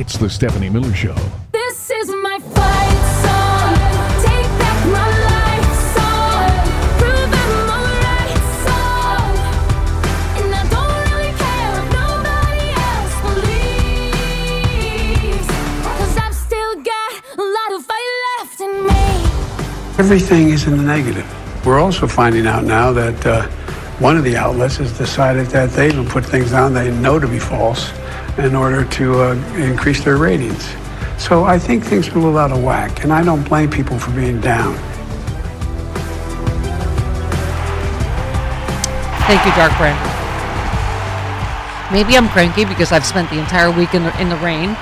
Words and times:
It's 0.00 0.16
the 0.16 0.30
Stephanie 0.30 0.68
Miller 0.68 0.94
Show. 0.94 1.16
This 1.50 1.90
is 1.90 2.08
my 2.22 2.38
fight 2.54 3.02
song. 3.18 3.74
Take 4.22 4.46
back 4.62 4.86
my 4.94 5.08
life 5.26 5.74
song. 5.96 6.54
Prove 7.00 7.32
I'm 7.34 7.66
alright 7.66 8.44
song. 8.62 9.34
And 10.38 10.54
I 10.54 10.62
don't 10.70 11.02
really 11.02 11.34
care 11.34 11.72
if 11.82 11.86
nobody 11.98 12.66
else 12.86 13.16
believes. 14.86 15.48
Cause 15.82 16.14
I've 16.16 16.36
still 16.46 16.74
got 16.76 17.10
a 17.36 17.42
lot 17.42 17.70
of 17.76 17.84
fight 17.84 18.12
left 18.38 18.60
in 18.60 18.70
me. 18.86 19.02
Everything 19.98 20.50
is 20.50 20.68
in 20.68 20.76
the 20.76 20.84
negative. 20.84 21.26
We're 21.66 21.80
also 21.80 22.06
finding 22.06 22.46
out 22.46 22.62
now 22.62 22.92
that 22.92 23.26
uh, 23.26 23.48
one 23.98 24.16
of 24.16 24.22
the 24.22 24.36
outlets 24.36 24.76
has 24.76 24.96
decided 24.96 25.48
that 25.48 25.70
they 25.70 25.90
will 25.90 26.08
put 26.08 26.24
things 26.24 26.52
on 26.52 26.72
they 26.72 26.92
know 27.00 27.18
to 27.18 27.26
be 27.26 27.40
false 27.40 27.90
in 28.38 28.54
order 28.54 28.84
to 28.84 29.20
uh, 29.20 29.34
increase 29.56 30.04
their 30.04 30.16
ratings. 30.16 30.64
So 31.18 31.44
I 31.44 31.58
think 31.58 31.84
things 31.84 32.08
are 32.08 32.12
a 32.12 32.14
little 32.14 32.38
out 32.38 32.52
of 32.52 32.62
whack, 32.62 33.02
and 33.02 33.12
I 33.12 33.24
don't 33.24 33.42
blame 33.48 33.70
people 33.70 33.98
for 33.98 34.12
being 34.12 34.40
down. 34.40 34.76
Thank 39.26 39.44
you, 39.44 39.52
Dark 39.52 39.76
Brand. 39.76 39.98
Maybe 41.92 42.16
I'm 42.16 42.28
cranky 42.28 42.64
because 42.64 42.92
I've 42.92 43.04
spent 43.04 43.28
the 43.30 43.38
entire 43.38 43.70
week 43.70 43.94
in 43.94 44.04
the, 44.04 44.20
in 44.20 44.28
the 44.28 44.36
rain 44.36 44.76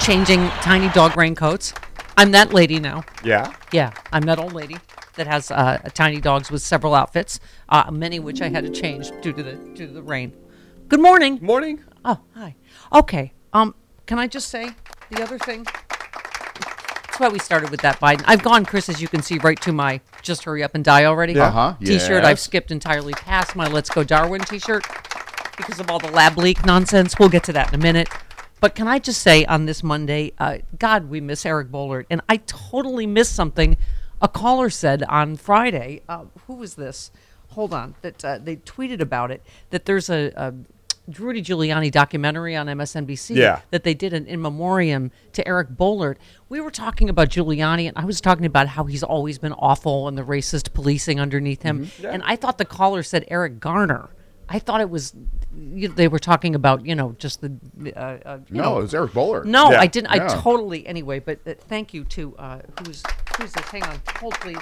changing 0.00 0.48
tiny 0.60 0.88
dog 0.90 1.16
raincoats. 1.16 1.72
I'm 2.16 2.32
that 2.32 2.52
lady 2.52 2.80
now. 2.80 3.04
Yeah. 3.24 3.54
Yeah, 3.72 3.92
I'm 4.12 4.22
that 4.22 4.38
old 4.38 4.52
lady 4.52 4.76
that 5.14 5.26
has 5.26 5.50
uh, 5.50 5.78
tiny 5.94 6.20
dogs 6.20 6.50
with 6.50 6.62
several 6.62 6.94
outfits, 6.94 7.40
uh, 7.68 7.90
many 7.90 8.18
which 8.18 8.42
I 8.42 8.48
had 8.48 8.64
to 8.64 8.70
change 8.70 9.10
due 9.22 9.32
to 9.32 9.42
the 9.42 9.54
due 9.74 9.86
to 9.86 9.92
the 9.92 10.02
rain. 10.02 10.32
Good 10.88 11.00
morning. 11.00 11.38
Morning. 11.40 11.84
Oh, 12.04 12.20
hi. 12.34 12.56
Okay. 12.92 13.32
Um, 13.52 13.74
can 14.06 14.18
I 14.18 14.26
just 14.26 14.48
say 14.48 14.70
the 15.10 15.22
other 15.22 15.38
thing? 15.38 15.64
That's 15.64 17.20
why 17.20 17.28
we 17.28 17.38
started 17.38 17.70
with 17.70 17.80
that 17.82 18.00
Biden. 18.00 18.22
I've 18.26 18.42
gone, 18.42 18.64
Chris, 18.64 18.88
as 18.88 19.00
you 19.00 19.08
can 19.08 19.22
see, 19.22 19.38
right 19.38 19.60
to 19.62 19.72
my 19.72 20.00
"Just 20.22 20.44
Hurry 20.44 20.62
Up 20.62 20.74
and 20.74 20.84
Die 20.84 21.04
Already" 21.04 21.34
Yeah. 21.34 21.48
Uh-huh, 21.48 21.74
t-shirt. 21.84 22.24
I've 22.24 22.40
skipped 22.40 22.70
entirely 22.70 23.12
past 23.12 23.54
my 23.54 23.66
"Let's 23.66 23.90
Go 23.90 24.02
Darwin" 24.02 24.40
t-shirt 24.42 24.84
because 25.56 25.78
of 25.78 25.90
all 25.90 25.98
the 25.98 26.10
lab 26.10 26.38
leak 26.38 26.64
nonsense. 26.64 27.18
We'll 27.18 27.28
get 27.28 27.44
to 27.44 27.52
that 27.52 27.72
in 27.72 27.78
a 27.78 27.82
minute. 27.82 28.08
But 28.60 28.74
can 28.74 28.88
I 28.88 28.98
just 28.98 29.22
say 29.22 29.44
on 29.46 29.66
this 29.66 29.82
Monday, 29.82 30.32
uh, 30.38 30.58
God, 30.78 31.08
we 31.08 31.20
miss 31.20 31.46
Eric 31.46 31.68
Boehlert, 31.68 32.06
and 32.10 32.20
I 32.28 32.38
totally 32.38 33.06
missed 33.06 33.34
something. 33.34 33.76
A 34.22 34.28
caller 34.28 34.68
said 34.68 35.02
on 35.04 35.36
Friday, 35.36 36.02
uh, 36.08 36.24
who 36.46 36.54
was 36.54 36.74
this? 36.74 37.10
Hold 37.50 37.72
on, 37.72 37.94
that 38.02 38.24
uh, 38.24 38.38
they 38.38 38.56
tweeted 38.56 39.00
about 39.00 39.30
it. 39.30 39.42
That 39.70 39.86
there's 39.86 40.10
a, 40.10 40.32
a 40.36 40.54
Rudy 41.18 41.42
Giuliani 41.42 41.90
documentary 41.90 42.54
on 42.56 42.66
MSNBC 42.66 43.36
Yeah. 43.36 43.60
that 43.70 43.84
they 43.84 43.94
did 43.94 44.12
an 44.12 44.26
in 44.26 44.40
memoriam 44.40 45.10
to 45.32 45.46
Eric 45.46 45.70
Boehlert. 45.70 46.16
We 46.48 46.60
were 46.60 46.70
talking 46.70 47.08
about 47.08 47.28
Giuliani, 47.28 47.88
and 47.88 47.96
I 47.96 48.04
was 48.04 48.20
talking 48.20 48.44
about 48.46 48.68
how 48.68 48.84
he's 48.84 49.02
always 49.02 49.38
been 49.38 49.52
awful 49.54 50.08
and 50.08 50.16
the 50.18 50.22
racist 50.22 50.72
policing 50.74 51.18
underneath 51.20 51.62
him. 51.62 51.86
Mm-hmm. 51.86 52.06
And 52.06 52.22
I 52.24 52.36
thought 52.36 52.58
the 52.58 52.64
caller 52.64 53.02
said 53.02 53.24
Eric 53.28 53.60
Garner. 53.60 54.10
I 54.52 54.58
thought 54.58 54.80
it 54.80 54.90
was 54.90 55.14
you, 55.56 55.88
they 55.88 56.08
were 56.08 56.18
talking 56.18 56.54
about 56.56 56.84
you 56.84 56.94
know 56.96 57.14
just 57.18 57.40
the 57.40 57.52
uh, 57.96 58.00
uh, 58.00 58.38
you 58.48 58.56
No, 58.56 58.62
know. 58.62 58.78
it 58.78 58.82
was 58.82 58.94
Eric 58.94 59.12
Boehlert. 59.12 59.44
No, 59.44 59.70
Yeah. 59.70 59.80
I 59.80 59.86
didn't. 59.86 60.10
I 60.10 60.26
totally 60.40 60.84
anyway. 60.88 61.20
But 61.20 61.38
uh, 61.46 61.54
thank 61.68 61.94
you 61.94 62.02
to 62.04 62.36
uh, 62.36 62.58
who's 62.84 63.02
who's 63.36 63.52
this? 63.52 63.64
Hang 63.68 63.84
on, 63.84 64.00
hold 64.18 64.34
please. 64.34 64.58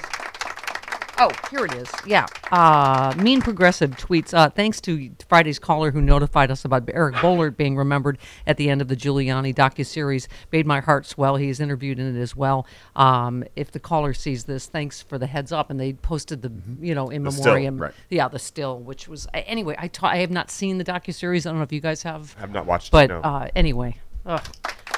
Oh, 1.20 1.30
here 1.50 1.64
it 1.64 1.72
is. 1.74 1.90
Yeah. 2.06 2.26
Uh, 2.52 3.12
mean 3.18 3.40
Progressive 3.42 3.90
tweets, 3.92 4.32
uh, 4.32 4.50
thanks 4.50 4.80
to 4.82 5.10
Friday's 5.28 5.58
caller 5.58 5.90
who 5.90 6.00
notified 6.00 6.50
us 6.52 6.64
about 6.64 6.88
Eric 6.94 7.16
Boehlert 7.16 7.56
being 7.56 7.76
remembered 7.76 8.18
at 8.46 8.56
the 8.56 8.70
end 8.70 8.80
of 8.80 8.86
the 8.86 8.94
Giuliani 8.94 9.52
docuseries. 9.52 10.28
Made 10.52 10.64
my 10.64 10.78
heart 10.78 11.06
swell. 11.06 11.34
He's 11.34 11.58
interviewed 11.58 11.98
in 11.98 12.16
it 12.16 12.20
as 12.20 12.36
well. 12.36 12.66
Um, 12.94 13.42
if 13.56 13.72
the 13.72 13.80
caller 13.80 14.14
sees 14.14 14.44
this, 14.44 14.66
thanks 14.66 15.02
for 15.02 15.18
the 15.18 15.26
heads 15.26 15.50
up. 15.50 15.70
And 15.70 15.80
they 15.80 15.92
posted 15.94 16.40
the, 16.42 16.52
you 16.80 16.94
know, 16.94 17.08
in 17.08 17.24
The 17.24 17.32
still, 17.32 17.44
memoriam. 17.46 17.78
right. 17.78 17.94
Yeah, 18.10 18.28
the 18.28 18.38
still, 18.38 18.78
which 18.78 19.08
was, 19.08 19.26
anyway, 19.34 19.74
I 19.76 19.88
ta- 19.88 20.06
I 20.08 20.18
have 20.18 20.30
not 20.30 20.52
seen 20.52 20.78
the 20.78 20.84
docuseries. 20.84 21.46
I 21.46 21.50
don't 21.50 21.56
know 21.56 21.62
if 21.64 21.72
you 21.72 21.80
guys 21.80 22.04
have. 22.04 22.34
I 22.38 22.42
have 22.42 22.52
not 22.52 22.64
watched 22.66 22.92
But 22.92 23.06
it. 23.10 23.14
No. 23.14 23.20
uh, 23.22 23.48
anyway, 23.56 23.96
ugh, 24.24 24.44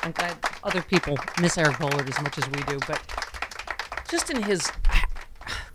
I'm 0.03 0.13
glad 0.13 0.37
other 0.65 0.83
people 0.83 1.17
miss 1.41 1.57
Eric 1.57 1.77
Boehlert 1.77 2.09
as 2.15 2.23
much 2.23 2.37
as 2.37 2.47
we 2.51 2.61
do. 2.65 2.79
But 2.87 3.01
just 4.11 4.29
in 4.31 4.43
his, 4.43 4.71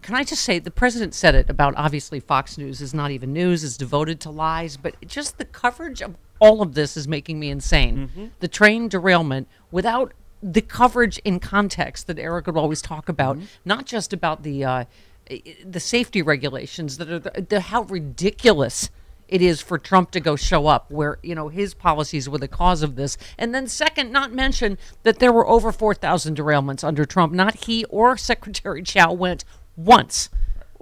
can 0.06 0.14
I 0.14 0.24
just 0.24 0.44
say 0.44 0.60
the 0.60 0.70
president 0.70 1.16
said 1.16 1.34
it 1.34 1.50
about 1.50 1.74
obviously 1.78 2.20
Fox 2.20 2.60
News 2.60 2.80
is 2.80 2.94
not 2.94 3.10
even 3.10 3.34
news, 3.34 3.64
is 3.64 3.76
devoted 3.76 4.20
to 4.20 4.30
lies, 4.30 4.78
but 4.78 4.96
just 5.08 5.40
the 5.40 5.46
coverage 5.46 6.00
of 6.00 6.16
all 6.40 6.62
of 6.62 6.76
this 6.76 6.96
is 6.96 7.08
making 7.08 7.40
me 7.40 7.50
insane. 7.50 8.10
Mm-hmm. 8.10 8.26
The 8.40 8.48
train 8.48 8.88
derailment 8.88 9.48
without 9.72 10.14
the 10.44 10.62
coverage 10.62 11.18
in 11.26 11.40
context 11.40 12.06
that 12.06 12.20
Eric 12.20 12.46
would 12.46 12.56
always 12.56 12.84
talk 12.84 13.10
about, 13.10 13.38
mm-hmm. 13.38 13.46
not 13.66 13.88
just 13.88 14.14
about 14.14 14.44
the 14.44 14.64
uh, 14.64 14.86
i- 15.32 15.42
the 15.66 15.80
safety 15.80 16.22
regulations 16.22 16.98
that 16.98 17.10
are 17.10 17.18
the, 17.18 17.42
the 17.50 17.60
how 17.62 17.82
ridiculous 17.82 18.92
it 19.28 19.42
is 19.42 19.60
for 19.60 19.80
Trump 19.80 20.12
to 20.12 20.20
go 20.20 20.36
show 20.36 20.68
up 20.68 20.92
where 20.92 21.18
you 21.24 21.34
know 21.34 21.48
his 21.48 21.74
policies 21.74 22.30
were 22.30 22.38
the 22.38 22.48
cause 22.48 22.84
of 22.84 22.96
this. 22.96 23.18
And 23.40 23.56
then 23.56 23.66
second 23.66 24.12
not 24.12 24.32
mention 24.32 24.78
that 25.02 25.18
there 25.18 25.34
were 25.34 25.48
over 25.48 25.72
4000 25.72 26.38
derailments 26.38 26.84
under 26.84 27.06
Trump 27.06 27.34
not 27.34 27.66
he 27.66 27.86
or 27.86 28.18
Secretary 28.32 28.84
Chao 28.84 29.12
went 29.12 29.44
once 29.76 30.30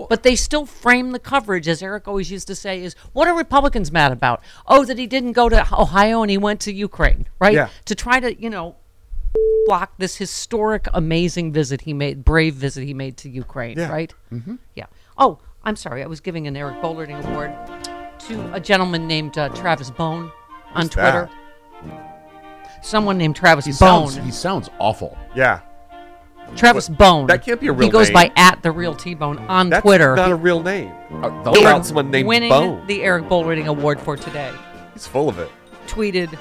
but 0.10 0.24
they 0.24 0.36
still 0.36 0.66
frame 0.66 1.12
the 1.12 1.20
coverage 1.20 1.68
as 1.68 1.84
Eric 1.84 2.08
always 2.08 2.32
used 2.32 2.48
to 2.48 2.56
say 2.56 2.84
is 2.84 2.96
what 3.14 3.28
are 3.28 3.38
Republicans 3.38 3.92
mad 3.92 4.12
about 4.12 4.42
oh 4.68 4.84
that 4.86 4.98
he 4.98 5.06
didn't 5.08 5.34
go 5.34 5.50
to 5.50 5.62
Ohio 5.80 6.22
and 6.24 6.32
he 6.32 6.38
went 6.38 6.60
to 6.62 6.74
Ukraine 6.74 7.28
right 7.40 7.54
Yeah. 7.54 7.70
to 7.86 7.96
try 7.96 8.20
to 8.20 8.34
you 8.42 8.50
know 8.50 8.76
block 9.66 9.94
this 9.98 10.18
historic 10.18 10.88
amazing 10.94 11.52
visit 11.54 11.82
he 11.82 11.94
made 11.94 12.24
brave 12.26 12.54
visit 12.56 12.84
he 12.86 12.94
made 12.94 13.18
to 13.18 13.30
Ukraine 13.30 13.78
Yeah. 13.78 13.90
right 13.92 14.14
mm-hmm. 14.32 14.56
yeah 14.76 14.86
oh 15.18 15.40
I'm 15.64 15.76
sorry 15.76 16.04
I 16.04 16.08
was 16.08 16.20
giving 16.20 16.48
an 16.48 16.58
Eric 16.58 16.78
Bollarding 16.82 17.24
award 17.26 17.52
to 18.28 18.54
a 18.54 18.60
gentleman 18.60 19.08
named 19.08 19.38
uh, 19.38 19.50
Travis 19.50 19.90
Bone 19.92 20.32
on 20.74 20.84
Who's 20.84 20.90
Twitter. 20.92 21.30
Someone 22.82 23.18
named 23.18 23.36
Travis 23.36 23.66
He 23.66 23.72
Bone. 23.72 24.10
sounds, 24.10 24.16
he 24.18 24.32
sounds 24.32 24.70
awful. 24.80 25.18
yeah. 25.36 25.62
Travis 26.56 26.90
what- 26.90 26.98
Bone. 26.98 27.28
that 27.28 27.44
can't 27.46 27.60
be 27.60 27.68
a 27.68 27.72
real. 27.72 27.80
Name. 27.80 27.88
He 27.88 27.92
goes 27.92 28.08
name. 28.08 28.14
by 28.14 28.32
at 28.36 28.62
the 28.64 28.72
real 28.72 28.96
T 28.96 29.14
Bone 29.14 29.40
on 29.48 29.70
That's 29.70 29.82
Twitter. 29.84 30.16
not 30.16 30.32
a 30.32 30.36
real 30.36 30.62
name. 30.62 30.92
Uh, 31.12 31.30
What 31.30 31.44
those 31.44 31.58
about 31.60 31.86
someone 31.86 32.12
named 32.12 32.28
winning 32.28 32.50
Bone? 32.50 32.86
the 32.88 33.04
Eric 33.04 33.26
Bollarding 33.26 33.68
Award 33.68 34.00
for 34.00 34.16
today. 34.18 34.52
He's 34.94 35.08
full 35.08 35.30
of 35.30 35.40
it. 35.40 35.50
Tweeted, 35.88 36.38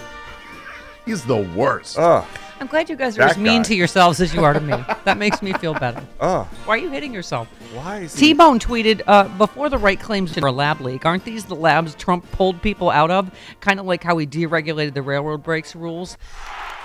he's 1.05 1.25
the 1.25 1.37
worst. 1.57 1.99
Ugh. 1.99 2.25
I'm 2.61 2.69
glad 2.69 2.89
you 2.89 2.95
guys 2.95 3.17
are 3.17 3.23
That 3.23 3.31
as 3.33 3.39
mean 3.39 3.63
guy. 3.63 3.69
to 3.69 3.75
yourselves 3.75 4.21
as 4.21 4.33
you 4.33 4.45
are 4.45 4.53
to 4.53 4.61
me. 4.61 4.73
that 5.05 5.19
makes 5.19 5.43
me 5.43 5.53
feel 5.55 5.75
better. 5.75 6.01
Ugh. 6.21 6.47
Why 6.65 6.75
are 6.75 6.79
you 6.79 6.91
hitting 6.91 7.13
yourself? 7.13 7.49
Why 7.75 7.99
is 8.01 8.15
T 8.15 8.29
he? 8.29 8.33
Bone 8.35 8.61
tweeted 8.61 9.03
uh, 9.09 9.25
before 9.37 9.69
the 9.69 9.79
right 9.79 9.99
claims 9.99 10.33
for 10.33 10.47
a 10.47 10.53
lab 10.53 10.81
leak. 10.81 11.05
Aren't 11.05 11.25
these 11.25 11.45
the 11.45 11.57
labs 11.57 11.97
Trump 11.97 12.31
pulled 12.31 12.63
people 12.63 12.89
out 12.89 13.11
of? 13.11 13.33
Kind 13.61 13.81
of 13.81 13.87
like 13.87 14.05
how 14.05 14.17
he 14.19 14.27
deregulated 14.29 14.95
the 14.95 15.03
railroad 15.03 15.43
brakes 15.43 15.75
rules. 15.75 16.17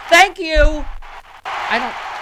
Thank 0.10 0.40
you. 0.40 0.84
I 1.46 1.78
don't. 1.80 2.17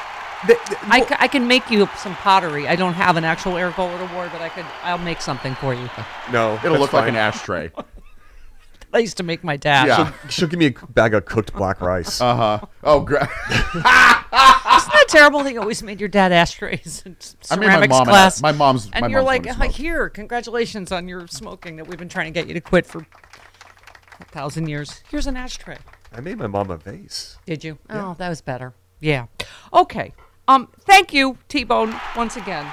They- 0.47 0.53
they- 0.53 0.75
I, 0.89 1.01
ca- 1.01 1.17
I 1.19 1.27
can 1.27 1.47
make 1.47 1.69
you 1.71 1.87
some 1.97 2.15
pottery. 2.15 2.67
I 2.67 2.75
don't 2.75 2.93
have 2.93 3.17
an 3.17 3.23
actual 3.23 3.57
Eric 3.57 3.75
Boehlert 3.75 4.11
award, 4.11 4.29
but 4.31 4.41
I 4.41 4.49
could. 4.49 4.65
I'll 4.83 4.97
make 4.97 5.21
something 5.21 5.55
for 5.55 5.73
you. 5.73 5.89
no, 6.31 6.55
It'll 6.55 6.71
that's 6.71 6.79
look 6.81 6.93
like 6.93 7.09
an 7.09 7.15
ashtray. 7.15 7.71
I 8.93 8.99
used 8.99 9.17
to 9.17 9.23
make 9.23 9.43
my 9.43 9.57
dad. 9.57 9.87
Yeah. 9.87 10.13
She'll 10.29 10.47
give 10.47 10.57
me 10.59 10.67
a 10.67 10.71
bag 10.71 11.13
of 11.13 11.25
cooked 11.25 11.53
black 11.53 11.81
rice. 11.81 12.21
Uh 12.21 12.35
huh. 12.35 12.65
Oh, 12.83 13.01
gra- 13.01 13.29
Isn't 13.75 13.83
that 13.83 15.05
terrible? 15.09 15.43
He 15.43 15.57
always 15.57 15.83
made 15.83 15.99
your 15.99 16.07
dad 16.07 16.31
ashtrays 16.31 17.03
and 17.05 17.15
s- 17.19 17.35
I 17.51 17.55
made 17.57 17.65
my 17.67 17.73
ceramics 17.73 17.89
mom 17.91 18.01
an- 18.01 18.05
class. 18.07 18.41
my 18.41 18.51
mom's- 18.53 18.89
And 18.93 19.01
my 19.01 19.07
you're 19.09 19.19
mom's 19.21 19.27
like, 19.47 19.59
one 19.59 19.67
"Uh, 19.69 19.71
here, 19.71 20.09
congratulations 20.09 20.91
on 20.93 21.09
your 21.09 21.27
smoking 21.27 21.75
that 21.75 21.87
we've 21.87 21.99
been 21.99 22.07
trying 22.09 22.31
to 22.33 22.39
get 22.39 22.47
you 22.47 22.53
to 22.53 22.61
quit 22.61 22.85
for 22.85 23.05
a 24.19 24.25
thousand 24.25 24.67
years. 24.69 25.01
Here's 25.09 25.27
an 25.27 25.35
ashtray. 25.35 25.77
I 26.13 26.21
made 26.21 26.37
my 26.37 26.47
mom 26.47 26.69
a 26.71 26.77
vase. 26.77 27.37
Did 27.45 27.65
you? 27.65 27.77
Oh, 27.89 28.15
that 28.17 28.29
was 28.29 28.39
better. 28.41 28.73
Yeah. 29.01 29.25
Okay. 29.73 30.13
Um. 30.47 30.69
Thank 30.81 31.13
you, 31.13 31.37
T-Bone, 31.49 31.99
once 32.15 32.37
again. 32.37 32.65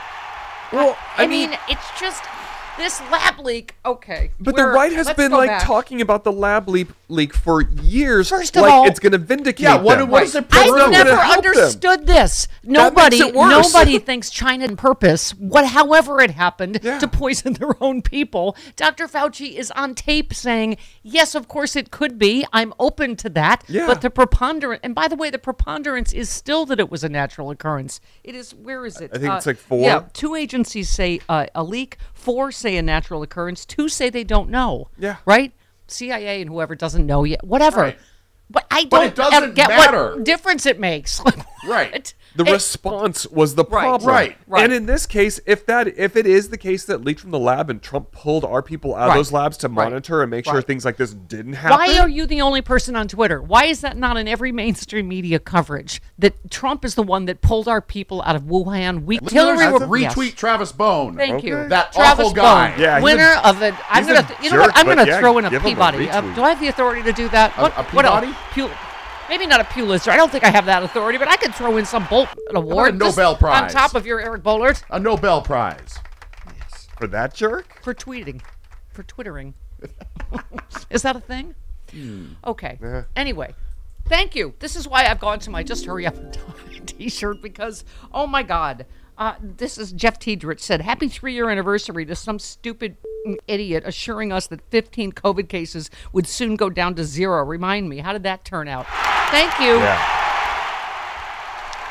Well, 0.72 0.96
I, 1.16 1.26
mean, 1.26 1.50
it's 1.68 2.00
just 2.00 2.22
this 2.78 3.00
lab 3.10 3.38
leak. 3.40 3.74
Okay. 3.84 4.30
But 4.40 4.56
the 4.56 4.66
right 4.66 4.92
has 4.92 5.12
been 5.14 5.30
like 5.32 5.48
back. 5.50 5.62
talking 5.62 6.00
about 6.00 6.24
the 6.24 6.32
lab 6.32 6.68
leak 6.68 6.88
leak 7.08 7.34
for 7.34 7.60
years. 7.62 8.28
First 8.30 8.56
of 8.56 8.62
like 8.62 8.72
all- 8.72 8.86
it's 8.86 8.98
going 8.98 9.12
to 9.12 9.18
vindicate 9.18 9.60
Yeah, 9.64 9.76
what- 9.76 9.98
them. 9.98 10.08
what 10.08 10.22
is 10.22 10.34
it 10.34 10.44
I've 10.44 10.48
prove? 10.48 10.76
not 10.78 10.92
gonna 10.92 11.04
never 11.04 11.16
help 11.16 11.42
them. 11.42 11.52
understood 11.52 12.06
this. 12.06 12.48
Nobody, 12.64 13.30
nobody 13.30 13.98
thinks 13.98 14.30
China 14.30 14.66
on 14.66 14.76
purpose. 14.76 15.32
What, 15.34 15.66
however, 15.66 16.20
it 16.20 16.30
happened 16.30 16.80
Yeah. 16.82 16.98
to 16.98 17.08
poison 17.08 17.52
their 17.60 17.74
own 17.82 18.00
people. 18.02 18.56
Dr. 18.76 19.06
Fauci 19.08 19.54
is 19.56 19.70
on 19.72 19.94
tape 19.94 20.32
saying, 20.32 20.78
"Yes, 21.02 21.34
of 21.34 21.48
course 21.48 21.76
it 21.76 21.90
could 21.90 22.18
be. 22.18 22.46
I'm 22.52 22.72
open 22.78 23.16
to 23.16 23.28
that." 23.30 23.64
Yeah. 23.68 23.86
But 23.86 24.00
the 24.00 24.08
preponderance, 24.10 24.80
and 24.82 24.94
by 24.94 25.08
the 25.08 25.16
way, 25.16 25.28
the 25.28 25.38
preponderance 25.38 26.12
is 26.12 26.30
still 26.30 26.64
that 26.66 26.80
it 26.80 26.90
was 26.90 27.04
a 27.04 27.08
natural 27.08 27.50
occurrence. 27.50 28.00
It 28.24 28.34
is. 28.34 28.54
Where 28.54 28.86
is 28.86 29.00
it? 29.00 29.10
I 29.14 29.18
think 29.18 29.32
Uh, 29.32 29.36
it's 29.36 29.46
like 29.46 29.58
four. 29.58 29.80
Yeah, 29.80 30.02
two 30.14 30.34
agencies 30.34 30.88
say 30.88 31.20
uh, 31.28 31.46
a 31.54 31.62
leak. 31.62 31.98
Four 32.14 32.52
say 32.62 32.76
a 32.76 32.82
natural 32.82 33.22
occurrence. 33.22 33.66
Two 33.66 33.88
say 33.88 34.08
they 34.10 34.24
don't 34.24 34.48
know. 34.50 34.88
Yeah. 34.98 35.16
Right. 35.26 35.52
CIA 35.88 36.40
and 36.40 36.50
whoever 36.50 36.74
doesn't 36.74 37.04
know 37.06 37.24
yet. 37.24 37.44
Whatever. 37.44 37.80
Right. 37.80 37.98
But 38.48 38.66
I 38.70 38.84
don't 38.84 38.90
but 38.90 39.06
it 39.06 39.14
doesn't 39.14 39.54
get 39.54 39.68
matter. 39.68 40.16
what 40.16 40.24
difference 40.24 40.66
it 40.66 40.78
makes. 40.80 41.20
Right. 41.64 42.12
What? 42.34 42.44
The 42.46 42.50
It- 42.50 42.54
response 42.54 43.26
was 43.26 43.54
the 43.54 43.64
problem. 43.64 44.08
Right. 44.08 44.36
Right. 44.46 44.64
And 44.64 44.72
in 44.72 44.86
this 44.86 45.06
case, 45.06 45.38
if 45.46 45.66
that 45.66 45.88
if 45.88 46.16
it 46.16 46.26
is 46.26 46.48
the 46.48 46.56
case 46.58 46.84
that 46.84 47.04
leaked 47.04 47.20
from 47.20 47.30
the 47.30 47.38
lab 47.38 47.68
and 47.70 47.82
Trump 47.82 48.10
pulled 48.12 48.44
our 48.44 48.62
people 48.62 48.94
out 48.94 49.08
Right. 49.08 49.10
of 49.10 49.14
those 49.16 49.32
labs 49.32 49.56
to 49.58 49.68
Right. 49.68 49.74
monitor 49.90 50.22
and 50.22 50.30
make 50.30 50.44
sure 50.44 50.54
Right. 50.54 50.66
things 50.66 50.84
like 50.84 50.96
this 50.96 51.12
didn't 51.12 51.54
happen. 51.54 51.76
Why 51.78 51.98
are 51.98 52.08
you 52.08 52.26
the 52.26 52.40
only 52.40 52.62
person 52.62 52.96
on 52.96 53.08
Twitter? 53.08 53.40
Why 53.42 53.64
is 53.66 53.80
that 53.82 53.96
not 53.96 54.16
in 54.16 54.28
every 54.28 54.50
mainstream 54.52 55.08
media 55.08 55.38
coverage? 55.38 56.00
That 56.18 56.50
Trump 56.50 56.84
is 56.84 56.94
the 56.94 57.02
one 57.02 57.26
that 57.26 57.40
pulled 57.42 57.68
our 57.68 57.80
people 57.80 58.22
out 58.24 58.36
of 58.36 58.42
Wuhan. 58.44 59.04
We 59.04 59.18
Hillary 59.30 59.56
Listeners, 59.58 59.80
were- 59.80 59.86
retweet 59.98 60.24
yes. 60.30 60.34
Travis 60.34 60.72
Bone. 60.72 61.16
Thank 61.16 61.44
you. 61.44 61.68
That 61.68 61.92
Travis 61.92 62.26
awful 62.26 62.32
guy. 62.34 62.70
Bone, 62.70 62.80
Yeah, 62.80 62.94
he's 62.96 63.02
a- 63.02 63.04
winner 63.04 63.34
of 63.44 63.58
the. 63.60 63.74
I'm 63.90 64.06
gonna. 64.06 64.22
th- 64.22 64.38
you 64.42 64.50
know 64.50 64.60
what? 64.60 64.72
I'm 64.74 64.86
gonna 64.86 65.06
yeah, 65.06 65.18
throw 65.20 65.38
in 65.38 65.44
a 65.44 65.50
give 65.50 65.62
him 65.62 65.66
a 65.72 65.74
Peabody. 65.74 66.10
Uh, 66.10 66.20
do 66.34 66.42
I 66.42 66.50
have 66.50 66.60
the 66.60 66.68
authority 66.68 67.02
to 67.02 67.12
do 67.12 67.28
that? 67.30 67.52
A- 67.56 67.62
What? 67.62 67.72
a 67.76 67.82
what 67.94 68.04
else? 68.04 68.34
Peabody? 69.32 69.38
Pul- 69.38 69.38
Maybe 69.38 69.46
not 69.46 69.60
a 69.60 69.64
Pulitzer. 69.64 70.10
I 70.10 70.16
don't 70.16 70.30
think 70.30 70.44
I 70.44 70.50
have 70.50 70.66
that 70.66 70.82
authority, 70.82 71.18
but 71.18 71.28
I 71.28 71.36
could 71.36 71.54
throw 71.54 71.76
in 71.76 71.84
some 71.84 72.06
Bolt 72.08 72.28
award. 72.54 72.98
just 72.98 73.16
Nobel 73.16 73.36
Prize? 73.36 73.62
on 73.62 73.68
top 73.70 73.94
of 73.94 74.06
your 74.06 74.20
Eric 74.20 74.42
Boehlert 74.42 74.82
A 74.90 74.98
Nobel 74.98 75.42
Prize. 75.42 75.98
Yes. 76.58 76.88
For 76.98 77.06
that 77.08 77.34
jerk? 77.34 77.82
for 77.82 77.94
tweeting, 77.94 78.40
for 78.92 79.02
twittering. 79.04 79.54
is 80.90 81.02
that 81.02 81.16
a 81.16 81.20
thing? 81.20 81.54
Hmm. 81.90 82.26
Okay. 82.46 82.78
Anyway, 83.16 83.54
thank 84.06 84.34
you. 84.34 84.54
This 84.60 84.76
is 84.76 84.86
why 84.88 85.06
I've 85.06 85.20
gone 85.20 85.38
to 85.40 85.50
my 85.50 85.62
just 85.62 85.84
hurry 85.84 86.06
up 86.06 86.16
and 86.16 86.32
die 86.32 86.78
t-shirt 86.86 87.42
because 87.42 87.84
oh 88.12 88.26
my 88.26 88.42
god. 88.42 88.86
Uh, 89.18 89.34
this 89.40 89.78
is 89.78 89.92
Jeff 89.92 90.18
Tiedrich 90.18 90.58
said, 90.60 90.80
"Happy 90.80 91.08
three-year 91.08 91.50
anniversary 91.50 92.04
to 92.06 92.16
some 92.16 92.38
stupid 92.38 92.96
idiot 93.46 93.84
assuring 93.86 94.32
us 94.32 94.46
that 94.48 94.60
15 94.70 95.12
COVID 95.12 95.48
cases 95.48 95.90
would 96.12 96.26
soon 96.26 96.56
go 96.56 96.70
down 96.70 96.94
to 96.96 97.04
zero. 97.04 97.44
Remind 97.44 97.88
me, 97.88 97.98
how 97.98 98.12
did 98.12 98.22
that 98.24 98.44
turn 98.44 98.68
out? 98.68 98.86
Thank 99.30 99.58
you. 99.60 99.76
Yeah. 99.76 100.18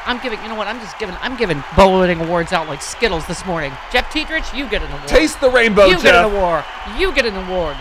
I'm 0.06 0.20
giving. 0.22 0.42
You 0.42 0.50
know 0.50 0.56
what? 0.56 0.68
I'm 0.68 0.80
just 0.80 0.98
giving. 0.98 1.16
I'm 1.22 1.38
giving 1.38 1.64
bowling 1.78 2.20
awards 2.22 2.54
out 2.54 2.68
like 2.68 2.82
Skittles 2.82 3.26
this 3.28 3.46
morning. 3.46 3.72
Jeff 3.92 4.12
Tiedrich, 4.12 4.52
you 4.54 4.68
get 4.68 4.82
an 4.82 4.92
award. 4.92 5.08
Taste 5.08 5.40
the 5.40 5.50
rainbow, 5.50 5.86
you 5.86 6.02
get 6.02 6.16
an 6.16 6.26
award. 6.26 6.66
You 6.98 7.14
get 7.14 7.26
an 7.26 7.36
award. 7.36 7.78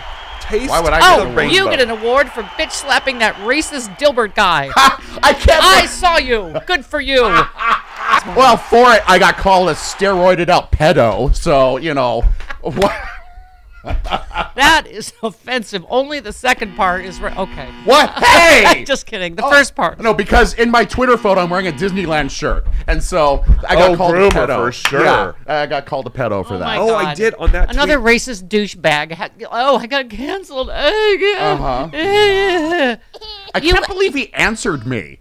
Taste 0.51 0.69
Why 0.71 0.81
would 0.81 0.93
I 0.93 1.01
get 1.01 1.17
the 1.17 1.23
Oh, 1.23 1.23
award? 1.25 1.37
rainbow. 1.37 1.55
you 1.55 1.65
get 1.71 1.81
an 1.81 1.91
award 1.91 2.29
for 2.31 2.43
bitch 2.43 2.73
slapping 2.73 3.19
that 3.19 3.35
racist 3.37 3.97
Dilbert 3.99 4.35
guy. 4.35 4.71
I 5.23 5.33
can't. 5.33 5.63
I 5.65 5.87
saw 5.87 6.19
you. 6.19 6.55
Good 6.67 6.85
for 6.85 7.01
you. 7.01 7.23
well, 8.37 8.57
for 8.57 8.93
it, 8.93 9.03
I 9.09 9.19
got 9.19 9.37
called 9.37 9.69
a 9.69 9.75
steroided 9.75 10.49
out 10.49 10.73
pedo. 10.73 11.35
So 11.35 11.77
you 11.77 11.95
know 11.95 12.23
what? 12.61 12.93
That 14.57 14.87
is 14.87 15.13
offensive. 15.23 15.87
Only 15.89 16.21
the 16.21 16.33
second 16.33 16.75
part 16.77 17.05
is 17.05 17.19
right. 17.21 17.35
Okay. 17.37 17.71
What? 17.85 18.11
Hey! 18.31 18.85
Just 18.87 19.07
kidding. 19.07 19.35
The 19.37 19.43
first 19.43 19.75
part. 19.75 19.99
No, 20.01 20.13
because 20.13 20.55
in 20.55 20.71
my 20.71 20.85
Twitter 20.85 21.17
photo, 21.17 21.41
I'm 21.41 21.49
wearing 21.51 21.69
a 21.69 21.73
Disneyland 21.73 22.31
shirt, 22.31 22.67
and 22.87 23.03
so 23.03 23.43
I 23.67 23.75
got 23.75 23.91
Oh, 23.93 23.97
called 23.97 24.15
groomer 24.15 24.29
a 24.45 24.47
pedo 24.49 24.57
for 24.67 24.73
sure. 24.73 25.05
Yeah, 25.05 25.33
I 25.47 25.67
got 25.67 25.87
called 25.87 26.07
a 26.07 26.11
pedo 26.11 26.47
for 26.47 26.55
Oh 26.55 26.59
that. 26.59 26.65
my 26.65 26.77
Oh, 26.79 26.95
I 26.95 27.15
did 27.15 27.35
on 27.35 27.53
that 27.53 27.71
Another 27.73 27.99
racist 27.99 28.49
douchebag. 28.49 29.13
had- 29.13 29.33
Oh, 29.51 29.77
I 29.79 29.87
got 29.87 30.11
canceled. 30.11 30.69
Uh-huh. 30.69 31.89
I 33.55 33.61
can't 33.61 33.87
believe 33.87 34.15
he 34.15 34.33
answered 34.35 34.87
me 34.87 35.19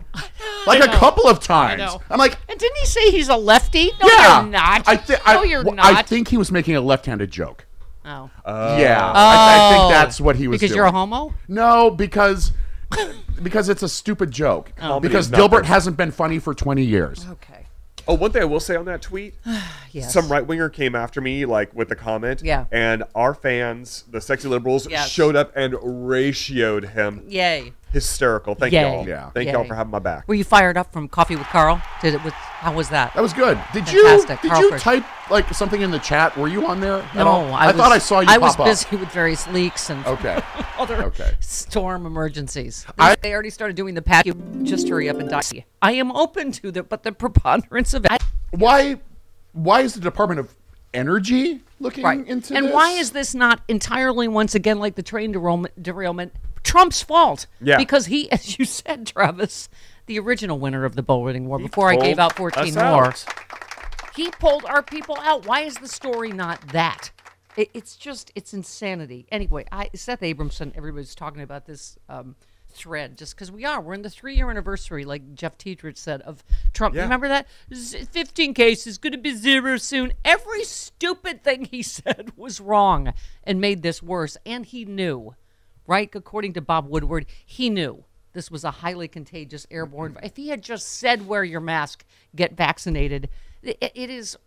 like 0.68 0.82
a 0.84 0.88
couple 0.98 1.28
of 1.28 1.40
times. 1.40 1.82
I'm 2.10 2.18
like, 2.20 2.38
And 2.50 2.60
didn't 2.60 2.78
he 2.78 2.86
say 2.86 3.12
he's 3.12 3.30
a 3.30 3.38
lefty? 3.38 3.92
No, 4.02 4.08
yeah, 4.08 4.42
you're 4.42 4.50
not. 4.52 4.88
I 4.88 4.96
think 4.98 5.20
no, 5.26 5.44
you're 5.44 5.64
not. 5.64 5.86
I 5.86 6.02
think 6.02 6.28
he 6.28 6.38
was 6.38 6.52
making 6.52 6.76
a 6.76 6.82
left-handed 6.82 7.32
joke. 7.32 7.66
Oh. 8.06 8.30
Uh, 8.46 8.78
yeah, 8.80 9.08
oh. 9.08 9.12
I, 9.16 9.56
I 9.56 9.70
think 9.72 9.84
Oh. 9.84 9.90
that's 9.90 10.20
what 10.22 10.36
he 10.36 10.48
was. 10.48 10.56
Because 10.60 10.70
doing. 10.72 10.78
you're 10.78 10.86
a 10.86 10.92
homo? 10.92 11.34
No, 11.48 11.92
because 11.92 12.52
because 13.44 13.70
it's 13.70 13.84
a 13.84 13.90
stupid 13.90 14.32
joke. 14.32 14.72
Oh. 14.78 14.82
Comedy 14.82 15.08
Because 15.08 15.26
is 15.28 15.32
not 15.32 15.40
Dilbert 15.42 15.50
perfect. 15.52 15.68
hasn't 15.68 15.98
been 15.98 16.12
funny 16.12 16.40
for 16.40 16.54
20 16.54 16.84
years. 16.84 17.26
Okay. 17.30 17.66
Oh, 18.08 18.16
one 18.16 18.32
thing 18.32 18.42
I 18.42 18.46
will 18.46 18.60
say 18.60 18.76
on 18.76 18.86
that 18.86 19.02
tweet. 19.02 19.36
Yes. 19.92 20.14
Some 20.14 20.32
right 20.32 20.46
winger 20.46 20.70
came 20.70 20.94
after 20.94 21.20
me, 21.20 21.46
like 21.46 21.74
with 21.74 21.92
a 21.92 21.96
comment. 21.96 22.44
Yeah. 22.44 22.66
And 22.72 23.04
our 23.16 23.34
fans, 23.34 24.04
the 24.08 24.22
sexy 24.22 24.48
liberals, 24.48 24.88
Yes. 24.88 25.10
showed 25.10 25.36
up 25.36 25.52
and 25.56 25.74
ratioed 25.74 26.92
him. 26.92 27.24
Yay. 27.28 27.74
Hysterical. 27.92 28.56
Thank 28.56 28.74
Yay. 28.74 28.82
y'all. 28.82 29.08
Yeah. 29.08 29.30
Thank 29.32 29.48
Yay. 29.48 29.54
y'all 29.54 29.64
for 29.66 29.76
having 29.76 29.92
my 29.92 30.00
back. 30.00 30.28
Were 30.28 30.36
you 30.36 30.44
fired 30.44 30.78
up 30.78 30.92
from 30.94 31.08
Coffee 31.08 31.36
with 31.36 31.48
Karl? 31.48 31.82
Did 32.02 32.14
it? 32.16 32.24
Was, 32.24 32.34
how 32.34 32.74
was 32.74 32.90
that? 32.90 33.14
That 33.16 33.22
was 33.22 33.34
good. 33.34 33.58
Did 33.74 33.86
Fantastic. 33.88 34.44
you 34.44 34.50
did 34.50 34.52
Karl 34.52 34.62
you 34.62 34.70
Frisch. 34.70 34.82
type 34.84 35.04
like 35.32 35.52
something 35.54 35.82
in 35.82 35.92
the 35.92 36.00
chat? 36.00 36.38
Were 36.38 36.48
you 36.48 36.68
on 36.68 36.80
there? 36.80 36.98
at 37.02 37.16
No, 37.16 37.28
all? 37.28 37.54
I, 37.54 37.68
was, 37.68 37.76
thought 37.76 37.92
I 37.92 37.98
saw 37.98 38.20
you 38.20 38.28
I 38.30 38.34
pop 38.38 38.42
was 38.42 38.60
up. 38.60 38.66
busy 38.66 38.96
with 38.98 39.10
various 39.12 39.48
leaks 39.48 39.90
and 39.90 40.06
Okay. 40.06 40.40
other 40.78 41.04
Okay. 41.04 41.34
storm 41.40 42.06
emergencies. 42.06 42.86
I- 42.98 43.16
they 43.22 43.34
already 43.34 43.50
started 43.50 43.76
doing 43.76 43.96
the 43.96 44.02
pack. 44.02 44.26
Just 44.64 44.88
hurry 44.88 45.10
up 45.10 45.18
and 45.18 45.30
die. 45.30 45.66
I 45.82 45.94
am 45.94 46.12
open 46.12 46.52
to 46.54 46.72
the, 46.72 46.84
but 46.84 47.04
the 47.04 47.12
preponderance 47.12 47.94
of 47.94 48.06
it. 48.06 48.22
Why 48.52 49.00
why 49.54 49.82
is 49.82 49.96
the 49.96 50.00
Department 50.00 50.40
of 50.40 50.54
Energy 50.94 51.62
looking 51.80 52.04
Right. 52.04 52.26
into 52.28 52.56
and 52.56 52.68
this? 52.68 52.74
why 52.74 52.92
is 52.92 53.12
this 53.12 53.34
not 53.36 53.62
entirely, 53.68 54.28
once 54.28 54.56
again, 54.56 54.80
like 54.80 54.96
the 54.96 55.04
train 55.04 55.32
derailment, 55.32 55.82
derailment 55.82 56.34
Trump's 56.70 57.02
fault? 57.02 57.48
Yeah. 57.60 57.78
Because 57.78 58.06
he, 58.06 58.32
as 58.32 58.60
you 58.60 58.66
said, 58.66 59.08
Travis, 59.08 59.70
the 60.06 60.20
original 60.20 60.60
winner 60.60 60.86
of 60.86 60.96
the 60.96 61.04
bull 61.04 61.26
riding 61.26 61.48
war, 61.48 61.60
before 61.60 61.90
I 61.90 61.96
gave 61.96 62.20
out 62.20 62.36
14 62.36 62.74
more, 62.76 63.06
out. 63.06 63.26
he 64.16 64.30
pulled 64.32 64.66
our 64.66 64.84
people 64.84 65.18
out. 65.20 65.46
Why 65.46 65.62
is 65.62 65.76
the 65.76 65.88
story 65.88 66.32
not 66.32 66.68
that? 66.70 67.12
It, 67.58 67.70
it's 67.74 67.96
just, 67.96 68.32
it's 68.36 68.54
insanity. 68.54 69.26
Anyway, 69.32 69.66
I, 69.72 69.90
Seth 69.96 70.22
Abramson, 70.22 70.72
everybody's 70.76 71.16
talking 71.16 71.42
about 71.42 71.66
this 71.66 71.98
um, 72.08 72.36
thread 72.70 73.18
just 73.18 73.36
because 73.36 73.52
we 73.52 73.66
are. 73.66 73.82
We're 73.82 73.96
in 73.96 74.04
the 74.04 74.10
three 74.10 74.36
year 74.36 74.50
anniversary, 74.50 75.06
like 75.06 75.34
Jeff 75.34 75.58
Tiedrich 75.58 75.98
said, 75.98 76.22
of 76.22 76.44
Trump. 76.74 76.96
Yeah. 76.96 77.02
Remember 77.04 77.28
that? 77.28 77.48
Z- 77.74 78.06
15 78.12 78.54
cases, 78.54 78.98
going 78.98 79.14
to 79.14 79.18
be 79.18 79.34
zero 79.34 79.78
soon. 79.78 80.14
Every 80.24 80.64
stupid 80.64 81.44
thing 81.44 81.66
he 81.66 81.82
said 81.84 82.32
was 82.38 82.62
wrong 82.62 83.14
and 83.44 83.60
made 83.60 83.82
this 83.82 84.02
worse. 84.04 84.38
And 84.46 84.66
he 84.66 84.86
knew, 84.86 85.36
right? 85.90 86.10
According 86.14 86.54
to 86.54 86.62
Bob 86.62 86.88
Woodward, 86.88 87.26
he 87.44 87.70
knew 87.70 88.06
this 88.34 88.52
was 88.52 88.64
a 88.64 88.70
highly 88.72 89.08
contagious 89.08 89.66
airborne. 89.72 90.16
If 90.22 90.38
he 90.38 90.50
had 90.50 90.62
just 90.62 90.88
said, 90.88 91.28
wear 91.28 91.44
your 91.44 91.60
mask, 91.60 92.06
get 92.36 92.56
vaccinated, 92.56 93.28
it, 93.64 93.78
it 93.96 94.10
is 94.12 94.38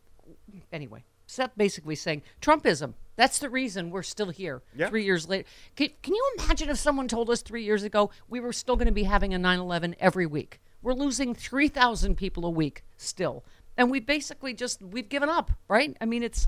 anyway, 0.73 1.03
Seth 1.27 1.51
basically 1.57 1.97
saying 1.97 2.23
Trumpism. 2.41 2.95
That's 3.17 3.41
the 3.41 3.51
reason 3.51 3.91
we're 3.91 4.05
still 4.05 4.31
here 4.31 4.63
Yeah. 4.75 4.89
three 4.89 5.05
years 5.05 5.29
later. 5.29 5.47
Can, 5.75 5.89
can 6.01 6.15
you 6.15 6.31
imagine 6.39 6.71
if 6.71 6.79
someone 6.79 7.09
told 7.09 7.29
us 7.29 7.43
three 7.43 7.65
years 7.65 7.83
ago 7.83 8.11
we 8.29 8.39
were 8.39 8.53
still 8.53 8.77
going 8.77 8.87
to 8.87 8.93
be 8.93 9.03
having 9.03 9.35
a 9.35 9.39
9 9.39 9.59
11 9.59 9.97
every 9.99 10.27
week? 10.27 10.61
We're 10.81 10.95
losing 10.95 11.35
3,000 11.35 12.17
people 12.17 12.47
a 12.47 12.51
week 12.51 12.85
still. 12.97 13.45
And 13.77 13.91
we 13.91 13.99
basically 14.01 14.55
just, 14.55 14.81
we've 14.81 15.09
given 15.09 15.29
up, 15.29 15.51
right? 15.69 15.97
I 16.01 16.05
mean, 16.05 16.23
it's 16.23 16.47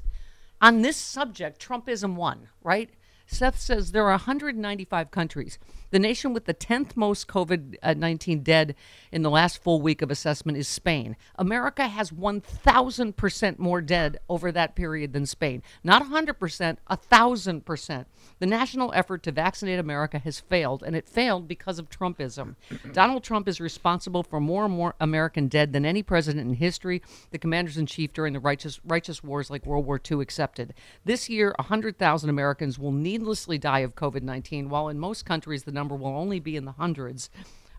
on 0.61 0.83
this 0.83 0.97
subject, 0.97 1.61
Trumpism 1.67 2.15
won, 2.15 2.49
right? 2.63 2.91
Seth 3.27 3.59
says 3.59 3.93
there 3.93 4.05
are 4.05 4.11
195 4.11 5.11
countries. 5.11 5.59
The 5.95 6.01
nation 6.01 6.33
with 6.33 6.47
the 6.47 6.55
10th 6.55 6.97
most 6.97 7.29
COVID 7.29 7.97
19 7.97 8.43
dead 8.43 8.75
in 9.13 9.23
the 9.23 9.31
last 9.31 9.63
full 9.63 9.81
week 9.81 10.03
of 10.03 10.11
assessment 10.11 10.59
is 10.59 10.67
Spain. 10.67 11.15
America 11.37 11.87
has 11.87 12.11
1,000% 12.11 13.59
more 13.61 13.81
dead 13.81 14.19
over 14.29 14.51
that 14.51 14.75
period 14.75 15.13
than 15.13 15.25
Spain. 15.25 15.63
Not 15.85 16.03
100%, 16.03 16.79
1,000%. 16.91 18.05
The 18.41 18.47
national 18.47 18.93
effort 18.93 19.23
to 19.23 19.31
vaccinate 19.31 19.79
America 19.79 20.19
has 20.19 20.41
failed, 20.41 20.83
and 20.83 20.97
it 20.97 21.09
failed 21.09 21.47
because 21.47 21.79
of 21.79 21.89
Trumpism. 21.89 22.57
Donald 22.93 23.23
Trump 23.23 23.47
is 23.47 23.61
responsible 23.61 24.25
for 24.25 24.41
more 24.41 24.65
and 24.65 24.75
more 24.75 24.97
American 24.99 25.47
dead 25.47 25.73
than 25.73 25.87
any 25.87 26.03
president 26.03 26.49
in 26.49 26.55
history, 26.55 27.03
the 27.31 27.39
commanders 27.39 27.77
in 27.77 27.87
chief 27.87 28.13
during 28.13 28.33
the 28.33 28.41
righteous, 28.41 28.81
righteous 28.85 29.23
wars 29.23 29.49
like 29.49 29.65
World 29.65 29.87
War 29.87 30.01
II 30.11 30.21
accepted. 30.21 30.75
This 31.05 31.29
year, 31.29 31.55
100,000 31.61 32.29
Americans 32.29 32.81
will 32.81 32.91
needlessly 32.91 33.59
die 33.59 33.79
of 33.79 33.95
COVID 33.95 34.23
19, 34.23 34.69
while 34.69 34.89
in 34.89 34.99
most 34.99 35.25
countries 35.25 35.63
the 35.63 35.71
number 35.71 35.84
will 35.89 36.17
only 36.17 36.41
be 36.41 36.57
in 36.57 36.65
the 36.65 36.73
hundreds. 36.73 37.31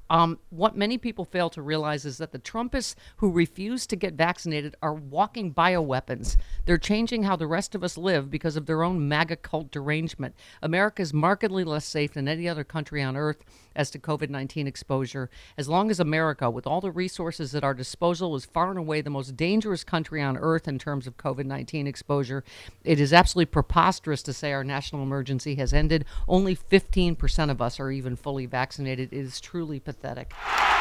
Um, 0.10 0.40
what 0.50 0.78
many 0.78 0.98
people 0.98 1.26
fail 1.26 1.50
to 1.52 1.62
realize 1.62 2.06
is 2.06 2.18
that 2.20 2.32
the 2.32 2.40
Trumpists 2.40 2.96
who 3.18 3.32
refuse 3.32 3.88
to 3.88 3.96
get 3.96 4.14
vaccinated 4.14 4.76
are 4.82 4.94
walking 4.94 5.54
bioweapons. 5.54 6.38
They're 6.66 6.78
changing 6.78 7.24
how 7.24 7.36
the 7.36 7.48
rest 7.48 7.74
of 7.74 7.84
us 7.84 7.98
live 7.98 8.30
because 8.30 8.56
of 8.56 8.66
their 8.66 8.84
own 8.84 9.08
MAGA 9.08 9.38
cult 9.38 9.72
derangement. 9.72 10.36
America 10.62 11.02
is 11.02 11.14
markedly 11.14 11.64
less 11.64 11.86
safe 11.86 12.14
than 12.14 12.28
any 12.28 12.48
other 12.48 12.64
country 12.64 13.02
on 13.02 13.18
earth 13.18 13.44
as 13.76 13.90
to 13.92 14.00
COVID 14.00 14.30
19 14.30 14.68
exposure. 14.68 15.30
As 15.58 15.68
long 15.68 15.90
as 15.90 16.00
America, 16.00 16.50
with 16.50 16.68
all 16.68 16.82
the 16.82 16.92
resources 16.92 17.56
at 17.56 17.64
our 17.64 17.74
disposal, 17.74 18.36
is 18.36 18.46
far 18.46 18.70
and 18.70 18.80
away 18.80 19.02
the 19.02 19.10
most 19.10 19.36
dangerous 19.36 19.84
country 19.84 20.22
on 20.22 20.38
earth 20.38 20.68
in 20.68 20.80
terms 20.80 21.08
of 21.08 21.18
COVID 21.18 21.46
19 21.46 21.88
exposure, 21.88 22.44
it 22.84 23.00
is 23.00 23.12
absolutely 23.12 23.52
preposterous 23.52 24.24
to 24.24 24.34
say 24.34 24.54
our 24.54 24.64
national 24.64 25.04
emergency 25.04 25.56
has 25.56 25.74
ended. 25.74 26.06
Only 26.28 26.56
15% 26.56 27.50
of 27.50 27.62
us 27.62 27.80
are 27.80 27.92
even 27.92 28.16
fully 28.16 28.46
vaccinated. 28.46 29.12
It 29.12 29.18
is 29.18 29.42
truly 29.42 29.80
pathetic. 29.80 29.95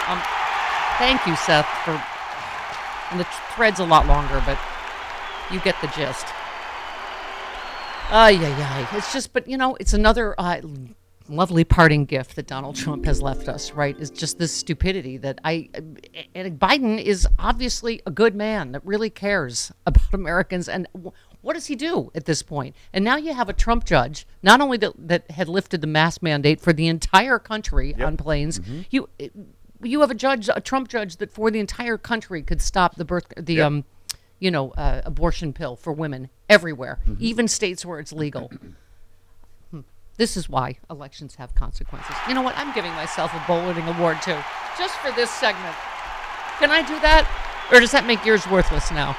Um, 0.08 0.20
thank 0.98 1.26
you, 1.26 1.36
Seth, 1.36 1.66
for. 1.84 2.00
And 3.10 3.20
the 3.20 3.26
thread's 3.54 3.80
a 3.80 3.84
lot 3.84 4.06
longer, 4.06 4.42
but 4.46 4.58
you 5.52 5.60
get 5.60 5.76
the 5.80 5.88
gist. 5.88 6.26
Ay, 8.10 8.36
ay, 8.40 8.54
ay. 8.58 8.88
It's 8.96 9.12
just, 9.12 9.32
but 9.32 9.46
you 9.48 9.56
know, 9.56 9.76
it's 9.78 9.92
another 9.92 10.34
uh, 10.38 10.60
lovely 11.28 11.64
parting 11.64 12.04
gift 12.04 12.36
that 12.36 12.46
Donald 12.46 12.76
Trump 12.76 13.04
has 13.04 13.22
left 13.22 13.48
us, 13.48 13.72
right, 13.72 13.98
is 13.98 14.10
just 14.10 14.38
this 14.38 14.52
stupidity 14.52 15.16
that 15.18 15.38
I. 15.44 15.68
And 16.34 16.58
Biden 16.58 17.02
is 17.02 17.26
obviously 17.38 18.02
a 18.06 18.10
good 18.10 18.34
man 18.34 18.72
that 18.72 18.84
really 18.84 19.10
cares 19.10 19.72
about 19.86 20.12
Americans. 20.12 20.68
And 20.68 20.86
what 21.44 21.52
does 21.52 21.66
he 21.66 21.76
do 21.76 22.10
at 22.14 22.24
this 22.24 22.42
point? 22.42 22.74
And 22.92 23.04
now 23.04 23.16
you 23.16 23.34
have 23.34 23.50
a 23.50 23.52
Trump 23.52 23.84
judge, 23.84 24.26
not 24.42 24.62
only 24.62 24.78
that, 24.78 24.94
that 24.96 25.30
had 25.30 25.46
lifted 25.46 25.82
the 25.82 25.86
mask 25.86 26.22
mandate 26.22 26.58
for 26.58 26.72
the 26.72 26.88
entire 26.88 27.38
country 27.38 27.94
on 27.94 28.16
planes, 28.16 28.60
you. 28.90 29.08
You 29.82 30.00
have 30.00 30.10
a 30.10 30.14
judge, 30.14 30.48
a 30.48 30.62
Trump 30.62 30.88
judge, 30.88 31.18
that 31.18 31.30
for 31.30 31.50
the 31.50 31.58
entire 31.60 31.98
country 31.98 32.40
could 32.40 32.62
stop 32.62 32.94
the 32.94 33.04
birth, 33.04 33.26
the 33.36 33.60
um, 33.60 33.84
you 34.38 34.50
know, 34.50 34.70
uh, 34.70 35.02
abortion 35.04 35.52
pill 35.52 35.76
for 35.76 35.92
women 35.92 36.30
everywhere, 36.48 37.00
even 37.18 37.46
states 37.46 37.84
where 37.84 38.00
it's 38.00 38.12
legal. 38.12 38.50
Hmm. 39.70 39.80
This 40.16 40.36
is 40.36 40.48
why 40.48 40.78
elections 40.88 41.34
have 41.34 41.54
consequences. 41.54 42.14
You 42.28 42.34
know 42.34 42.42
what? 42.42 42.56
I'm 42.56 42.72
giving 42.74 42.92
myself 42.92 43.34
a 43.34 43.42
bowling 43.46 43.86
award 43.88 44.22
too, 44.22 44.38
just 44.78 44.94
for 44.98 45.10
this 45.12 45.30
segment. 45.30 45.74
Can 46.58 46.70
I 46.70 46.82
do 46.86 46.98
that, 47.00 47.28
or 47.72 47.80
does 47.80 47.90
that 47.90 48.06
make 48.06 48.24
yours 48.24 48.46
worthless 48.46 48.90
now? 48.90 49.16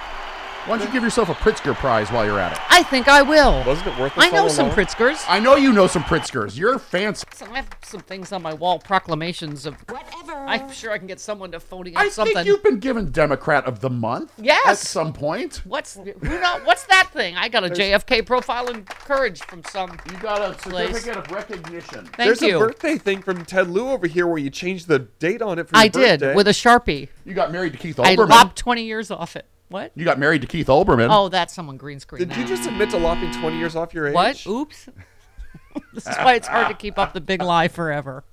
Why 0.65 0.77
don't 0.79 0.88
you 0.88 0.93
give 0.93 1.03
yourself 1.03 1.29
a 1.29 1.36
Pritzker 1.36 1.75
Prize 1.75 2.12
while 2.12 2.25
you're 2.25 2.39
at 2.39 2.53
it? 2.53 2.60
I 2.72 2.81
think 2.81 3.07
I 3.07 3.22
will. 3.22 3.63
Wasn't 3.65 3.86
it 3.86 4.00
worthless 4.00 4.25
I 4.25 4.31
know 4.31 4.48
some 4.48 4.65
along? 4.65 4.77
Pritzkers. 4.77 5.24
I 5.29 5.39
know 5.39 5.55
you 5.57 5.72
know 5.72 5.86
some 5.86 6.01
Pritzkers. 6.03 6.57
You're 6.57 6.79
fancy. 6.79 7.24
So 7.36 7.45
I 7.51 7.57
have 7.57 7.67
some 7.84 8.00
things 8.00 8.31
on 8.31 8.41
my 8.41 8.51
wall, 8.55 8.79
proclamations 8.79 9.67
of. 9.67 9.75
Whatever. 9.89 10.34
I'm 10.34 10.72
sure 10.72 10.91
I 10.91 10.98
can 10.98 11.05
get 11.05 11.19
someone 11.19 11.51
to 11.51 11.60
phony 11.60 11.95
up 11.95 12.01
I 12.01 12.10
something. 12.10 12.34
think 12.34 12.48
you've 12.48 12.63
been 12.63 12.79
given 12.79 13.12
Democrat 13.12 13.65
of 13.65 13.79
the 13.81 13.91
Month. 13.91 14.34
Yes. 14.39 14.65
At 14.67 14.77
some 14.79 15.13
point. 15.13 15.62
What's 15.65 15.93
who 15.98 16.05
know, 16.22 16.60
What's 16.63 16.86
that 16.88 17.12
thing? 17.13 17.36
I 17.38 17.48
got 17.48 17.63
a 17.63 17.69
JFK 17.69 18.25
profile 18.25 18.67
in 18.69 18.86
courage 18.86 19.41
from 19.43 19.63
some. 19.65 20.00
You 20.12 20.17
got 20.17 20.41
a 20.41 20.55
Place. 20.57 20.88
certificate 20.95 21.17
of 21.25 21.31
recognition. 21.31 22.05
Thank 22.05 22.17
There's 22.17 22.41
you. 22.41 22.55
a 22.57 22.60
birthday 22.60 22.98
thing 22.98 23.22
from 23.22 23.45
Ted 23.45 23.69
Lieu 23.69 23.89
over 23.89 24.07
here 24.07 24.25
where 24.25 24.39
you 24.39 24.50
changed 24.50 24.88
the 24.88 24.98
date 24.98 25.43
on 25.43 25.60
it 25.60 25.69
for 25.69 25.75
your 25.75 25.84
I 25.84 25.89
did 25.89 26.22
birthday. 26.22 26.34
with 26.36 26.48
a 26.48 26.51
sharpie. 26.53 27.10
You 27.24 27.36
got 27.36 27.51
married 27.51 27.74
to 27.74 27.77
Keith 27.77 27.98
Olbermann. 27.98 28.05
I 28.07 28.15
Olbermann. 28.15 28.29
lopped 28.29 28.57
20 28.57 28.84
years 28.84 29.12
off 29.12 29.36
it. 29.36 29.45
What? 29.69 29.91
You 29.95 30.05
got 30.05 30.19
married 30.19 30.41
to 30.41 30.48
Keith 30.48 30.67
Olbermann. 30.67 31.07
Oh, 31.10 31.27
that's 31.29 31.53
someone 31.53 31.77
green 31.77 32.00
screen. 32.00 32.27
Did 32.27 32.38
you 32.38 32.45
just 32.45 32.67
admit 32.67 32.91
to 32.91 32.98
lopping 32.98 33.31
20 33.31 33.57
years 33.57 33.75
off 33.75 33.93
your 33.93 34.07
age? 34.07 34.13
What? 34.13 34.45
Oops. 34.48 34.89
this 35.93 36.07
is 36.07 36.15
why 36.17 36.36
it's 36.36 36.48
hard 36.48 36.67
to 36.67 36.74
keep 36.75 36.98
up 37.00 37.13
the 37.13 37.22
big 37.22 37.41
lie 37.41 37.67
forever. 37.67 38.24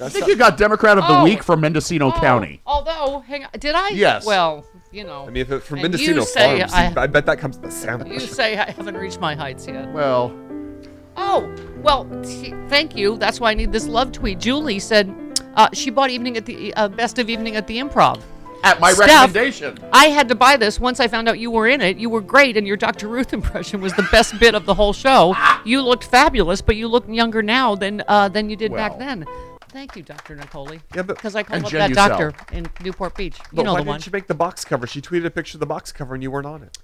I 0.00 0.08
think 0.08 0.26
you 0.28 0.36
got 0.36 0.56
Democrat 0.56 0.96
of 0.96 1.06
the 1.08 1.18
Oh. 1.18 1.24
Week 1.24 1.42
from 1.42 1.60
Mendocino 1.60 2.08
Oh, 2.08 2.20
County. 2.20 2.60
Although, 2.64 3.18
hang 3.20 3.44
on, 3.44 3.50
did 3.58 3.74
I? 3.74 3.88
Yes. 3.88 4.24
Well, 4.24 4.64
you 4.92 5.02
know. 5.04 5.22
I 5.26 5.30
mean, 5.30 5.42
if 5.42 5.50
it's 5.50 5.66
from 5.66 5.78
And 5.78 5.82
Mendocino 5.90 6.20
you 6.20 6.26
say 6.26 6.58
Farms, 6.60 6.72
I- 6.72 7.02
I, 7.02 7.06
bet 7.08 7.26
that 7.26 7.38
comes 7.38 7.56
to 7.56 7.62
the 7.62 7.70
sandwich. 7.70 8.08
you 8.12 8.20
sandwich. 8.20 8.36
say 8.36 8.56
I 8.58 8.70
haven't 8.70 8.96
reached 8.96 9.18
my 9.20 9.34
heights 9.34 9.66
yet. 9.66 9.92
Well, 9.92 10.32
Oh, 11.16 11.52
well, 11.82 12.04
t- 12.22 12.54
thank 12.68 12.94
you. 12.96 13.16
That's 13.18 13.40
why 13.40 13.50
I 13.50 13.54
need 13.54 13.72
this 13.72 13.88
love 13.88 14.12
tweet. 14.12 14.38
Julie 14.38 14.78
said 14.78 15.12
uh, 15.56 15.68
she 15.72 15.90
bought 15.90 16.10
Evening 16.10 16.36
at 16.36 16.46
the 16.46 16.72
uh, 16.74 16.86
Best 16.88 17.18
of 17.18 17.28
Evening 17.28 17.56
at 17.56 17.66
the 17.66 17.78
Improv. 17.78 18.22
At 18.64 18.80
my 18.80 18.92
Steph, 18.92 19.08
recommendation. 19.08 19.78
I 19.92 20.06
had 20.06 20.28
to 20.28 20.34
buy 20.34 20.56
this 20.56 20.80
once 20.80 21.00
I 21.00 21.08
found 21.08 21.28
out 21.28 21.38
you 21.38 21.50
were 21.50 21.66
in 21.66 21.80
it. 21.80 21.96
You 21.96 22.10
were 22.10 22.20
great, 22.20 22.56
and 22.56 22.66
your 22.66 22.76
Dr. 22.76 23.08
Ruth 23.08 23.32
impression 23.32 23.80
was 23.80 23.92
the 23.94 24.06
best 24.10 24.38
bit 24.38 24.54
of 24.54 24.66
the 24.66 24.74
whole 24.74 24.92
show. 24.92 25.34
You 25.64 25.82
looked 25.82 26.04
fabulous, 26.04 26.60
but 26.60 26.76
you 26.76 26.88
look 26.88 27.06
younger 27.08 27.42
now 27.42 27.74
than 27.74 28.02
uh, 28.08 28.28
than 28.28 28.50
you 28.50 28.56
did 28.56 28.72
back 28.72 28.98
then. 28.98 29.24
Thank 29.70 29.96
you, 29.96 30.02
Dr. 30.02 30.34
Nicole. 30.34 30.72
Yeah, 30.72 31.02
but- 31.02 31.16
because 31.16 31.36
I 31.36 31.42
called 31.42 31.64
up 31.64 31.70
Jen 31.70 31.92
that 31.92 32.10
Ucell. 32.10 32.18
doctor 32.32 32.56
in 32.56 32.66
Newport 32.82 33.14
Beach. 33.14 33.36
You 33.38 33.44
But 33.52 33.62
know 33.64 33.74
why 33.74 33.80
the 33.82 33.86
one. 33.86 33.96
didn't 33.98 34.06
you 34.06 34.12
make 34.12 34.26
the 34.26 34.34
box 34.34 34.64
cover? 34.64 34.86
She 34.86 35.02
tweeted 35.02 35.26
a 35.26 35.30
picture 35.30 35.56
of 35.56 35.60
the 35.60 35.66
box 35.66 35.92
cover 35.92 36.14
and 36.14 36.22
you 36.22 36.30
weren't 36.30 36.46
on 36.46 36.62
it. 36.62 36.78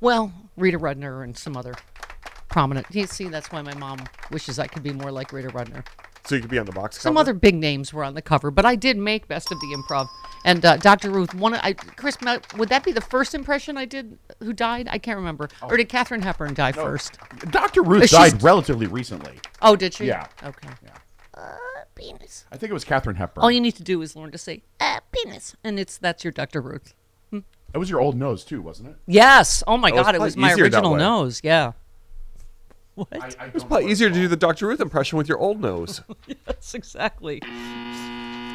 Well, 0.00 0.32
Rita 0.56 0.78
Rudner 0.78 1.22
and 1.22 1.36
some 1.36 1.54
other 1.54 1.74
prominent. 2.48 2.86
You 2.90 3.06
see, 3.06 3.28
that's 3.28 3.52
why 3.52 3.60
my 3.60 3.74
mom 3.74 4.00
wishes 4.30 4.58
I 4.58 4.66
could 4.66 4.82
be 4.82 4.92
more 4.94 5.12
like 5.12 5.32
Rita 5.34 5.48
Rudner. 5.48 5.84
So 6.24 6.34
you 6.34 6.40
could 6.40 6.50
be 6.50 6.58
on 6.58 6.64
the 6.64 6.72
box 6.72 6.96
cover. 6.96 7.02
Some 7.02 7.14
cover. 7.14 7.20
other 7.20 7.34
big 7.34 7.54
names 7.56 7.92
were 7.92 8.04
on 8.04 8.14
the 8.14 8.22
cover, 8.22 8.50
but 8.50 8.64
I 8.64 8.74
did 8.74 8.96
make 8.96 9.28
Best 9.28 9.52
of 9.52 9.60
the 9.60 9.66
Improv. 9.76 10.08
And 10.44 10.64
uh, 10.64 10.76
Dr. 10.78 11.10
Ruth, 11.10 11.34
one, 11.34 11.54
I, 11.54 11.74
Chris, 11.74 12.16
would 12.56 12.68
that 12.70 12.82
be 12.82 12.92
the 12.92 13.00
first 13.00 13.34
impression 13.34 13.76
I 13.76 13.84
did 13.84 14.18
who 14.40 14.52
died? 14.52 14.88
I 14.90 14.98
can't 14.98 15.18
remember. 15.18 15.48
Or 15.62 15.76
did 15.76 15.88
Katharine 15.88 16.22
Hepburn 16.22 16.54
die 16.54 16.72
first? 16.72 17.18
Dr. 17.50 17.82
Ruth 17.82 18.08
she's- 18.08 18.32
died 18.32 18.42
relatively 18.42 18.86
recently. 18.86 19.38
Oh, 19.60 19.76
did 19.76 19.94
she? 19.94 20.06
Yeah. 20.06 20.26
Okay. 20.42 20.68
penis. 21.94 22.46
I 22.50 22.56
think 22.56 22.70
it 22.70 22.74
was 22.74 22.84
Katharine 22.84 23.16
Hepburn. 23.16 23.42
All 23.42 23.50
you 23.50 23.60
need 23.60 23.76
to 23.76 23.82
do 23.82 24.00
is 24.00 24.16
learn 24.16 24.30
to 24.30 24.38
say 24.38 24.62
uh, 24.80 25.00
penis, 25.12 25.54
and 25.62 25.78
it's 25.78 25.98
that's 25.98 26.24
your 26.24 26.32
Dr. 26.32 26.62
Ruth. 26.62 26.94
That 27.72 27.78
was 27.78 27.88
your 27.88 28.00
old 28.00 28.16
nose 28.16 28.44
too, 28.44 28.60
wasn't 28.60 28.88
it? 28.90 28.96
Yes. 29.06 29.62
Oh 29.66 29.76
my 29.76 29.90
Oh, 29.90 29.96
it's 29.98 30.02
God, 30.02 30.14
it 30.14 30.20
was 30.20 30.36
my 30.36 30.52
original 30.54 30.96
nose. 30.96 31.40
Yeah. 31.44 31.72
What? 32.96 33.08
I, 33.12 33.26
I 33.38 33.46
It's 33.54 33.64
probably 33.64 33.90
easier 33.90 34.08
to 34.08 34.14
do 34.14 34.26
the 34.26 34.36
Dr. 34.36 34.66
Ruth 34.66 34.80
impression 34.80 35.16
with 35.18 35.28
your 35.28 35.38
old 35.38 35.60
nose. 35.60 36.02
yes, 36.26 36.74
exactly. 36.74 37.40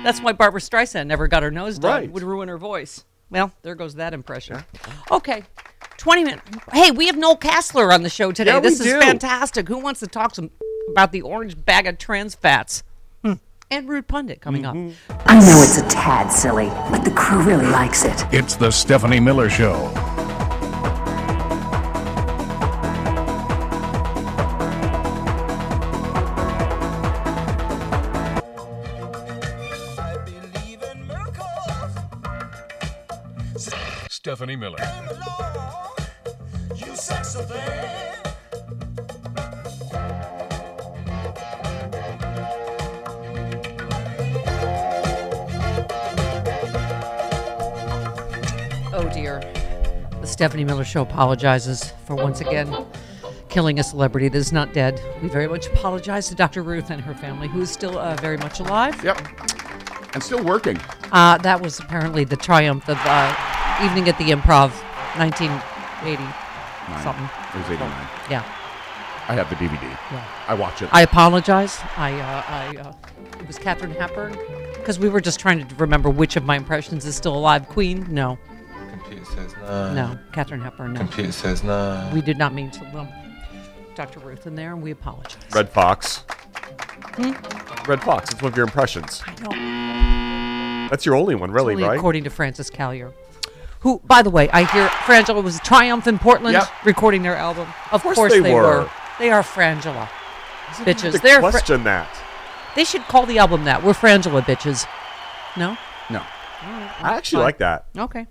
That's 0.06 0.22
why 0.22 0.32
Barbra 0.32 0.62
Streisand 0.62 1.08
never 1.08 1.28
got 1.28 1.44
her 1.44 1.52
nose 1.52 1.80
done. 1.80 1.92
Right. 1.92 2.12
Would 2.12 2.24
ruin 2.24 2.48
her 2.48 2.58
voice. 2.58 3.04
Well, 3.30 3.52
there 3.64 3.76
goes 3.76 3.96
that 3.96 4.14
impression. 4.14 4.64
Okay. 5.12 5.44
20 5.98 6.24
minutes. 6.24 6.44
Hey, 6.72 6.92
we 6.92 7.08
have 7.08 7.18
Noel 7.18 7.36
Casler 7.38 7.92
on 7.94 8.04
the 8.04 8.10
show 8.10 8.32
today. 8.32 8.52
Yeah, 8.52 8.58
we 8.60 8.70
this 8.70 8.80
is 8.80 8.86
do. 8.86 9.00
fantastic. 9.02 9.68
Who 9.68 9.80
wants 9.80 10.00
to 10.02 10.08
talk 10.08 10.36
some 10.36 10.52
about 10.92 11.12
the 11.12 11.22
orange 11.24 11.66
bag 11.66 11.88
of 11.88 11.98
trans 11.98 12.36
fats? 12.36 12.84
Hmm. 13.24 13.34
And 13.72 13.90
Rude 13.90 14.08
Pundit 14.08 14.42
coming 14.42 14.62
Mm-hmm. 14.64 15.12
up. 15.12 15.24
I 15.26 15.40
know 15.40 15.62
it's 15.64 15.80
a 15.80 15.88
tad 15.90 16.30
silly, 16.32 16.68
but 16.92 17.00
the 17.04 17.12
crew 17.12 17.42
really 17.42 17.66
likes 17.66 18.06
it. 18.06 18.24
It's 18.32 18.56
the 18.56 18.70
Stephanie 18.72 19.20
Miller 19.20 19.50
Show. 19.50 19.92
Stephanie 34.25 34.55
Miller. 34.55 34.79
Oh 48.91 49.12
dear. 49.13 49.41
The 50.20 50.25
Stephanie 50.25 50.63
Miller 50.63 50.84
Show 50.84 51.03
apologizes 51.03 51.91
for 52.08 52.15
once 52.15 52.41
again 52.41 52.75
killing 53.50 53.77
a 53.77 53.84
celebrity 53.84 54.27
that 54.29 54.38
is 54.39 54.51
not 54.51 54.74
dead. 54.74 55.00
We 55.22 55.27
very 55.27 55.48
much 55.48 55.67
apologize 55.67 56.29
to 56.29 56.36
Dr. 56.36 56.63
Ruth 56.63 56.89
and 56.89 57.00
her 57.00 57.13
family, 57.13 57.48
who 57.48 57.62
is 57.62 57.70
still 57.70 58.00
uh, 58.00 58.15
very 58.15 58.38
much 58.38 58.60
alive. 58.60 59.03
Yep. 59.03 59.22
And 60.15 60.24
still 60.24 60.44
working. 60.44 60.79
Uh, 61.12 61.38
that 61.38 61.62
was 61.62 61.79
apparently 61.79 62.24
the 62.24 62.36
triumph 62.38 62.89
of 62.89 62.98
uh, 63.01 63.55
Evening 63.84 64.08
at 64.08 64.17
the 64.17 64.25
Improv, 64.32 64.72
1980 65.17 66.24
something. 67.03 67.25
It 67.53 67.58
was 67.58 67.72
89. 67.72 67.89
Yeah. 68.29 68.44
I 69.27 69.34
have 69.34 69.50
the 69.50 69.55
DVD. 69.55 69.82
Yeah. 70.12 70.24
I 70.48 70.53
watch 70.53 70.82
it. 70.82 70.89
I 70.91 71.01
apologize. 71.01 71.79
I, 71.98 72.13
uh, 72.13 72.44
I, 72.48 72.77
uh, 72.77 72.94
it 73.39 73.48
was 73.48 73.58
Katharine 73.58 73.91
Hepburn 73.91 74.38
because 74.75 75.00
we 75.00 75.10
were 75.10 75.20
just 75.20 75.39
trying 75.39 75.67
to 75.67 75.75
remember 75.75 76.10
which 76.10 76.36
of 76.36 76.46
my 76.46 76.55
impressions 76.55 77.05
is 77.05 77.15
still 77.15 77.36
alive. 77.36 77.67
Queen? 77.67 78.05
No, 78.10 78.38
Computer 78.91 79.25
says 79.25 79.53
nine. 79.58 79.96
no. 79.96 80.20
Katharine 80.32 80.62
Hepburn? 80.62 80.94
No. 80.94 81.00
Computer 81.00 81.32
says 81.32 81.63
no. 81.63 82.10
We 82.13 82.22
did 82.22 82.38
not 82.38 82.53
mean 82.53 82.70
to 82.72 82.84
lump 82.94 83.12
Dr. 83.96 84.20
Ruth 84.20 84.46
in 84.46 84.55
there, 84.55 84.74
and 84.74 84.82
we 84.82 84.91
apologize. 84.91 85.38
Redd 85.53 85.70
Foxx. 85.70 86.24
Redd 87.88 88.01
Foxx. 88.03 88.32
It's 88.32 88.41
one 88.41 88.51
of 88.51 88.58
your 88.58 88.65
impressions. 88.65 89.24
I 89.25 89.36
know. 89.41 90.88
That's 90.89 91.05
your 91.05 91.15
only 91.15 91.34
one, 91.34 91.50
really, 91.51 91.74
Only 91.74 91.88
right? 91.88 91.98
according 91.98 92.25
to 92.25 92.29
Frances 92.29 92.70
Callier. 92.70 93.12
Who, 93.86 94.01
by 94.04 94.24
the 94.24 94.32
way, 94.32 94.50
I 94.50 94.63
hear 94.63 94.88
Frangela 94.88 95.44
was 95.44 95.60
Triumph 95.60 96.08
in 96.08 96.18
Portland 96.18 96.54
Yep. 96.54 96.86
recording 96.86 97.22
their 97.22 97.36
album. 97.36 97.68
Of 97.92 98.01
course 98.01 98.15
course, 98.15 98.34
they 98.34 98.39
they, 98.39 98.51
were. 98.51 98.62
were. 98.82 98.89
They 99.20 99.30
are 99.30 99.44
Frangela. 99.44 100.10
Bitches. 100.77 101.12
To 101.12 101.20
They're 101.20 101.39
fr- 101.39 101.51
question 101.51 101.84
that. 101.84 102.10
they 102.75 102.84
should 102.84 103.04
call 103.04 103.27
the 103.27 103.38
album 103.38 103.63
that. 103.65 103.84
We're 103.84 103.94
Frangela 103.94 104.42
bitches. 104.42 104.88
No? 105.56 105.77
no. 106.10 106.24
I 106.63 107.13
actually 107.15 107.38
Fine. 107.38 107.44
like 107.44 107.58
that. 107.60 107.86
Okay. 107.96 108.25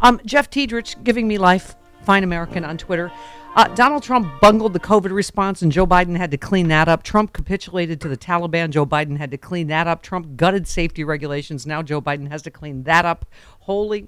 Um, 0.00 0.22
Jeff 0.24 0.48
Tiedrich 0.48 1.04
giving 1.04 1.28
me 1.28 1.36
life, 1.36 1.76
fine 2.04 2.24
American 2.24 2.64
on 2.64 2.78
Twitter. 2.78 3.12
Uh, 3.54 3.68
Donald 3.74 4.02
Trump 4.02 4.40
bungled 4.40 4.72
the 4.72 4.80
COVID 4.80 5.10
response, 5.10 5.60
and 5.60 5.70
Joe 5.70 5.86
Biden 5.86 6.16
had 6.16 6.30
to 6.30 6.38
clean 6.38 6.68
that 6.68 6.88
up. 6.88 7.02
Trump 7.02 7.34
capitulated 7.34 8.00
to 8.00 8.08
the 8.08 8.16
Taliban. 8.16 8.70
Joe 8.70 8.86
Biden 8.86 9.18
had 9.18 9.30
to 9.32 9.36
clean 9.36 9.66
that 9.66 9.86
up. 9.86 10.00
Trump 10.02 10.36
gutted 10.36 10.66
safety 10.66 11.04
regulations. 11.04 11.66
Now 11.66 11.82
Joe 11.82 12.00
Biden 12.00 12.30
has 12.30 12.40
to 12.42 12.50
clean 12.50 12.84
that 12.84 13.04
up. 13.04 13.26
Holy, 13.60 14.06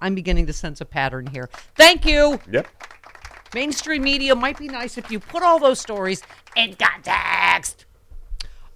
I'm 0.00 0.14
beginning 0.14 0.46
to 0.46 0.52
sense 0.52 0.80
a 0.80 0.84
pattern 0.84 1.26
here. 1.26 1.48
Thank 1.76 2.04
you. 2.04 2.40
Yep. 2.50 2.66
Mainstream 3.54 4.02
media 4.02 4.34
might 4.34 4.58
be 4.58 4.68
nice 4.68 4.96
if 4.96 5.10
you 5.10 5.18
put 5.18 5.42
all 5.42 5.58
those 5.58 5.80
stories 5.80 6.22
in 6.56 6.76
context. 6.76 7.86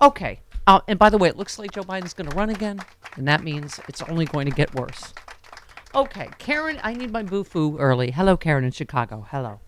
Okay. 0.02 0.40
Uh, 0.66 0.81
and 0.88 0.99
by 0.99 1.11
the 1.11 1.19
way, 1.19 1.28
it 1.28 1.37
looks 1.37 1.59
like 1.59 1.73
Joe 1.73 1.83
Biden's 1.83 2.14
going 2.14 2.28
to 2.28 2.37
run 2.37 2.50
again, 2.50 2.81
and 3.16 3.28
that 3.28 3.45
means 3.45 3.78
it's 3.87 4.02
only 4.02 4.25
going 4.25 4.47
to 4.47 4.54
get 4.54 4.75
worse. 4.75 5.12
Okay, 5.95 6.28
Karen, 6.38 6.81
I 6.83 6.95
need 6.95 7.12
my 7.12 7.23
boo-foo 7.23 7.78
early. 7.78 8.11
Hello, 8.11 8.37
Karen 8.37 8.64
in 8.64 8.73
Chicago. 8.73 9.26
Hello. 9.31 9.61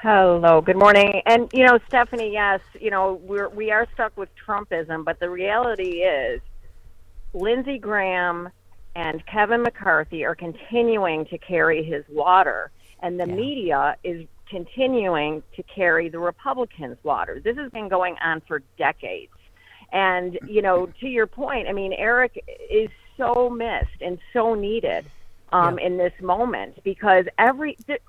Hello, 0.00 0.60
good 0.60 0.78
morning. 0.78 1.20
And 1.26 1.50
you 1.52 1.66
know, 1.66 1.78
Stephanie, 1.88 2.32
yes, 2.32 2.60
you 2.80 2.90
know, 2.90 3.20
we're 3.24 3.48
we 3.48 3.72
are 3.72 3.86
stuck 3.92 4.16
with 4.16 4.28
Trumpism, 4.46 5.04
but 5.04 5.18
the 5.18 5.28
reality 5.28 6.02
is 6.02 6.40
Lindsey 7.34 7.78
Graham 7.78 8.48
and 8.98 9.24
Kevin 9.26 9.62
McCarthy 9.62 10.24
are 10.24 10.34
continuing 10.34 11.24
to 11.26 11.38
carry 11.38 11.84
his 11.84 12.04
water 12.08 12.72
and 13.00 13.18
the 13.20 13.26
media 13.26 13.96
is 14.02 14.26
continuing 14.50 15.40
to 15.54 15.62
carry 15.62 16.08
the 16.08 16.18
Republicans' 16.18 16.98
water. 17.04 17.38
This 17.38 17.56
has 17.56 17.70
been 17.70 17.88
going 17.88 18.16
on 18.20 18.42
for 18.48 18.60
decades. 18.76 19.30
And, 19.92 20.36
you 20.48 20.62
know, 20.62 20.86
to 21.00 21.06
your 21.06 21.28
point, 21.28 21.68
I 21.68 21.72
mean, 21.72 21.92
Eric 21.92 22.44
is 22.68 22.90
so 23.16 23.48
missed 23.48 24.00
and 24.00 24.18
so 24.32 24.54
needed 24.54 25.04
um, 25.52 25.78
in 25.78 25.96
this 25.96 26.14
moment 26.20 26.82
because 26.82 27.26
every. 27.38 27.76
Th- 27.86 28.02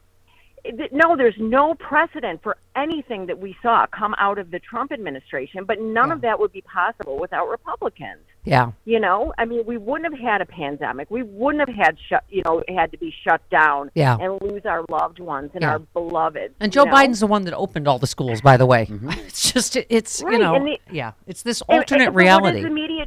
no, 0.92 1.16
there's 1.16 1.36
no 1.40 1.74
precedent 1.76 2.42
for 2.44 2.58
anything 2.76 3.26
that 3.28 3.40
we 3.40 3.56
saw 3.62 3.86
come 3.88 4.14
out 4.18 4.38
of 4.38 4.52
the 4.52 4.60
Trump 4.60 4.92
administration, 4.92 5.64
but 5.66 5.80
none 5.82 6.12
of 6.12 6.22
that 6.22 6.40
would 6.40 6.52
be 6.52 6.62
possible 6.62 7.18
without 7.20 7.48
Republicans. 7.50 8.20
Yeah. 8.46 8.72
You 8.86 9.00
know, 9.00 9.34
I 9.38 9.46
mean, 9.46 9.66
we 9.66 9.78
wouldn't 9.78 10.12
have 10.14 10.20
had 10.20 10.42
a 10.42 10.46
pandemic. 10.46 11.12
We 11.12 11.24
wouldn't 11.24 11.68
have 11.68 11.76
had 11.76 11.98
shut, 12.10 12.24
you 12.30 12.42
know, 12.46 12.64
had 12.70 12.92
to 12.92 12.98
be 12.98 13.14
shut 13.24 13.42
down 13.50 13.92
Yeah. 13.96 14.18
and 14.20 14.40
lose 14.42 14.66
our 14.66 14.84
loved 14.90 15.20
ones 15.20 15.52
and 15.54 15.62
Yeah. 15.62 15.72
our 15.74 15.80
beloved. 15.80 16.54
And 16.60 16.72
Joe 16.72 16.86
you 16.86 16.92
know? 16.92 16.96
Biden's 16.96 17.20
the 17.20 17.28
one 17.28 17.44
that 17.46 17.54
opened 17.54 17.88
all 17.88 18.00
the 18.00 18.08
schools, 18.08 18.42
by 18.42 18.58
the 18.58 18.66
way. 18.66 18.86
Mm-hmm. 18.86 19.10
It's 19.28 19.52
just, 19.52 19.76
it's, 19.90 20.24
Right, 20.24 20.34
you 20.34 20.40
know, 20.40 20.58
the- 20.58 20.80
yeah, 20.92 21.12
it's 21.28 21.44
this 21.44 21.62
And- 21.68 21.80
alternate 21.80 22.06
and- 22.08 22.14
but 22.14 22.14
What 22.16 22.22
reality. 22.24 22.62
does 22.62 22.64
the 22.70 22.74
media? 22.74 23.06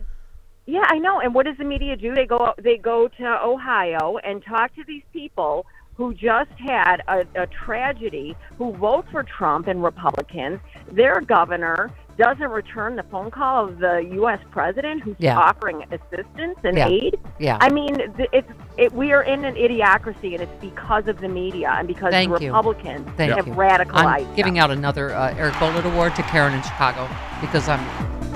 Yeah, 0.66 0.85
I 0.87 0.99
know. 0.99 1.18
And 1.18 1.35
what 1.35 1.47
does 1.47 1.56
the 1.59 1.64
media 1.64 1.97
do? 1.97 2.14
They 2.14 2.25
go 2.26 2.54
they 2.56 2.76
go 2.76 3.09
to 3.09 3.44
Ohio 3.44 4.18
and 4.18 4.44
talk 4.44 4.73
to 4.76 4.85
these 4.87 5.02
people 5.12 5.66
who 5.95 6.15
just 6.15 6.51
had 6.59 7.03
a, 7.09 7.25
a 7.35 7.47
tragedy, 7.47 8.35
who 8.59 8.73
vote 8.77 9.05
for 9.11 9.23
Trump 9.23 9.67
and 9.69 9.83
Republicans. 9.83 10.59
Their 10.91 11.21
governor 11.21 11.91
doesn't 12.19 12.51
return 12.51 12.97
the 12.97 13.03
phone 13.05 13.31
call 13.31 13.69
of 13.69 13.79
the 13.79 14.07
U.S. 14.15 14.39
president 14.51 15.03
who's 15.03 15.17
Yeah. 15.19 15.39
offering 15.39 15.83
assistance 15.91 16.59
and 16.63 16.77
Yeah. 16.77 16.89
aid. 16.89 17.19
Yeah. 17.39 17.59
I 17.61 17.71
mean, 17.71 17.97
it's 18.33 18.49
it, 18.79 18.93
we 18.93 19.13
are 19.13 19.23
in 19.23 19.45
an 19.45 19.55
idiocracy, 19.55 20.33
and 20.33 20.41
it's 20.43 20.61
because 20.61 21.07
of 21.09 21.21
the 21.21 21.29
media 21.29 21.75
and 21.79 21.87
because 21.87 22.11
Thank 22.11 22.35
the 22.35 22.41
you. 22.45 22.49
Republicans 22.49 23.07
Thank 23.17 23.33
have 23.33 23.47
you. 23.47 23.53
radicalized. 23.55 24.27
I'm 24.27 24.35
giving 24.35 24.59
out 24.59 24.71
another 24.71 25.15
uh, 25.15 25.35
Eric 25.37 25.55
Boehlert 25.55 25.85
Award 25.85 26.17
to 26.17 26.23
Karen 26.25 26.55
in 26.55 26.63
Chicago 26.63 27.09
because 27.41 27.69
I'm, 27.69 27.81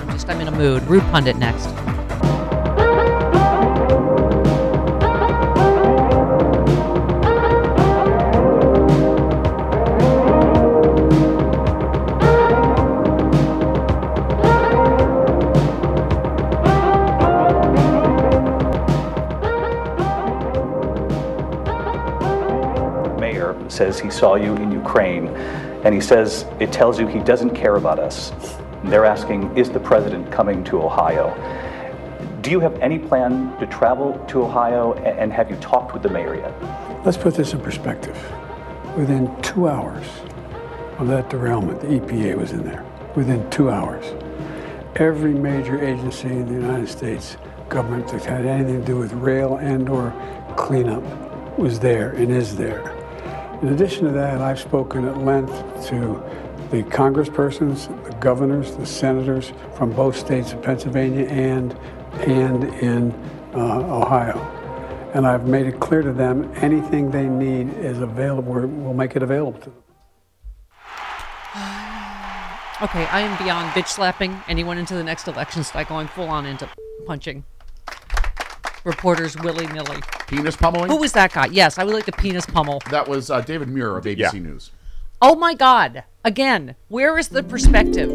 I'm 0.00 0.10
just, 0.10 0.28
I'm 0.28 0.40
in 0.40 0.48
a 0.48 0.52
mood. 0.52 0.82
Rude 0.84 1.02
pundit 1.04 1.36
next. 1.36 1.66
Says 23.76 24.00
he 24.00 24.10
saw 24.10 24.34
you 24.34 24.56
in 24.56 24.72
Ukraine, 24.72 25.28
and 25.84 25.94
he 25.94 26.00
says 26.00 26.46
it 26.58 26.72
tells 26.72 26.98
you 26.98 27.06
he 27.06 27.20
doesn't 27.20 27.54
care 27.54 27.76
about 27.76 27.98
us. 27.98 28.32
They're 28.84 29.04
asking, 29.04 29.56
is 29.56 29.70
the 29.70 29.80
president 29.80 30.32
coming 30.32 30.64
to 30.64 30.82
Ohio? 30.82 31.34
Do 32.40 32.50
you 32.50 32.60
have 32.60 32.80
any 32.80 32.98
plan 32.98 33.56
to 33.58 33.66
travel 33.66 34.24
to 34.28 34.42
Ohio, 34.42 34.94
and 34.94 35.32
have 35.32 35.50
you 35.50 35.56
talked 35.56 35.92
with 35.92 36.02
the 36.02 36.08
mayor 36.08 36.36
yet? 36.36 36.54
Let's 37.04 37.18
put 37.18 37.34
this 37.34 37.52
in 37.52 37.60
perspective. 37.60 38.16
Within 38.96 39.30
two 39.42 39.68
hours 39.68 40.06
of 40.98 41.08
that 41.08 41.28
derailment, 41.28 41.80
the 41.80 41.88
EPA 41.88 42.36
was 42.36 42.52
in 42.52 42.64
there. 42.64 42.84
Within 43.14 43.48
two 43.50 43.70
hours. 43.70 44.04
Every 44.96 45.34
major 45.34 45.84
agency 45.84 46.28
in 46.28 46.46
the 46.46 46.54
United 46.54 46.88
States 46.88 47.36
government 47.68 48.08
that 48.08 48.24
had 48.24 48.46
anything 48.46 48.80
to 48.80 48.86
do 48.86 48.96
with 48.96 49.12
rail 49.12 49.56
and 49.56 49.88
or 49.88 50.14
cleanup 50.56 51.02
was 51.58 51.78
there 51.80 52.10
and 52.12 52.30
is 52.30 52.56
there. 52.56 52.95
In 53.62 53.68
addition 53.68 54.04
to 54.04 54.12
that, 54.12 54.42
I've 54.42 54.60
spoken 54.60 55.06
at 55.06 55.16
length 55.18 55.88
to 55.88 56.22
the 56.70 56.82
congresspersons, 56.82 57.88
the 58.04 58.14
governors, 58.16 58.76
the 58.76 58.84
senators 58.84 59.52
from 59.76 59.92
both 59.92 60.14
states 60.14 60.52
of 60.52 60.60
Pennsylvania 60.62 61.26
and, 61.26 61.72
and 62.26 62.64
in 62.82 63.12
uh, 63.54 63.78
Ohio. 64.02 64.38
And 65.14 65.26
I've 65.26 65.46
made 65.46 65.66
it 65.66 65.80
clear 65.80 66.02
to 66.02 66.12
them 66.12 66.52
anything 66.56 67.10
they 67.10 67.28
need 67.28 67.72
is 67.78 68.00
available, 68.00 68.52
we'll 68.52 68.92
make 68.92 69.16
it 69.16 69.22
available 69.22 69.58
to 69.60 69.70
them. 69.70 69.82
Okay, 72.82 73.06
I 73.06 73.20
am 73.20 73.42
beyond 73.42 73.70
bitch 73.70 73.88
slapping 73.88 74.38
anyone 74.48 74.76
into 74.76 74.92
the 74.92 75.02
next 75.02 75.28
election 75.28 75.64
cycle. 75.64 75.96
I'm 75.96 76.08
full 76.08 76.28
on 76.28 76.44
into 76.44 76.68
punching 77.06 77.42
reporters 78.86 79.36
willy 79.38 79.66
nilly. 79.66 79.98
Penis 80.28 80.56
pummeling? 80.56 80.90
Who 80.90 80.96
was 80.96 81.12
that 81.12 81.32
guy? 81.32 81.46
Yes, 81.46 81.76
I 81.78 81.84
would 81.84 81.92
like 81.94 82.06
to 82.06 82.12
penis 82.12 82.46
pummel. 82.46 82.80
That 82.90 83.06
was 83.08 83.30
uh, 83.30 83.40
David 83.40 83.68
Muir 83.68 83.96
of 83.96 84.04
ABC 84.04 84.18
Yeah. 84.18 84.30
News. 84.32 84.70
Oh 85.20 85.34
my 85.34 85.54
God. 85.54 86.04
Again, 86.24 86.76
where 86.88 87.18
is 87.18 87.28
the 87.28 87.42
perspective? 87.42 88.10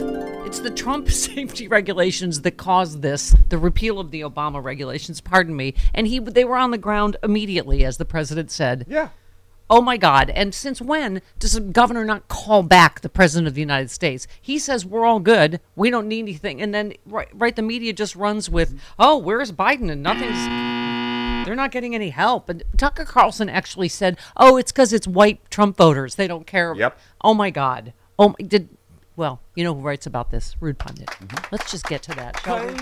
It's 0.45 0.59
the 0.59 0.69
Trump 0.69 1.09
safety 1.11 1.67
regulations 1.67 2.41
that 2.41 2.57
caused 2.57 3.01
this, 3.01 3.35
the 3.49 3.57
repeal 3.57 3.99
of 3.99 4.11
the 4.11 4.21
Obama 4.21 4.63
regulations, 4.63 5.19
pardon 5.21 5.55
me. 5.55 5.73
And 5.93 6.07
he 6.07 6.19
they 6.19 6.45
were 6.45 6.57
on 6.57 6.71
the 6.71 6.77
ground 6.77 7.17
immediately, 7.23 7.83
as 7.85 7.97
the 7.97 8.05
president 8.05 8.51
said. 8.51 8.85
Yeah. 8.87 9.09
Oh 9.71 9.81
my 9.81 9.95
God. 9.95 10.29
And 10.31 10.53
since 10.53 10.81
when 10.81 11.21
does 11.39 11.53
the 11.53 11.61
governor 11.61 12.03
not 12.03 12.27
call 12.27 12.61
back 12.61 12.99
the 12.99 13.07
president 13.07 13.47
of 13.47 13.53
the 13.53 13.61
United 13.61 13.89
States? 13.89 14.27
He 14.41 14.59
says 14.59 14.85
we're 14.85 15.05
all 15.05 15.21
good. 15.21 15.61
We 15.77 15.89
don't 15.89 16.09
need 16.09 16.19
anything. 16.19 16.61
And 16.61 16.73
then, 16.73 16.91
right, 17.05 17.29
right 17.33 17.55
the 17.55 17.61
media 17.61 17.93
just 17.93 18.13
runs 18.17 18.49
with, 18.49 18.77
oh, 18.99 19.17
where's 19.17 19.53
Biden? 19.53 19.89
And 19.89 20.03
nothing's. 20.03 21.45
They're 21.45 21.55
not 21.55 21.71
getting 21.71 21.95
any 21.95 22.09
help. 22.09 22.49
And 22.49 22.63
Tucker 22.75 23.05
Carlson 23.05 23.47
actually 23.47 23.87
said, 23.87 24.19
oh, 24.35 24.57
it's 24.57 24.73
because 24.73 24.91
it's 24.91 25.07
white 25.07 25.39
Trump 25.49 25.77
voters. 25.77 26.15
They 26.15 26.27
don't 26.27 26.45
care. 26.45 26.75
Yep. 26.75 26.99
Oh 27.21 27.33
my 27.33 27.49
God. 27.49 27.93
Oh, 28.19 28.35
my- 28.37 28.45
did. 28.45 28.67
Well, 29.15 29.39
you 29.55 29.63
know 29.63 29.73
who 29.73 29.79
writes 29.81 30.05
about 30.05 30.31
this? 30.31 30.57
Rude 30.59 30.79
Pundit. 30.79 31.07
Mm-hmm. 31.07 31.45
Let's 31.49 31.71
just 31.71 31.85
get 31.85 32.03
to 32.03 32.11
that, 32.15 32.41
shall 32.41 32.67
we? 32.67 32.73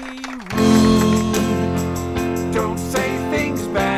Don't 2.52 2.80
say 2.80 3.15
things 3.30 3.67
bad. 3.67 3.88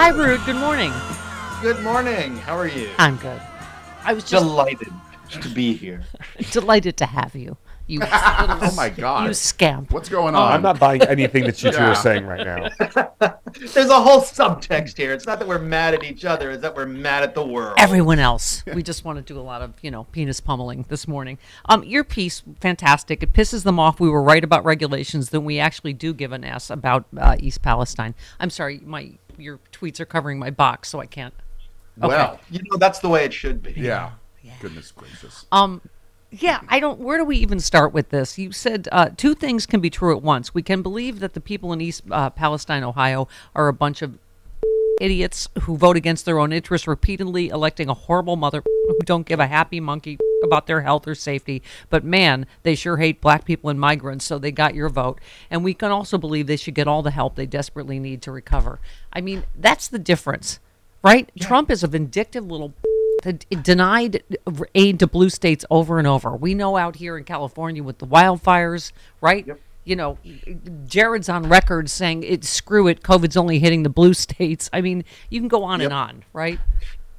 Hi. 0.00 0.10
Hi, 0.10 0.16
Rude. 0.16 0.40
Good 0.46 0.56
morning. 0.56 0.92
Good 1.60 1.82
morning. 1.84 2.36
How 2.38 2.56
are 2.56 2.66
you? 2.68 2.88
I'm 2.98 3.16
good. 3.16 3.40
I 4.02 4.14
was 4.14 4.24
just 4.24 4.42
Delighted 4.42 4.88
to 5.30 5.48
be 5.50 5.74
here. 5.74 6.02
delighted 6.52 6.96
to 6.96 7.06
have 7.06 7.34
you. 7.36 7.56
You 7.86 7.98
little, 8.00 8.14
Oh 8.18 8.72
my 8.76 8.88
God. 8.88 9.26
you 9.26 9.34
scamp. 9.34 9.92
What's 9.92 10.08
going 10.08 10.34
Oh, 10.34 10.38
on? 10.38 10.52
I'm 10.52 10.62
not 10.62 10.78
buying 10.78 11.02
anything 11.02 11.44
that 11.44 11.62
you 11.62 11.70
two 11.70 11.76
Yeah. 11.76 11.90
are 11.90 11.94
saying 11.94 12.24
right 12.24 12.46
now. 12.46 12.68
There's 13.74 13.90
a 13.90 14.00
whole 14.00 14.20
subtext 14.22 14.96
here. 14.96 15.12
It's 15.12 15.26
not 15.26 15.38
that 15.38 15.46
we're 15.46 15.58
mad 15.58 15.92
at 15.94 16.02
each 16.02 16.24
other, 16.24 16.52
it's 16.52 16.62
that 16.62 16.74
we're 16.74 16.86
mad 16.86 17.22
at 17.24 17.34
the 17.34 17.44
world. 17.44 17.74
Everyone 17.78 18.18
else. 18.20 18.64
We 18.74 18.82
just 18.82 19.04
want 19.04 19.18
to 19.18 19.22
do 19.34 19.38
a 19.38 19.42
lot 19.42 19.60
of, 19.60 19.74
you 19.82 19.90
know, 19.90 20.04
penis 20.04 20.40
pummeling 20.40 20.86
this 20.88 21.06
morning. 21.08 21.36
Um, 21.66 21.84
your 21.84 22.04
piece, 22.04 22.42
fantastic. 22.60 23.22
It 23.22 23.32
pisses 23.34 23.64
them 23.64 23.78
off. 23.78 24.00
We 24.00 24.08
were 24.08 24.22
right 24.22 24.42
about 24.44 24.64
regulations. 24.64 25.28
Then 25.30 25.44
we 25.44 25.58
actually 25.58 25.92
do 25.92 26.14
give 26.14 26.32
an 26.32 26.44
S 26.44 26.70
about 26.70 27.04
uh, 27.18 27.36
East 27.40 27.60
Palestine. 27.60 28.14
I'm 28.38 28.50
sorry, 28.50 28.80
my 28.84 29.12
your 29.40 29.58
tweets 29.72 30.00
are 30.00 30.06
covering 30.06 30.38
my 30.38 30.50
box, 30.50 30.88
so 30.88 31.00
I 31.00 31.06
can't. 31.06 31.34
Okay. 31.98 32.08
Well, 32.08 32.40
You 32.50 32.60
know, 32.70 32.76
that's 32.78 33.00
the 33.00 33.08
way 33.08 33.24
it 33.24 33.32
should 33.32 33.62
be. 33.62 33.72
yeah. 33.72 34.12
Goodness 34.60 34.90
gracious. 34.90 35.46
Um, 35.52 35.80
yeah, 36.30 36.60
I 36.68 36.80
don't. 36.80 37.00
Where 37.00 37.18
do 37.18 37.24
we 37.24 37.36
even 37.38 37.60
start 37.60 37.92
with 37.92 38.10
this? 38.10 38.38
You 38.38 38.52
said 38.52 38.88
uh, 38.92 39.10
two 39.16 39.34
things 39.34 39.66
can 39.66 39.80
be 39.80 39.90
true 39.90 40.14
at 40.16 40.22
once. 40.22 40.54
We 40.54 40.62
can 40.62 40.80
believe 40.82 41.20
that 41.20 41.34
the 41.34 41.40
people 41.40 41.72
in 41.72 41.80
East 41.80 42.02
uh, 42.10 42.30
Palestine, 42.30 42.84
Ohio, 42.84 43.26
are 43.54 43.68
a 43.68 43.72
bunch 43.72 44.00
of 44.02 44.18
idiots 45.00 45.48
who 45.62 45.76
vote 45.76 45.96
against 45.96 46.24
their 46.24 46.38
own 46.38 46.52
interests, 46.52 46.86
repeatedly 46.86 47.48
electing 47.48 47.88
a 47.88 47.94
horrible 47.94 48.36
mother 48.36 48.62
who 48.64 48.98
don't 49.04 49.26
give 49.26 49.40
a 49.40 49.46
happy 49.46 49.80
monkey 49.80 50.18
about 50.44 50.66
their 50.66 50.82
health 50.82 51.08
or 51.08 51.14
safety. 51.14 51.62
But 51.88 52.04
man, 52.04 52.46
they 52.62 52.74
sure 52.74 52.98
hate 52.98 53.20
black 53.20 53.44
people 53.44 53.70
and 53.70 53.80
migrants, 53.80 54.24
so 54.24 54.38
they 54.38 54.52
got 54.52 54.74
your 54.74 54.88
vote. 54.88 55.20
And 55.50 55.64
we 55.64 55.74
can 55.74 55.90
also 55.90 56.18
believe 56.18 56.46
they 56.46 56.56
should 56.56 56.74
get 56.74 56.88
all 56.88 57.02
the 57.02 57.10
help 57.10 57.34
they 57.34 57.46
desperately 57.46 57.98
need 57.98 58.22
to 58.22 58.32
recover. 58.32 58.78
I 59.12 59.20
mean, 59.20 59.44
that's 59.58 59.88
the 59.88 59.98
difference, 59.98 60.60
right? 61.02 61.30
Trump 61.40 61.70
is 61.70 61.82
a 61.82 61.88
vindictive 61.88 62.46
little 62.46 62.74
that 63.22 63.44
denied 63.62 64.22
aid 64.74 64.98
to 64.98 65.06
blue 65.06 65.28
states 65.28 65.64
over 65.70 65.98
and 65.98 66.06
over. 66.06 66.34
We 66.34 66.54
know 66.54 66.76
out 66.76 66.96
here 66.96 67.18
in 67.18 67.24
California 67.24 67.82
with 67.82 67.98
the 67.98 68.06
wildfires, 68.06 68.92
right? 69.20 69.46
You 69.84 69.96
know, 69.96 70.18
Jared's 70.86 71.28
on 71.28 71.48
record 71.48 71.88
saying 71.90 72.22
it. 72.22 72.44
Screw 72.44 72.86
it. 72.86 73.02
COVID's 73.02 73.36
only 73.36 73.58
hitting 73.58 73.82
the 73.82 73.90
blue 73.90 74.14
states. 74.26 74.68
I 74.72 74.80
mean, 74.80 75.04
you 75.30 75.40
can 75.40 75.48
go 75.48 75.64
on 75.64 75.80
and 75.80 75.92
on, 75.92 76.24
right? 76.32 76.58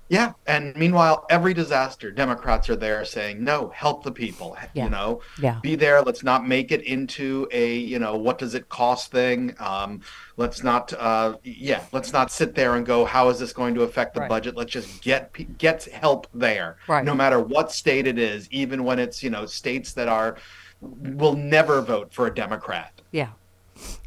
Yeah, 0.09 0.33
and 0.45 0.75
meanwhile, 0.75 1.25
every 1.29 1.53
disaster, 1.53 2.11
Democrats 2.11 2.69
are 2.69 2.75
there 2.75 3.05
saying, 3.05 3.41
"No, 3.41 3.69
help 3.73 4.03
the 4.03 4.11
people." 4.11 4.57
Yeah. 4.73 4.83
You 4.83 4.89
know, 4.89 5.21
Yeah. 5.41 5.59
be 5.61 5.75
there. 5.77 6.01
Let's 6.01 6.21
not 6.21 6.45
make 6.45 6.73
it 6.73 6.81
into 6.81 7.47
a 7.53 7.75
you 7.77 7.97
know 7.97 8.17
what 8.17 8.37
does 8.37 8.53
it 8.53 8.67
cost 8.67 9.09
thing. 9.11 9.55
Um, 9.57 10.01
let's 10.35 10.65
not, 10.65 10.91
uh, 10.99 11.37
yeah, 11.45 11.83
let's 11.93 12.11
not 12.11 12.29
sit 12.29 12.55
there 12.55 12.75
and 12.75 12.85
go, 12.85 13.05
"How 13.05 13.29
is 13.29 13.39
this 13.39 13.53
going 13.53 13.73
to 13.75 13.83
affect 13.83 14.13
the 14.15 14.19
Right. 14.19 14.29
budget?" 14.29 14.57
Let's 14.57 14.73
just 14.73 15.01
get 15.01 15.31
get 15.57 15.85
help 15.85 16.27
there, 16.33 16.75
Right. 16.89 17.05
no 17.05 17.15
matter 17.15 17.39
what 17.39 17.71
state 17.71 18.05
it 18.05 18.19
is, 18.19 18.49
even 18.51 18.83
when 18.83 18.99
it's 18.99 19.23
you 19.23 19.29
know 19.29 19.45
states 19.45 19.93
that 19.93 20.09
are 20.09 20.35
will 20.81 21.35
never 21.35 21.81
vote 21.81 22.13
for 22.13 22.27
a 22.27 22.33
Democrat. 22.33 23.01
Yeah. 23.11 23.29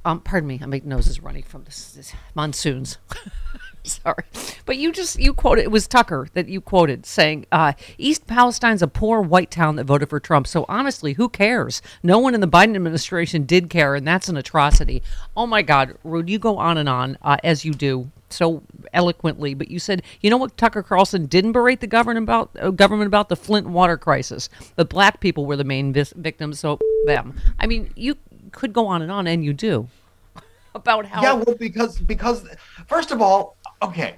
Um, 0.04 0.20
pardon 0.20 0.48
me, 0.48 0.60
I 0.62 0.66
make 0.66 0.84
noses 0.84 1.20
running 1.20 1.42
from 1.42 1.64
this, 1.64 1.92
this 1.92 2.12
monsoons. 2.34 2.98
Sorry, 3.86 4.24
but 4.64 4.78
you 4.78 4.92
just 4.92 5.18
you 5.18 5.34
quoted 5.34 5.62
it 5.62 5.70
was 5.70 5.86
Tucker 5.86 6.26
that 6.32 6.48
you 6.48 6.62
quoted 6.62 7.04
saying 7.04 7.44
uh, 7.52 7.74
East 7.98 8.26
Palestine's 8.26 8.80
a 8.80 8.88
poor 8.88 9.20
white 9.20 9.50
town 9.50 9.76
that 9.76 9.84
voted 9.84 10.08
for 10.08 10.18
Trump. 10.18 10.46
So 10.46 10.64
honestly, 10.70 11.14
who 11.14 11.28
cares? 11.28 11.82
No 12.02 12.18
one 12.18 12.34
in 12.34 12.40
the 12.40 12.48
Biden 12.48 12.76
administration 12.76 13.44
did 13.44 13.68
care, 13.68 13.94
and 13.94 14.06
that's 14.06 14.30
an 14.30 14.38
atrocity. 14.38 15.02
Oh 15.36 15.46
my 15.46 15.60
God, 15.60 15.98
Rude, 16.02 16.30
you 16.30 16.38
go 16.38 16.56
on 16.56 16.78
and 16.78 16.88
on 16.88 17.18
uh, 17.20 17.36
as 17.44 17.66
you 17.66 17.74
do 17.74 18.10
so 18.34 18.62
eloquently, 18.92 19.54
but 19.54 19.70
you 19.70 19.78
said 19.78 20.02
you 20.20 20.30
know 20.30 20.36
what 20.36 20.56
Tucker 20.56 20.82
Carlson 20.82 21.26
didn't 21.26 21.52
berate 21.52 21.80
the 21.80 21.86
government 21.86 22.22
about 22.24 22.50
uh, 22.60 22.70
government 22.70 23.06
about 23.06 23.28
the 23.28 23.36
Flint 23.36 23.68
water 23.68 23.96
crisis. 23.96 24.48
The 24.76 24.84
black 24.84 25.20
people 25.20 25.46
were 25.46 25.56
the 25.56 25.64
main 25.64 25.92
vis- 25.92 26.12
victims, 26.16 26.60
so 26.60 26.78
them. 27.06 27.40
I 27.58 27.66
mean, 27.66 27.92
you 27.96 28.16
could 28.52 28.72
go 28.72 28.86
on 28.86 29.02
and 29.02 29.10
on, 29.10 29.26
and 29.26 29.44
you 29.44 29.52
do 29.52 29.88
about 30.74 31.06
how 31.06 31.22
Yeah, 31.22 31.32
well, 31.34 31.56
because 31.58 31.98
because 31.98 32.44
first 32.86 33.10
of 33.10 33.22
all, 33.22 33.56
okay, 33.82 34.16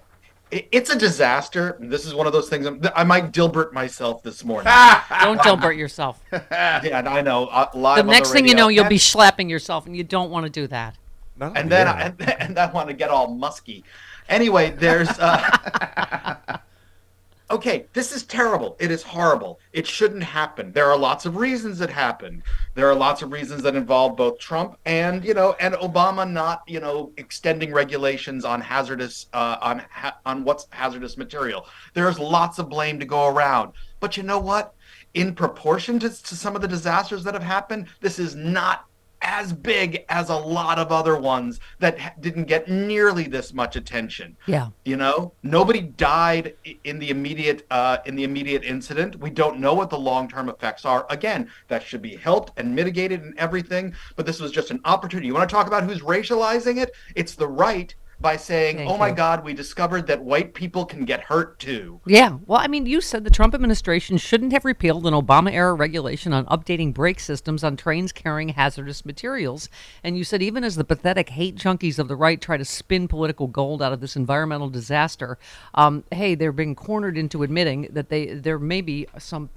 it's 0.51 0.91
a 0.91 0.99
disaster. 0.99 1.77
This 1.81 2.07
is 2.07 2.15
one 2.15 2.27
of 2.27 2.33
those 2.33 2.49
things. 2.49 2.67
I'm- 2.67 2.81
I 2.95 3.03
might 3.05 3.33
Dilbert 3.33 3.73
myself 3.73 4.23
this 4.23 4.45
morning. 4.45 4.67
don't 5.21 5.41
Dilbert 5.41 5.77
yourself. 5.77 6.23
yeah, 6.33 6.81
and 6.99 7.09
I 7.09 7.21
know. 7.21 7.47
Uh, 7.47 7.69
live 7.75 7.97
The 7.97 8.03
on 8.03 8.07
next 8.09 8.31
thing 8.33 8.47
you 8.47 8.55
know, 8.55 8.69
you'll 8.69 8.85
And- 8.85 8.91
be 8.91 8.99
slapping 8.99 9.49
yourself, 9.51 9.87
and 9.87 9.97
you 9.97 10.05
don't 10.05 10.31
want 10.31 10.45
to 10.45 10.51
do 10.51 10.67
that. 10.69 10.97
and 11.41 11.71
then 11.71 11.87
I, 11.89 12.01
and, 12.19 12.23
and 12.41 12.59
I 12.59 12.71
want 12.71 12.89
to 12.89 12.95
get 12.95 13.11
all 13.11 13.27
musky. 13.29 13.85
Anyway, 14.29 14.71
there's. 14.71 15.09
Uh, 15.19 16.59
okay, 17.51 17.87
this 17.93 18.13
is 18.13 18.25
terrible. 18.25 18.77
It 18.81 18.91
is 18.91 19.03
horrible. 19.03 19.61
It 19.73 19.87
shouldn't 19.87 20.23
happen. 20.23 20.73
There 20.73 20.91
are 20.91 20.97
lots 20.97 21.27
of 21.27 21.37
reasons 21.37 21.81
it 21.81 21.91
happened. 21.91 22.43
There 22.75 22.89
are 22.89 22.95
lots 22.95 23.23
of 23.23 23.33
reasons 23.33 23.63
that 23.63 23.77
involve 23.77 24.17
both 24.17 24.39
Trump 24.39 24.79
and 24.85 25.25
you 25.25 25.35
know 25.35 25.55
and 25.61 25.75
Obama 25.75 26.29
not 26.29 26.63
you 26.67 26.81
know 26.81 27.13
extending 27.17 27.73
regulations 27.73 28.45
on 28.45 28.61
hazardous 28.61 29.27
uh, 29.33 29.57
on 29.61 29.83
ha- 29.91 30.19
on 30.27 30.45
what's 30.45 30.67
hazardous 30.71 31.17
material. 31.17 31.67
There's 31.95 32.19
lots 32.19 32.59
of 32.59 32.69
blame 32.69 32.99
to 33.01 33.07
go 33.07 33.27
around. 33.27 33.73
But 34.01 34.17
you 34.17 34.23
know 34.23 34.39
what? 34.39 34.75
In 35.15 35.35
proportion 35.35 35.99
to, 36.01 36.11
to 36.11 36.37
some 36.37 36.55
of 36.55 36.63
the 36.63 36.69
disasters 36.69 37.25
that 37.25 37.35
have 37.35 37.43
happened, 37.43 37.87
this 38.01 38.19
is 38.19 38.35
not 38.35 38.86
as 39.23 39.53
big 39.53 40.05
as 40.09 40.29
a 40.29 40.37
lot 40.37 40.79
of 40.79 40.93
other 40.93 41.17
ones 41.19 41.61
that 41.79 42.21
didn't 42.21 42.45
get 42.45 42.69
nearly 42.69 43.25
this 43.25 43.53
much 43.53 43.77
attention. 43.77 44.37
Yeah. 44.47 44.69
You 44.85 44.97
know, 44.97 45.33
nobody 45.43 45.81
died 45.81 46.55
in 46.85 46.99
the 46.99 47.11
immediate 47.11 47.67
uh, 47.71 47.99
in 48.07 48.17
the 48.17 48.25
immediate 48.25 48.65
incident. 48.65 49.19
We 49.19 49.31
don't 49.31 49.59
know 49.59 49.75
what 49.75 49.91
the 49.91 49.99
long 49.99 50.29
term 50.29 50.49
effects 50.49 50.85
are. 50.85 51.07
Again, 51.11 51.51
that 51.69 51.83
should 51.83 52.03
be 52.03 52.17
helped 52.17 52.59
and 52.59 52.75
mitigated 52.75 53.23
and 53.23 53.37
everything. 53.39 53.95
But 54.17 54.27
this 54.27 54.41
was 54.41 54.53
just 54.53 54.71
an 54.71 54.81
opportunity. 54.85 55.27
You 55.27 55.35
want 55.35 55.49
to 55.49 55.55
talk 55.55 55.67
about 55.67 55.85
who's 55.85 56.01
racializing 56.01 56.83
it? 56.83 56.93
It's 57.15 57.35
the 57.35 57.49
right 57.49 57.95
by 58.21 58.37
saying, 58.37 58.77
Thank 58.77 58.91
"Oh 58.91 58.97
my 58.97 59.09
you. 59.09 59.15
God, 59.15 59.45
we 59.45 59.53
discovered 59.53 60.07
that 60.07 60.23
white 60.23 60.55
people 60.55 60.85
can 60.85 61.05
get 61.05 61.21
hurt 61.21 61.59
too." 61.59 62.01
Yeah. 62.07 62.39
Well, 62.47 62.61
I 62.61 62.67
mean, 62.67 62.87
you 62.87 63.01
said 63.01 63.25
the 63.25 63.31
Trump 63.31 63.55
administration 63.55 64.17
shouldn't 64.17 64.53
have 64.53 64.65
repealed 64.65 65.07
an 65.07 65.15
Obama 65.15 65.53
era 65.53 65.75
regulation 65.75 66.33
on 66.33 66.47
updating 66.47 66.95
brake 66.95 67.21
systems 67.21 67.63
on 67.63 67.77
trains 67.77 68.13
carrying 68.13 68.51
hazardous 68.51 69.05
materials. 69.05 69.69
And 70.03 70.17
you 70.17 70.25
said 70.25 70.43
even 70.43 70.65
as 70.65 70.77
the 70.77 70.85
pathetic 70.85 71.31
hate 71.31 71.57
junkies 71.57 71.99
of 71.99 72.09
the 72.09 72.17
right 72.17 72.41
try 72.41 72.57
to 72.57 72.65
spin 72.65 73.09
political 73.09 73.47
gold 73.47 73.83
out 73.83 73.93
of 73.93 74.01
this 74.01 74.17
environmental 74.17 74.71
disaster, 74.71 75.39
um, 75.75 76.05
hey, 76.11 76.35
they're 76.35 76.53
being 76.53 76.75
cornered 76.75 77.19
into 77.19 77.43
admitting 77.43 77.89
that 77.91 78.09
they 78.09 78.27
there 78.27 78.59
may 78.59 78.81
be 78.81 79.07
some, 79.19 79.51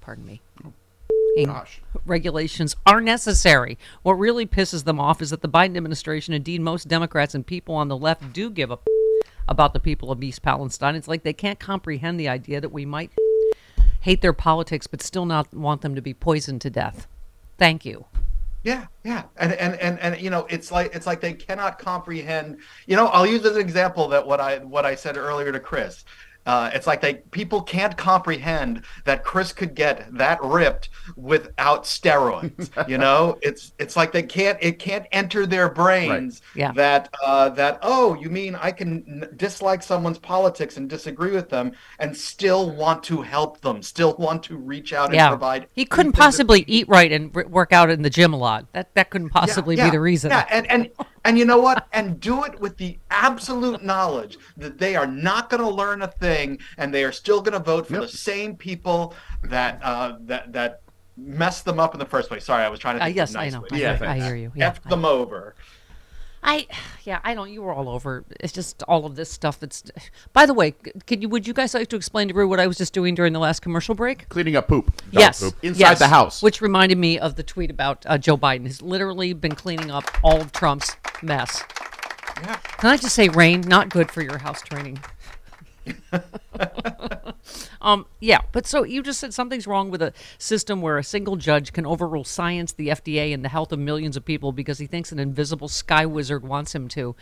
pardon 0.00 0.26
me. 0.26 0.40
Gosh. 1.36 1.80
regulations 2.06 2.76
are 2.86 3.00
necessary. 3.00 3.76
What 4.02 4.14
really 4.14 4.46
pisses 4.46 4.84
them 4.84 5.00
off 5.00 5.20
is 5.20 5.30
that 5.30 5.42
the 5.42 5.48
Biden 5.48 5.76
administration, 5.76 6.34
indeed 6.34 6.60
most 6.60 6.88
Democrats 6.88 7.34
and 7.34 7.46
people 7.46 7.74
on 7.74 7.88
the 7.88 7.96
left, 7.96 8.32
do 8.32 8.50
give 8.50 8.70
a 8.70 8.78
about 9.48 9.72
the 9.72 9.80
people 9.80 10.10
of 10.10 10.22
East 10.22 10.42
Palestine. 10.42 10.94
It's 10.94 11.08
like 11.08 11.22
they 11.22 11.32
can't 11.32 11.58
comprehend 11.58 12.18
the 12.18 12.28
idea 12.28 12.60
that 12.60 12.72
we 12.72 12.86
might 12.86 13.10
hate 14.00 14.22
their 14.22 14.32
politics 14.32 14.86
but 14.86 15.02
still 15.02 15.26
not 15.26 15.52
want 15.54 15.82
them 15.82 15.94
to 15.94 16.02
be 16.02 16.14
poisoned 16.14 16.60
to 16.62 16.70
death. 16.70 17.06
Thank 17.58 17.84
you. 17.84 18.06
Yeah, 18.62 18.86
yeah, 19.04 19.24
and 19.36 19.52
and 19.52 19.74
and 19.74 20.00
and 20.00 20.18
you 20.18 20.30
know, 20.30 20.46
it's 20.48 20.72
like 20.72 20.94
it's 20.94 21.06
like 21.06 21.20
they 21.20 21.34
cannot 21.34 21.78
comprehend. 21.78 22.56
You 22.86 22.96
know, 22.96 23.08
I'll 23.08 23.26
use 23.26 23.44
as 23.44 23.56
an 23.56 23.60
example 23.60 24.08
that 24.08 24.26
what 24.26 24.40
I 24.40 24.58
what 24.58 24.86
I 24.86 24.94
said 24.94 25.18
earlier 25.18 25.52
to 25.52 25.60
Chris. 25.60 26.04
Uh, 26.46 26.70
it's 26.74 26.86
like 26.86 27.00
they 27.00 27.14
people 27.30 27.62
can't 27.62 27.96
comprehend 27.96 28.82
that 29.04 29.24
Chris 29.24 29.52
could 29.52 29.74
get 29.74 30.12
that 30.16 30.38
ripped 30.42 30.90
without 31.16 31.84
steroids. 31.84 32.70
you 32.88 32.98
know, 32.98 33.38
it's 33.42 33.72
it's 33.78 33.96
like 33.96 34.12
they 34.12 34.22
can't 34.22 34.58
it 34.60 34.78
can't 34.78 35.06
enter 35.12 35.46
their 35.46 35.68
brains 35.70 36.42
Yeah. 36.54 36.72
that 36.72 37.08
uh, 37.24 37.48
that 37.50 37.78
oh 37.82 38.14
you 38.14 38.28
mean 38.30 38.54
I 38.56 38.70
can 38.72 39.28
dislike 39.36 39.82
someone's 39.82 40.18
politics 40.18 40.76
and 40.76 40.88
disagree 40.88 41.32
with 41.32 41.48
them 41.48 41.72
and 41.98 42.16
still 42.16 42.70
want 42.70 43.02
to 43.04 43.22
help 43.22 43.60
them, 43.60 43.82
still 43.82 44.14
want 44.18 44.42
to 44.44 44.56
reach 44.56 44.92
out 44.92 45.06
and 45.06 45.14
Yeah. 45.14 45.28
provide. 45.28 45.68
He 45.72 45.84
couldn't 45.84 46.12
possibly 46.12 46.64
eat 46.66 46.88
right 46.88 47.10
and 47.10 47.34
work 47.34 47.72
out 47.72 47.90
in 47.90 48.02
the 48.02 48.10
gym 48.10 48.32
a 48.34 48.38
lot. 48.38 48.66
That 48.72 48.94
that 48.94 49.10
couldn't 49.10 49.30
possibly 49.30 49.76
yeah, 49.76 49.86
be 49.86 49.90
the 49.92 50.00
reason. 50.00 50.30
Yeah, 50.30 50.46
and 50.50 50.70
and 50.70 50.90
and 51.24 51.38
you 51.38 51.44
know 51.44 51.58
what? 51.58 51.86
And 51.92 52.20
do 52.20 52.44
it 52.44 52.60
with 52.60 52.76
the 52.76 52.98
absolute 53.10 53.82
knowledge 53.82 54.36
that 54.56 54.78
they 54.78 54.94
are 54.96 55.06
not 55.06 55.50
going 55.50 55.62
to 55.62 55.68
learn 55.68 56.02
a 56.02 56.08
thing, 56.08 56.58
and 56.78 56.92
they 56.92 57.04
are 57.04 57.12
still 57.12 57.40
going 57.40 57.52
to 57.54 57.58
vote 57.64 57.86
for 57.86 58.00
the 58.00 58.08
same 58.08 58.56
people 58.56 59.14
that 59.42 59.80
uh, 59.82 60.16
that 60.20 60.52
that 60.52 60.80
messed 61.16 61.64
them 61.64 61.78
up 61.80 61.94
in 61.94 61.98
the 62.00 62.06
first 62.06 62.28
place. 62.28 62.44
Sorry, 62.44 62.64
I 62.64 62.68
was 62.68 62.80
trying 62.80 62.96
to. 62.96 63.02
Uh, 63.02 63.06
Think 63.06 63.16
yes, 63.16 63.30
of 63.30 63.36
I 63.40 63.48
know. 63.48 63.60
ways. 63.60 63.72
I 63.72 63.76
hear- 63.76 64.06
I 64.06 64.18
hear 64.20 64.36
you. 64.36 64.52
Yeah, 64.54 64.66
F 64.68 64.82
them 64.84 65.04
over. 65.04 65.54
I, 66.44 66.66
yeah, 67.04 67.20
I 67.24 67.34
don't. 67.34 67.50
You 67.50 67.62
were 67.62 67.72
all 67.72 67.88
over. 67.88 68.24
It's 68.38 68.52
just 68.52 68.82
all 68.84 69.06
of 69.06 69.16
this 69.16 69.30
stuff. 69.30 69.58
That's. 69.58 69.82
By 70.32 70.46
the 70.46 70.54
way, 70.54 70.72
could 71.06 71.22
you? 71.22 71.28
Would 71.28 71.46
you 71.46 71.54
guys 71.54 71.74
like 71.74 71.88
to 71.88 71.96
explain 71.96 72.28
to 72.28 72.34
Rue 72.34 72.46
what 72.46 72.60
I 72.60 72.66
was 72.66 72.78
just 72.78 72.92
doing 72.92 73.14
during 73.14 73.32
the 73.32 73.40
last 73.40 73.60
commercial 73.60 73.94
break? 73.94 74.28
Cleaning 74.28 74.56
up 74.56 74.68
poop. 74.68 74.94
Dog 74.96 75.04
yes, 75.12 75.40
poop. 75.40 75.56
Inside 75.62 75.80
yes. 75.80 75.98
the 75.98 76.08
house. 76.08 76.42
Which 76.42 76.60
reminded 76.60 76.98
me 76.98 77.18
of 77.18 77.36
the 77.36 77.42
tweet 77.42 77.70
about 77.70 78.04
uh, 78.06 78.18
Joe 78.18 78.36
Biden. 78.36 78.66
Has 78.66 78.82
literally 78.82 79.32
been 79.32 79.54
cleaning 79.54 79.90
up 79.90 80.04
all 80.22 80.40
of 80.40 80.52
Trump's 80.52 80.96
mess. 81.22 81.62
Yeah. 82.42 82.56
Can 82.56 82.90
I 82.90 82.96
just 82.96 83.14
say, 83.14 83.28
Rain, 83.28 83.62
not 83.62 83.88
good 83.88 84.10
for 84.10 84.22
your 84.22 84.38
house 84.38 84.60
training. 84.60 84.98
um, 87.80 88.06
yeah, 88.20 88.40
but 88.52 88.66
so 88.66 88.84
you 88.84 89.02
just 89.02 89.20
said 89.20 89.34
something's 89.34 89.66
wrong 89.66 89.90
with 89.90 90.02
a 90.02 90.12
system 90.38 90.80
where 90.80 90.98
a 90.98 91.04
single 91.04 91.36
judge 91.36 91.72
can 91.72 91.86
overrule 91.86 92.24
science, 92.24 92.72
the 92.72 92.88
FDA, 92.88 93.32
and 93.34 93.44
the 93.44 93.48
health 93.48 93.72
of 93.72 93.78
millions 93.78 94.16
of 94.16 94.24
people 94.24 94.52
because 94.52 94.78
he 94.78 94.86
thinks 94.86 95.12
an 95.12 95.18
invisible 95.18 95.68
sky 95.68 96.06
wizard 96.06 96.44
wants 96.44 96.74
him 96.74 96.88
to. 96.88 97.14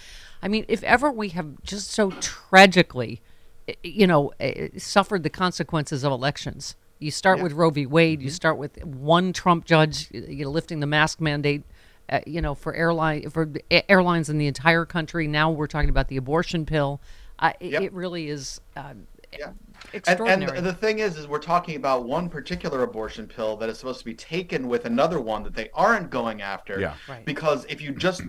I 0.43 0.49
mean, 0.49 0.65
if 0.69 0.83
ever 0.83 1.11
we 1.11 1.31
have 1.31 1.63
just 1.63 1.91
so 1.91 2.11
tragically, 2.21 3.21
eh, 3.69 3.75
you 3.83 4.07
know, 4.07 4.33
eh, 4.41 4.69
suffered 4.79 5.23
the 5.23 5.31
consequences 5.31 6.05
of 6.05 6.13
elections. 6.13 6.77
You 6.99 7.11
start 7.11 7.43
with 7.43 7.53
Roe 7.53 7.71
v. 7.71 7.85
Wade. 7.85 8.23
You 8.23 8.31
start 8.31 8.59
with 8.59 8.85
one 8.85 9.33
Trump 9.33 9.65
judge, 9.65 10.09
you 10.13 10.45
know, 10.45 10.51
lifting 10.51 10.79
the 10.79 10.87
mask 10.87 11.21
mandate. 11.21 11.65
Uh, 12.09 12.21
you 12.27 12.43
know, 12.43 12.55
for 12.55 12.75
airline 12.75 13.31
for 13.31 13.51
airlines 13.89 14.29
in 14.29 14.37
the 14.37 14.47
entire 14.47 14.85
country. 14.85 15.27
Now 15.27 15.51
we're 15.51 15.67
talking 15.67 15.89
about 15.89 16.09
the 16.09 16.17
abortion 16.17 16.67
pill. 16.67 17.01
Uh, 17.43 17.53
it, 17.61 17.73
Yep. 17.73 17.83
it 17.83 17.93
really 17.93 18.29
is 18.29 18.61
uh, 18.77 18.95
And, 19.33 19.55
extraordinary. 19.93 20.57
and 20.59 20.65
the 20.67 20.73
thing 20.73 21.01
is, 21.01 21.17
is 21.19 21.27
we're 21.27 21.39
talking 21.41 21.75
about 21.77 22.05
one 22.05 22.29
particular 22.29 22.83
abortion 22.85 23.27
pill 23.27 23.57
that 23.57 23.69
is 23.69 23.79
supposed 23.79 23.99
to 23.99 24.05
be 24.05 24.15
taken 24.15 24.69
with 24.69 24.85
another 24.85 25.21
one 25.21 25.43
that 25.43 25.55
they 25.55 25.69
aren't 25.75 26.09
going 26.11 26.41
after. 26.41 26.79
Yeah. 26.79 26.95
Right. 27.09 27.25
Because 27.25 27.65
if 27.69 27.81
you 27.81 27.93
just 27.93 28.23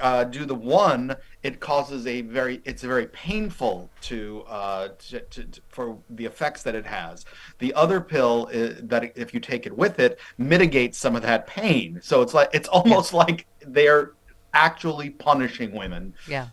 uh, 0.00 0.24
do 0.24 0.44
the 0.44 0.54
one, 0.54 1.16
it 1.42 1.60
causes 1.60 2.06
a 2.06 2.20
very, 2.22 2.60
it's 2.64 2.82
very 2.82 3.06
painful 3.06 3.88
to, 4.02 4.44
uh, 4.48 4.88
to, 5.08 5.20
to, 5.20 5.44
to- 5.44 5.60
for 5.68 5.96
the 6.10 6.26
effects 6.26 6.62
that 6.64 6.74
it 6.74 6.84
has. 6.84 7.24
The 7.60 7.72
other 7.74 8.00
pill 8.00 8.48
is, 8.48 8.82
that 8.88 9.16
if 9.16 9.32
you 9.32 9.40
take 9.40 9.64
it 9.64 9.74
with 9.74 9.98
it 9.98 10.18
mitigates 10.36 10.98
some 10.98 11.16
of 11.16 11.22
that 11.22 11.46
pain. 11.46 12.00
So 12.02 12.20
it's 12.20 12.34
like 12.34 12.50
it's 12.52 12.68
almost 12.68 13.14
like 13.14 13.46
they're 13.66 14.12
actually 14.52 15.10
punishing 15.10 15.72
women. 15.72 16.14
Yeah. 16.28 16.48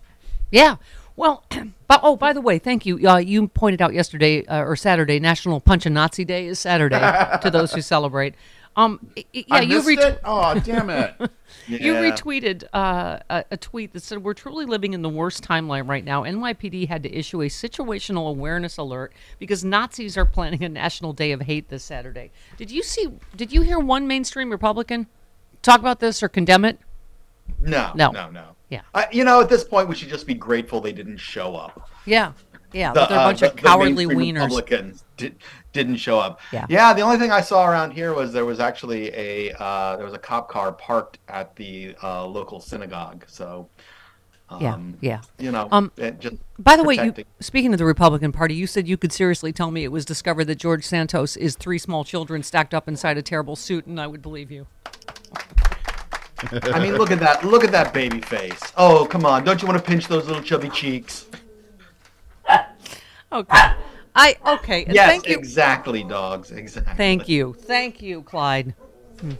Yeah. 0.52 0.76
Well, 1.16 1.44
but 1.88 2.00
oh, 2.04 2.16
by 2.16 2.34
the 2.34 2.42
way, 2.42 2.60
thank 2.60 2.86
you. 2.86 3.08
Uh, 3.08 3.18
you 3.18 3.48
pointed 3.48 3.82
out 3.82 3.94
yesterday 3.94 4.46
uh, 4.46 4.60
or 4.64 4.76
Saturday, 4.76 5.20
National 5.20 5.60
Punch 5.60 5.86
a 5.86 5.90
Nazi 5.90 6.26
Day 6.26 6.48
is 6.48 6.60
Saturday 6.60 7.00
to 7.42 7.50
those 7.52 7.74
who 7.74 7.82
celebrate. 7.82 8.36
Um, 8.78 9.00
y- 9.16 9.24
y- 9.34 9.46
yeah, 9.48 9.56
I 9.56 9.62
you 9.62 9.76
missed 9.78 9.88
ret- 9.88 10.00
it? 10.16 10.20
Oh, 10.26 10.60
damn 10.60 10.90
it. 10.90 11.16
You 11.68 11.94
retweeted 11.94 12.66
uh, 12.74 13.20
a, 13.30 13.46
a 13.52 13.58
tweet 13.58 13.94
that 13.94 14.04
said, 14.04 14.22
We're 14.24 14.34
truly 14.36 14.66
living 14.66 14.94
in 14.94 15.02
the 15.02 15.10
worst 15.10 15.42
timeline 15.44 15.88
right 15.88 16.04
now. 16.04 16.24
NYPD 16.24 16.88
had 16.90 17.02
to 17.04 17.12
issue 17.18 17.42
a 17.42 17.46
situational 17.48 18.30
awareness 18.30 18.78
alert 18.78 19.14
because 19.40 19.64
Nazis 19.64 20.16
are 20.18 20.26
planning 20.26 20.64
a 20.64 20.70
national 20.70 21.14
day 21.14 21.32
of 21.32 21.42
hate 21.42 21.70
this 21.70 21.84
Saturday. 21.84 22.32
Did 22.58 22.70
you 22.72 22.84
see, 22.84 23.08
did 23.36 23.52
you 23.54 23.62
hear 23.62 23.80
one 23.80 24.06
mainstream 24.06 24.52
Republican 24.52 25.08
talk 25.62 25.80
about 25.80 26.00
this 26.02 26.22
or 26.22 26.28
condemn 26.30 26.66
it? 26.66 26.78
No, 27.60 27.94
No. 27.96 28.12
no, 28.12 28.30
no. 28.30 28.55
Yeah. 28.70 28.82
I, 28.94 29.08
you 29.12 29.24
know, 29.24 29.42
at 29.42 29.50
this 29.50 29.64
point, 29.64 29.88
we 29.88 29.96
should 29.96 30.10
just 30.10 30.26
be 30.26 30.34
grateful 30.34 30.82
they 30.82 30.92
didn't 30.92 31.18
show 31.18 31.56
up. 31.56 31.90
Yeah. 32.06 32.34
Yeah. 32.74 32.92
The, 32.94 33.06
they're 33.06 33.18
a 33.18 33.22
uh, 33.22 33.28
bunch 33.28 33.40
the- 33.42 33.50
of 33.52 33.56
the 33.56 33.62
cowardly 33.62 34.06
mainstream 34.06 34.36
wieners. 34.36 34.44
Republicans 34.44 35.04
did, 35.18 35.36
didn't 35.72 35.98
show 35.98 36.20
up. 36.20 36.40
Yeah. 36.52 36.66
Yeah. 36.70 36.94
The 36.94 37.02
only 37.02 37.18
thing 37.18 37.32
I 37.32 37.42
saw 37.42 37.68
around 37.70 37.92
here 37.92 38.14
was 38.14 38.34
there 38.34 38.46
was 38.46 38.60
actually 38.60 39.14
a 39.14 39.54
uh, 39.60 39.96
there 39.98 40.06
was 40.06 40.14
a 40.16 40.20
cop 40.20 40.50
car 40.50 40.72
parked 40.74 41.20
at 41.28 41.56
the 41.56 41.96
uh, 42.04 42.26
local 42.26 42.60
synagogue. 42.60 43.26
So. 43.28 43.70
Yeah, 44.62 44.76
Um, 44.76 44.96
yeah. 45.02 45.22
You 45.40 45.52
know. 45.52 45.68
Um, 45.72 45.92
just 46.20 46.36
By 46.60 46.78
the 46.78 46.84
way, 46.84 46.94
you, 46.94 47.14
speaking 47.40 47.74
of 47.74 47.80
the 47.80 47.86
Republican 47.86 48.32
Party, 48.32 48.54
you 48.54 48.68
said 48.68 48.88
you 48.88 48.96
could 48.96 49.12
seriously 49.12 49.52
tell 49.52 49.72
me 49.72 49.84
it 49.84 49.92
was 49.92 50.06
discovered 50.06 50.46
that 50.46 50.60
George 50.60 50.86
Santos 50.86 51.36
is 51.36 51.56
three 51.56 51.80
small 51.80 52.04
children 52.04 52.44
stacked 52.44 52.76
up 52.76 52.88
inside 52.88 53.18
a 53.18 53.24
terrible 53.24 53.56
suit, 53.56 53.88
and 53.88 54.00
I 54.00 54.06
would 54.06 54.22
believe 54.22 54.52
you. 54.52 54.68
I 56.40 56.80
mean, 56.80 56.96
look 56.96 57.12
at 57.12 57.20
that! 57.20 57.44
Look 57.46 57.64
at 57.64 57.72
that 57.72 57.94
baby 57.94 58.22
face. 58.22 58.60
Oh, 58.78 59.06
come 59.06 59.26
on! 59.26 59.44
Don't 59.44 59.62
you 59.62 59.68
want 59.68 59.80
to 59.80 59.86
pinch 59.86 60.08
those 60.08 60.28
little 60.28 60.44
chubby 60.44 60.70
cheeks? 60.70 61.28
Okay. 63.32 63.74
I 64.16 64.38
okay. 64.48 64.86
yes, 64.90 65.10
thank 65.10 65.28
you. 65.28 65.38
exactly, 65.38 66.04
dogs. 66.04 66.52
Exactly. 66.52 66.94
Thank 66.96 67.28
you. 67.28 67.54
Thank 67.54 68.02
you, 68.02 68.22
Clyde. 68.22 68.74
Hmm. 69.20 69.32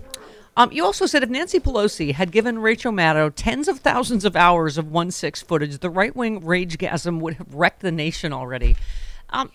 Um, 0.58 0.72
you 0.72 0.84
also 0.84 1.06
said 1.06 1.24
if 1.24 1.30
Nancy 1.30 1.60
Pelosi 1.60 2.14
had 2.14 2.32
given 2.32 2.60
Rachel 2.60 2.92
Maddow 2.92 3.32
tens 3.34 3.68
of 3.68 3.80
thousands 3.80 4.26
of 4.26 4.36
hours 4.36 4.78
of 4.78 4.92
1 4.92 5.12
6 5.12 5.42
footage, 5.44 5.78
the 5.80 5.90
right 5.90 6.16
wing 6.16 6.42
ragegasm 6.42 7.20
would 7.20 7.36
have 7.36 7.54
wrecked 7.54 7.82
the 7.82 7.92
nation 7.92 8.34
already. 8.34 8.76
Um, 9.30 9.52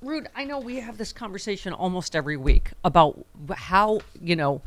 Rude, 0.00 0.28
I 0.36 0.44
know 0.44 0.60
we 0.60 0.76
have 0.76 0.98
this 0.98 1.12
conversation 1.12 1.72
almost 1.72 2.14
every 2.14 2.36
week 2.36 2.70
about 2.84 3.24
how, 3.54 4.00
you 4.20 4.36
know, 4.36 4.60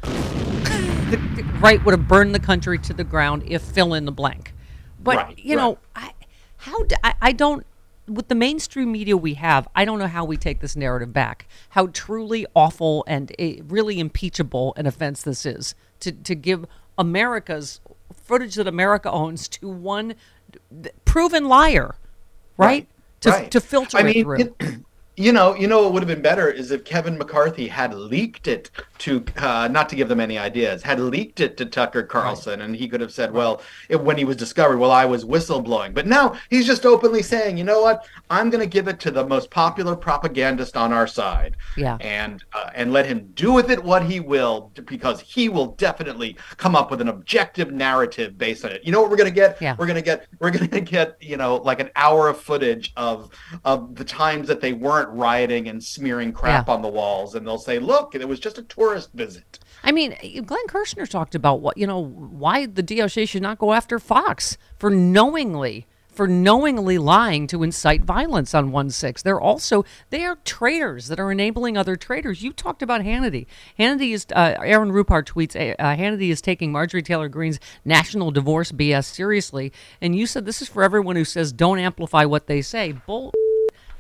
the, 1.09 1.43
right 1.59 1.83
would 1.85 1.93
have 1.93 2.07
burned 2.07 2.35
the 2.35 2.39
country 2.39 2.77
to 2.79 2.93
the 2.93 3.03
ground 3.03 3.43
if 3.47 3.61
fill 3.61 3.93
in 3.93 4.05
the 4.05 4.11
blank. 4.11 4.53
But, 4.99 5.17
Right, 5.17 5.39
you 5.39 5.55
know, 5.55 5.77
I, 5.95 6.11
how 6.57 6.85
I 7.21 7.31
don't 7.31 7.65
with 8.07 8.29
the 8.29 8.35
mainstream 8.35 8.91
media 8.91 9.17
we 9.17 9.33
have, 9.35 9.67
I 9.75 9.85
don't 9.85 9.99
know 9.99 10.07
how 10.07 10.23
we 10.23 10.37
take 10.37 10.59
this 10.59 10.75
narrative 10.75 11.11
back. 11.11 11.47
How 11.69 11.87
truly 11.87 12.45
awful 12.55 13.03
and 13.07 13.31
a 13.37 13.61
really 13.61 13.99
impeachable 13.99 14.73
an 14.77 14.87
offense 14.87 15.21
this 15.21 15.45
is 15.45 15.75
to 15.99 16.11
to 16.11 16.35
give 16.35 16.65
America's 16.97 17.79
footage 18.13 18.55
that 18.55 18.67
America 18.67 19.11
owns 19.11 19.47
to 19.49 19.69
one 19.69 20.15
proven 21.05 21.45
liar, 21.45 21.95
right? 22.57 22.87
To 23.21 23.29
right. 23.29 23.51
to 23.51 23.59
filter 23.61 23.97
I 23.97 24.01
it 24.01 24.05
mean, 24.05 24.23
through. 24.23 24.37
it- 24.39 24.55
you 25.17 25.31
know, 25.31 25.55
you 25.55 25.67
know, 25.67 25.81
what 25.81 25.93
would 25.93 26.03
have 26.03 26.07
been 26.07 26.21
better 26.21 26.47
is 26.49 26.69
if 26.71 26.85
Kevin 26.85 27.17
McCarthy 27.17 27.67
had 27.67 27.93
leaked 27.93 28.47
it 28.47 28.69
to, 28.99 29.23
uh, 29.37 29.67
not 29.69 29.89
to 29.89 29.95
give 29.95 30.07
them 30.09 30.19
any 30.19 30.37
ideas, 30.37 30.83
had 30.83 30.99
leaked 30.99 31.39
it 31.39 31.57
to 31.57 31.65
Tucker 31.65 32.03
Carlson, 32.03 32.61
and 32.61 32.75
he 32.75 32.87
could 32.87 33.01
have 33.01 33.11
said, 33.11 33.31
well, 33.31 33.61
it, 33.89 34.01
when 34.01 34.17
he 34.17 34.25
was 34.25 34.35
discovered, 34.35 34.77
well, 34.77 34.91
I 34.91 35.05
was 35.05 35.23
whistleblowing. 35.25 35.93
But 35.93 36.07
now 36.07 36.35
he's 36.49 36.65
just 36.65 36.85
openly 36.85 37.21
saying, 37.23 37.57
you 37.57 37.63
know 37.63 37.81
what, 37.81 38.05
I'm 38.29 38.49
going 38.49 38.61
to 38.63 38.69
give 38.69 38.87
it 38.87 38.99
to 39.01 39.11
the 39.11 39.25
most 39.25 39.49
popular 39.49 39.95
propagandist 39.95 40.75
on 40.77 40.91
our 40.93 41.07
side, 41.07 41.57
Yeah. 41.75 41.97
and 42.01 42.43
uh, 42.53 42.69
and 42.75 42.91
let 42.93 43.05
him 43.05 43.31
do 43.33 43.51
with 43.53 43.71
it 43.71 43.83
what 43.83 44.03
he 44.03 44.19
will, 44.19 44.71
because 44.85 45.19
he 45.21 45.49
will 45.49 45.67
definitely 45.75 46.37
come 46.57 46.75
up 46.75 46.91
with 46.91 47.01
an 47.01 47.07
objective 47.07 47.71
narrative 47.71 48.37
based 48.37 48.65
on 48.65 48.71
it. 48.71 48.83
You 48.83 48.91
know 48.91 49.01
what 49.01 49.09
we're 49.11 49.17
going 49.17 49.29
to 49.29 49.35
get? 49.35 49.61
Yeah. 49.61 49.75
We're 49.77 49.85
going 49.87 49.95
to 49.95 50.01
get 50.01 50.27
we're 50.39 50.51
going 50.51 50.69
to 50.71 50.81
get 50.81 51.17
you 51.21 51.37
know 51.37 51.57
like 51.57 51.79
an 51.79 51.89
hour 51.95 52.27
of 52.27 52.39
footage 52.39 52.93
of 52.97 53.29
of 53.65 53.95
the 53.95 54.03
times 54.03 54.47
that 54.47 54.61
they 54.61 54.73
weren't 54.73 55.09
rioting 55.09 55.67
and 55.69 55.83
smearing 55.83 56.31
crap 56.33 56.67
Yeah. 56.67 56.73
on 56.73 56.81
the 56.81 56.87
walls, 56.89 57.35
and 57.35 57.45
they'll 57.45 57.57
say, 57.57 57.79
"Look, 57.79 58.15
it 58.15 58.27
was 58.27 58.39
just 58.39 58.57
a 58.57 58.63
tourist 58.87 59.09
visit." 59.13 59.59
I 59.83 59.91
mean, 59.91 60.15
Glenn 60.45 60.67
Kirshner 60.67 61.09
talked 61.09 61.35
about 61.35 61.61
what 61.61 61.77
you 61.77 61.87
know 61.87 62.03
why 62.03 62.65
the 62.65 62.83
DOJ 62.83 63.27
should 63.27 63.41
not 63.41 63.59
go 63.59 63.73
after 63.73 63.99
Fox 63.99 64.57
for 64.77 64.89
knowingly 64.89 65.87
for 66.17 66.27
knowingly 66.27 66.97
lying 66.97 67.45
to 67.45 67.61
incite 67.61 68.01
violence 68.01 68.55
on 68.55 68.71
one 68.71 68.89
six. 68.89 69.21
They're 69.21 69.39
also 69.39 69.85
they 70.09 70.25
are 70.25 70.39
traitors 70.43 71.07
that 71.09 71.19
are 71.19 71.31
enabling 71.31 71.77
other 71.77 71.95
traitors. 71.95 72.41
You 72.41 72.51
talked 72.51 72.81
about 72.81 73.01
Hannity. 73.01 73.45
Hannity 73.79 74.13
is 74.13 74.25
uh, 74.35 74.55
Aaron 74.59 74.91
Rupar 74.91 75.23
tweets 75.23 75.55
uh, 75.55 75.95
Hannity 75.95 76.29
is 76.29 76.41
taking 76.41 76.71
Marjorie 76.71 77.03
Taylor 77.03 77.29
Greene's 77.29 77.59
national 77.85 78.31
divorce 78.31 78.71
BS 78.71 79.05
seriously, 79.05 79.71
and 80.01 80.15
you 80.15 80.25
said 80.25 80.45
this 80.45 80.61
is 80.61 80.67
for 80.67 80.83
everyone 80.83 81.15
who 81.15 81.23
says 81.23 81.53
don't 81.53 81.77
amplify 81.77 82.25
what 82.25 82.47
they 82.47 82.63
say. 82.63 82.93
Bull. 83.05 83.31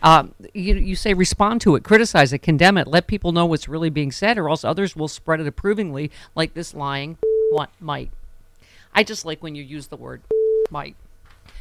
Um, 0.03 0.33
you, 0.53 0.75
you 0.75 0.95
say 0.95 1.13
respond 1.15 1.61
to 1.61 1.75
it, 1.75 1.83
criticize 1.83 2.31
it, 2.31 2.39
condemn 2.39 2.77
it, 2.77 2.87
let 2.87 3.07
people 3.07 3.31
know 3.31 3.45
what's 3.47 3.67
really 3.67 3.89
being 3.89 4.11
said, 4.11 4.37
or 4.37 4.49
else 4.49 4.63
others 4.63 4.95
will 4.95 5.07
spread 5.07 5.39
it 5.39 5.47
approvingly, 5.47 6.11
like 6.35 6.53
this 6.53 6.73
lying 6.75 7.17
what 7.51 7.69
might. 7.79 8.11
I 8.93 9.03
just 9.03 9.25
like 9.25 9.41
when 9.41 9.55
you 9.55 9.63
use 9.63 9.87
the 9.87 9.97
word 9.97 10.21
might. 10.69 10.95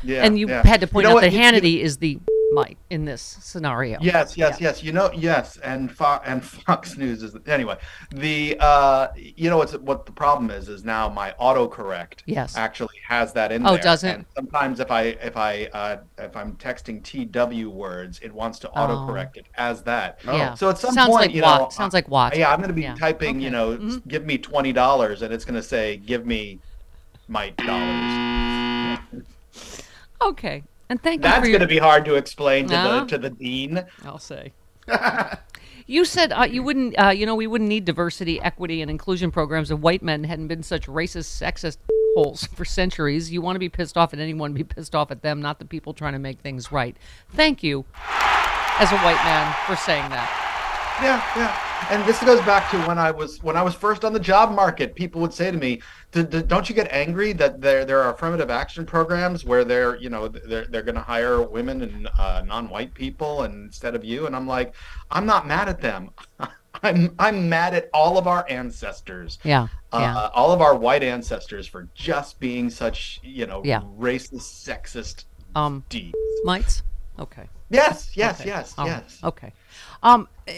Yeah, 0.03 0.25
and 0.25 0.39
you 0.39 0.49
yeah. 0.49 0.67
had 0.67 0.81
to 0.81 0.87
You 0.87 0.93
point 0.93 1.05
know 1.05 1.11
out 1.11 1.15
what? 1.15 1.21
that 1.23 1.33
You- 1.33 1.39
you- 1.41 1.45
Hannity 1.45 1.81
is 1.81 1.97
the 1.99 2.19
might 2.53 2.79
in 2.91 3.05
this 3.05 3.21
scenario. 3.41 3.99
Yes, 4.01 4.37
yes, 4.37 4.61
yes. 4.61 4.83
You 4.83 4.93
know, 4.93 5.11
yes, 5.13 5.57
and 5.59 5.91
Fo- 5.91 6.21
and 6.25 6.45
Fox 6.45 6.97
News 6.99 7.23
is 7.23 7.37
anyway. 7.47 7.77
The 8.11 8.57
uh, 8.61 9.09
you 9.17 9.51
know 9.51 9.59
what's 9.59 9.73
what 9.79 10.07
the 10.07 10.13
problem 10.13 10.51
is 10.51 10.69
is 10.69 10.85
now 10.85 11.09
my 11.09 11.35
autocorrect 11.41 12.21
Yes. 12.27 12.57
actually 12.57 12.97
has 13.09 13.33
that 13.35 13.53
in 13.53 13.63
there. 13.63 13.73
Oh, 13.73 13.75
there. 13.75 13.83
does 13.83 14.05
it? 14.05 14.15
And 14.17 14.27
sometimes 14.35 14.81
if 14.81 14.91
I 14.91 15.03
if 15.03 15.37
I 15.37 15.65
uh, 15.73 15.97
if 16.19 16.37
I'm 16.37 16.53
texting 16.57 17.03
TW 17.03 17.71
words, 17.71 18.21
it 18.23 18.33
wants 18.33 18.59
to 18.61 18.69
autocorrect 18.69 19.37
it 19.37 19.47
as 19.57 19.83
that. 19.83 20.21
Oh. 20.27 20.37
Yeah. 20.37 20.55
So 20.55 20.71
at 20.71 20.79
some 20.79 20.93
Sounds 20.95 21.09
point, 21.11 21.21
like 21.27 21.35
you 21.35 21.43
know, 21.43 21.69
sounds 21.71 21.95
like 21.95 22.09
what? 22.09 22.37
Yeah, 22.37 22.53
I'm 22.53 22.59
going 22.59 22.69
to 22.69 22.75
be 22.75 22.83
Yeah. 22.83 22.95
typing. 22.95 23.41
You 23.41 23.49
Okay. 23.55 23.83
know, 23.85 24.01
give 24.09 24.25
me 24.25 24.39
twenty 24.39 24.73
dollars, 24.73 25.23
and 25.23 25.33
it's 25.33 25.45
going 25.45 25.55
to 25.57 25.63
say, 25.63 25.97
give 25.97 26.27
me 26.27 26.59
my 27.29 27.51
dollars. 27.51 28.99
Okay. 30.23 30.63
And 30.89 31.03
thank 31.03 31.19
you 31.19 31.23
That's 31.23 31.47
going 31.49 31.61
to 31.61 31.67
be 31.67 31.79
hard 31.79 32.05
to 32.05 32.15
explain 32.15 32.69
to 32.69 32.75
No. 32.75 33.01
the 33.01 33.07
to 33.07 33.19
the 33.19 33.31
dean. 33.31 33.85
I'll 34.05 34.19
say. 34.19 34.53
You 35.89 36.05
said 36.05 36.33
uh, 36.33 36.43
you 36.51 36.65
wouldn't, 36.65 36.99
uh, 36.99 37.11
you 37.11 37.27
know, 37.27 37.37
we 37.37 37.47
wouldn't 37.47 37.69
need 37.69 37.85
diversity, 37.85 38.41
equity, 38.41 38.83
and 38.83 38.91
inclusion 38.91 39.31
programs 39.31 39.71
if 39.71 39.79
white 39.79 40.03
men 40.03 40.25
hadn't 40.25 40.49
been 40.49 40.65
such 40.65 40.87
racist, 40.89 41.41
sexist 41.41 41.77
holes 42.17 42.45
for 42.45 42.65
centuries. 42.65 43.31
You 43.31 43.41
want 43.41 43.55
to 43.55 43.61
be 43.61 43.69
pissed 43.69 43.97
off 43.97 44.13
at 44.13 44.19
anyone, 44.19 44.53
be 44.53 44.65
pissed 44.65 44.97
off 44.97 45.13
at 45.13 45.23
them, 45.23 45.41
not 45.41 45.61
the 45.61 45.65
people 45.65 45.95
trying 45.95 46.15
to 46.15 46.19
make 46.19 46.41
things 46.41 46.73
right. 46.73 46.97
Thank 47.35 47.63
you, 47.63 47.85
as 48.81 48.91
a 48.91 48.99
white 48.99 49.23
man, 49.25 49.55
for 49.65 49.77
saying 49.77 50.11
that. 50.11 50.46
Yeah, 51.03 51.23
yeah. 51.37 51.61
And 51.91 52.03
this 52.09 52.23
goes 52.25 52.41
back 52.47 52.71
to 52.71 52.79
when 52.89 52.99
I 52.99 53.11
was 53.11 53.43
when 53.43 53.55
I 53.57 53.63
was 53.63 53.75
first 53.75 54.03
on 54.05 54.15
the 54.15 54.19
job 54.21 54.51
market. 54.55 54.95
People 54.95 55.21
would 55.21 55.33
say 55.35 55.51
to 55.51 55.57
me, 55.59 55.83
"D- 56.11 56.23
d- 56.23 56.41
"Don't 56.43 56.69
you 56.71 56.75
get 56.75 56.91
angry 56.91 57.33
that 57.35 57.61
there 57.61 57.85
there 57.85 58.01
are 58.03 58.15
affirmative 58.15 58.49
action 58.51 58.87
programs 58.87 59.45
where 59.45 59.63
they're 59.63 59.97
you 59.97 60.09
know 60.09 60.27
they're 60.27 60.65
they're 60.65 60.83
going 60.83 60.95
to 60.95 61.03
hire 61.03 61.43
women 61.43 61.83
and 61.83 62.09
uh, 62.19 62.43
non-white 62.47 62.95
people 62.95 63.43
and 63.43 63.67
instead 63.67 63.95
of 63.95 64.05
you?" 64.05 64.27
And 64.27 64.35
I'm 64.35 64.47
like, 64.49 64.75
"I'm 65.11 65.27
not 65.27 65.47
mad 65.47 65.69
at 65.69 65.83
them. 65.83 66.11
I'm 66.83 67.15
I'm 67.19 67.47
mad 67.49 67.75
at 67.75 67.91
all 67.93 68.17
of 68.17 68.27
our 68.27 68.47
ancestors. 68.49 69.39
Yeah, 69.45 69.69
Uh, 69.93 69.99
yeah. 70.01 70.29
all 70.35 70.51
of 70.53 70.63
our 70.63 70.75
white 70.75 71.03
ancestors 71.03 71.67
for 71.67 71.89
just 71.95 72.41
being 72.41 72.71
such 72.71 73.21
you 73.23 73.47
know 73.47 73.61
Yeah. 73.65 73.83
racist, 73.99 74.67
sexist 74.67 75.25
Um, 75.55 75.85
deeds." 75.91 76.17
Mites? 76.45 76.83
Okay. 77.19 77.49
Yes, 77.69 78.11
yes, 78.15 78.41
Okay. 78.41 78.49
yes, 78.51 78.75
right. 78.79 78.87
yes. 78.87 79.19
Okay. 79.25 79.53
Um, 80.03 80.29
uh, 80.49 80.53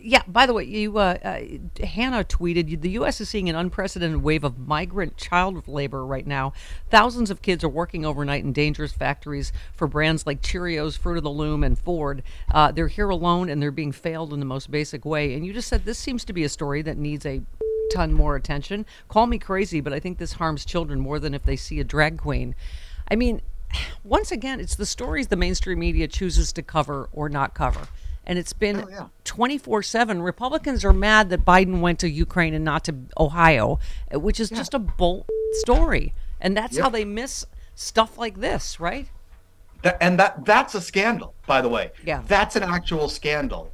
yeah. 0.00 0.22
By 0.26 0.46
the 0.46 0.54
way, 0.54 0.64
you 0.64 0.96
uh, 0.98 1.18
uh, 1.22 1.84
Hannah 1.84 2.24
tweeted 2.24 2.80
the 2.80 2.90
U.S. 2.90 3.20
is 3.20 3.28
seeing 3.28 3.48
an 3.48 3.56
unprecedented 3.56 4.22
wave 4.22 4.44
of 4.44 4.58
migrant 4.58 5.16
child 5.16 5.66
labor 5.68 6.04
right 6.04 6.26
now. 6.26 6.52
Thousands 6.90 7.30
of 7.30 7.42
kids 7.42 7.62
are 7.62 7.68
working 7.68 8.06
overnight 8.06 8.44
in 8.44 8.52
dangerous 8.52 8.92
factories 8.92 9.52
for 9.74 9.86
brands 9.86 10.26
like 10.26 10.40
Cheerios, 10.40 10.96
Fruit 10.96 11.18
of 11.18 11.24
the 11.24 11.30
Loom, 11.30 11.62
and 11.62 11.78
Ford. 11.78 12.22
Uh, 12.52 12.72
they're 12.72 12.88
here 12.88 13.10
alone 13.10 13.48
and 13.48 13.60
they're 13.60 13.70
being 13.70 13.92
failed 13.92 14.32
in 14.32 14.40
the 14.40 14.46
most 14.46 14.70
basic 14.70 15.04
way. 15.04 15.34
And 15.34 15.44
you 15.44 15.52
just 15.52 15.68
said 15.68 15.84
this 15.84 15.98
seems 15.98 16.24
to 16.24 16.32
be 16.32 16.44
a 16.44 16.48
story 16.48 16.82
that 16.82 16.96
needs 16.96 17.26
a 17.26 17.42
ton 17.92 18.12
more 18.12 18.36
attention. 18.36 18.86
Call 19.08 19.26
me 19.26 19.38
crazy, 19.38 19.80
but 19.80 19.92
I 19.92 20.00
think 20.00 20.18
this 20.18 20.34
harms 20.34 20.64
children 20.64 21.00
more 21.00 21.18
than 21.18 21.34
if 21.34 21.44
they 21.44 21.56
see 21.56 21.80
a 21.80 21.84
drag 21.84 22.18
queen. 22.18 22.54
I 23.10 23.16
mean, 23.16 23.42
once 24.04 24.32
again, 24.32 24.60
it's 24.60 24.76
the 24.76 24.86
stories 24.86 25.28
the 25.28 25.36
mainstream 25.36 25.78
media 25.78 26.08
chooses 26.08 26.52
to 26.54 26.62
cover 26.62 27.08
or 27.12 27.28
not 27.28 27.54
cover. 27.54 27.88
And 28.26 28.38
it's 28.38 28.52
been 28.54 28.86
24 29.24 29.82
7. 29.82 30.22
Republicans 30.22 30.84
are 30.84 30.92
mad 30.92 31.30
that 31.30 31.44
Biden 31.44 31.80
went 31.80 31.98
to 32.00 32.08
Ukraine 32.08 32.54
and 32.54 32.64
not 32.64 32.84
to 32.84 32.94
Ohio, 33.18 33.78
uh, 34.14 34.18
which 34.18 34.40
is 34.40 34.48
just 34.50 34.72
a 34.74 34.78
bold 34.78 35.26
story. 35.52 36.14
And 36.40 36.56
that's 36.56 36.78
how 36.78 36.88
they 36.88 37.04
miss 37.04 37.46
stuff 37.74 38.16
like 38.18 38.40
this, 38.40 38.80
right? 38.80 39.08
That, 39.82 39.98
and 40.00 40.18
that 40.18 40.44
that's 40.44 40.74
a 40.74 40.80
scandal, 40.80 41.34
by 41.46 41.60
the 41.60 41.68
way. 41.68 41.90
Yeah. 42.04 42.22
That's 42.26 42.56
an 42.56 42.62
actual 42.62 43.08
scandal. 43.08 43.72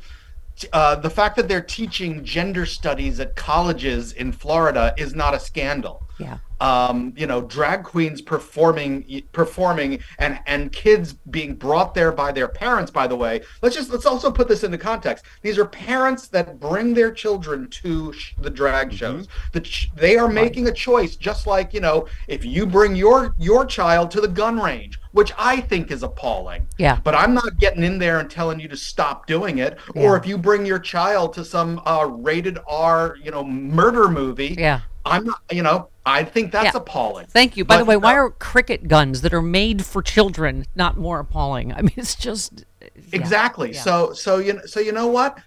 uh, 0.72 0.96
the 0.96 1.10
fact 1.10 1.36
that 1.36 1.48
they're 1.48 1.62
teaching 1.62 2.24
gender 2.24 2.66
studies 2.66 3.20
at 3.20 3.36
colleges 3.36 4.12
in 4.12 4.32
Florida 4.32 4.92
is 4.98 5.14
not 5.14 5.32
a 5.34 5.38
scandal. 5.40 6.02
Yeah. 6.20 6.38
Um, 6.60 7.14
you 7.16 7.26
know, 7.26 7.40
drag 7.40 7.84
queens 7.84 8.20
performing, 8.20 9.22
performing, 9.32 10.00
and 10.18 10.38
and 10.46 10.70
kids 10.70 11.14
being 11.14 11.54
brought 11.54 11.94
there 11.94 12.12
by 12.12 12.32
their 12.32 12.48
parents. 12.48 12.90
By 12.90 13.06
the 13.06 13.16
way, 13.16 13.40
let's 13.62 13.74
just 13.74 13.90
let's 13.90 14.04
also 14.04 14.30
put 14.30 14.46
this 14.46 14.62
into 14.62 14.76
context. 14.76 15.24
These 15.40 15.58
are 15.58 15.64
parents 15.64 16.28
that 16.28 16.60
bring 16.60 16.92
their 16.92 17.12
children 17.12 17.68
to 17.82 18.12
sh- 18.12 18.34
the 18.38 18.50
drag 18.50 18.92
shows. 18.92 19.26
The 19.52 19.62
ch- 19.62 19.90
they 19.94 20.18
are 20.18 20.28
making 20.28 20.68
a 20.68 20.72
choice, 20.72 21.16
just 21.16 21.46
like 21.46 21.72
you 21.72 21.80
know, 21.80 22.06
if 22.28 22.44
you 22.44 22.66
bring 22.66 22.94
your 22.94 23.34
your 23.38 23.64
child 23.64 24.10
to 24.10 24.20
the 24.20 24.28
gun 24.28 24.60
range, 24.60 24.98
which 25.12 25.32
I 25.38 25.60
think 25.62 25.90
is 25.90 26.02
appalling. 26.02 26.68
Yeah. 26.78 27.00
But 27.02 27.14
I'm 27.14 27.32
not 27.32 27.58
getting 27.58 27.84
in 27.84 27.98
there 27.98 28.20
and 28.20 28.30
telling 28.30 28.60
you 28.60 28.68
to 28.68 28.76
stop 28.76 29.26
doing 29.26 29.58
it. 29.58 29.78
Or 29.94 30.16
if 30.16 30.26
you 30.26 30.36
bring 30.38 30.66
your 30.66 30.78
child 30.78 31.32
to 31.34 31.44
some 31.44 31.80
uh, 31.86 32.04
rated 32.04 32.58
R, 32.66 33.16
you 33.22 33.30
know, 33.30 33.44
murder 33.44 34.08
movie. 34.08 34.54
Yeah. 34.58 34.80
I'm 35.04 35.24
not, 35.24 35.40
you 35.50 35.62
know, 35.62 35.88
I 36.06 36.24
think 36.24 36.52
that's 36.52 36.74
Yeah. 36.74 36.80
appalling. 36.80 37.26
Thank 37.26 37.56
you. 37.56 37.64
By 37.64 37.76
the 37.76 37.84
But, 37.84 37.88
way, 37.88 37.96
why 37.96 38.12
uh, 38.14 38.16
are 38.16 38.30
cricket 38.30 38.88
guns 38.88 39.20
that 39.20 39.34
are 39.34 39.42
made 39.42 39.84
for 39.84 40.02
children 40.02 40.64
not 40.74 40.96
more 40.96 41.20
appalling? 41.20 41.72
I 41.72 41.82
mean, 41.82 41.92
it's 41.96 42.14
just 42.14 42.64
yeah. 42.80 42.88
exactly? 43.12 43.72
Yeah. 43.72 43.82
So, 43.82 44.12
so 44.12 44.38
you, 44.38 44.54
know, 44.54 44.62
so 44.64 44.80
you 44.80 44.92
know 44.92 45.08
what? 45.08 45.38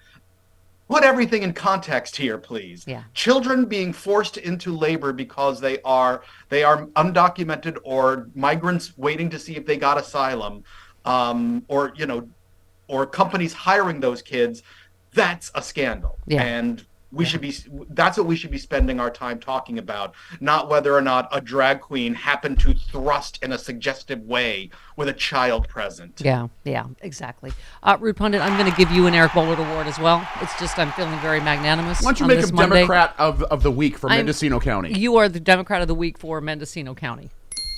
Put 0.89 1.03
everything 1.03 1.41
in 1.41 1.53
context 1.53 2.15
here, 2.15 2.37
please. 2.37 2.83
Yeah. 2.85 3.03
Children 3.15 3.65
being 3.65 3.93
forced 3.93 4.37
into 4.37 4.75
labor 4.75 5.11
because 5.11 5.59
they 5.59 5.79
are 5.81 6.21
they 6.49 6.63
are 6.63 6.85
undocumented 6.87 7.77
or 7.83 8.29
migrants 8.35 8.95
waiting 8.97 9.29
to 9.31 9.39
see 9.39 9.55
if 9.55 9.65
they 9.65 9.77
got 9.77 9.97
asylum, 9.97 10.63
um, 11.05 11.63
or 11.67 11.93
you 11.95 12.05
know, 12.05 12.27
or 12.87 13.07
companies 13.07 13.53
hiring 13.53 14.01
those 14.01 14.21
kids. 14.21 14.61
That's 15.13 15.51
a 15.55 15.63
scandal. 15.63 16.19
Yeah. 16.27 16.43
And 16.43 16.85
we 17.13 17.23
should 17.23 17.41
be 17.41 17.56
that's 17.91 18.17
what 18.17 18.26
we 18.26 18.36
should 18.36 18.49
be 18.49 18.58
spending 18.58 18.99
our 18.99 19.12
time 19.12 19.39
talking 19.39 19.78
about 19.78 20.15
not 20.41 20.67
whether 20.69 20.95
or 20.95 21.02
not 21.02 21.30
a 21.32 21.39
drag 21.39 21.80
queen 21.80 22.13
happened 22.15 22.60
to 22.60 22.73
thrust 22.73 23.39
in 23.43 23.52
a 23.52 23.58
suggestive 23.58 24.19
way 24.23 24.69
with 24.97 25.08
a 25.08 25.13
child 25.13 25.67
present 25.67 26.19
Yeah, 26.23 26.47
yeah, 26.63 26.86
exactly. 27.02 27.54
Uh, 27.84 27.97
Rude 27.99 28.17
Pundit, 28.17 28.41
I'm 28.41 28.58
going 28.58 28.69
to 28.69 28.76
give 28.78 28.91
you 28.91 29.06
an 29.08 29.13
Eric 29.13 29.32
Boehlert 29.32 29.58
Award 29.60 29.88
as 29.88 29.99
well. 29.99 30.28
It's 30.41 30.58
just 30.60 30.78
I'm 30.80 30.91
feeling 30.93 31.17
very 31.19 31.39
magnanimous. 31.39 32.02
Why 32.02 32.12
don't 32.13 32.19
you 32.19 32.23
on 32.26 32.30
make 32.30 32.49
him 32.49 32.56
Monday. 32.56 32.76
Democrat 32.78 33.15
of, 33.17 33.43
of 33.43 33.63
the 33.63 33.71
week 33.71 33.97
for 33.97 34.10
I'm- 34.10 34.19
Mendocino 34.19 34.60
County? 34.60 34.93
You 34.97 35.17
are 35.17 35.30
the 35.30 35.39
Democrat 35.39 35.82
of 35.82 35.88
the 35.88 35.95
week 35.95 36.17
for 36.17 36.41
Mendocino 36.41 36.93
County. 36.95 37.30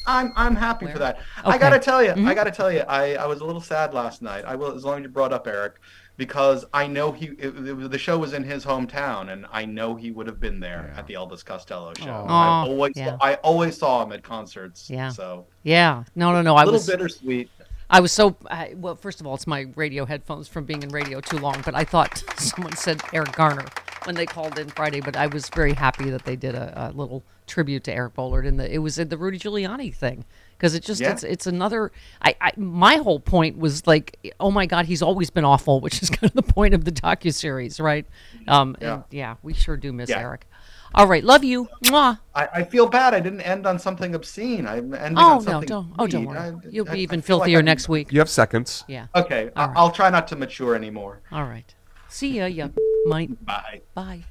i'm 0.08 0.32
i'm 0.36 0.56
happy 0.56 0.86
for 0.86 1.00
that 1.00 1.18
i 1.44 1.58
gotta 1.58 1.80
tell 1.80 2.04
you 2.04 2.12
Mhm. 2.12 2.28
i 2.28 2.34
gotta 2.36 2.52
tell 2.52 2.72
you 2.72 2.82
i 2.82 3.16
i 3.16 3.26
was 3.26 3.40
a 3.42 3.46
little 3.46 3.60
sad 3.62 3.92
last 3.92 4.22
night 4.22 4.46
i 4.46 4.54
will 4.56 4.72
as 4.76 4.84
long 4.86 4.98
as 5.00 5.04
you 5.04 5.10
brought 5.10 5.34
up 5.34 5.48
eric 5.48 5.74
because 6.18 6.66
i 6.74 6.88
know 6.88 7.12
he 7.12 7.26
it, 7.38 7.48
it, 7.56 7.92
the 7.92 7.98
show 7.98 8.18
was 8.18 8.34
in 8.34 8.44
his 8.44 8.66
hometown 8.66 9.32
and 9.32 9.46
i 9.52 9.66
know 9.66 9.96
he 9.96 10.12
would 10.12 10.28
have 10.28 10.40
been 10.40 10.60
there 10.60 10.94
at 10.96 11.06
the 11.08 11.14
elvis 11.14 11.44
costello 11.44 11.94
show 11.98 12.10
Aw. 12.28 12.64
i 12.64 12.68
always 12.68 12.94
Yeah. 12.96 13.18
i 13.22 13.36
always 13.36 13.78
saw 13.78 14.04
him 14.04 14.12
at 14.12 14.24
concerts 14.24 14.90
Yeah. 14.90 15.10
so 15.10 15.46
Yeah, 15.64 16.04
no, 16.16 16.32
no, 16.32 16.42
no. 16.42 16.54
a 16.54 16.56
I 16.56 16.60
little 16.64 16.74
was 16.74 16.88
bittersweet 16.88 17.50
I 17.88 18.00
was 18.00 18.12
so 18.12 18.36
I, 18.50 18.74
well. 18.78 18.96
First 18.96 19.22
of 19.22 19.28
all, 19.28 19.36
it's 19.36 19.46
my 19.46 19.68
radio 19.76 20.06
headphones 20.06 20.48
from 20.48 20.66
being 20.66 20.82
in 20.82 20.90
radio 20.90 21.22
too 21.22 21.38
long. 21.38 21.62
But 21.64 21.76
I 21.76 21.84
thought 21.84 22.24
someone 22.40 22.76
said 22.76 23.00
Eric 23.14 23.34
Garner 23.34 23.66
when 24.06 24.16
they 24.16 24.26
called 24.26 24.58
in 24.58 24.70
Friday. 24.70 25.02
But 25.02 25.16
I 25.16 25.28
was 25.28 25.50
very 25.50 25.74
happy 25.74 26.10
that 26.10 26.26
they 26.26 26.36
did 26.36 26.56
a, 26.56 26.90
a 26.90 26.98
little 26.98 27.22
tribute 27.46 27.84
to 27.84 27.94
Eric 27.94 28.16
Boehlert, 28.16 28.48
and 28.48 28.60
it 28.60 28.80
was 28.80 28.98
in 28.98 29.10
the 29.10 29.18
Rudy 29.20 29.38
Giuliani 29.38 29.94
thing 29.94 30.26
because 30.58 30.74
it 30.76 30.84
just 30.84 31.02
Yeah. 31.02 31.12
it's 31.12 31.24
it's 31.24 31.48
another. 31.48 31.92
I, 32.22 32.36
I 32.42 32.52
my 32.58 32.96
whole 32.98 33.20
point 33.20 33.58
was 33.58 33.86
like, 33.88 34.34
oh 34.40 34.52
my 34.52 34.66
God, 34.66 34.86
he's 34.86 35.02
always 35.02 35.30
been 35.30 35.46
awful, 35.46 35.80
which 35.86 36.02
is 36.04 36.10
kind 36.10 36.30
of 36.30 36.34
the 36.34 36.54
point 36.54 36.74
of 36.74 36.86
the 36.86 36.92
docu 36.92 37.34
series, 37.34 37.80
right? 37.80 38.06
Um, 38.48 38.76
Yeah. 38.82 39.04
yeah, 39.12 39.36
we 39.44 39.54
sure 39.54 39.78
do 39.78 39.92
miss 39.94 40.10
Yeah. 40.10 40.20
Eric. 40.20 40.48
All 40.94 41.08
right, 41.08 41.26
love 41.26 41.44
you. 41.44 41.68
Mwah. 41.84 42.20
I, 42.34 42.48
I 42.54 42.64
feel 42.64 42.88
bad. 42.88 43.14
I 43.14 43.20
didn't 43.20 43.42
end 43.42 43.68
on 43.68 43.80
something 43.80 44.16
obscene. 44.16 44.66
I'm 44.66 44.94
ending 44.94 45.18
Oh 45.18 45.40
on 45.40 45.44
no, 45.44 45.62
don't 45.62 45.92
oh 46.00 46.08
don't 46.08 46.26
worry. 46.26 46.38
I- 46.38 46.54
You'll 46.70 46.88
I- 46.90 46.94
be 46.94 47.00
even 47.02 47.22
feel 47.22 47.38
like 47.40 47.48
filthier 47.48 47.62
next 47.62 47.90
week. 47.90 48.14
You 48.14 48.20
have 48.20 48.30
seconds. 48.30 48.86
Yeah. 48.88 49.08
Okay, 49.14 49.50
I- 49.58 49.62
All 49.62 49.68
right. 49.68 49.78
I'll 49.78 49.92
try 49.92 50.10
not 50.10 50.28
to 50.30 50.36
mature 50.38 50.74
anymore. 50.74 51.20
All 51.34 51.44
right. 51.44 51.74
See 52.08 52.38
ya, 52.38 52.46
you 52.46 52.72
might. 53.08 53.46
Bye. 53.46 53.82
Bye. 53.94 54.24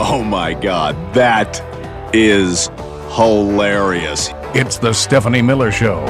Oh 0.00 0.22
my 0.22 0.52
god, 0.52 0.94
that 1.14 1.62
is 2.14 2.68
hilarious. 3.14 4.28
It's 4.54 4.76
the 4.76 4.92
Stephanie 4.92 5.40
Miller 5.40 5.72
Show. 5.72 6.04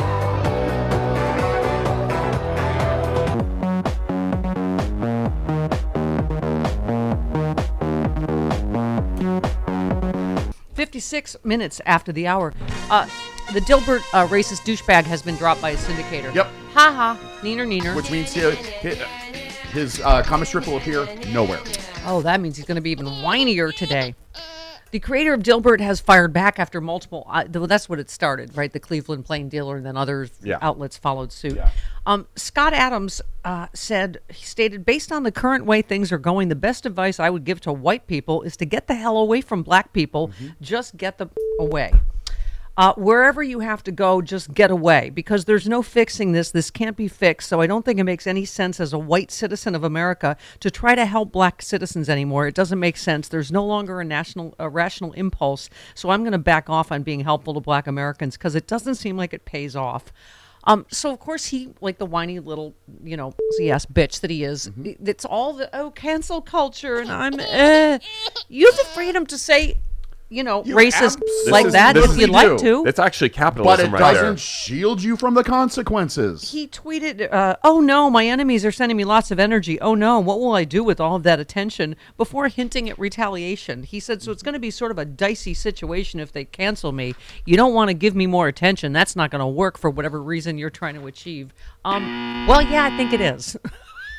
Fifty-six 10.75 11.37
minutes 11.45 11.81
after 11.87 12.11
the 12.13 12.27
hour, 12.27 12.53
uh, 12.91 13.07
the 13.53 13.61
Dilbert 13.61 14.01
uh, 14.13 14.27
racist 14.27 14.63
douchebag 14.67 15.05
has 15.05 15.23
been 15.23 15.37
dropped 15.37 15.63
by 15.63 15.71
a 15.71 15.77
syndicator. 15.77 16.35
Yep. 16.35 16.47
Ha 16.75 16.93
ha. 16.93 17.21
Neener 17.43 17.67
neener. 17.67 17.95
Which 17.95 18.11
means 18.11 18.33
he, 18.33 18.51
he- 18.51 18.97
his 19.71 20.01
uh, 20.01 20.23
comic 20.23 20.49
strip 20.49 20.67
will 20.67 20.77
appear 20.79 21.07
nowhere. 21.33 21.61
Oh, 22.05 22.21
that 22.23 22.41
means 22.41 22.57
he's 22.57 22.67
going 22.67 22.75
to 22.77 22.83
be 22.83 22.91
even 22.91 23.07
whinier 23.07 23.73
today. 23.75 24.15
The 24.93 25.01
creator 25.01 25.33
of 25.33 25.43
Dilbert 25.43 25.81
has 25.81 26.01
fired 26.01 26.35
back 26.35 26.59
after 26.59 26.79
multiple. 26.79 27.27
Uh, 27.29 27.45
that's 27.49 27.89
what 27.89 27.99
it 27.99 28.11
started, 28.11 28.55
right? 28.57 28.71
The 28.71 28.79
Cleveland 28.79 29.25
Plain 29.25 29.49
Dealer, 29.49 29.79
and 29.79 29.87
then 29.87 29.97
other 29.97 30.29
Yeah. 30.43 30.59
outlets 30.61 30.99
followed 30.99 31.33
suit. 31.33 31.59
Um, 32.05 32.27
Scott 32.37 32.75
Adams 32.75 33.23
uh, 33.43 33.69
said, 33.73 34.19
he 34.29 34.45
stated, 34.45 34.85
based 34.85 35.11
on 35.11 35.23
the 35.23 35.33
current 35.33 35.65
way 35.65 35.81
things 35.81 36.13
are 36.13 36.19
going, 36.19 36.49
the 36.51 36.55
best 36.55 36.85
advice 36.85 37.19
I 37.19 37.31
would 37.31 37.45
give 37.45 37.61
to 37.63 37.73
white 37.73 38.07
people 38.07 38.43
is 38.43 38.55
to 38.59 38.67
get 38.67 38.87
the 38.87 38.95
hell 38.95 39.17
away 39.17 39.41
from 39.41 39.63
black 39.63 39.95
people. 39.95 40.31
Just 40.61 40.99
get 40.99 41.17
them 41.17 41.31
away. 41.59 41.93
Uh, 42.77 42.95
wherever 42.95 43.43
you 43.43 43.61
have 43.61 43.83
to 43.85 43.93
go, 43.93 44.23
just 44.23 44.55
get 44.55 44.71
away 44.71 45.11
because 45.11 45.45
there's 45.45 45.69
no 45.69 45.83
fixing 45.83 46.33
this. 46.33 46.51
This 46.51 46.71
can't 46.71 46.97
be 46.97 47.07
fixed. 47.07 47.49
So 47.49 47.61
I 47.61 47.67
don't 47.67 47.85
think 47.85 48.01
it 48.01 48.05
makes 48.05 48.27
any 48.27 48.47
sense 48.47 48.81
as 48.81 48.95
a 48.95 48.99
white 48.99 49.31
citizen 49.31 49.75
of 49.75 49.85
America 49.85 50.37
to 50.61 50.71
try 50.71 50.95
to 50.95 51.05
help 51.05 51.33
black 51.33 51.61
citizens 51.61 52.09
anymore. 52.09 52.47
It 52.47 52.55
doesn't 52.55 52.81
make 52.81 52.97
sense. 52.97 53.29
There's 53.29 53.53
no 53.53 53.65
longer 53.65 54.01
a 54.01 54.05
national, 54.05 54.55
a 54.59 54.71
rational 54.71 55.13
impulse. 55.13 55.69
So 55.95 56.11
I'm 56.11 56.23
going 56.23 56.33
to 56.33 56.39
back 56.39 56.71
off 56.71 56.91
on 56.91 57.03
being 57.03 57.21
helpful 57.21 57.53
to 57.55 57.61
black 57.61 57.87
Americans 57.87 58.39
because 58.39 58.55
it 58.55 58.67
doesn't 58.67 58.95
seem 58.95 59.19
like 59.19 59.35
it 59.35 59.45
pays 59.45 59.77
off. 59.77 60.13
Um, 60.65 60.87
so 60.91 61.13
of 61.13 61.19
course 61.19 61.47
he, 61.47 61.71
like 61.81 61.99
the 61.99 62.07
whiny 62.07 62.39
little, 62.39 62.75
you 63.03 63.17
know, 63.17 63.35
yes, 63.59 63.85
bitch 63.85 64.21
that 64.21 64.31
he 64.31 64.45
is. 64.45 64.71
It's 64.83 65.25
all 65.25 65.55
the 65.55 65.69
oh 65.77 65.91
cancel 65.91 66.41
culture, 66.41 66.99
and 66.99 67.11
I'm. 67.11 67.35
Uh, 67.35 67.99
you 68.49 68.67
have 68.67 68.79
to 68.79 68.87
freedom 68.95 69.27
to 69.27 69.37
say, 69.37 69.79
you 70.33 70.43
know, 70.43 70.63
racist 70.65 71.17
abs- 71.17 71.51
like 71.51 71.67
is- 71.67 71.73
that 71.75 71.97
if 71.97 72.09
you'd 72.17 72.31
we 72.31 72.35
like 72.35 72.59
to. 72.59 72.85
It's 72.87 72.99
actually 72.99 73.29
capitalism, 73.31 73.91
But 73.91 73.91
capitalism 73.91 73.95
it 73.95 73.99
right 73.99 74.13
doesn't 74.15 74.27
there. 74.27 74.37
shield 74.39 75.03
you 75.03 75.17
from 75.17 75.35
the 75.35 75.45
consequences. 75.45 76.51
He 76.53 76.67
tweeted, 76.69 77.33
uh, 77.33 77.57
"Oh 77.63 77.81
no, 77.81 78.09
my 78.11 78.27
enemies 78.27 78.65
are 78.65 78.73
sending 78.73 78.97
me 78.97 79.05
lots 79.05 79.31
of 79.31 79.39
energy. 79.39 79.81
Oh 79.81 79.95
no, 79.95 80.19
what 80.21 80.41
will 80.41 80.53
I 80.55 80.65
do 80.65 80.83
with 80.83 81.01
all 81.01 81.17
of 81.17 81.23
that 81.25 81.39
attention?" 81.41 81.97
Before 82.17 82.49
hinting 82.49 82.89
at 82.89 82.99
retaliation, 82.99 83.83
he 83.83 84.01
said, 84.01 84.23
"So 84.23 84.33
it's 84.33 84.43
going 84.43 84.55
to 84.55 84.59
be 84.61 84.71
sort 84.71 84.91
of 84.91 84.99
a 84.99 85.05
dicey 85.05 85.55
situation 85.55 86.19
if 86.21 86.33
they 86.33 86.45
cancel 86.45 86.93
me. 86.93 87.15
You 87.45 87.57
don't 87.57 87.75
want 87.75 87.89
to 87.89 87.95
give 87.95 88.15
me 88.17 88.27
more 88.27 88.49
attention. 88.49 88.93
That's 88.93 89.15
not 89.17 89.31
going 89.31 89.41
to 89.41 89.47
work 89.47 89.77
for 89.79 89.91
whatever 89.91 90.23
reason 90.23 90.59
you're 90.59 90.71
trying 90.71 90.95
to 90.95 91.07
achieve." 91.07 91.53
Um, 91.85 92.47
well, 92.47 92.63
yeah, 92.63 92.85
I 92.85 92.97
think 92.97 93.13
it 93.13 93.21
is. 93.21 93.57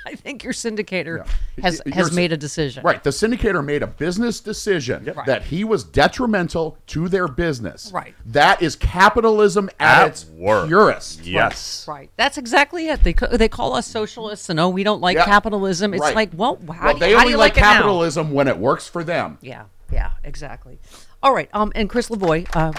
I 0.05 0.15
think 0.15 0.43
your 0.43 0.53
syndicator 0.53 1.25
has 1.61 1.81
Y- 1.85 1.91
has 1.93 2.07
yours- 2.07 2.11
made 2.15 2.31
a 2.33 2.37
decision. 2.37 2.83
Right. 2.83 3.03
The 3.03 3.09
syndicator 3.09 3.63
made 3.63 3.83
a 3.83 3.87
business 3.87 4.39
decision 4.39 5.05
Right. 5.15 5.25
that 5.25 5.43
he 5.43 5.63
was 5.63 5.83
detrimental 5.83 6.77
to 6.87 7.07
their 7.09 7.27
business. 7.27 7.91
Right. 7.93 8.13
That 8.25 8.61
is 8.61 8.75
capitalism 8.75 9.69
at, 9.79 10.01
At 10.03 10.07
its 10.09 10.25
work. 10.25 10.67
purest. 10.67 11.25
Yes. 11.25 11.85
Right. 11.87 12.09
That's 12.17 12.37
exactly 12.37 12.87
it. 12.89 13.03
They 13.03 13.13
they 13.31 13.47
call 13.49 13.73
us 13.73 13.87
socialists 13.87 14.49
and 14.49 14.59
oh, 14.59 14.69
we 14.69 14.83
don't 14.83 15.01
like 15.01 15.15
Yeah. 15.17 15.25
capitalism. 15.25 15.93
It's 15.93 16.01
Right. 16.01 16.15
like, 16.15 16.29
well, 16.35 16.57
how, 16.71 16.85
Well, 16.85 16.93
do, 16.95 16.99
they 16.99 17.09
you, 17.11 17.15
how 17.15 17.21
only 17.21 17.29
do 17.31 17.31
you 17.31 17.37
like 17.37 17.53
like, 17.55 17.57
it 17.57 17.61
capitalism 17.61 18.31
when 18.31 18.47
it 18.47 18.57
works 18.57 18.87
for 18.87 19.03
them. 19.03 19.37
Yeah, 19.41 19.63
yeah, 19.91 20.11
exactly. 20.23 20.79
All 21.21 21.33
right, 21.33 21.49
um, 21.53 21.71
and 21.75 21.89
Chris 21.89 22.09
Lavoie, 22.09 22.45
uh, 22.55 22.73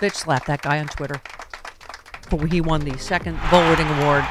bitch 0.00 0.14
slap 0.14 0.46
that 0.46 0.62
guy 0.62 0.78
on 0.80 0.86
Twitter. 0.88 1.20
For 2.28 2.46
he 2.46 2.60
won 2.60 2.80
the 2.84 2.98
second 2.98 3.36
Bullwarding 3.38 3.88
Award 4.02 4.24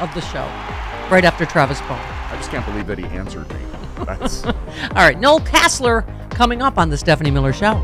of 0.00 0.14
the 0.14 0.20
show, 0.20 0.44
right 1.12 1.26
after 1.26 1.44
Travis 1.44 1.78
Bone. 1.82 1.90
I 1.90 2.36
just 2.38 2.50
can't 2.50 2.64
believe 2.64 2.86
that 2.86 2.96
he 2.96 3.04
answered 3.04 3.46
me. 3.50 3.60
That's 4.06 4.46
All 4.46 4.52
right, 4.94 5.20
Noel 5.20 5.40
Casler 5.40 6.06
coming 6.30 6.62
up 6.62 6.78
on 6.78 6.88
the 6.88 6.96
Stephanie 6.96 7.30
Miller 7.30 7.52
Show. 7.52 7.74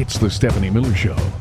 It's 0.00 0.16
the 0.16 0.30
Stephanie 0.30 0.70
Miller 0.70 0.94
Show. 0.94 1.39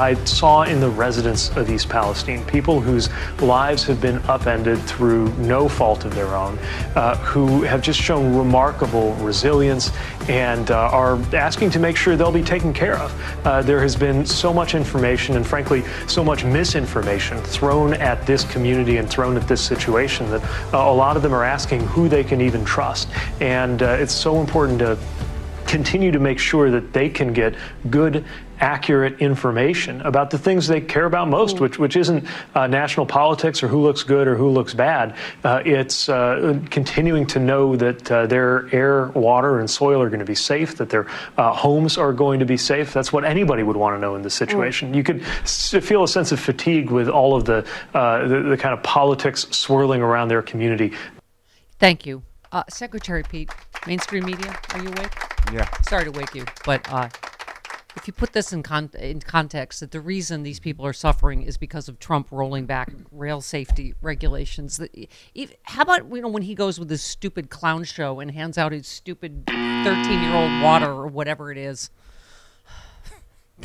I 0.00 0.14
saw 0.24 0.62
in 0.62 0.80
the 0.80 0.88
residents 0.88 1.54
of 1.58 1.68
East 1.68 1.90
Palestine, 1.90 2.42
people 2.46 2.80
whose 2.80 3.10
lives 3.42 3.84
have 3.84 4.00
been 4.00 4.16
upended 4.30 4.78
through 4.84 5.30
no 5.34 5.68
fault 5.68 6.06
of 6.06 6.14
their 6.14 6.34
own, 6.34 6.58
uh, 6.96 7.18
who 7.18 7.60
have 7.64 7.82
just 7.82 8.00
shown 8.00 8.34
remarkable 8.34 9.12
resilience 9.16 9.92
and 10.26 10.70
uh, 10.70 10.88
are 10.90 11.18
asking 11.34 11.68
to 11.72 11.78
make 11.78 11.98
sure 11.98 12.16
they'll 12.16 12.32
be 12.32 12.42
taken 12.42 12.72
care 12.72 12.96
of. 12.96 13.46
Uh, 13.46 13.60
there 13.60 13.82
has 13.82 13.94
been 13.94 14.24
so 14.24 14.54
much 14.54 14.74
information 14.74 15.36
and, 15.36 15.46
frankly, 15.46 15.84
so 16.06 16.24
much 16.24 16.44
misinformation 16.44 17.36
thrown 17.42 17.92
at 17.92 18.26
this 18.26 18.44
community 18.44 18.96
and 18.96 19.10
thrown 19.10 19.36
at 19.36 19.46
this 19.46 19.60
situation 19.60 20.30
that 20.30 20.42
uh, 20.72 20.78
a 20.78 20.94
lot 20.94 21.14
of 21.14 21.22
them 21.22 21.34
are 21.34 21.44
asking 21.44 21.80
who 21.88 22.08
they 22.08 22.24
can 22.24 22.40
even 22.40 22.64
trust. 22.64 23.06
And 23.42 23.82
uh, 23.82 23.98
it's 24.00 24.14
so 24.14 24.40
important 24.40 24.78
to 24.78 24.98
continue 25.70 26.10
to 26.10 26.18
make 26.18 26.38
sure 26.38 26.70
that 26.72 26.92
they 26.92 27.08
can 27.08 27.32
get 27.32 27.54
good 27.88 28.24
accurate 28.58 29.20
information 29.22 30.02
about 30.02 30.30
the 30.30 30.36
things 30.36 30.66
they 30.66 30.82
care 30.82 31.06
about 31.06 31.28
most 31.28 31.60
which 31.60 31.78
which 31.78 31.96
isn't 31.96 32.26
uh, 32.54 32.66
national 32.66 33.06
politics 33.06 33.62
or 33.62 33.68
who 33.68 33.80
looks 33.80 34.02
good 34.02 34.28
or 34.28 34.36
who 34.36 34.50
looks 34.50 34.74
bad. 34.74 35.14
Uh, 35.44 35.62
it's 35.64 36.08
uh, 36.10 36.60
continuing 36.70 37.26
to 37.26 37.38
know 37.38 37.76
that 37.76 38.10
uh, 38.12 38.26
their 38.26 38.68
air 38.74 39.06
water 39.14 39.60
and 39.60 39.70
soil 39.70 40.02
are 40.02 40.10
going 40.10 40.18
to 40.18 40.26
be 40.26 40.34
safe 40.34 40.76
that 40.76 40.90
their 40.90 41.06
uh, 41.38 41.54
homes 41.54 41.96
are 41.96 42.12
going 42.12 42.40
to 42.40 42.46
be 42.46 42.56
safe. 42.58 42.92
That's 42.92 43.12
what 43.12 43.24
anybody 43.24 43.62
would 43.62 43.76
want 43.76 43.96
to 43.96 44.00
know 44.00 44.14
in 44.14 44.22
this 44.22 44.34
situation. 44.34 44.92
You 44.92 45.04
could 45.04 45.22
s- 45.42 45.74
feel 45.80 46.02
a 46.02 46.08
sense 46.08 46.32
of 46.32 46.40
fatigue 46.40 46.90
with 46.90 47.08
all 47.08 47.34
of 47.34 47.44
the, 47.44 47.66
uh, 47.94 48.26
the 48.26 48.40
the 48.42 48.56
kind 48.56 48.74
of 48.74 48.82
politics 48.82 49.46
swirling 49.50 50.02
around 50.02 50.28
their 50.28 50.42
community. 50.42 50.92
Thank 51.78 52.04
you. 52.04 52.22
Uh, 52.52 52.64
Secretary 52.68 53.22
Pete, 53.22 53.50
mainstream 53.86 54.24
media, 54.24 54.58
are 54.74 54.82
you 54.82 54.88
awake? 54.88 55.12
Yeah. 55.52 55.68
Sorry 55.82 56.04
to 56.04 56.10
wake 56.10 56.34
you, 56.34 56.44
but 56.64 56.86
uh, 56.92 57.08
if 57.96 58.06
you 58.06 58.12
put 58.12 58.32
this 58.32 58.52
in, 58.52 58.62
con- 58.62 58.90
in 58.98 59.20
context, 59.20 59.80
that 59.80 59.90
the 59.90 60.00
reason 60.00 60.42
these 60.42 60.60
people 60.60 60.86
are 60.86 60.92
suffering 60.92 61.42
is 61.42 61.56
because 61.56 61.88
of 61.88 61.98
Trump 61.98 62.28
rolling 62.30 62.66
back 62.66 62.92
rail 63.10 63.40
safety 63.40 63.94
regulations. 64.00 64.76
That 64.76 64.94
if, 65.34 65.52
how 65.64 65.82
about 65.82 66.14
you 66.14 66.22
know 66.22 66.28
when 66.28 66.42
he 66.42 66.54
goes 66.54 66.78
with 66.78 66.88
his 66.88 67.02
stupid 67.02 67.50
clown 67.50 67.84
show 67.84 68.20
and 68.20 68.30
hands 68.30 68.58
out 68.58 68.72
his 68.72 68.86
stupid 68.86 69.44
thirteen-year-old 69.46 70.62
water 70.62 70.90
or 70.90 71.08
whatever 71.08 71.50
it 71.50 71.58
is? 71.58 71.90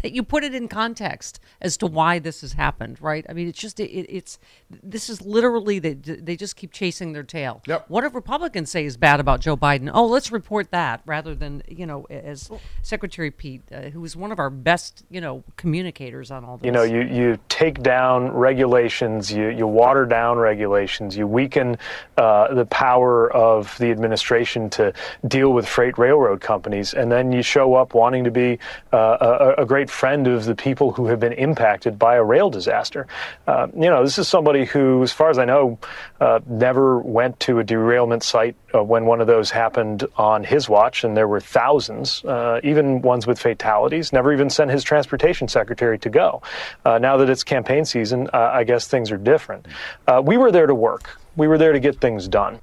That 0.05 0.13
you 0.13 0.21
put 0.21 0.43
it 0.43 0.53
in 0.53 0.67
context 0.67 1.39
as 1.61 1.77
to 1.77 1.87
why 1.87 2.19
this 2.19 2.41
has 2.41 2.53
happened, 2.53 3.01
right? 3.01 3.25
I 3.27 3.33
mean, 3.33 3.47
it's 3.47 3.57
just 3.57 3.79
it, 3.79 3.89
it's 3.91 4.37
this 4.69 5.09
is 5.09 5.19
literally 5.19 5.79
they 5.79 5.95
they 5.95 6.35
just 6.35 6.55
keep 6.55 6.71
chasing 6.71 7.13
their 7.13 7.23
tail. 7.23 7.63
Yep. 7.65 7.85
What 7.87 8.03
if 8.03 8.13
Republicans 8.13 8.69
say 8.69 8.85
is 8.85 8.97
bad 8.97 9.19
about 9.19 9.39
Joe 9.39 9.57
Biden? 9.57 9.89
Oh, 9.91 10.05
let's 10.05 10.31
report 10.31 10.69
that 10.69 11.01
rather 11.07 11.33
than 11.33 11.63
you 11.67 11.87
know 11.87 12.03
as 12.03 12.51
Secretary 12.83 13.31
Pete, 13.31 13.63
uh, 13.71 13.89
who 13.89 14.05
is 14.05 14.15
one 14.15 14.31
of 14.31 14.37
our 14.37 14.51
best 14.51 15.03
you 15.09 15.19
know 15.19 15.43
communicators 15.57 16.29
on 16.29 16.45
all 16.45 16.57
this. 16.57 16.67
You 16.67 16.71
know, 16.71 16.83
you, 16.83 17.01
you 17.01 17.39
take 17.49 17.81
down 17.81 18.31
regulations, 18.31 19.31
you, 19.31 19.47
you 19.47 19.65
water 19.65 20.05
down 20.05 20.37
regulations, 20.37 21.17
you 21.17 21.25
weaken 21.25 21.79
uh, 22.17 22.53
the 22.53 22.67
power 22.67 23.33
of 23.33 23.75
the 23.79 23.89
administration 23.89 24.69
to 24.69 24.93
deal 25.27 25.51
with 25.51 25.67
freight 25.67 25.97
railroad 25.97 26.41
companies, 26.41 26.93
and 26.93 27.11
then 27.11 27.31
you 27.31 27.41
show 27.41 27.73
up 27.73 27.95
wanting 27.95 28.23
to 28.23 28.29
be 28.29 28.59
uh, 28.93 29.53
a, 29.57 29.63
a 29.63 29.65
great 29.65 29.89
friend 29.95 30.27
of 30.27 30.43
the 30.43 30.53
people 30.55 30.91
who 30.91 31.07
have 31.07 31.19
been 31.21 31.31
impacted 31.33 31.97
by 31.97 32.15
a 32.15 32.23
rail 32.23 32.49
disaster. 32.49 33.07
Uh, 33.47 33.67
you 33.73 33.89
know, 33.89 34.03
this 34.03 34.17
is 34.17 34.27
somebody 34.27 34.65
who, 34.65 35.01
as 35.03 35.13
far 35.13 35.29
as 35.29 35.37
I 35.39 35.45
know, 35.45 35.79
uh, 36.19 36.39
never 36.45 36.99
went 36.99 37.39
to 37.41 37.59
a 37.59 37.63
derailment 37.63 38.21
site 38.21 38.55
uh, 38.75 38.83
when 38.83 39.05
one 39.05 39.21
of 39.21 39.27
those 39.27 39.49
happened 39.51 40.05
on 40.17 40.43
his 40.43 40.67
watch, 40.67 41.05
and 41.05 41.15
there 41.15 41.29
were 41.29 41.39
thousands, 41.39 42.23
uh, 42.25 42.59
even 42.63 43.01
ones 43.01 43.25
with 43.25 43.39
fatalities. 43.39 44.11
Never 44.11 44.33
even 44.33 44.49
sent 44.49 44.69
his 44.69 44.83
transportation 44.83 45.47
secretary 45.47 45.97
to 45.99 46.09
go. 46.09 46.41
Uh, 46.83 46.97
now 46.99 47.15
that 47.17 47.29
it's 47.29 47.43
campaign 47.45 47.85
season, 47.85 48.29
uh, 48.33 48.49
I 48.53 48.65
guess 48.65 48.87
things 48.87 49.11
are 49.11 49.17
different. 49.17 49.65
Uh, 50.07 50.21
we 50.23 50.35
were 50.35 50.51
there 50.51 50.67
to 50.67 50.75
work. 50.75 51.17
We 51.37 51.47
were 51.47 51.57
there 51.57 51.71
to 51.71 51.79
get 51.79 52.01
things 52.01 52.27
done. 52.27 52.59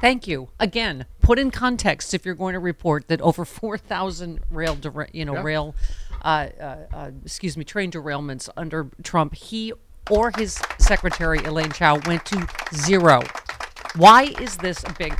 Thank 0.00 0.26
you. 0.26 0.48
Again, 0.60 1.06
put 1.22 1.38
in 1.38 1.50
context 1.50 2.12
if 2.12 2.26
you're 2.26 2.34
going 2.34 2.52
to 2.52 2.58
report 2.58 3.08
that 3.08 3.22
over 3.22 3.44
4,000 3.46 4.40
rail, 4.50 4.74
dera- 4.74 5.08
you 5.12 5.24
know, 5.24 5.34
Yeah. 5.34 5.42
rail, 5.42 5.74
Uh, 6.24 6.48
uh, 6.58 6.76
uh, 6.94 7.10
excuse 7.22 7.54
me, 7.54 7.64
train 7.64 7.90
derailments 7.90 8.48
under 8.56 8.88
Trump, 9.02 9.34
he 9.34 9.74
or 10.10 10.32
his 10.38 10.58
secretary 10.78 11.38
Elaine 11.44 11.70
Chao 11.70 11.98
went 12.06 12.24
to 12.24 12.46
zero. 12.74 13.22
Why 13.96 14.34
is 14.40 14.56
this 14.56 14.82
a 14.84 14.92
big? 14.94 15.14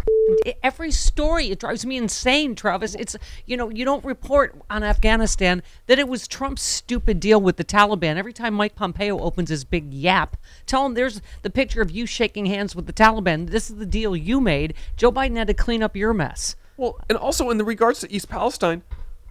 Every 0.62 0.90
story 0.90 1.50
it 1.50 1.60
drives 1.60 1.84
me 1.84 1.98
insane, 1.98 2.54
Travis. 2.54 2.94
It's 2.94 3.16
you 3.44 3.56
know 3.56 3.68
you 3.68 3.84
don't 3.84 4.04
report 4.04 4.58
on 4.70 4.82
Afghanistan 4.82 5.62
that 5.86 5.98
it 5.98 6.08
was 6.08 6.26
Trump's 6.26 6.62
stupid 6.62 7.20
deal 7.20 7.40
with 7.40 7.58
the 7.58 7.64
Taliban. 7.64 8.16
Every 8.16 8.32
time 8.32 8.54
Mike 8.54 8.74
Pompeo 8.74 9.20
opens 9.20 9.50
his 9.50 9.64
big 9.64 9.92
yap, 9.92 10.38
tell 10.64 10.86
him 10.86 10.94
there's 10.94 11.20
the 11.42 11.50
picture 11.50 11.82
of 11.82 11.90
you 11.90 12.06
shaking 12.06 12.46
hands 12.46 12.74
with 12.74 12.86
the 12.86 12.94
Taliban. 12.94 13.50
This 13.50 13.68
is 13.68 13.76
the 13.76 13.86
deal 13.86 14.16
you 14.16 14.40
made. 14.40 14.72
Joe 14.96 15.12
Biden 15.12 15.36
had 15.36 15.48
to 15.48 15.54
clean 15.54 15.82
up 15.82 15.94
your 15.94 16.14
mess. 16.14 16.56
Well, 16.78 16.98
and 17.08 17.18
also 17.18 17.50
in 17.50 17.58
the 17.58 17.64
regards 17.64 18.00
to 18.00 18.10
East 18.10 18.28
Palestine, 18.28 18.82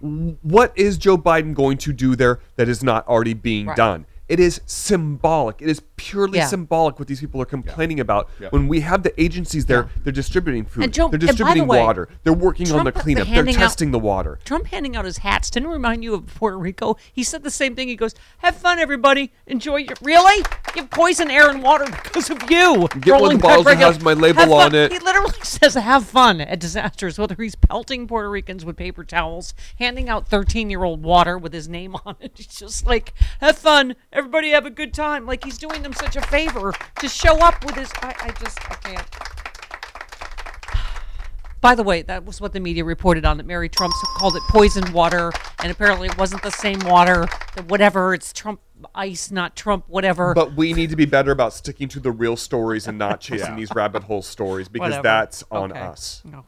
what 0.03 0.73
is 0.77 0.97
Joe 0.97 1.17
Biden 1.17 1.53
going 1.53 1.77
to 1.79 1.93
do 1.93 2.15
there 2.15 2.39
that 2.57 2.67
is 2.67 2.83
not 2.83 3.07
already 3.07 3.33
being 3.33 3.67
Right. 3.67 3.77
done? 3.77 4.05
It 4.29 4.39
is 4.39 4.61
symbolic. 4.65 5.61
It 5.61 5.69
is 5.69 5.81
purely 5.97 6.39
Yeah. 6.39 6.45
symbolic 6.47 6.97
what 6.97 7.07
these 7.07 7.19
people 7.19 7.41
are 7.41 7.45
complaining 7.45 7.99
about. 7.99 8.29
Yeah. 8.39 8.47
When 8.51 8.67
we 8.67 8.79
have 8.81 9.03
the 9.03 9.19
agencies 9.21 9.65
there, 9.65 9.89
they're 10.03 10.13
distributing 10.13 10.65
food, 10.65 10.93
Joe- 10.93 11.09
they're 11.09 11.15
and 11.15 11.21
by 11.21 11.25
the 11.25 11.27
distributing 11.27 11.67
way, 11.67 11.79
water, 11.79 12.07
they're 12.23 12.31
working 12.33 12.71
on 12.71 12.85
the 12.85 12.91
Trump 12.91 13.03
cleanup, 13.03 13.27
they're 13.27 13.35
handing 13.35 13.55
out- 13.55 13.59
testing 13.59 13.91
the 13.91 13.99
water. 13.99 14.39
Trump 14.45 14.67
handing 14.67 14.95
out 14.95 15.03
his 15.05 15.17
hats 15.19 15.49
didn't 15.49 15.69
remind 15.69 16.03
you 16.03 16.13
of 16.13 16.25
Puerto 16.35 16.57
Rico. 16.57 16.95
He 17.11 17.23
said 17.23 17.43
the 17.43 17.51
same 17.51 17.75
thing. 17.75 17.87
He 17.89 17.95
goes, 17.97 18.15
"Have 18.39 18.55
fun, 18.55 18.79
everybody. 18.79 19.31
Enjoy 19.45 19.75
your 19.77 19.95
really. 20.01 20.37
You 20.75 20.81
have 20.83 20.89
poison 20.89 21.29
air 21.29 21.49
and 21.49 21.61
water 21.61 21.85
because 21.85 22.29
of 22.29 22.49
you." 22.49 22.87
Get 23.01 23.19
one 23.19 23.33
of 23.33 23.37
the 23.37 23.43
bottles 23.43 23.65
that 23.65 23.77
has 23.77 24.01
my 24.01 24.13
label 24.13 24.53
on 24.53 24.73
it. 24.73 24.91
He 24.93 24.99
literally 24.99 25.33
says, 25.43 25.73
"Have 25.75 26.05
fun 26.05 26.39
at 26.41 26.59
disasters." 26.59 27.17
Whether 27.19 27.35
he's 27.37 27.55
pelting 27.55 28.07
Puerto 28.07 28.29
Ricans 28.29 28.63
with 28.65 28.77
paper 28.77 29.03
towels, 29.03 29.53
handing 29.79 30.07
out 30.09 30.27
thirteen-year-old 30.27 31.03
water 31.03 31.37
with 31.37 31.53
his 31.53 31.67
name 31.67 31.95
on 32.05 32.15
it, 32.21 32.33
it's 32.39 32.57
just 32.59 32.85
like, 32.85 33.13
"Have 33.41 33.57
fun, 33.57 33.95
everybody. 34.13 34.51
Have 34.51 34.65
a 34.65 34.69
good 34.71 34.93
time." 34.93 35.25
Like 35.25 35.43
he's 35.43 35.57
doing 35.57 35.81
them 35.83 35.93
such 35.93 36.15
a 36.15 36.21
favor 36.21 36.73
to 36.99 37.09
show 37.09 37.37
up 37.39 37.63
with 37.65 37.75
his. 37.75 37.91
I, 38.01 38.15
I 38.21 38.31
just 38.39 38.59
I 38.71 38.75
can't. 38.75 39.07
By 41.61 41.75
the 41.75 41.83
way, 41.83 42.01
that 42.03 42.25
was 42.25 42.41
what 42.41 42.51
the 42.53 42.59
media 42.59 42.83
reported 42.83 43.25
on 43.25 43.37
that 43.37 43.45
Mary 43.45 43.69
Trump 43.69 43.93
called 44.17 44.35
it 44.35 44.41
poison 44.49 44.91
water, 44.91 45.31
and 45.61 45.71
apparently 45.71 46.07
it 46.07 46.17
wasn't 46.17 46.43
the 46.43 46.51
same 46.51 46.79
water. 46.79 47.25
That 47.55 47.69
whatever, 47.69 48.13
it's 48.13 48.33
Trump 48.33 48.59
ice, 48.93 49.31
not 49.31 49.55
Trump 49.55 49.85
whatever. 49.87 50.33
But 50.33 50.55
we 50.55 50.73
need 50.73 50.89
to 50.89 50.97
be 50.97 51.05
better 51.05 51.31
about 51.31 51.53
sticking 51.53 51.87
to 51.89 52.01
the 52.01 52.11
real 52.11 52.35
stories 52.35 52.87
and 52.87 52.97
not 52.97 53.21
chasing 53.27 53.55
these 53.55 53.73
rabbit 53.73 54.03
hole 54.03 54.21
stories 54.21 54.67
because 54.67 54.87
Whatever. 54.89 55.03
that's 55.03 55.43
on 55.51 55.71
Okay. 55.71 55.79
us. 55.79 56.21
No, 56.25 56.43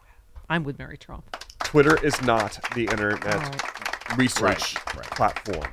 I'm 0.50 0.66
with 0.66 0.78
Mary 0.78 0.98
Trump. 0.98 1.34
Twitter 1.64 1.96
is 2.06 2.22
not 2.24 2.60
the 2.76 2.84
internet 2.86 3.26
All 4.12 4.18
research 4.18 4.76
platform. 4.76 5.72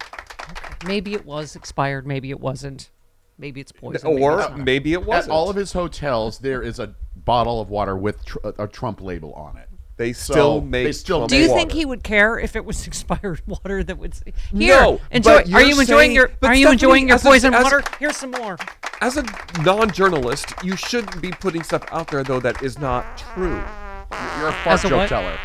Maybe 0.87 1.15
it 1.15 1.25
was 1.25 1.57
expired. 1.57 2.07
Maybe 2.07 2.31
it 2.31 2.41
wasn't. 2.41 2.91
Maybe 3.39 3.61
it's 3.61 3.73
poison. 3.73 4.07
Or 4.23 4.41
it's 4.41 4.51
maybe 4.57 4.93
it 4.93 5.05
wasn't. 5.05 5.33
all 5.33 5.49
of 5.51 5.57
his 5.57 5.73
hotels, 5.73 6.39
there 6.39 6.63
is 6.63 6.79
a 6.79 6.95
bottle 7.17 7.61
of 7.61 7.71
water 7.71 7.97
with 7.97 8.25
tr- 8.25 8.39
uh, 8.45 8.53
a 8.59 8.69
Trump 8.69 9.01
label 9.01 9.33
on 9.35 9.57
it. 9.57 9.69
They 9.97 10.13
So 10.13 10.33
still 10.33 10.61
make 10.61 10.87
They 10.87 10.93
still 10.93 11.19
Trump 11.19 11.31
Do 11.31 11.37
you 11.37 11.49
make 11.49 11.57
think 11.57 11.73
he 11.73 11.85
would 11.85 12.03
care 12.03 12.39
if 12.39 12.57
it 12.57 12.65
was 12.65 12.87
expired 12.89 13.43
water 13.47 13.83
that 13.85 13.99
would 13.99 14.15
say, 14.15 14.33
here? 14.53 14.81
No, 14.81 15.01
enjoy. 15.11 15.37
Are 15.39 15.45
you're 15.45 15.61
you 15.63 15.81
enjoying 15.81 16.13
your? 16.13 16.31
Are 16.43 16.55
you 16.55 16.71
enjoying 16.71 17.09
your 17.09 17.17
as 17.17 17.25
a- 17.25 17.29
poison 17.29 17.55
as- 17.55 17.65
water? 17.65 17.83
Here's 17.99 18.17
some 18.17 18.31
more. 18.33 18.57
As 19.01 19.17
a 19.17 19.25
non-journalist, 19.63 20.53
you 20.63 20.77
shouldn't 20.77 21.21
be 21.21 21.31
putting 21.33 21.63
stuff 21.65 21.85
out 21.91 22.09
there 22.09 22.23
though 22.23 22.39
that 22.41 22.63
is 22.63 22.79
not 22.79 23.19
true. 23.19 23.51
You're 24.39 24.49
a 24.49 24.53
fart 24.63 24.67
As 24.67 24.83
joke 24.83 24.93
what? 24.93 25.09
teller 25.09 25.39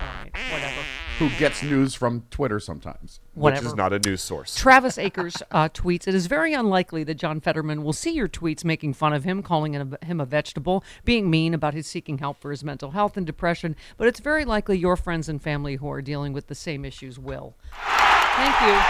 All 0.00 0.08
right, 0.24 0.52
whatever. 0.52 0.77
Who 1.18 1.28
gets 1.30 1.64
news 1.64 1.94
from 1.94 2.22
Twitter 2.30 2.60
sometimes. 2.60 3.18
Whatever. 3.34 3.62
Which 3.62 3.66
is 3.72 3.76
not 3.76 3.92
a 3.92 3.98
news 3.98 4.22
source. 4.22 4.54
Travis 4.54 4.98
Akers 4.98 5.42
uh, 5.50 5.68
tweets, 5.68 6.06
It 6.06 6.14
is 6.14 6.26
very 6.26 6.54
unlikely 6.54 7.02
that 7.04 7.14
John 7.16 7.40
Fetterman 7.40 7.82
will 7.82 7.92
see 7.92 8.12
your 8.12 8.28
tweets 8.28 8.64
making 8.64 8.94
fun 8.94 9.12
of 9.12 9.24
him, 9.24 9.42
calling 9.42 9.74
him 9.74 10.20
a, 10.20 10.24
vegetable, 10.24 10.84
being 11.04 11.28
mean 11.28 11.54
about 11.54 11.74
his 11.74 11.88
seeking 11.88 12.18
help 12.18 12.40
for 12.40 12.52
his 12.52 12.62
mental 12.62 12.92
health 12.92 13.16
and 13.16 13.26
depression, 13.26 13.74
but 13.96 14.06
it's 14.06 14.20
very 14.20 14.44
likely 14.44 14.78
your 14.78 14.96
friends 14.96 15.28
and 15.28 15.42
family 15.42 15.76
who 15.76 15.90
are 15.90 16.02
dealing 16.02 16.32
with 16.32 16.46
the 16.46 16.54
same 16.54 16.84
issues 16.84 17.18
will. 17.18 17.56
Thank 17.72 18.60
you. 18.62 18.80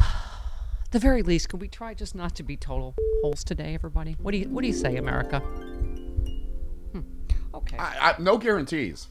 The 0.90 0.98
very 0.98 1.22
least, 1.22 1.48
could 1.48 1.60
we 1.60 1.68
try 1.68 1.94
just 1.94 2.16
not 2.16 2.34
to 2.34 2.42
be 2.42 2.56
total 2.56 2.96
holes 3.22 3.44
today, 3.44 3.74
everybody? 3.74 4.16
What 4.20 4.32
do 4.32 4.38
you 4.38 4.48
What 4.48 4.62
do 4.62 4.66
you 4.66 4.72
say, 4.72 4.96
America? 4.96 5.40
Okay. 7.54 7.76
I, 7.78 8.12
I, 8.18 8.20
no 8.20 8.38
guarantees. 8.38 9.08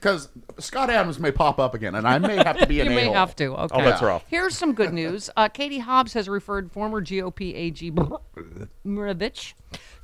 Because 0.00 0.28
Scott 0.58 0.90
Adams 0.90 1.18
may 1.18 1.32
pop 1.32 1.58
up 1.58 1.72
again, 1.74 1.94
and 1.94 2.06
I 2.06 2.18
may 2.18 2.36
have 2.36 2.58
to 2.58 2.66
be 2.66 2.80
an 2.82 2.88
you 2.90 2.94
may 2.94 3.02
a-hole. 3.04 3.14
have 3.14 3.34
to. 3.36 3.54
Okay. 3.56 3.74
All 3.74 3.80
bets 3.80 4.02
are 4.02 4.10
off. 4.10 4.24
Here's 4.28 4.54
some 4.56 4.74
good 4.74 4.92
news. 4.92 5.30
Uh, 5.34 5.48
Katie 5.48 5.78
Hobbs 5.78 6.12
has 6.12 6.28
referred 6.28 6.70
former 6.70 7.00
GOP 7.00 7.54
AG 7.54 7.90
Brnovich 8.86 9.54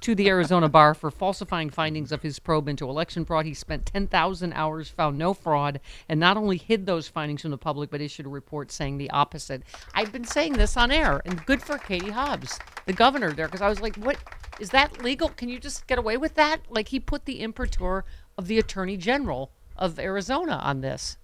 to 0.00 0.14
the 0.14 0.28
Arizona 0.28 0.68
bar 0.68 0.94
for 0.94 1.10
falsifying 1.10 1.68
findings 1.68 2.10
of 2.10 2.22
his 2.22 2.38
probe 2.38 2.68
into 2.68 2.88
election 2.88 3.24
fraud. 3.24 3.44
He 3.44 3.54
spent 3.54 3.84
10,000 3.86 4.52
hours, 4.54 4.88
found 4.88 5.18
no 5.18 5.34
fraud, 5.34 5.80
and 6.08 6.18
not 6.18 6.36
only 6.36 6.56
hid 6.56 6.86
those 6.86 7.06
findings 7.08 7.42
from 7.42 7.50
the 7.50 7.58
public, 7.58 7.90
but 7.90 8.00
issued 8.00 8.26
a 8.26 8.30
report 8.30 8.72
saying 8.72 8.96
the 8.98 9.10
opposite. 9.10 9.62
I've 9.94 10.12
been 10.12 10.24
saying 10.24 10.54
this 10.54 10.76
on 10.76 10.90
air, 10.90 11.20
and 11.24 11.44
good 11.44 11.62
for 11.62 11.76
Katie 11.76 12.10
Hobbs, 12.10 12.58
the 12.86 12.92
governor 12.92 13.32
there, 13.32 13.46
because 13.46 13.60
I 13.62 13.68
was 13.68 13.80
like, 13.80 13.96
what? 13.96 14.16
Is 14.58 14.70
that 14.70 15.02
legal? 15.02 15.28
Can 15.30 15.48
you 15.48 15.58
just 15.58 15.86
get 15.86 15.98
away 15.98 16.16
with 16.16 16.34
that? 16.34 16.60
Like, 16.68 16.88
he 16.88 17.00
put 17.00 17.24
the 17.24 17.40
imprimatur 17.40 18.04
of 18.38 18.46
the 18.46 18.58
attorney 18.58 18.96
general 18.96 19.52
of 19.76 19.98
Arizona 19.98 20.56
on 20.62 20.80
this. 20.80 21.16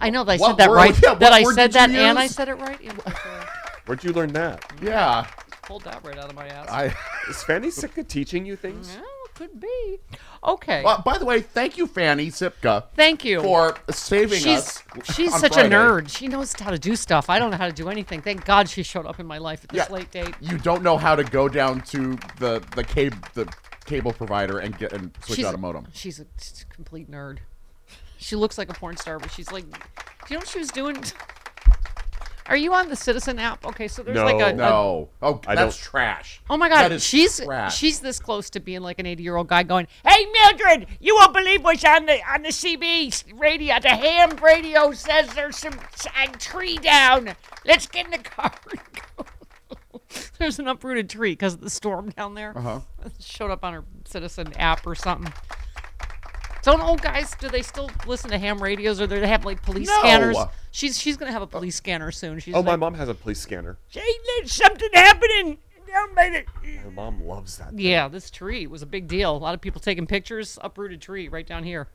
I 0.00 0.10
know 0.10 0.24
that 0.24 0.32
I 0.32 0.36
What 0.36 0.48
said 0.50 0.56
that 0.58 0.70
word- 0.70 0.76
right. 0.76 1.00
yeah, 1.02 1.14
that 1.14 1.32
I 1.32 1.42
said 1.44 1.72
that 1.72 1.90
and 1.90 2.18
I 2.18 2.26
said 2.26 2.48
it 2.48 2.54
right. 2.54 2.80
It 2.80 3.04
was, 3.04 3.14
Where'd 3.86 4.02
you 4.02 4.12
learn 4.12 4.32
that? 4.32 4.64
Yeah. 4.82 5.26
Pulled 5.66 5.82
that 5.84 6.04
right 6.04 6.18
out 6.18 6.28
of 6.30 6.34
my 6.34 6.46
ass. 6.46 6.68
I. 6.68 6.94
Is 7.28 7.42
Fanny 7.42 7.70
sick 7.70 7.96
of 7.98 8.08
teaching 8.08 8.44
you 8.46 8.56
things? 8.56 8.94
Well, 8.94 9.04
could 9.34 9.60
be. 9.60 9.98
Okay. 10.44 10.82
Well, 10.84 11.02
by 11.04 11.18
the 11.18 11.24
way, 11.24 11.40
thank 11.40 11.76
you, 11.76 11.86
Fanny 11.86 12.28
Sipka. 12.28 12.84
Thank 12.94 13.24
you. 13.24 13.40
for 13.42 13.76
saving 13.90 14.38
she's 14.38 14.58
us. 14.58 14.82
she's 15.14 15.34
such 15.38 15.54
Friday. 15.54 15.74
a 15.74 15.78
nerd. 15.78 16.08
She 16.08 16.28
knows 16.28 16.52
how 16.52 16.70
to 16.70 16.78
do 16.78 16.94
stuff. 16.94 17.28
I 17.28 17.38
don't 17.38 17.50
know 17.50 17.56
how 17.56 17.66
to 17.66 17.72
do 17.72 17.88
anything. 17.88 18.20
Thank 18.22 18.44
God 18.44 18.68
she 18.68 18.82
showed 18.82 19.06
up 19.06 19.18
in 19.18 19.26
my 19.26 19.38
life 19.38 19.64
at 19.64 19.70
this 19.70 19.86
Yeah. 19.88 19.92
late 19.92 20.10
date. 20.10 20.34
You 20.40 20.58
don't 20.58 20.82
know 20.82 20.96
how 20.96 21.16
to 21.16 21.24
go 21.24 21.48
down 21.48 21.80
to 21.82 22.16
the 22.38 22.62
the 22.76 22.84
cable 22.84 23.18
the 23.34 23.52
cable 23.86 24.12
provider 24.12 24.58
and 24.58 24.76
get 24.78 24.92
and 24.92 25.10
switch 25.24 25.38
she's 25.38 25.46
out 25.46 25.54
a 25.54 25.58
modem. 25.58 25.86
She's 25.92 26.20
a, 26.20 26.26
she's 26.40 26.64
a 26.70 26.74
complete 26.74 27.10
nerd. 27.10 27.38
She 28.18 28.36
looks 28.36 28.56
like 28.56 28.70
a 28.70 28.74
porn 28.74 28.96
star, 28.96 29.18
but 29.18 29.30
she's 29.32 29.50
like, 29.52 29.68
do 29.68 29.78
you 30.28 30.36
know 30.36 30.38
what 30.40 30.48
she 30.48 30.58
was 30.58 30.68
doing? 30.70 30.96
Are 32.46 32.56
you 32.56 32.74
on 32.74 32.90
the 32.90 32.96
Citizen 32.96 33.38
app? 33.38 33.64
Okay, 33.64 33.88
so 33.88 34.02
there's 34.02 34.18
like 34.18 34.40
a, 34.40 34.48
a- 34.48 34.52
no. 34.52 35.08
Oh, 35.22 35.40
I 35.46 35.54
that's 35.54 35.76
don't- 35.78 35.82
trash. 35.90 36.40
Oh 36.50 36.56
my 36.58 36.68
That 36.68 36.82
God, 36.82 36.92
is 36.92 37.02
she's 37.02 37.40
trash. 37.40 37.76
she's 37.78 38.00
this 38.00 38.20
close 38.20 38.50
to 38.50 38.60
being 38.60 38.82
like 38.82 38.98
an 38.98 39.06
80 39.06 39.22
year 39.22 39.36
old 39.36 39.48
guy 39.48 39.62
going, 39.62 39.86
"Hey 40.06 40.26
Mildred, 40.26 40.86
you 41.00 41.14
won't 41.14 41.32
believe 41.32 41.64
what's 41.64 41.84
on 41.84 42.04
the 42.06 42.20
on 42.30 42.42
the 42.42 42.50
CB 42.50 43.38
radio. 43.40 43.80
The 43.80 43.88
ham 43.88 44.36
radio 44.42 44.92
says 44.92 45.32
there's 45.34 45.56
some 45.56 45.74
a 46.22 46.28
tree 46.38 46.76
down. 46.76 47.30
Let's 47.64 47.86
get 47.86 48.04
in 48.04 48.10
the 48.10 48.18
car 48.18 48.52
and 48.70 48.80
go." 48.92 49.26
there's 50.38 50.58
an 50.58 50.68
uprooted 50.68 51.08
tree 51.08 51.32
because 51.32 51.54
of 51.54 51.60
the 51.60 51.70
storm 51.70 52.10
down 52.10 52.34
there. 52.34 52.52
Uh-huh. 52.56 52.80
Showed 53.20 53.50
up 53.50 53.64
on 53.64 53.72
her 53.72 53.84
Citizen 54.04 54.52
app 54.58 54.86
or 54.86 54.94
something. 54.94 55.32
Don't 56.64 56.80
old 56.80 57.02
guys 57.02 57.34
do 57.38 57.48
they 57.48 57.62
still 57.62 57.90
listen 58.06 58.30
to 58.30 58.38
ham 58.38 58.62
radios 58.62 59.00
or 59.00 59.06
do 59.06 59.20
they 59.20 59.28
have 59.28 59.44
like 59.44 59.62
police 59.62 59.88
No. 59.88 59.98
scanners? 60.00 60.36
She's 60.70 60.98
she's 60.98 61.16
gonna 61.16 61.30
have 61.32 61.42
a 61.42 61.46
police 61.46 61.76
scanner 61.76 62.10
soon. 62.10 62.38
She's 62.40 62.54
Oh, 62.54 62.62
my 62.62 62.72
like, 62.72 62.80
mom 62.80 62.94
has 62.94 63.08
a 63.08 63.14
police 63.14 63.38
scanner. 63.40 63.78
Hey, 63.88 64.00
there's 64.38 64.52
something 64.52 64.88
happening 64.92 65.58
down 65.86 66.14
by 66.14 66.28
the 66.30 66.44
My 66.86 66.90
mom 66.90 67.22
loves 67.22 67.58
that. 67.58 67.70
thing. 67.70 67.78
yeah, 67.80 68.08
this 68.08 68.30
tree 68.30 68.66
was 68.66 68.82
a 68.82 68.86
big 68.86 69.06
deal. 69.06 69.36
A 69.36 69.38
lot 69.38 69.54
of 69.54 69.60
people 69.60 69.80
taking 69.80 70.06
pictures. 70.06 70.58
Uprooted 70.62 71.00
tree 71.00 71.28
right 71.28 71.46
down 71.46 71.62
here. 71.64 71.88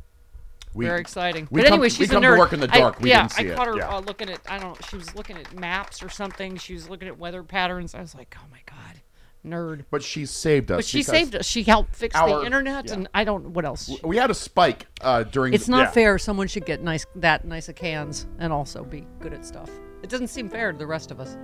We- 0.75 0.85
Very 0.85 1.01
exciting. 1.01 1.47
we 1.49 1.61
but 1.61 1.67
come- 1.67 1.73
anyway, 1.73 1.85
we 1.87 1.89
she's 1.89 2.09
come 2.11 2.23
a 2.23 2.27
to 2.27 2.33
nerd. 2.33 2.37
work 2.37 2.53
in 2.53 2.59
the 2.59 2.69
I- 2.71 2.77
dark. 2.79 2.99
We 2.99 3.09
yeah, 3.09 3.21
didn't 3.23 3.31
see 3.31 3.47
I 3.47 3.51
it. 3.53 3.55
caught 3.55 3.67
her 3.67 3.75
Yeah. 3.77 3.89
uh, 3.95 3.99
looking 4.01 4.29
at. 4.29 4.39
I 4.47 4.59
don't. 4.59 4.79
know. 4.79 4.87
She 4.87 4.97
was 4.97 5.15
looking 5.15 5.35
at 5.37 5.51
maps 5.53 6.03
or 6.03 6.09
something. 6.09 6.57
She 6.57 6.73
was 6.75 6.87
looking 6.87 7.07
at 7.07 7.17
weather 7.17 7.41
patterns. 7.41 7.95
I 7.95 8.01
was 8.01 8.13
like, 8.13 8.37
oh 8.39 8.45
my 8.51 8.59
god, 8.67 9.01
nerd. 9.45 9.85
But 9.89 10.03
she 10.03 10.25
saved 10.25 10.71
us. 10.71 10.77
But 10.77 10.85
she 10.85 11.03
saved 11.03 11.35
us. 11.35 11.45
She 11.45 11.63
helped 11.63 11.95
fix 11.95 12.15
our- 12.15 12.39
the 12.39 12.45
internet, 12.45 12.85
yeah. 12.87 12.93
and 12.93 13.09
I 13.13 13.23
don't. 13.23 13.51
What 13.53 13.65
else? 13.65 13.89
We 14.03 14.17
had 14.17 14.29
a 14.29 14.33
spike 14.35 14.87
uh, 15.01 15.23
during. 15.23 15.53
It's 15.53 15.67
not 15.67 15.79
Yeah. 15.85 15.91
fair. 15.91 16.17
Someone 16.17 16.47
should 16.47 16.65
get 16.65 16.81
nice 16.81 17.05
that 17.15 17.45
nice 17.45 17.69
of 17.69 17.75
cans 17.75 18.27
and 18.39 18.51
also 18.53 18.83
be 18.83 19.05
good 19.19 19.33
at 19.33 19.45
stuff. 19.45 19.69
It 20.03 20.09
doesn't 20.09 20.27
seem 20.29 20.49
fair 20.49 20.71
to 20.71 20.77
the 20.77 20.87
rest 20.87 21.11
of 21.11 21.19
us. 21.19 21.37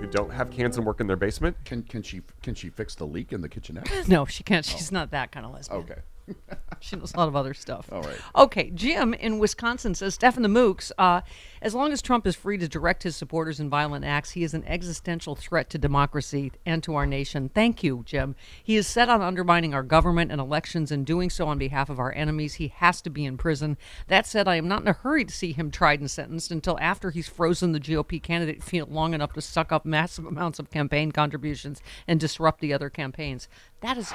Who 0.00 0.06
don't 0.06 0.32
have 0.32 0.50
cans 0.50 0.76
and 0.76 0.86
work 0.86 1.00
in 1.00 1.06
their 1.06 1.16
basement? 1.16 1.56
Can 1.64 1.82
can 1.82 2.02
she 2.02 2.22
can 2.42 2.54
she 2.54 2.70
fix 2.70 2.94
the 2.94 3.06
leak 3.06 3.32
in 3.32 3.40
the 3.40 3.48
kitchenette? 3.48 3.88
No, 4.08 4.26
she 4.26 4.42
can't. 4.42 4.64
She's 4.64 4.92
not 4.92 5.10
that 5.10 5.32
kind 5.32 5.44
of 5.44 5.52
lesbian. 5.52 5.80
Okay. 5.82 6.00
She 6.80 6.96
knows 6.96 7.14
a 7.14 7.16
lot 7.16 7.28
of 7.28 7.36
other 7.36 7.54
stuff. 7.54 7.88
All 7.92 8.02
right. 8.02 8.18
Okay, 8.36 8.70
Jim 8.70 9.14
in 9.14 9.38
Wisconsin 9.38 9.94
says 9.94 10.14
Stefan 10.14 10.42
the 10.42 10.48
Mooks, 10.48 10.92
uh, 10.98 11.22
as 11.60 11.74
long 11.74 11.92
as 11.92 12.00
Trump 12.00 12.26
is 12.26 12.36
free 12.36 12.56
to 12.58 12.68
direct 12.68 13.02
his 13.02 13.16
supporters 13.16 13.58
in 13.58 13.68
violent 13.68 14.04
acts, 14.04 14.30
he 14.30 14.44
is 14.44 14.54
an 14.54 14.64
existential 14.64 15.34
threat 15.34 15.70
to 15.70 15.78
democracy 15.78 16.52
and 16.64 16.82
to 16.84 16.94
our 16.94 17.06
nation. 17.06 17.50
Thank 17.52 17.82
you, 17.82 18.04
Jim. 18.06 18.36
He 18.62 18.76
is 18.76 18.86
set 18.86 19.08
on 19.08 19.22
undermining 19.22 19.74
our 19.74 19.82
government 19.82 20.30
and 20.30 20.40
elections 20.40 20.92
and 20.92 21.04
doing 21.04 21.30
so 21.30 21.46
on 21.48 21.58
behalf 21.58 21.90
of 21.90 21.98
our 21.98 22.12
enemies. 22.12 22.54
He 22.54 22.68
has 22.68 23.02
to 23.02 23.10
be 23.10 23.24
in 23.24 23.36
prison. 23.36 23.76
That 24.06 24.26
said, 24.26 24.46
I 24.46 24.56
am 24.56 24.68
not 24.68 24.82
in 24.82 24.88
a 24.88 24.92
hurry 24.92 25.24
to 25.24 25.34
see 25.34 25.52
him 25.52 25.70
tried 25.70 26.00
and 26.00 26.10
sentenced 26.10 26.50
until 26.50 26.78
after 26.80 27.10
he's 27.10 27.28
frozen 27.28 27.72
the 27.72 27.80
GOP 27.80 28.22
candidate 28.22 28.62
field 28.62 28.90
long 28.90 29.14
enough 29.14 29.32
to 29.32 29.40
suck 29.40 29.72
up 29.72 29.84
massive 29.84 30.26
amounts 30.26 30.58
of 30.58 30.70
campaign 30.70 31.10
contributions 31.12 31.82
and 32.06 32.20
disrupt 32.20 32.60
the 32.60 32.72
other 32.72 32.90
campaigns. 32.90 33.48
That 33.80 33.98
is 33.98 34.12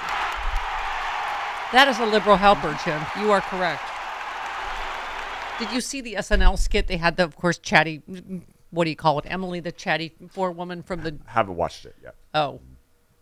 that 1.74 1.88
is 1.88 2.00
a 2.00 2.06
liberal 2.06 2.38
helper, 2.38 2.78
Jim. 2.86 3.02
You 3.20 3.32
are 3.32 3.42
correct. 3.42 3.84
Did 5.60 5.72
you 5.72 5.82
see 5.82 6.02
the 6.02 6.16
SNL 6.16 6.58
skit? 6.58 6.88
They 6.88 6.98
had 6.98 7.18
the, 7.18 7.24
of 7.24 7.36
course, 7.36 7.58
chatty. 7.58 8.02
What 8.72 8.86
do 8.86 8.90
you 8.90 8.96
call 8.96 9.20
it? 9.20 9.26
Emily, 9.28 9.60
the 9.60 9.72
chatty 9.72 10.14
four 10.30 10.52
woman 10.52 10.82
from 10.82 11.02
the. 11.02 11.18
Haven't 11.26 11.56
watched 11.56 11.86
it 11.86 11.96
yet. 12.02 12.16
Oh, 12.34 12.60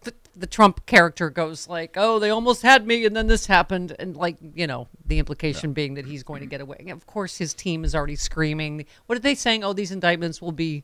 the, 0.02 0.14
the 0.36 0.48
Trump 0.48 0.86
character 0.86 1.30
goes 1.30 1.68
like, 1.68 1.96
"Oh, 1.98 2.20
they 2.20 2.30
almost 2.30 2.62
had 2.62 2.88
me, 2.88 3.06
and 3.06 3.16
then 3.16 3.28
this 3.28 3.46
happened," 3.46 3.96
and 4.00 4.16
like, 4.16 4.38
you 4.56 4.68
know, 4.68 4.88
the 5.06 5.20
implication 5.20 5.74
being 5.74 5.96
that 5.96 6.06
he's 6.06 6.24
going 6.24 6.40
to 6.40 6.46
get 6.46 6.62
away. 6.62 6.78
And 6.80 6.92
of 6.92 7.06
course, 7.06 7.38
his 7.38 7.54
team 7.54 7.84
is 7.84 7.94
already 7.94 8.16
screaming. 8.16 8.86
What 9.08 9.18
are 9.18 9.22
they 9.22 9.36
saying? 9.36 9.64
Oh, 9.64 9.74
these 9.74 9.92
indictments 9.92 10.42
will 10.42 10.54
be 10.54 10.84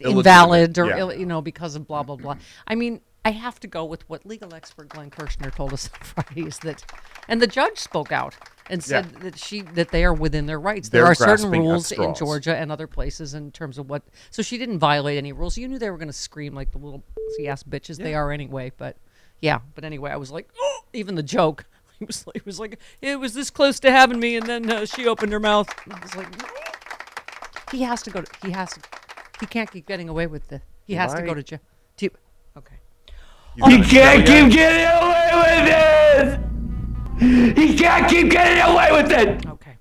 invalid, 0.00 0.78
or 0.78 0.86
yeah. 0.86 0.98
ill- 0.98 1.14
you 1.14 1.26
know, 1.26 1.40
because 1.40 1.76
of 1.76 1.86
blah 1.86 2.02
blah 2.02 2.16
blah. 2.16 2.36
I 2.66 2.74
mean, 2.74 3.00
I 3.26 3.30
have 3.30 3.58
to 3.60 3.66
go 3.66 3.84
with 3.84 4.08
what 4.08 4.24
legal 4.24 4.54
expert 4.54 4.88
Glenn 4.88 5.10
Kirshner 5.10 5.52
told 5.52 5.72
us 5.72 5.90
on 6.16 6.22
Friday 6.24 6.46
is 6.46 6.60
that, 6.60 6.84
and 7.26 7.42
the 7.42 7.48
judge 7.48 7.76
spoke 7.78 8.12
out 8.12 8.36
and 8.70 8.84
said 8.84 9.06
Yeah. 9.14 9.18
that 9.24 9.38
she 9.38 9.62
that 9.62 9.90
they 9.90 10.04
are 10.04 10.14
within 10.14 10.46
their 10.46 10.60
rights. 10.60 10.90
there 10.90 11.02
They're 11.02 11.10
are 11.10 11.14
certain 11.16 11.50
rules 11.50 11.90
in. 11.90 12.14
Georgia 12.14 12.56
and 12.56 12.70
other 12.70 12.86
places 12.86 13.34
in 13.34 13.50
terms 13.50 13.78
of 13.78 13.90
what. 13.90 14.02
So 14.30 14.42
she 14.42 14.58
didn't 14.58 14.78
violate 14.78 15.18
any 15.18 15.32
rules. 15.32 15.58
You 15.58 15.66
knew 15.66 15.76
they 15.78 15.90
were 15.90 15.98
going 15.98 16.06
to 16.08 16.12
scream 16.12 16.54
like 16.54 16.70
the 16.70 16.78
little 16.78 17.02
ass 17.48 17.64
bitches 17.64 17.96
they 17.96 18.14
are 18.14 18.30
anyway. 18.30 18.70
But 18.76 18.96
yeah, 19.40 19.58
but 19.74 19.82
anyway, 19.84 20.12
I 20.12 20.16
was 20.16 20.30
like, 20.30 20.48
oh, 20.56 20.80
even 20.92 21.16
the 21.16 21.22
joke. 21.24 21.64
He 21.98 22.04
was 22.04 22.26
like, 22.26 22.36
it 22.36 22.46
was 22.46 22.60
like 22.60 22.78
it 23.00 23.18
was 23.18 23.32
this 23.32 23.48
close 23.50 23.80
to 23.80 23.90
having 23.90 24.20
me, 24.20 24.36
and 24.36 24.46
then 24.46 24.70
uh, 24.70 24.84
she 24.84 25.06
opened 25.08 25.32
her 25.32 25.40
mouth. 25.40 25.68
I 25.90 25.98
was 25.98 26.14
like, 26.14 26.28
he 27.72 27.82
has 27.82 28.02
to 28.02 28.10
go 28.10 28.20
to. 28.20 28.46
He 28.46 28.52
has 28.52 28.70
to. 28.74 28.80
He 29.40 29.46
can't 29.46 29.70
keep 29.70 29.86
getting 29.86 30.08
away 30.10 30.26
with 30.26 30.46
the. 30.48 30.60
He 30.84 30.94
has 30.94 31.14
to 31.14 31.22
go 31.22 31.32
to 31.34 31.42
jail. 31.42 31.60
Do 33.64 33.72
you- 33.74 33.82
can't 33.84 34.26
keep 34.26 34.50
getting 34.52 34.86
away 34.86 35.30
with 35.34 36.40
this! 37.20 37.58
You 37.58 37.74
can't 37.78 38.08
keep 38.08 38.30
getting 38.30 38.62
away 38.62 38.88
with 38.92 39.10
it! 39.10 39.46
Okay. 39.46 39.76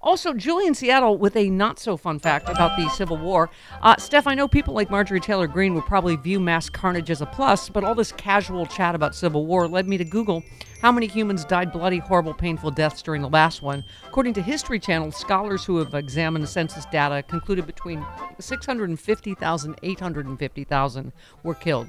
Also, 0.00 0.32
Julian 0.32 0.74
Seattle 0.74 1.18
with 1.18 1.36
a 1.36 1.50
not 1.50 1.78
so 1.78 1.96
fun 1.98 2.18
fact 2.18 2.48
about 2.48 2.78
the 2.78 2.88
Civil 2.88 3.18
War. 3.18 3.50
Uh, 3.82 3.96
Steph, 3.98 4.26
I 4.26 4.34
know 4.34 4.48
people 4.48 4.72
like 4.72 4.90
Marjorie 4.90 5.20
Taylor 5.20 5.46
Greene 5.46 5.74
would 5.74 5.84
probably 5.84 6.16
view 6.16 6.40
mass 6.40 6.70
carnage 6.70 7.10
as 7.10 7.20
a 7.20 7.26
plus, 7.26 7.68
but 7.68 7.84
all 7.84 7.94
this 7.94 8.12
casual 8.12 8.64
chat 8.64 8.94
about 8.94 9.14
Civil 9.14 9.44
War 9.44 9.68
led 9.68 9.86
me 9.86 9.98
to 9.98 10.04
Google 10.04 10.42
how 10.80 10.92
many 10.92 11.06
humans 11.08 11.44
died 11.44 11.72
bloody, 11.72 11.98
horrible, 11.98 12.32
painful 12.32 12.70
deaths 12.70 13.02
during 13.02 13.20
the 13.20 13.28
last 13.28 13.60
one. 13.60 13.84
According 14.06 14.32
to 14.34 14.42
History 14.42 14.78
Channel, 14.78 15.10
scholars 15.12 15.64
who 15.64 15.76
have 15.78 15.92
examined 15.92 16.44
the 16.44 16.48
census 16.48 16.86
data 16.86 17.22
concluded 17.24 17.66
between 17.66 18.06
650,000 18.38 19.74
850,000 19.82 21.12
were 21.42 21.54
killed. 21.54 21.88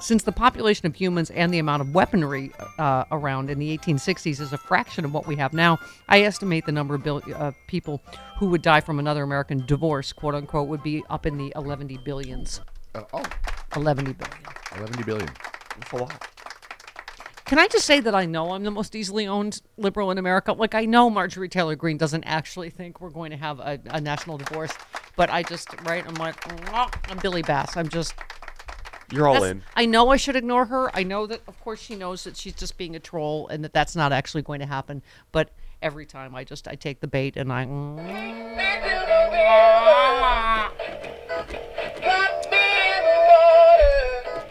Since 0.00 0.22
the 0.22 0.32
population 0.32 0.86
of 0.86 0.94
humans 0.94 1.30
and 1.30 1.52
the 1.52 1.58
amount 1.58 1.82
of 1.82 1.92
weaponry 1.92 2.52
uh, 2.78 3.04
around 3.10 3.50
in 3.50 3.58
the 3.58 3.76
1860s 3.76 4.40
is 4.40 4.52
a 4.52 4.58
fraction 4.58 5.04
of 5.04 5.12
what 5.12 5.26
we 5.26 5.34
have 5.36 5.52
now, 5.52 5.78
I 6.08 6.22
estimate 6.22 6.66
the 6.66 6.72
number 6.72 6.94
of 6.94 7.02
bil- 7.02 7.22
uh, 7.34 7.52
people 7.66 8.00
who 8.38 8.46
would 8.46 8.62
die 8.62 8.80
from 8.80 9.00
another 9.00 9.24
American 9.24 9.66
divorce, 9.66 10.12
quote 10.12 10.34
unquote, 10.36 10.68
would 10.68 10.84
be 10.84 11.02
up 11.10 11.26
in 11.26 11.36
the 11.36 11.52
11 11.56 11.98
billions. 12.04 12.60
Uh, 12.94 13.02
oh, 13.12 13.24
11 13.74 14.04
billion. 14.04 14.18
11 14.76 15.02
billion. 15.04 15.28
That's 15.78 15.92
a 15.92 15.96
lot. 15.96 16.28
Can 17.44 17.58
I 17.58 17.66
just 17.66 17.86
say 17.86 17.98
that 18.00 18.14
I 18.14 18.26
know 18.26 18.52
I'm 18.52 18.62
the 18.62 18.70
most 18.70 18.94
easily 18.94 19.26
owned 19.26 19.62
liberal 19.78 20.10
in 20.10 20.18
America? 20.18 20.52
Like, 20.52 20.74
I 20.74 20.84
know 20.84 21.10
Marjorie 21.10 21.48
Taylor 21.48 21.76
Greene 21.76 21.96
doesn't 21.96 22.24
actually 22.24 22.70
think 22.70 23.00
we're 23.00 23.10
going 23.10 23.30
to 23.30 23.36
have 23.38 23.58
a, 23.58 23.80
a 23.86 24.00
national 24.00 24.38
divorce, 24.38 24.72
but 25.16 25.30
I 25.30 25.42
just, 25.42 25.68
right? 25.82 26.06
I'm 26.06 26.14
like, 26.16 26.36
"Oh, 26.72 26.88
I'm 27.08 27.18
Billy 27.18 27.42
Bass. 27.42 27.76
I'm 27.76 27.88
just. 27.88 28.14
You're 29.12 29.26
all 29.26 29.34
That's- 29.34 29.50
in. 29.50 29.62
I 29.74 29.86
know 29.86 30.10
I 30.10 30.16
should 30.16 30.36
ignore 30.36 30.66
her. 30.66 30.94
I 30.94 31.02
know 31.02 31.26
that, 31.26 31.40
of 31.48 31.58
course, 31.60 31.80
she 31.80 31.94
knows 31.94 32.24
that 32.24 32.36
she's 32.36 32.54
just 32.54 32.76
being 32.76 32.94
a 32.94 33.00
troll 33.00 33.48
and 33.48 33.64
that 33.64 33.72
that's 33.72 33.96
not 33.96 34.12
actually 34.12 34.42
going 34.42 34.60
to 34.60 34.66
happen. 34.66 35.02
But 35.32 35.50
every 35.80 36.04
time 36.06 36.34
I 36.34 36.44
just 36.44 36.68
I 36.68 36.74
take 36.74 37.00
the 37.00 37.06
bait 37.08 37.36
and 37.36 37.52
I. 37.52 37.64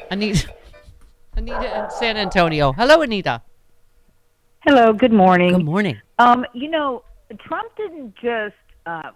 Anita, 0.10 0.48
Anita 1.36 1.84
in 1.84 1.92
San 1.92 2.18
Antonio. 2.18 2.72
Hello, 2.72 3.02
Anita. 3.02 3.42
Hello, 4.62 4.94
good 4.94 5.12
morning. 5.14 5.52
Good 5.54 5.66
morning. 5.66 6.00
Um, 6.20 6.46
you 6.54 6.70
know, 6.70 7.04
Trump 7.40 7.76
didn't 7.76 8.16
just 8.16 8.56
uh, 8.86 9.12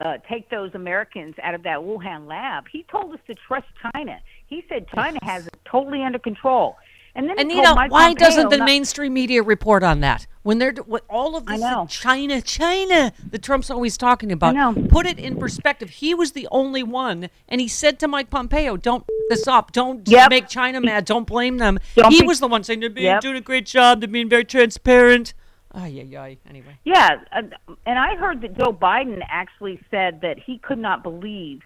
uh, 0.00 0.18
take 0.28 0.48
those 0.50 0.70
Americans 0.74 1.34
out 1.42 1.54
of 1.54 1.62
that 1.64 1.78
Wuhan 1.78 2.26
lab. 2.26 2.64
He 2.70 2.84
told 2.90 3.12
us 3.12 3.20
to 3.26 3.34
trust 3.34 3.66
China. 3.92 4.18
He 4.48 4.64
said 4.68 4.86
China 4.94 5.18
has 5.22 5.46
it 5.46 5.56
totally 5.64 6.02
under 6.02 6.18
control. 6.18 6.76
And 7.14 7.30
then 7.30 7.38
he 7.50 7.58
Anita, 7.58 7.72
why 7.74 7.88
Pompeo 7.88 8.14
doesn't 8.26 8.50
the 8.50 8.58
not- 8.58 8.66
mainstream 8.66 9.14
media 9.14 9.42
report 9.42 9.82
on 9.82 10.00
that? 10.00 10.26
When 10.42 10.58
they're 10.58 10.74
with 10.86 11.02
all 11.08 11.34
of 11.34 11.46
this. 11.46 11.60
China, 11.88 12.40
China 12.42 13.10
that 13.30 13.42
Trump's 13.42 13.70
always 13.70 13.96
talking 13.96 14.30
about, 14.30 14.54
put 14.90 15.06
it 15.06 15.18
in 15.18 15.36
perspective. 15.38 15.88
He 15.90 16.14
was 16.14 16.32
the 16.32 16.46
only 16.52 16.82
one, 16.84 17.30
and 17.48 17.60
he 17.60 17.66
said 17.68 17.98
to 18.00 18.06
Mike 18.06 18.30
Pompeo, 18.30 18.76
"Don't 18.76 19.00
f- 19.02 19.08
this 19.30 19.48
up. 19.48 19.72
Don't 19.72 20.06
Yep. 20.06 20.30
make 20.30 20.46
China 20.46 20.80
mad. 20.80 21.04
Don't 21.06 21.26
blame 21.26 21.56
them." 21.56 21.78
Don't 21.96 22.12
he 22.12 22.20
be- 22.20 22.26
was 22.28 22.38
the 22.38 22.46
one 22.48 22.62
saying 22.62 22.78
they're 22.80 22.90
being 22.90 23.06
Yep. 23.06 23.22
doing 23.22 23.36
a 23.36 23.40
great 23.40 23.66
job. 23.66 24.00
They're 24.00 24.08
being 24.08 24.28
very 24.28 24.44
transparent. 24.44 25.32
Ay, 25.74 26.06
ay, 26.12 26.16
ay. 26.16 26.36
Anyway, 26.48 26.78
Yeah, 26.84 27.16
uh, 27.32 27.42
and 27.86 27.98
I 27.98 28.14
heard 28.14 28.40
that 28.42 28.56
Joe 28.56 28.72
Biden 28.72 29.20
actually 29.28 29.80
said 29.90 30.20
that 30.20 30.38
he 30.38 30.58
could 30.58 30.78
not 30.78 31.02
believe 31.02 31.62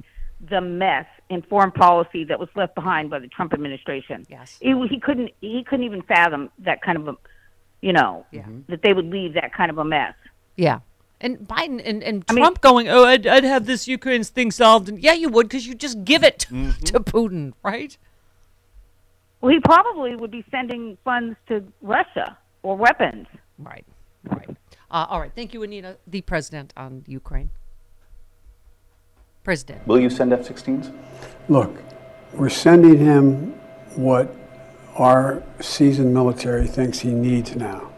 the 0.49 0.61
mess 0.61 1.07
in 1.29 1.43
foreign 1.43 1.71
policy 1.71 2.25
that 2.25 2.39
was 2.41 2.49
left 2.57 2.75
behind 2.75 3.11
by 3.11 3.19
the 3.19 3.29
Trump 3.29 3.53
administration. 3.53 4.25
Yes, 4.29 4.57
he, 4.61 4.75
he 4.89 4.99
couldn't. 5.01 5.31
He 5.41 5.65
couldn't 5.65 5.85
even 5.85 6.03
fathom 6.03 6.51
that 6.61 6.83
kind 6.83 6.97
of 6.99 7.09
a, 7.09 7.17
you 7.83 7.93
know, 7.93 8.25
that 8.69 8.83
they 8.83 8.93
would 8.93 9.07
leave 9.07 9.35
that 9.35 9.53
kind 9.55 9.71
of 9.71 9.79
a 9.79 9.85
mess. 9.85 10.15
yeah. 10.57 10.81
And 11.23 11.37
Biden 11.41 11.83
and, 11.85 12.03
and 12.03 12.25
I 12.31 12.33
mean- 12.33 12.43
Trump 12.43 12.63
going, 12.63 12.89
"Oh, 12.89 13.05
I'd, 13.05 13.27
I'd 13.27 13.45
have 13.45 13.67
this 13.67 13.87
Ukraine 13.87 14.25
thing 14.25 14.51
solved." 14.51 14.89
And 14.89 14.99
yeah, 14.99 15.13
you 15.13 15.29
would 15.29 15.49
because 15.51 15.67
you 15.67 15.75
just 15.75 16.03
give 16.03 16.25
it 16.25 16.39
to 16.87 16.99
Putin, 17.01 17.53
right? 17.63 17.99
Well, 19.43 19.53
he 19.53 19.61
probably 19.61 20.17
would 20.17 20.31
be 20.31 20.45
sending 20.51 20.97
funds 21.05 21.37
to 21.49 21.63
Russia 21.83 22.39
or 22.63 22.75
weapons. 22.77 23.27
Right. 23.59 23.85
Right. 24.25 24.49
Uh, 24.91 25.07
all 25.11 25.21
right. 25.21 25.33
Thank 25.35 25.53
you, 25.53 25.63
Anita, 25.63 25.99
the 26.07 26.23
president 26.23 26.73
on 26.77 27.05
Ukraine. 27.07 27.51
President. 29.45 29.87
Will 29.87 29.99
you 29.99 30.11
send 30.11 30.33
F 30.33 30.41
16s? 30.41 30.93
Look, 31.49 31.83
we're 32.35 32.51
sending 32.51 32.99
him 32.99 33.55
what 33.97 34.35
our 34.97 35.43
seasoned 35.61 36.13
military 36.13 36.67
thinks 36.67 37.01
he 37.01 37.13
needs 37.13 37.57
now. 37.57 37.91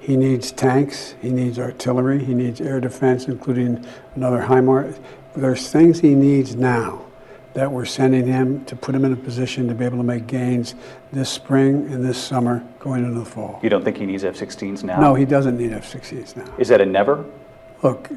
He 0.00 0.16
needs 0.16 0.50
tanks, 0.50 1.14
he 1.20 1.28
needs 1.30 1.58
artillery, 1.58 2.24
he 2.24 2.32
needs 2.32 2.62
air 2.62 2.80
defense, 2.80 3.26
including 3.26 3.84
another 4.14 4.40
HIMARS. 4.40 4.98
There's 5.36 5.70
things 5.70 6.00
he 6.00 6.14
needs 6.14 6.56
now 6.56 7.04
that 7.52 7.70
we're 7.70 7.84
sending 7.84 8.26
him 8.26 8.64
to 8.64 8.74
put 8.74 8.94
him 8.94 9.04
in 9.04 9.12
a 9.12 9.16
position 9.16 9.68
to 9.68 9.74
be 9.74 9.84
able 9.84 9.98
to 9.98 10.04
make 10.04 10.26
gains 10.26 10.74
this 11.12 11.28
spring 11.28 11.92
and 11.92 12.02
this 12.02 12.16
summer 12.16 12.66
going 12.78 13.04
into 13.04 13.18
the 13.18 13.26
fall. 13.26 13.60
You 13.62 13.68
don't 13.68 13.84
think 13.84 13.98
he 13.98 14.06
needs 14.06 14.24
F 14.24 14.36
16s 14.36 14.82
now? 14.84 14.98
No, 15.00 15.14
he 15.14 15.26
doesn't 15.26 15.58
need 15.58 15.72
F 15.72 15.92
16s 15.92 16.36
now. 16.36 16.50
Is 16.56 16.68
that 16.68 16.80
a 16.80 16.86
never? 16.86 17.26
Look, 17.82 18.08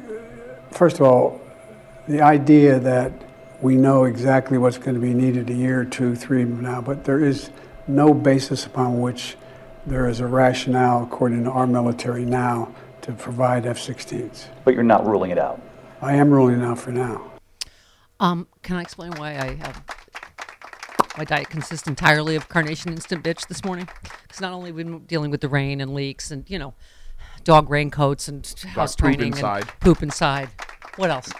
first 0.70 0.96
of 0.96 1.02
all, 1.02 1.41
the 2.08 2.20
idea 2.20 2.78
that 2.78 3.12
we 3.60 3.76
know 3.76 4.04
exactly 4.04 4.58
what's 4.58 4.78
going 4.78 4.94
to 4.94 5.00
be 5.00 5.14
needed 5.14 5.48
a 5.48 5.54
year, 5.54 5.84
two, 5.84 6.16
three 6.16 6.42
from 6.42 6.60
now, 6.60 6.80
but 6.80 7.04
there 7.04 7.24
is 7.24 7.50
no 7.86 8.12
basis 8.12 8.66
upon 8.66 9.00
which 9.00 9.36
there 9.86 10.08
is 10.08 10.20
a 10.20 10.26
rationale, 10.26 11.02
according 11.02 11.44
to 11.44 11.50
our 11.50 11.66
military 11.66 12.24
now, 12.24 12.72
to 13.02 13.12
provide 13.12 13.66
F 13.66 13.78
16s. 13.78 14.46
But 14.64 14.74
you're 14.74 14.82
not 14.82 15.06
ruling 15.06 15.30
it 15.30 15.38
out. 15.38 15.60
I 16.00 16.14
am 16.14 16.30
ruling 16.30 16.60
it 16.60 16.64
out 16.64 16.78
for 16.78 16.90
now. 16.90 17.30
Um, 18.20 18.46
can 18.62 18.76
I 18.76 18.82
explain 18.82 19.12
why 19.12 19.30
I 19.30 19.54
have 19.54 19.82
my 21.18 21.24
diet 21.24 21.50
consists 21.50 21.86
entirely 21.86 22.36
of 22.36 22.48
carnation 22.48 22.92
instant 22.92 23.24
bitch 23.24 23.46
this 23.48 23.64
morning? 23.64 23.88
Because 24.22 24.40
not 24.40 24.52
only 24.52 24.70
have 24.70 24.76
we 24.76 24.84
been 24.84 25.00
dealing 25.00 25.30
with 25.30 25.40
the 25.40 25.48
rain 25.48 25.80
and 25.80 25.94
leaks 25.94 26.30
and 26.30 26.48
you 26.48 26.58
know, 26.58 26.74
dog 27.44 27.70
raincoats 27.70 28.28
and 28.28 28.46
house 28.68 28.94
poop 28.94 29.04
training 29.04 29.32
inside. 29.32 29.62
and 29.62 29.80
poop 29.80 30.02
inside. 30.02 30.48
What 30.96 31.10
else? 31.10 31.32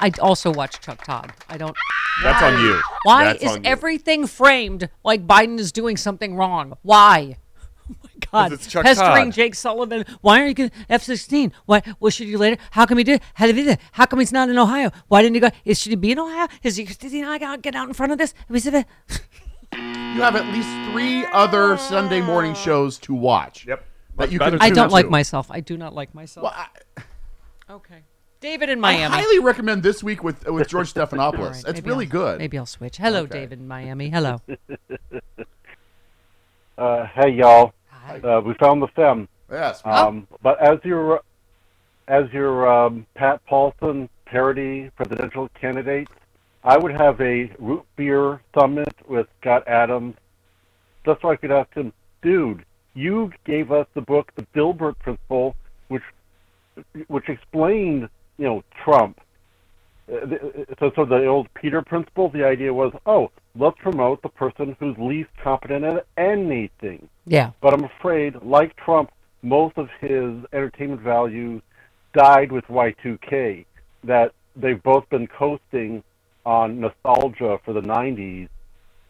I 0.00 0.10
also 0.20 0.52
watch 0.52 0.80
Chuck 0.80 1.04
Todd. 1.04 1.32
I 1.48 1.56
don't. 1.58 1.76
That's 2.22 2.42
on 2.42 2.60
you. 2.60 2.80
Why 3.04 3.24
That's 3.24 3.42
is 3.44 3.56
you. 3.56 3.62
everything 3.64 4.26
framed 4.26 4.88
like 5.04 5.26
Biden 5.26 5.58
is 5.58 5.70
doing 5.72 5.96
something 5.96 6.34
wrong? 6.36 6.76
Why? 6.82 7.36
Oh 7.90 7.94
my 8.04 8.10
God! 8.30 8.52
it's 8.52 8.66
Chuck 8.66 8.84
Pestering 8.84 9.26
Todd. 9.28 9.32
Jake 9.32 9.54
Sullivan. 9.54 10.04
Why 10.20 10.40
aren't 10.40 10.48
you 10.50 10.54
going 10.54 10.70
F 10.90 11.02
sixteen? 11.02 11.52
Why? 11.64 11.80
What 12.00 12.12
should 12.12 12.28
you 12.28 12.36
later? 12.36 12.58
How 12.72 12.84
come 12.84 12.98
he 12.98 13.04
did? 13.04 13.14
It? 13.14 13.22
How 13.32 13.46
did 13.46 13.56
he 13.56 13.62
do? 13.62 13.70
it? 13.70 13.80
How 13.92 14.04
come 14.04 14.18
he's 14.18 14.30
not 14.30 14.50
in 14.50 14.58
Ohio? 14.58 14.90
Why 15.08 15.22
didn't 15.22 15.36
he 15.36 15.40
go? 15.40 15.48
Is 15.64 15.80
should 15.80 15.90
he 15.90 15.96
be 15.96 16.12
in 16.12 16.18
Ohio? 16.18 16.48
Is 16.62 16.76
he? 16.76 16.84
Did 16.84 17.12
he 17.12 17.22
not 17.22 17.40
get- 17.40 17.62
get 17.62 17.74
out 17.74 17.88
in 17.88 17.94
front 17.94 18.12
of 18.12 18.18
this? 18.18 18.34
We 18.50 18.60
said, 18.60 18.84
You 19.72 20.20
have 20.20 20.36
at 20.36 20.44
least 20.52 20.68
three 20.92 21.24
other 21.32 21.78
Sunday 21.78 22.20
morning 22.20 22.52
shows 22.54 22.98
to 22.98 23.14
watch. 23.14 23.66
Yep. 23.66 23.82
That 24.18 24.32
you 24.32 24.38
better 24.38 24.58
can 24.58 24.66
I 24.66 24.70
don't 24.74 24.92
like 24.92 25.08
myself. 25.08 25.50
I 25.50 25.60
do 25.60 25.78
not 25.78 25.94
like 25.94 26.14
myself. 26.14 26.52
okay, 27.70 28.02
David 28.40 28.68
in 28.68 28.80
Miami. 28.80 29.04
I 29.14 29.20
highly 29.22 29.40
recommend 29.40 29.82
this 29.82 30.02
week 30.02 30.22
with 30.22 30.46
with 30.46 30.68
George 30.68 30.92
Stephanopoulos. 30.94 31.38
All 31.38 31.44
right, 31.50 31.64
it's 31.66 31.82
really 31.82 32.06
I'll- 32.06 32.10
good. 32.12 32.38
Maybe 32.38 32.56
I'll 32.58 32.66
switch. 32.66 32.96
Hello, 32.98 33.22
Okay. 33.22 33.40
David 33.40 33.58
in 33.60 33.68
Miami. 33.68 34.10
Hello. 34.10 34.40
Uh, 36.76 37.08
hey 37.12 37.30
y'all, 37.30 37.72
uh, 38.22 38.40
we 38.44 38.54
found 38.54 38.80
the 38.80 38.86
fem. 38.94 39.26
Yes. 39.50 39.82
Um, 39.84 40.28
But 40.44 40.60
as 40.60 40.78
your 40.84 41.22
as 42.06 42.32
your 42.32 42.68
um, 42.70 43.04
Pat 43.16 43.40
Paulsen 43.50 44.08
parody 44.26 44.88
presidential 44.94 45.48
candidate, 45.60 46.06
I 46.62 46.78
would 46.78 46.92
have 46.92 47.20
a 47.20 47.50
root 47.58 47.84
beer 47.96 48.40
summit 48.56 48.94
with 49.08 49.26
Scott 49.40 49.66
Adams, 49.66 50.14
just 51.04 51.20
so 51.20 51.30
I 51.30 51.34
could 51.36 51.50
ask 51.50 51.74
him, 51.74 51.92
dude, 52.22 52.64
you 52.94 53.32
gave 53.44 53.72
us 53.72 53.88
the 53.94 54.00
book, 54.00 54.30
The 54.36 54.46
Dilbert 54.54 55.00
Principle, 55.00 55.56
which 55.88 56.04
which 57.08 57.28
explained, 57.28 58.08
you 58.38 58.44
know, 58.44 58.64
Trump. 58.84 59.20
Uh, 60.10 60.26
So, 60.78 60.90
so 60.96 61.04
the 61.04 61.26
old 61.26 61.48
Peter 61.54 61.82
principle, 61.82 62.30
the 62.30 62.44
idea 62.44 62.72
was, 62.72 62.92
oh, 63.04 63.30
let's 63.56 63.76
promote 63.78 64.22
the 64.22 64.28
person 64.28 64.76
who's 64.78 64.96
least 64.96 65.30
competent 65.42 65.84
at 65.84 66.06
anything. 66.16 67.08
Yeah. 67.26 67.50
But 67.60 67.74
I'm 67.74 67.84
afraid, 67.84 68.36
like 68.42 68.76
Trump, 68.76 69.10
most 69.42 69.76
of 69.76 69.88
his 70.00 70.44
entertainment 70.52 71.02
value 71.02 71.60
died 72.14 72.50
with 72.52 72.64
Y2K. 72.66 73.66
That 74.04 74.32
they've 74.56 74.82
both 74.82 75.08
been 75.10 75.26
coasting 75.26 76.02
on 76.46 76.80
nostalgia 76.80 77.58
for 77.64 77.72
the 77.74 77.82
90s, 77.82 78.48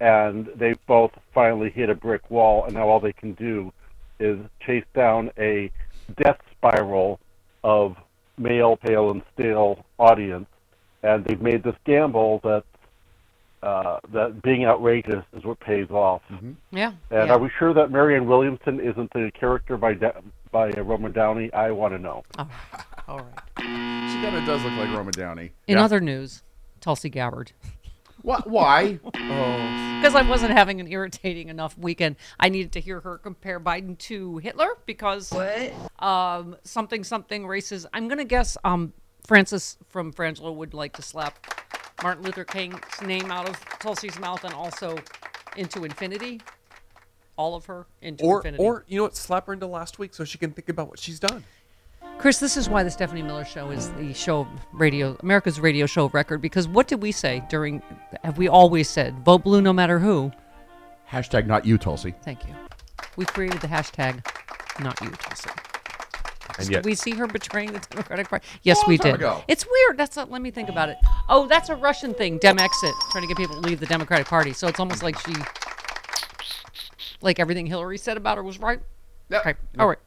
and 0.01 0.49
they've 0.57 0.85
both 0.87 1.13
finally 1.33 1.71
hit 1.71 1.91
a 1.91 1.95
brick 1.95 2.31
wall, 2.31 2.65
and 2.65 2.75
now 2.75 2.89
all 2.89 3.01
they 3.01 3.13
can 3.13 3.35
do 3.35 3.73
is 4.19 4.39
chase 4.65 4.85
down 4.95 5.31
a 5.39 5.71
death 6.23 6.41
spiral 6.57 7.21
of 7.63 7.97
male, 8.39 8.77
pale, 8.77 9.11
and 9.11 9.23
stale 9.35 9.85
audience. 9.99 10.47
And 11.03 11.25
they've 11.25 11.41
made 11.41 11.63
this 11.63 11.77
gamble 11.85 12.41
that 12.43 12.65
uh, 13.63 13.99
that 14.13 14.43
being 14.43 14.65
outrageous 14.65 15.25
is 15.33 15.45
what 15.45 15.59
pays 15.61 15.91
off. 15.91 16.23
Yeah. 16.71 16.93
And 17.11 17.29
yeah. 17.29 17.33
are 17.33 17.39
we 17.39 17.51
sure 17.59 17.75
that 17.75 17.91
Marianne 17.91 18.27
Williamson 18.27 18.81
isn't 18.81 19.13
the 19.13 19.31
character 19.39 19.77
by 19.77 19.95
Da- 19.95 20.21
by 20.53 20.71
uh, 20.71 20.83
Roma 20.83 21.11
Downey? 21.11 21.53
I 21.53 21.71
want 21.71 21.95
to 21.95 21.99
know. 21.99 22.25
All 23.09 23.19
right. 23.19 23.39
She 23.59 24.23
kind 24.23 24.37
of 24.37 24.45
does 24.45 24.63
look 24.63 24.75
like 24.75 24.91
Roma 24.97 25.13
Downey. 25.13 25.53
In 25.67 25.79
other 25.79 26.01
news, 26.01 26.43
Tulsi 26.81 27.09
Gabbard. 27.09 27.53
What? 28.23 28.47
Why? 28.49 28.99
oh. 29.05 29.99
Because 30.01 30.15
I 30.15 30.23
wasn't 30.23 30.53
having 30.53 30.81
an 30.81 30.87
irritating 30.91 31.49
enough 31.49 31.77
weekend. 31.77 32.17
I 32.39 32.49
needed 32.49 32.73
to 32.73 32.81
hear 32.81 33.01
her 33.01 33.19
compare 33.19 33.59
Biden 33.59 33.99
to 33.99 34.39
Hitler 34.39 34.69
because 34.87 35.31
what? 35.33 35.73
Um, 36.03 36.57
something 36.63 37.03
something 37.05 37.47
races. 37.47 37.87
I'm 37.93 38.09
gonna 38.09 38.25
guess. 38.25 38.57
Um, 38.65 38.93
Frances 39.27 39.77
from 39.89 40.13
Frangela 40.13 40.55
would 40.55 40.73
like 40.73 40.95
to 40.95 41.03
slap 41.03 41.55
Martin 42.03 42.23
Luther 42.25 42.45
King's 42.45 42.79
name 43.05 43.31
out 43.31 43.47
of 43.49 43.57
Tulsi's 43.79 44.19
mouth 44.19 44.43
and 44.45 44.55
also 44.55 44.97
into 45.57 45.85
infinity. 45.85 46.41
All 47.37 47.55
of 47.55 47.67
her 47.67 47.87
into 48.01 48.25
Or, 48.25 48.39
infinity. 48.39 48.65
or 48.65 48.85
you 48.89 48.97
know 48.97 49.03
what? 49.05 49.17
Slap 49.17 49.47
her 49.47 49.53
into 49.53 49.67
last 49.67 49.99
week 49.99 50.15
so 50.15 50.25
she 50.25 50.39
can 50.39 50.53
think 50.53 50.69
about 50.69 50.89
what 50.89 50.99
she's 50.99 51.21
done. 51.21 51.45
Chris, 52.19 52.41
this 52.41 52.57
is 52.57 52.69
why 52.69 52.83
the 52.83 52.91
Stephanie 52.91 53.23
Miller 53.23 53.45
Show 53.45 53.71
is 53.71 53.91
the 53.93 54.13
show 54.13 54.41
of 54.41 54.49
radio, 54.73 55.17
America's 55.21 55.61
radio 55.61 55.87
show 55.87 56.07
of 56.07 56.15
record. 56.15 56.43
Because 56.43 56.67
what 56.67 56.89
did 56.89 57.01
we 57.01 57.13
say 57.13 57.45
during? 57.49 57.81
Have 58.25 58.39
we 58.39 58.49
always 58.49 58.89
said 58.89 59.15
vote 59.21 59.45
blue 59.45 59.63
no 59.63 59.73
matter 59.73 60.01
who? 60.01 60.33
Hashtag 61.09 61.47
not 61.47 61.65
you, 61.65 61.79
Tulsi. 61.79 62.15
Thank 62.23 62.47
you. 62.47 62.55
We 63.17 63.25
created 63.25 63.61
the 63.61 63.69
hashtag 63.69 64.27
not 64.81 65.01
you, 65.01 65.11
Tulsi. 65.11 65.51
And 66.59 66.67
did 66.67 66.73
yet- 66.73 66.85
we 66.85 66.97
see 66.97 67.13
her 67.13 67.29
betraying 67.29 67.73
the 67.73 67.79
Democratic 67.79 68.29
Party? 68.29 68.45
Yes, 68.63 68.81
we 68.89 68.99
did. 68.99 69.15
ago. 69.15 69.45
It's 69.47 69.65
weird. 69.65 69.97
That's 69.97 70.17
not, 70.17 70.29
let 70.29 70.43
me 70.43 70.51
think 70.51 70.69
about 70.69 70.89
it. 70.89 70.97
Oh, 71.29 71.47
that's 71.47 71.69
a 71.69 71.77
Russian 71.77 72.15
thing. 72.15 72.39
Dem 72.39 72.59
exit, 72.59 72.93
trying 73.13 73.23
to 73.23 73.29
get 73.29 73.37
people 73.37 73.55
to 73.55 73.61
leave 73.61 73.79
the 73.79 73.87
Democratic 73.87 74.27
Party. 74.27 74.53
So 74.53 74.67
it's 74.67 74.81
almost 74.81 75.05
like 75.05 75.17
she, 75.21 75.35
like 77.23 77.39
everything 77.39 77.67
Hillary 77.67 77.97
said 77.97 78.17
about 78.17 78.39
her 78.39 78.43
was 78.43 78.59
right. 78.59 78.81
Okay. 79.33 79.55
All 79.79 79.87
right. 79.87 79.99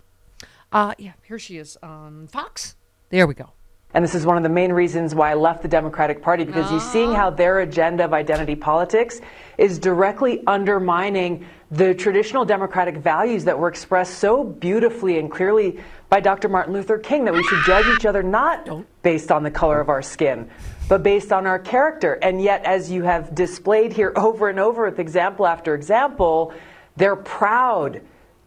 Uh, 0.71 0.93
yeah. 0.97 1.13
Here 1.23 1.39
she 1.39 1.57
is 1.57 1.77
on 1.83 2.27
Fox. 2.27 2.75
There 3.09 3.27
we 3.27 3.33
go. 3.33 3.51
And 3.93 4.01
this 4.05 4.15
is 4.15 4.25
one 4.25 4.37
of 4.37 4.43
the 4.43 4.49
main 4.49 4.71
reasons 4.71 5.13
why 5.13 5.31
I 5.31 5.33
left 5.33 5.61
the 5.61 5.67
Democratic 5.67 6.21
Party 6.21 6.45
because 6.45 6.71
you're 6.71 6.79
seeing 6.79 7.13
how 7.13 7.29
their 7.29 7.59
agenda 7.59 8.05
of 8.05 8.13
identity 8.13 8.55
politics 8.55 9.19
is 9.57 9.79
directly 9.79 10.41
undermining 10.47 11.45
the 11.71 11.93
traditional 11.93 12.45
democratic 12.45 12.95
values 12.95 13.43
that 13.43 13.59
were 13.59 13.67
expressed 13.67 14.19
so 14.19 14.45
beautifully 14.45 15.19
and 15.19 15.29
clearly 15.29 15.77
by 16.07 16.21
Dr. 16.21 16.47
Martin 16.47 16.73
Luther 16.73 16.97
King 16.99 17.25
that 17.25 17.33
we 17.33 17.43
should 17.43 17.59
judge 17.65 17.85
each 17.97 18.05
other 18.05 18.23
not 18.23 18.69
based 19.01 19.29
on 19.29 19.43
the 19.43 19.51
color 19.51 19.81
of 19.81 19.89
our 19.89 20.01
skin, 20.01 20.49
but 20.87 21.03
based 21.03 21.33
on 21.33 21.45
our 21.45 21.59
character. 21.59 22.13
And 22.21 22.41
yet, 22.41 22.63
as 22.63 22.89
you 22.89 23.03
have 23.03 23.35
displayed 23.35 23.91
here 23.91 24.13
over 24.15 24.47
and 24.47 24.59
over 24.59 24.85
with 24.85 24.99
example 24.99 25.45
after 25.45 25.75
example, 25.75 26.53
they're 26.95 27.17
proud 27.17 28.01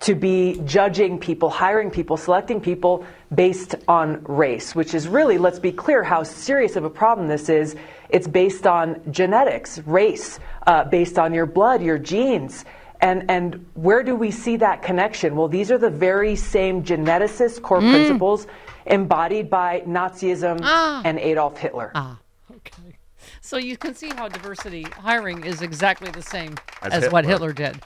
to 0.05 0.15
be 0.15 0.61
judging 0.67 1.19
people, 1.19 1.49
hiring 1.49 1.91
people, 1.91 2.17
selecting 2.19 2.61
people 2.61 3.07
based 3.35 3.75
on 3.89 4.23
race, 4.25 4.75
which 4.75 4.93
is 4.93 5.09
really, 5.09 5.39
let's 5.39 5.59
be 5.59 5.73
clear, 5.73 6.03
how 6.03 6.23
serious 6.23 6.77
of 6.77 6.85
a 6.85 6.91
problem 6.91 7.27
this 7.27 7.49
is. 7.49 7.75
It's 8.11 8.29
based 8.29 8.67
on 8.67 9.01
genetics, 9.11 9.79
race, 9.87 10.39
uh, 10.67 10.85
based 10.85 11.19
on 11.19 11.33
your 11.33 11.47
blood, 11.47 11.83
your 11.83 11.99
genes. 11.99 12.67
And, 13.01 13.31
and 13.31 13.65
where 13.75 14.03
do 14.03 14.15
we 14.15 14.31
see 14.31 14.57
that 14.59 14.83
connection? 14.83 15.37
Well, 15.37 15.49
these 15.49 15.71
are 15.71 15.79
the 15.79 15.91
very 15.91 16.37
same 16.37 16.85
geneticist 16.85 17.63
core 17.63 17.81
Mm. 17.81 17.91
principles 17.93 18.47
embodied 18.85 19.49
by 19.49 19.81
Nazism 19.87 20.61
Ah. 20.63 21.01
and 21.05 21.19
Adolf 21.19 21.57
Hitler. 21.57 21.93
Ah, 21.95 22.19
okay. 22.57 22.99
So 23.41 23.57
you 23.57 23.79
can 23.79 23.95
see 23.95 24.11
how 24.11 24.29
diversity 24.29 24.83
hiring 24.83 25.45
is 25.45 25.63
exactly 25.63 26.11
the 26.11 26.23
same 26.23 26.57
As 26.83 26.93
as, 26.93 27.13
what 27.13 27.25
Hitler. 27.25 27.49
Hitler 27.49 27.73
did. 27.73 27.83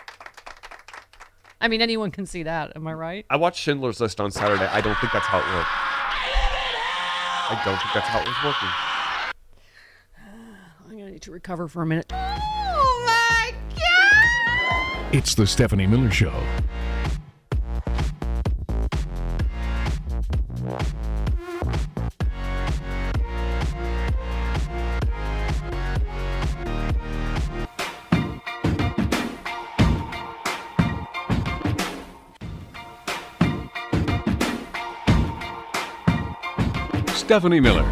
I 1.61 1.69
mean, 1.69 1.81
anyone 1.83 2.11
can 2.11 2.25
see 2.25 2.45
that. 2.45 2.77
Am 2.77 2.87
I 2.87 2.95
right? 2.95 3.27
I 3.31 3.37
watched 3.37 3.61
Schindler's 3.61 4.01
List 4.01 4.21
on 4.21 4.31
Saturday. 4.31 4.67
I 4.67 4.81
don't 4.81 4.97
think 4.99 5.13
that's 5.13 5.27
how 5.27 5.39
it 5.39 5.47
worked. 5.55 5.69
I 7.51 7.61
don't 7.65 7.79
think 7.79 7.95
that's 7.95 8.09
how 8.09 8.21
it 8.21 8.29
was 8.29 8.37
working. 8.45 8.69
I'm 10.91 10.99
gonna 10.99 11.11
need 11.11 11.23
to 11.23 11.33
recover 11.33 11.67
for 11.67 11.83
a 11.83 11.87
minute. 11.87 12.13
Oh 12.13 13.05
my 13.07 13.55
god! 13.75 15.15
It's 15.15 15.35
the 15.35 15.47
Stephanie 15.47 15.87
Miller 15.87 16.11
Show. 16.11 16.33
Stephanie 37.29 37.61
Miller. 37.61 37.85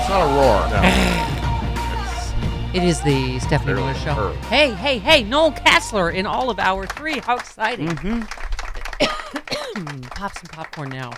It's 0.00 0.08
not 0.08 0.22
a 0.22 0.34
roar. 0.34 1.07
It 2.74 2.82
is 2.82 3.00
the 3.00 3.38
Stephanie 3.40 3.74
Miller 3.74 3.94
Show. 3.94 4.12
her. 4.14 4.32
Hey, 4.48 4.70
hey, 4.72 4.98
hey, 4.98 5.22
Noel 5.24 5.52
Casler 5.52 6.14
in 6.14 6.26
all 6.26 6.50
of 6.50 6.58
hour 6.58 6.86
three. 6.86 7.18
How 7.18 7.36
exciting. 7.36 7.88
Mm-hmm. 7.88 10.00
Pop 10.08 10.36
some 10.36 10.48
popcorn 10.52 10.90
now. 10.90 11.12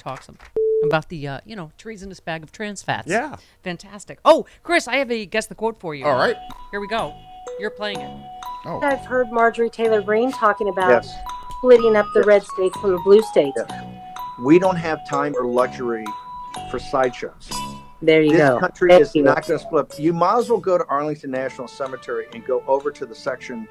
Talk 0.00 0.22
some 0.22 0.36
about 0.84 1.08
the, 1.08 1.28
uh, 1.28 1.40
you 1.44 1.54
know, 1.54 1.70
treasonous 1.78 2.18
bag 2.20 2.42
of 2.42 2.50
trans 2.50 2.82
fats. 2.82 3.06
Yeah. 3.08 3.36
Fantastic. 3.62 4.18
Oh, 4.24 4.46
Chris, 4.62 4.88
I 4.88 4.96
have 4.96 5.10
a 5.10 5.24
guess 5.26 5.46
the 5.46 5.54
quote 5.54 5.78
for 5.78 5.94
you. 5.94 6.04
All 6.04 6.18
right. 6.18 6.36
Here 6.72 6.80
we 6.80 6.88
go. 6.88 7.14
You're 7.60 7.70
playing 7.70 8.00
it. 8.00 8.10
Oh. 8.64 8.80
I've 8.82 9.04
heard 9.04 9.30
Marjorie 9.30 9.70
Taylor 9.70 10.02
Greene 10.02 10.32
talking 10.32 10.68
about 10.68 11.04
Yes. 11.04 11.14
splitting 11.58 11.94
up 11.96 12.06
the 12.14 12.22
red 12.22 12.42
states 12.42 12.76
from 12.80 12.92
the 12.92 13.00
blue 13.04 13.22
states. 13.22 13.60
We 14.40 14.58
don't 14.58 14.76
have 14.76 15.06
time 15.08 15.34
or 15.36 15.46
luxury 15.46 16.04
for 16.70 16.78
sideshows. 16.78 17.50
There 18.00 18.22
you 18.22 18.30
this 18.32 18.38
go. 18.38 18.54
This 18.54 18.60
country 18.60 18.90
Thank 18.90 19.02
is 19.02 19.14
you. 19.14 19.22
not 19.24 19.46
going 19.46 19.58
to 19.58 19.64
split. 19.64 19.98
You 19.98 20.12
might 20.12 20.38
as 20.38 20.48
well 20.50 20.60
go 20.60 20.78
to 20.78 20.84
Arlington 20.86 21.30
National 21.30 21.66
Cemetery 21.66 22.26
and 22.32 22.44
go 22.46 22.62
over 22.66 22.90
to 22.92 23.06
the 23.06 23.14
section 23.14 23.66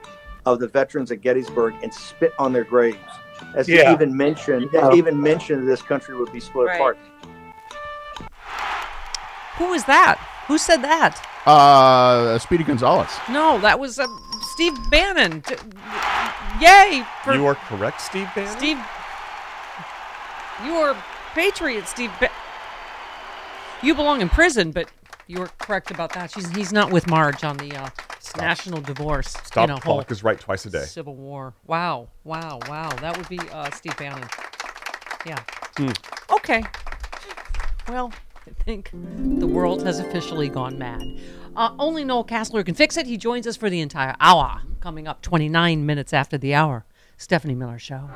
of 0.45 0.59
the 0.59 0.67
veterans 0.67 1.11
at 1.11 1.21
Gettysburg 1.21 1.75
and 1.83 1.93
spit 1.93 2.33
on 2.39 2.51
their 2.53 2.63
graves, 2.65 2.97
as 3.55 3.67
Yeah. 3.69 3.91
even 3.93 4.15
mentioned, 4.15 4.69
Yeah. 4.73 4.91
even 4.93 5.21
mentioned 5.21 5.67
this 5.67 5.81
country 5.81 6.15
would 6.17 6.31
be 6.31 6.39
split 6.39 6.67
Right. 6.67 6.75
apart. 6.75 6.97
was 9.59 9.83
that? 9.85 10.17
Who 10.47 10.57
said 10.57 10.81
that? 10.81 11.21
Uh, 11.45 12.37
Speedy 12.39 12.63
Gonzalez. 12.63 13.09
No, 13.29 13.59
that 13.59 13.79
was 13.79 13.99
uh, 13.99 14.07
Steve 14.53 14.73
Bannon. 14.89 15.41
T- 15.41 15.55
Yay 16.59 17.03
for 17.23 17.35
You 17.35 17.45
are 17.45 17.55
correct, 17.55 18.01
Steve 18.01 18.27
Bannon. 18.35 18.57
Steve. 18.57 18.77
You 20.65 20.73
are 20.77 20.95
patriot, 21.35 21.87
Steve. 21.87 22.11
Ba- 22.19 22.31
you 23.81 23.93
belong 23.95 24.21
in 24.21 24.29
prison, 24.29 24.71
but 24.71 24.89
you 25.27 25.39
were 25.39 25.49
correct 25.59 25.91
about 25.91 26.13
that. 26.13 26.31
She's 26.31 26.49
he's 26.55 26.71
not 26.71 26.91
with 26.91 27.07
Marge 27.07 27.43
on 27.43 27.57
the 27.57 27.75
uh, 27.75 27.89
national 28.37 28.81
divorce. 28.81 29.29
Stop 29.29 29.69
you 29.69 29.75
know, 29.75 29.79
clock 29.79 30.11
is 30.11 30.23
right 30.23 30.39
twice 30.39 30.65
a 30.65 30.69
day. 30.69 30.83
Civil 30.83 31.15
War. 31.15 31.53
Wow, 31.65 32.09
wow, 32.23 32.59
wow. 32.67 32.89
That 33.01 33.17
would 33.17 33.29
be 33.29 33.39
uh, 33.39 33.69
Steve 33.71 33.97
Bannon. 33.97 34.27
Yeah. 35.25 35.39
Hmm. 35.77 35.91
Okay. 36.31 36.63
Well, 37.89 38.11
I 38.47 38.51
think 38.63 38.89
the 38.93 39.47
world 39.47 39.83
has 39.83 39.99
officially 39.99 40.49
gone 40.49 40.77
mad. 40.77 41.03
Uh, 41.55 41.73
only 41.79 42.03
Noel 42.03 42.23
Casler 42.23 42.63
can 42.63 42.75
fix 42.75 42.97
it. 42.97 43.07
He 43.07 43.17
joins 43.17 43.47
us 43.47 43.57
for 43.57 43.69
the 43.69 43.81
entire 43.81 44.15
hour. 44.19 44.61
Coming 44.79 45.07
up 45.07 45.21
29 45.21 45.85
minutes 45.85 46.13
after 46.13 46.37
the 46.37 46.53
hour. 46.53 46.85
Stephanie 47.17 47.55
Miller 47.55 47.79
Show. 47.79 48.09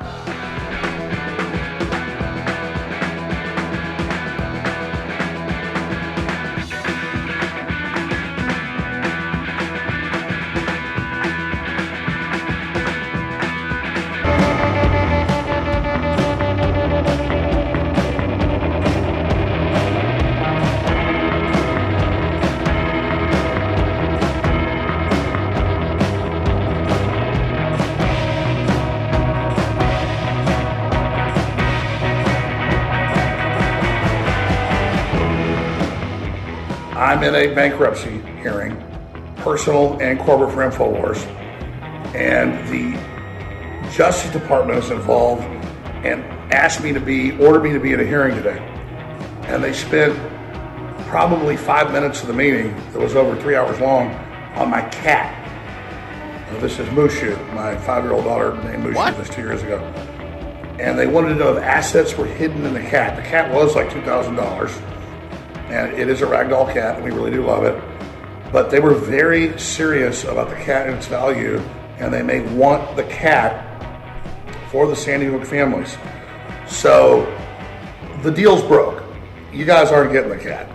I'm 37.01 37.23
in 37.23 37.33
a 37.33 37.51
bankruptcy 37.55 38.21
hearing, 38.43 38.77
personal 39.37 39.99
and 39.99 40.19
corporate 40.19 40.53
for 40.53 40.59
InfoWars, 40.69 41.17
and 42.13 42.53
the 42.69 43.91
Justice 43.91 44.31
Department 44.31 44.77
is 44.77 44.91
involved 44.91 45.41
and 46.05 46.23
asked 46.53 46.83
me 46.83 46.93
to 46.93 46.99
be, 46.99 47.31
ordered 47.39 47.63
me 47.63 47.73
to 47.73 47.79
be 47.79 47.93
at 47.93 47.99
a 47.99 48.05
hearing 48.05 48.35
today. 48.35 48.59
And 49.47 49.63
they 49.63 49.73
spent 49.73 50.15
probably 51.07 51.57
five 51.57 51.91
minutes 51.91 52.21
of 52.21 52.27
the 52.27 52.33
meeting, 52.33 52.75
that 52.91 52.99
was 52.99 53.15
over 53.15 53.35
three 53.41 53.55
hours 53.55 53.79
long, 53.79 54.11
on 54.53 54.69
my 54.69 54.87
cat. 54.89 55.33
Now, 56.53 56.59
this 56.59 56.77
is 56.77 56.87
Mushu, 56.89 57.35
my 57.55 57.75
five-year-old 57.77 58.25
daughter 58.25 58.53
named 58.63 58.83
Mushu 58.83 58.95
what? 58.97 59.17
this 59.17 59.27
two 59.27 59.41
years 59.41 59.63
ago. 59.63 59.79
And 60.79 60.99
they 60.99 61.07
wanted 61.07 61.29
to 61.29 61.35
know 61.35 61.57
if 61.57 61.63
assets 61.63 62.15
were 62.15 62.27
hidden 62.27 62.63
in 62.63 62.75
the 62.75 62.79
cat. 62.79 63.15
The 63.15 63.23
cat 63.23 63.51
was 63.51 63.75
like 63.75 63.89
$2,000 63.89 65.00
and 65.71 65.93
it 65.93 66.09
is 66.09 66.21
a 66.21 66.25
ragdoll 66.25 66.71
cat, 66.71 66.95
and 66.95 67.05
we 67.05 67.11
really 67.11 67.31
do 67.31 67.45
love 67.45 67.63
it. 67.63 67.81
But 68.51 68.69
they 68.69 68.79
were 68.79 68.93
very 68.93 69.57
serious 69.57 70.25
about 70.25 70.49
the 70.49 70.55
cat 70.57 70.87
and 70.87 70.97
its 70.97 71.07
value, 71.07 71.57
and 71.97 72.13
they 72.13 72.21
may 72.21 72.41
want 72.53 72.95
the 72.97 73.03
cat 73.05 73.67
for 74.69 74.87
the 74.87 74.95
Sandy 74.95 75.27
Hook 75.27 75.45
families. 75.45 75.97
So 76.67 77.25
the 78.21 78.31
deal's 78.31 78.63
broke. 78.63 79.03
You 79.53 79.65
guys 79.65 79.91
aren't 79.91 80.11
getting 80.11 80.29
the 80.29 80.37
cat. 80.37 80.69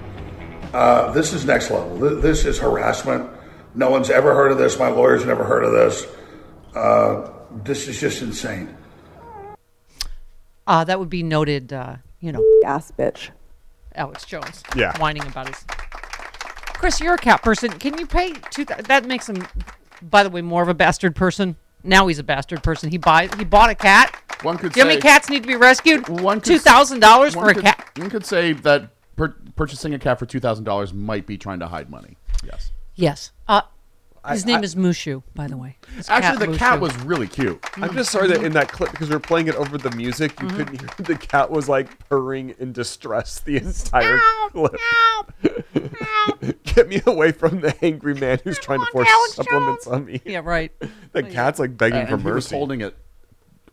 Uh, 0.72 1.12
this 1.12 1.32
is 1.32 1.44
next 1.44 1.70
level. 1.70 1.96
This 1.96 2.44
is 2.44 2.58
harassment. 2.58 3.30
No 3.74 3.90
one's 3.90 4.10
ever 4.10 4.34
heard 4.34 4.52
of 4.52 4.58
this. 4.58 4.78
My 4.78 4.88
lawyer's 4.88 5.24
never 5.24 5.44
heard 5.44 5.64
of 5.64 5.72
this. 5.72 6.06
Uh, 6.74 7.30
this 7.64 7.88
is 7.88 8.00
just 8.00 8.22
insane. 8.22 8.76
Uh, 10.66 10.84
that 10.84 10.98
would 10.98 11.10
be 11.10 11.22
noted, 11.22 11.72
uh, 11.72 11.96
you 12.20 12.32
know. 12.32 12.42
Gas 12.62 12.90
bitch. 12.90 13.30
Alex 13.96 14.24
Jones. 14.24 14.62
Yeah. 14.76 14.96
Whining 14.98 15.26
about 15.26 15.48
his. 15.48 15.64
Chris, 16.74 17.00
you're 17.00 17.14
a 17.14 17.18
cat 17.18 17.42
person. 17.42 17.70
Can 17.70 17.98
you 17.98 18.06
pay 18.06 18.32
two? 18.50 18.64
Th- 18.64 18.80
that 18.80 19.06
makes 19.06 19.28
him 19.28 19.46
by 20.02 20.22
the 20.22 20.28
way, 20.30 20.42
more 20.42 20.62
of 20.62 20.68
a 20.68 20.74
bastard 20.74 21.16
person. 21.16 21.56
Now 21.82 22.06
he's 22.06 22.18
a 22.18 22.22
bastard 22.24 22.62
person. 22.62 22.90
He 22.90 22.98
buys. 22.98 23.30
He 23.38 23.44
bought 23.44 23.70
a 23.70 23.74
cat. 23.74 24.14
One 24.42 24.58
could 24.58 24.72
Do 24.72 24.80
you 24.80 24.84
know 24.84 24.88
how 24.90 24.94
many 24.94 25.00
say- 25.00 25.08
cats 25.08 25.30
need 25.30 25.42
to 25.42 25.46
be 25.46 25.56
rescued? 25.56 26.08
One 26.08 26.40
Two 26.40 26.58
thousand 26.58 27.00
dollars 27.00 27.34
one 27.34 27.46
for 27.46 27.50
a 27.50 27.54
could- 27.54 27.64
cat. 27.64 27.90
One 27.96 28.10
could 28.10 28.26
say 28.26 28.52
that 28.52 28.90
pur- 29.16 29.34
purchasing 29.56 29.94
a 29.94 29.98
cat 29.98 30.18
for 30.18 30.26
two 30.26 30.40
thousand 30.40 30.64
dollars 30.64 30.92
might 30.92 31.26
be 31.26 31.38
trying 31.38 31.60
to 31.60 31.66
hide 31.66 31.88
money. 31.88 32.16
Yes. 32.44 32.72
Yes. 32.94 33.32
Uh, 34.26 34.32
his 34.32 34.44
I- 34.44 34.46
name 34.48 34.56
I- 34.58 34.62
is 34.62 34.74
Mushu, 34.74 35.22
by 35.34 35.46
the 35.46 35.56
way. 35.56 35.76
His 35.96 36.10
Actually, 36.10 36.46
the 36.52 36.58
cat 36.58 36.80
was 36.80 36.94
really 36.98 37.28
cute. 37.28 37.64
I'm 37.76 37.94
just 37.94 38.10
sorry 38.10 38.28
that 38.28 38.42
in 38.42 38.52
that 38.54 38.70
clip 38.72 38.90
because 38.90 39.08
we 39.08 39.14
are 39.14 39.20
playing 39.20 39.46
it 39.48 39.54
over 39.54 39.78
the 39.78 39.90
music, 39.92 40.38
you 40.40 40.48
Mhm. 40.48 40.56
couldn't 40.56 40.80
hear 40.80 40.88
the 41.06 41.14
cat 41.16 41.50
was 41.50 41.68
like 41.68 42.08
purring 42.08 42.54
in 42.58 42.72
distress 42.72 43.40
the 43.40 43.56
entire 43.58 44.20
clip. 44.52 44.74
Get 46.64 46.88
me 46.88 47.00
away 47.06 47.32
from 47.32 47.60
the 47.60 47.74
angry 47.84 48.14
man 48.14 48.38
who's 48.44 48.58
trying 48.58 48.80
to 48.80 48.86
force 48.92 49.08
supplements 49.34 49.86
on 49.86 50.04
me. 50.04 50.20
Yeah, 50.24 50.40
right. 50.44 50.72
The 51.12 51.22
cat's 51.22 51.58
like 51.58 51.76
begging 51.76 52.00
And 52.00 52.08
for 52.08 52.16
he 52.18 52.24
was 52.24 52.34
mercy. 52.34 52.56
holding 52.56 52.80
it 52.82 52.96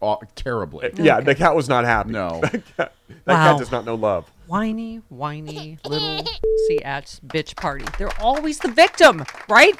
aw- 0.01 0.19
terribly. 0.35 0.91
Yeah, 0.95 1.19
the 1.19 1.35
cat 1.35 1.55
was 1.55 1.67
not 1.67 1.85
happy. 1.85 2.11
No. 2.11 2.39
that 2.41 2.51
cat, 2.51 2.93
that 3.25 3.33
Wow. 3.33 3.51
cat 3.51 3.59
does 3.59 3.71
not 3.71 3.85
know 3.85 3.95
love. 3.95 4.29
whiny, 4.47 4.97
whiny 5.09 5.79
little 5.85 6.23
Seats 6.67 7.19
bitch 7.25 7.55
party. 7.55 7.85
They're 7.97 8.17
always 8.21 8.59
the 8.59 8.69
victim, 8.71 9.23
right? 9.49 9.75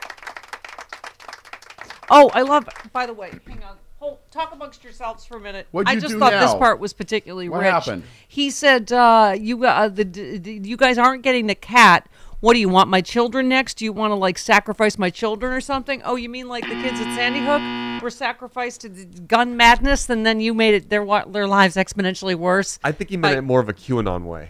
Oh, 2.10 2.30
I 2.34 2.42
love. 2.42 2.68
By 2.92 3.06
the 3.06 3.14
way, 3.14 3.32
hang 3.48 3.64
on. 3.64 3.78
Hold, 4.00 4.20
talk 4.32 4.52
amongst 4.54 4.84
yourselves 4.84 5.24
for 5.26 5.38
a 5.38 5.40
minute. 5.40 5.66
What'd 5.72 5.88
I 5.90 5.94
you 5.94 6.02
just 6.02 6.14
do 6.14 6.20
thought 6.20 6.32
this 6.32 6.54
part 6.56 6.80
was 6.80 6.92
particularly 6.92 7.48
What 7.48 7.62
rich. 7.62 7.72
happened? 7.72 8.04
He 8.28 8.50
said, 8.50 8.92
uh, 8.92 9.34
"You, 9.40 9.64
uh, 9.66 9.88
the, 9.88 10.04
the, 10.04 10.60
you 10.64 10.76
guys 10.76 10.98
aren't 10.98 11.24
getting 11.24 11.48
the 11.48 11.56
cat. 11.56 12.10
What 12.42 12.56
do 12.56 12.60
you 12.60 12.68
want? 12.68 12.90
My 12.90 13.00
children 13.00 13.48
next? 13.48 13.76
Do 13.76 13.86
you 13.86 13.94
want 13.94 14.12
to 14.12 14.16
like 14.16 14.38
sacrifice 14.38 14.98
my 14.98 15.10
children 15.10 15.54
or 15.54 15.62
something? 15.62 16.02
Oh, 16.04 16.18
you 16.18 16.28
mean 16.28 16.50
like 16.50 16.66
the 16.66 16.76
kids 16.76 17.00
at 17.00 17.16
Sandy 17.16 17.40
Hook 17.40 18.04
were 18.04 18.10
sacrificed 18.10 18.82
to 18.82 18.90
the 18.90 19.06
gun 19.06 19.56
madness, 19.56 20.10
and 20.10 20.26
then 20.26 20.42
you 20.42 20.54
made 20.54 20.74
it 20.74 20.90
their 20.90 21.04
wa- 21.06 21.24
their 21.24 21.48
lives 21.48 21.78
exponentially 21.78 22.36
worse? 22.36 22.80
I 22.84 22.92
think 22.92 23.10
he 23.12 23.16
meant 23.16 23.36
By- 23.36 23.38
it 23.38 23.44
more 23.44 23.62
of 23.62 23.70
a 23.70 23.74
QAnon 23.74 24.26
way. 24.26 24.50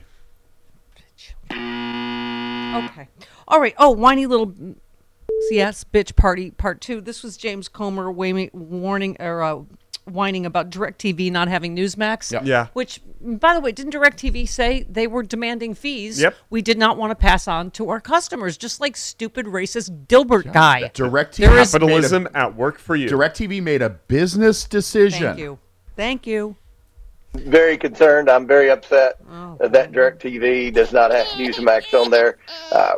Okay. 1.52 3.08
All 3.48 3.60
right. 3.62 3.76
Oh, 3.78 3.92
whiny 3.92 4.26
little 4.26 4.52
CS 5.50 5.84
bitch 5.86 6.16
party 6.16 6.52
part 6.52 6.82
two. 6.82 7.02
This 7.02 7.24
was 7.24 7.38
James 7.38 7.68
Comer 7.68 8.12
warning 8.12 9.18
or 9.20 9.42
uh, 9.44 9.62
whining 10.06 10.46
about 10.46 10.70
DirecTV 10.70 11.32
not 11.32 11.48
having 11.48 11.76
Newsmax. 11.76 12.32
Yep. 12.32 12.44
Yeah. 12.46 12.68
Which, 12.74 13.00
by 13.22 13.54
the 13.54 13.60
way, 13.62 13.72
didn't 13.72 13.94
DirecTV 13.94 14.48
say 14.50 14.84
they 14.90 15.08
were 15.08 15.24
demanding 15.24 15.74
fees? 15.74 16.22
Yep. 16.22 16.36
We 16.50 16.62
did 16.62 16.78
not 16.78 16.98
want 16.98 17.12
to 17.12 17.16
pass 17.16 17.48
on 17.48 17.72
to 17.72 17.90
our 17.90 18.00
customers, 18.02 18.58
just 18.58 18.82
like 18.82 18.98
stupid 18.98 19.46
racist 19.46 20.08
Dilbert 20.08 20.52
guy. 20.52 20.92
DirecTV 20.94 21.36
There 21.38 21.58
is- 21.58 21.72
Capitalism 21.72 22.28
at 22.34 22.56
work 22.56 22.78
for 22.80 22.96
you. 22.96 23.08
DirecTV 23.10 23.62
made 23.64 23.82
a 23.82 23.90
business 23.90 24.66
decision. 24.66 25.24
Thank 25.24 25.40
you. 25.40 25.60
Thank 25.96 26.28
you. 26.28 26.56
very 27.34 27.78
concerned. 27.78 28.30
I'm 28.30 28.46
very 28.46 28.70
upset 28.70 29.16
Oh, 29.30 29.58
that 29.60 29.92
DirecTV 29.92 30.74
does 30.74 30.92
not 30.94 31.12
have 31.12 31.26
Newsmax 31.28 31.94
on 32.00 32.12
there. 32.12 32.38
Uh, 32.72 32.94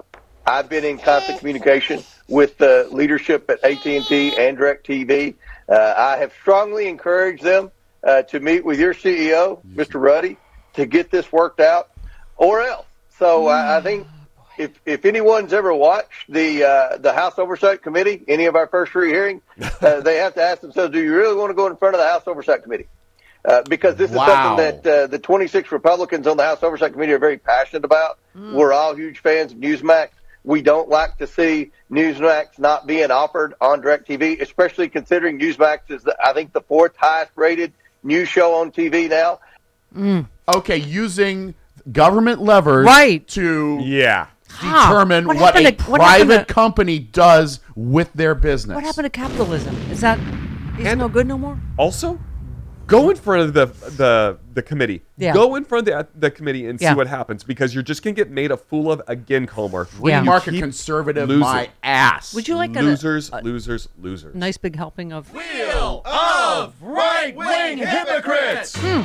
I've 0.48 0.68
been 0.70 0.84
in 0.86 0.98
constant 0.98 1.40
communication 1.40 2.04
with 2.28 2.58
the 2.58 2.88
leadership 2.92 3.50
at 3.50 3.64
AT&T 3.64 4.36
and 4.38 4.58
DirecTV. 4.58 5.36
Uh, 5.68 5.94
I 5.98 6.18
have 6.18 6.34
strongly 6.42 6.88
encouraged 6.88 7.44
them 7.44 7.72
uh, 8.04 8.24
to 8.24 8.40
meet 8.40 8.64
with 8.66 8.80
your 8.80 8.94
CEO, 8.94 9.64
Mr. 9.76 10.00
Ruddy, 10.02 10.38
to 10.74 10.86
get 10.86 11.12
this 11.12 11.32
worked 11.32 11.60
out, 11.60 11.90
or 12.38 12.62
else. 12.62 12.86
So 13.18 13.48
I, 13.48 13.78
I 13.78 13.82
think 13.82 14.08
if 14.58 14.80
if 14.86 15.06
anyone's 15.06 15.54
ever 15.54 15.74
watched 15.74 16.30
the 16.32 16.64
uh, 16.64 16.98
the 16.98 17.14
House 17.14 17.38
Oversight 17.40 17.82
Committee, 17.82 18.24
any 18.28 18.46
of 18.46 18.56
our 18.56 18.68
first 18.68 18.92
three 18.92 19.10
hearings, 19.10 19.42
uh, 19.82 20.02
they 20.02 20.18
have 20.18 20.36
to 20.36 20.42
ask 20.42 20.62
themselves, 20.62 20.92
do 20.94 21.02
you 21.02 21.16
really 21.16 21.36
want 21.36 21.50
to 21.50 21.56
go 21.56 21.68
in 21.68 21.78
front 21.78 21.96
of 21.96 22.02
the 22.02 22.08
House 22.08 22.24
Oversight 22.28 22.64
Committee? 22.64 22.88
Uh, 23.44 23.62
because 23.62 23.96
this 23.96 24.10
is 24.10 24.18
Wow. 24.18 24.26
something 24.26 24.82
that 24.84 25.04
uh, 25.04 25.08
the 25.08 25.20
26 25.20 25.72
Republicans 25.72 26.26
on 26.26 26.36
the 26.36 26.44
House 26.44 26.64
Oversight 26.64 26.94
Committee 26.94 27.14
are 27.14 27.20
very 27.20 27.38
passionate 27.38 27.86
about. 27.86 28.18
We're 28.34 28.74
all 28.74 28.96
huge 28.96 29.20
fans 29.20 29.52
of 29.52 29.60
Newsmax. 29.60 30.10
We 30.46 30.62
don't 30.62 30.88
like 30.90 31.18
to 31.18 31.26
see 31.28 31.72
Newsmax 31.92 32.60
not 32.60 32.86
being 32.86 33.10
offered 33.10 33.56
on 33.60 33.82
DirecTV, 33.82 34.42
especially 34.42 34.88
considering 34.88 35.40
Newsmax 35.40 35.80
is, 35.90 36.04
the, 36.04 36.16
I 36.24 36.34
think, 36.34 36.54
the 36.54 36.62
fourth 36.62 36.96
highest 36.96 37.32
rated 37.36 37.74
news 38.04 38.30
show 38.30 38.54
on 38.54 38.72
TV 38.72 39.10
now. 39.10 39.40
Mm. 39.96 40.28
Okay, 40.56 40.78
using 40.78 41.56
government 41.92 42.42
levers 42.42 42.86
Right. 42.86 43.28
to 43.30 43.80
yeah 43.82 44.28
Huh. 44.50 44.90
determine 44.90 45.26
What 45.28 45.38
what, 45.38 45.56
a 45.56 45.72
to- 45.72 45.84
what 45.90 46.00
private 46.00 46.48
to- 46.48 46.54
company 46.54 47.00
does 47.00 47.60
with 47.76 48.14
their 48.14 48.36
business. 48.36 48.76
What 48.76 48.84
happened 48.84 49.06
to 49.06 49.10
capitalism? 49.10 49.76
Is 49.92 50.02
that 50.02 50.20
is 50.80 50.96
no 50.96 51.08
good 51.08 51.28
no 51.28 51.38
more? 51.38 51.58
Also, 51.78 52.20
go 52.88 53.10
in 53.10 53.16
front 53.16 53.42
of 53.44 53.54
the 53.54 53.66
the 53.98 54.38
the 54.54 54.62
committee. 54.62 55.02
Yeah. 55.18 55.34
Go 55.34 55.56
in 55.56 55.66
front 55.66 55.88
of 55.88 56.12
the, 56.14 56.20
the 56.20 56.32
committee 56.32 56.68
and 56.68 56.80
Yeah. 56.80 56.92
see 56.92 56.96
what 56.98 57.08
happens 57.08 57.44
because 57.44 57.74
you're 57.74 57.84
just 57.84 58.04
gonna 58.04 58.14
get 58.14 58.30
made 58.32 58.52
a 58.52 58.58
fool 58.58 58.92
of 58.92 59.02
again, 59.08 59.48
Comer. 59.48 59.86
Free 59.86 60.14
You 60.14 60.22
market 60.24 60.52
keep 60.52 60.62
conservative 60.62 61.28
losing. 61.30 61.42
my 61.42 61.70
ass. 61.84 62.34
Would 62.34 62.48
you 62.48 62.56
like 62.56 62.76
a- 62.76 62.82
losers, 62.82 63.32
losers, 63.44 63.90
losers? 64.00 64.36
Nice 64.36 64.58
big 64.58 64.76
helping 64.76 65.12
of 65.14 65.34
Wheel 65.34 66.02
of 66.06 66.74
right-wing 66.82 67.78
hypocrites. 67.80 68.76
Hmm. 68.78 69.02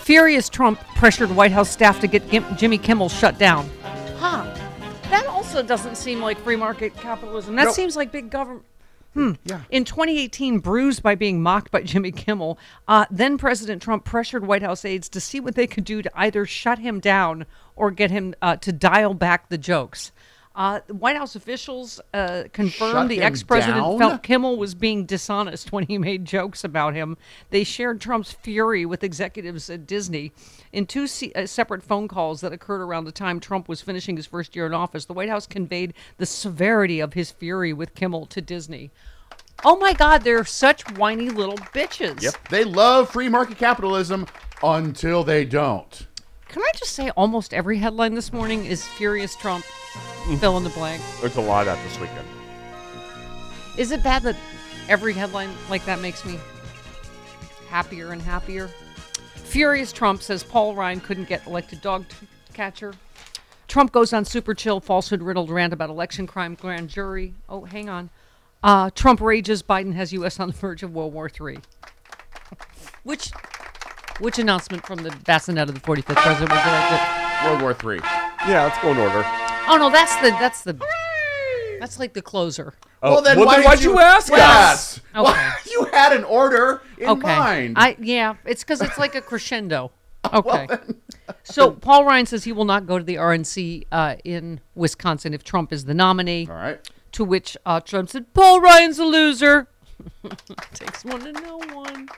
Furious 0.00 0.48
Trump 0.48 0.80
pressured 0.96 1.30
White 1.30 1.52
House 1.52 1.70
staff 1.70 2.00
to 2.00 2.06
get 2.08 2.28
Gim- 2.28 2.44
Jimmy 2.56 2.76
Kimmel 2.78 3.08
shut 3.08 3.38
down. 3.38 3.68
Huh. 4.18 4.44
That 5.10 5.26
also 5.26 5.62
doesn't 5.62 5.96
seem 5.96 6.20
like 6.20 6.38
free 6.38 6.56
market 6.56 6.96
capitalism. 6.96 7.54
That 7.54 7.66
No. 7.66 7.72
seems 7.72 7.96
like 7.96 8.10
big 8.10 8.30
government. 8.30 8.64
Hmm. 9.14 9.32
Yeah. 9.44 9.62
In 9.70 9.84
2018, 9.84 10.60
bruised 10.60 11.02
by 11.02 11.14
being 11.14 11.42
mocked 11.42 11.70
by 11.70 11.82
Jimmy 11.84 12.12
Kimmel, 12.12 12.58
uh, 12.88 13.06
then 13.10 13.38
President 13.38 13.82
Trump 13.82 14.04
pressured 14.04 14.46
White 14.46 14.62
House 14.62 14.84
aides 14.84 15.08
to 15.10 15.20
see 15.20 15.40
what 15.40 15.54
they 15.54 15.66
could 15.66 15.84
do 15.84 16.02
to 16.02 16.10
either 16.14 16.46
shut 16.46 16.78
him 16.78 17.00
down 17.00 17.46
or 17.76 17.90
get 17.90 18.10
him 18.10 18.34
uh, 18.40 18.56
to 18.56 18.72
dial 18.72 19.14
back 19.14 19.48
the 19.48 19.58
jokes. 19.58 20.12
Uh, 20.54 20.80
White 20.88 21.16
House 21.16 21.34
officials 21.34 22.00
uh, 22.12 22.44
confirmed 22.52 22.92
Shut 22.92 23.08
the 23.08 23.22
ex 23.22 23.42
president 23.42 23.98
felt 23.98 24.22
Kimmel 24.22 24.58
was 24.58 24.74
being 24.74 25.06
dishonest 25.06 25.72
when 25.72 25.84
he 25.84 25.96
made 25.96 26.26
jokes 26.26 26.62
about 26.62 26.94
him. 26.94 27.16
They 27.50 27.64
shared 27.64 28.00
Trump's 28.00 28.32
fury 28.32 28.84
with 28.84 29.02
executives 29.02 29.70
at 29.70 29.86
Disney. 29.86 30.32
In 30.70 30.86
two 30.86 31.06
se- 31.06 31.32
uh, 31.34 31.46
separate 31.46 31.82
phone 31.82 32.06
calls 32.06 32.42
that 32.42 32.52
occurred 32.52 32.82
around 32.82 33.04
the 33.04 33.12
time 33.12 33.40
Trump 33.40 33.68
was 33.68 33.80
finishing 33.80 34.16
his 34.16 34.26
first 34.26 34.54
year 34.54 34.66
in 34.66 34.74
office, 34.74 35.06
the 35.06 35.14
White 35.14 35.30
House 35.30 35.46
conveyed 35.46 35.94
the 36.18 36.26
severity 36.26 37.00
of 37.00 37.14
his 37.14 37.30
fury 37.30 37.72
with 37.72 37.94
Kimmel 37.94 38.26
to 38.26 38.42
Disney. 38.42 38.90
Oh 39.64 39.76
my 39.76 39.92
God, 39.94 40.22
they're 40.22 40.44
such 40.44 40.82
whiny 40.98 41.30
little 41.30 41.56
bitches. 41.56 42.20
Yep. 42.20 42.48
They 42.50 42.64
love 42.64 43.10
free 43.10 43.28
market 43.28 43.58
capitalism 43.58 44.26
until 44.62 45.24
they 45.24 45.44
don't. 45.44 46.06
Can 46.52 46.60
I 46.60 46.70
just 46.76 46.92
say 46.92 47.08
almost 47.10 47.54
every 47.54 47.78
headline 47.78 48.14
this 48.14 48.30
morning 48.30 48.66
is 48.66 48.86
Furious 48.86 49.34
Trump, 49.34 49.64
fill 50.38 50.58
in 50.58 50.64
the 50.64 50.70
blank. 50.70 51.02
There's 51.22 51.36
a 51.36 51.40
lot 51.40 51.66
of 51.66 51.74
that 51.74 51.82
this 51.82 51.98
weekend. 51.98 52.26
Is 53.78 53.90
it 53.90 54.02
bad 54.02 54.22
that 54.24 54.36
every 54.86 55.14
headline 55.14 55.50
like 55.70 55.82
that 55.86 56.00
makes 56.00 56.26
me 56.26 56.38
happier 57.70 58.12
and 58.12 58.20
happier? 58.20 58.68
Furious 59.34 59.92
Trump 59.92 60.20
says 60.22 60.44
Paul 60.44 60.74
Ryan 60.74 61.00
couldn't 61.00 61.26
get 61.26 61.46
elected 61.46 61.80
dog 61.80 62.06
t- 62.06 62.26
catcher. 62.52 62.92
Trump 63.66 63.90
goes 63.90 64.12
on 64.12 64.26
super 64.26 64.52
chill, 64.52 64.78
falsehood 64.78 65.22
riddled 65.22 65.48
rant 65.48 65.72
about 65.72 65.88
election 65.88 66.26
crime 66.26 66.54
grand 66.54 66.90
jury. 66.90 67.32
Oh, 67.48 67.64
hang 67.64 67.88
on. 67.88 68.10
Uh, 68.62 68.90
Trump 68.90 69.22
rages 69.22 69.62
Biden 69.62 69.94
has 69.94 70.12
U.S. 70.12 70.38
on 70.38 70.48
the 70.48 70.54
verge 70.54 70.82
of 70.82 70.94
World 70.94 71.14
War 71.14 71.30
III. 71.30 71.60
Which, 73.04 73.32
which 74.20 74.38
announcement 74.38 74.84
from 74.86 74.98
the 75.02 75.10
bassinet 75.24 75.68
of 75.68 75.74
the 75.74 75.80
45th 75.80 76.16
president 76.16 76.50
was 76.50 76.92
it? 76.92 77.44
World 77.44 77.62
War 77.62 77.74
Three. 77.74 78.00
Yeah, 78.46 78.64
let's 78.64 78.78
go 78.80 78.92
in 78.92 78.98
order. 78.98 79.22
Oh 79.68 79.76
no, 79.78 79.90
that's 79.90 80.14
the 80.16 80.30
that's 80.38 80.62
the 80.62 80.78
that's 81.80 81.98
like 81.98 82.12
the 82.12 82.22
closer. 82.22 82.74
Oh, 83.02 83.14
well, 83.14 83.22
then 83.22 83.36
well, 83.38 83.46
why 83.46 83.56
then 83.56 83.64
why'd 83.64 83.82
you 83.82 83.98
ask 83.98 84.30
Yes. 84.30 84.98
us? 84.98 85.00
Okay. 85.14 85.22
Well, 85.22 85.54
you 85.70 85.84
had 85.92 86.12
an 86.12 86.24
order 86.24 86.82
in 86.98 87.08
okay. 87.08 87.20
mind. 87.26 87.74
I 87.76 87.96
yeah, 87.98 88.34
it's 88.44 88.62
because 88.62 88.80
it's 88.80 88.98
like 88.98 89.14
a 89.14 89.20
crescendo. 89.20 89.90
Okay. 90.32 90.68
so 91.42 91.72
Paul 91.72 92.04
Ryan 92.04 92.26
says 92.26 92.44
he 92.44 92.52
will 92.52 92.64
not 92.64 92.86
go 92.86 92.96
to 92.96 93.04
the 93.04 93.16
RNC 93.16 93.86
uh, 93.90 94.14
in 94.24 94.60
Wisconsin 94.76 95.34
if 95.34 95.42
Trump 95.42 95.72
is 95.72 95.84
the 95.84 95.94
nominee. 95.94 96.46
All 96.48 96.54
right. 96.54 96.78
To 97.12 97.24
which 97.24 97.56
uh, 97.66 97.80
Trump 97.80 98.08
said, 98.08 98.32
"Paul 98.32 98.60
Ryan's 98.60 99.00
a 99.00 99.04
loser." 99.04 99.66
Takes 100.74 101.04
one 101.04 101.20
to 101.22 101.32
know 101.32 101.58
one. 101.74 102.08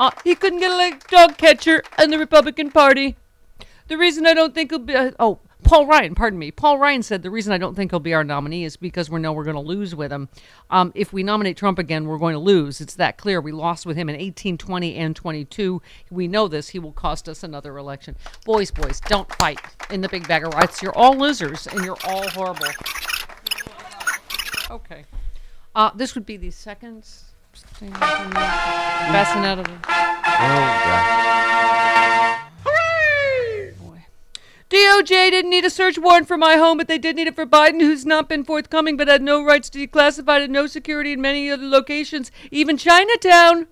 Uh, 0.00 0.10
he 0.24 0.34
couldn't 0.34 0.60
get 0.60 0.70
elected 0.70 1.10
dog 1.10 1.36
catcher 1.36 1.82
in 1.98 2.10
the 2.10 2.18
Republican 2.18 2.70
Party. 2.70 3.16
The 3.88 3.98
reason 3.98 4.24
I 4.24 4.32
don't 4.32 4.54
think 4.54 4.70
he'll 4.70 4.78
be 4.78 4.94
uh, 4.94 5.10
oh 5.20 5.40
Paul 5.62 5.86
Ryan, 5.86 6.14
pardon 6.14 6.38
me. 6.38 6.50
Paul 6.50 6.78
Ryan 6.78 7.02
said 7.02 7.22
the 7.22 7.30
reason 7.30 7.52
I 7.52 7.58
don't 7.58 7.74
think 7.74 7.92
he'll 7.92 8.00
be 8.00 8.14
our 8.14 8.24
nominee 8.24 8.64
is 8.64 8.78
because 8.78 9.10
we 9.10 9.20
know 9.20 9.32
we're 9.34 9.44
going 9.44 9.56
to 9.56 9.60
lose 9.60 9.94
with 9.94 10.10
him. 10.10 10.30
Um, 10.70 10.90
if 10.94 11.12
we 11.12 11.22
nominate 11.22 11.58
Trump 11.58 11.78
again, 11.78 12.06
we're 12.06 12.16
going 12.16 12.32
to 12.32 12.40
lose. 12.40 12.80
It's 12.80 12.94
that 12.94 13.18
clear. 13.18 13.42
We 13.42 13.52
lost 13.52 13.84
with 13.84 13.98
him 13.98 14.08
in 14.08 14.16
18, 14.16 14.56
20, 14.56 14.96
and 14.96 15.14
22. 15.14 15.82
We 16.10 16.28
know 16.28 16.48
this. 16.48 16.70
He 16.70 16.78
will 16.78 16.92
cost 16.92 17.28
us 17.28 17.42
another 17.42 17.76
election. 17.76 18.16
Boys, 18.46 18.70
boys, 18.70 19.00
don't 19.00 19.30
fight 19.34 19.60
in 19.90 20.00
the 20.00 20.08
big 20.08 20.26
bag 20.26 20.46
of 20.46 20.54
rights. 20.54 20.82
You're 20.82 20.96
all 20.96 21.14
losers 21.14 21.66
and 21.66 21.84
you're 21.84 21.98
all 22.06 22.26
horrible. 22.30 22.66
Okay. 24.70 25.04
Uh, 25.74 25.90
this 25.94 26.14
would 26.14 26.24
be 26.24 26.38
the 26.38 26.50
second. 26.50 27.06
Passing 27.80 29.44
out 29.44 29.58
of 29.58 29.64
the. 29.66 30.00
DOJ 34.70 35.30
didn't 35.30 35.50
need 35.50 35.64
a 35.64 35.70
search 35.70 35.98
warrant 35.98 36.28
for 36.28 36.36
my 36.36 36.56
home, 36.56 36.78
but 36.78 36.86
they 36.86 36.98
did 36.98 37.16
need 37.16 37.26
it 37.26 37.34
for 37.34 37.44
Biden, 37.44 37.80
who's 37.80 38.06
not 38.06 38.28
been 38.28 38.44
forthcoming 38.44 38.96
but 38.96 39.08
had 39.08 39.20
no 39.20 39.42
rights 39.44 39.68
to 39.70 39.84
declassify 39.84 40.44
and 40.44 40.52
no 40.52 40.68
security 40.68 41.12
in 41.12 41.20
many 41.20 41.50
other 41.50 41.66
locations, 41.66 42.30
even 42.52 42.76
Chinatown. 42.76 43.66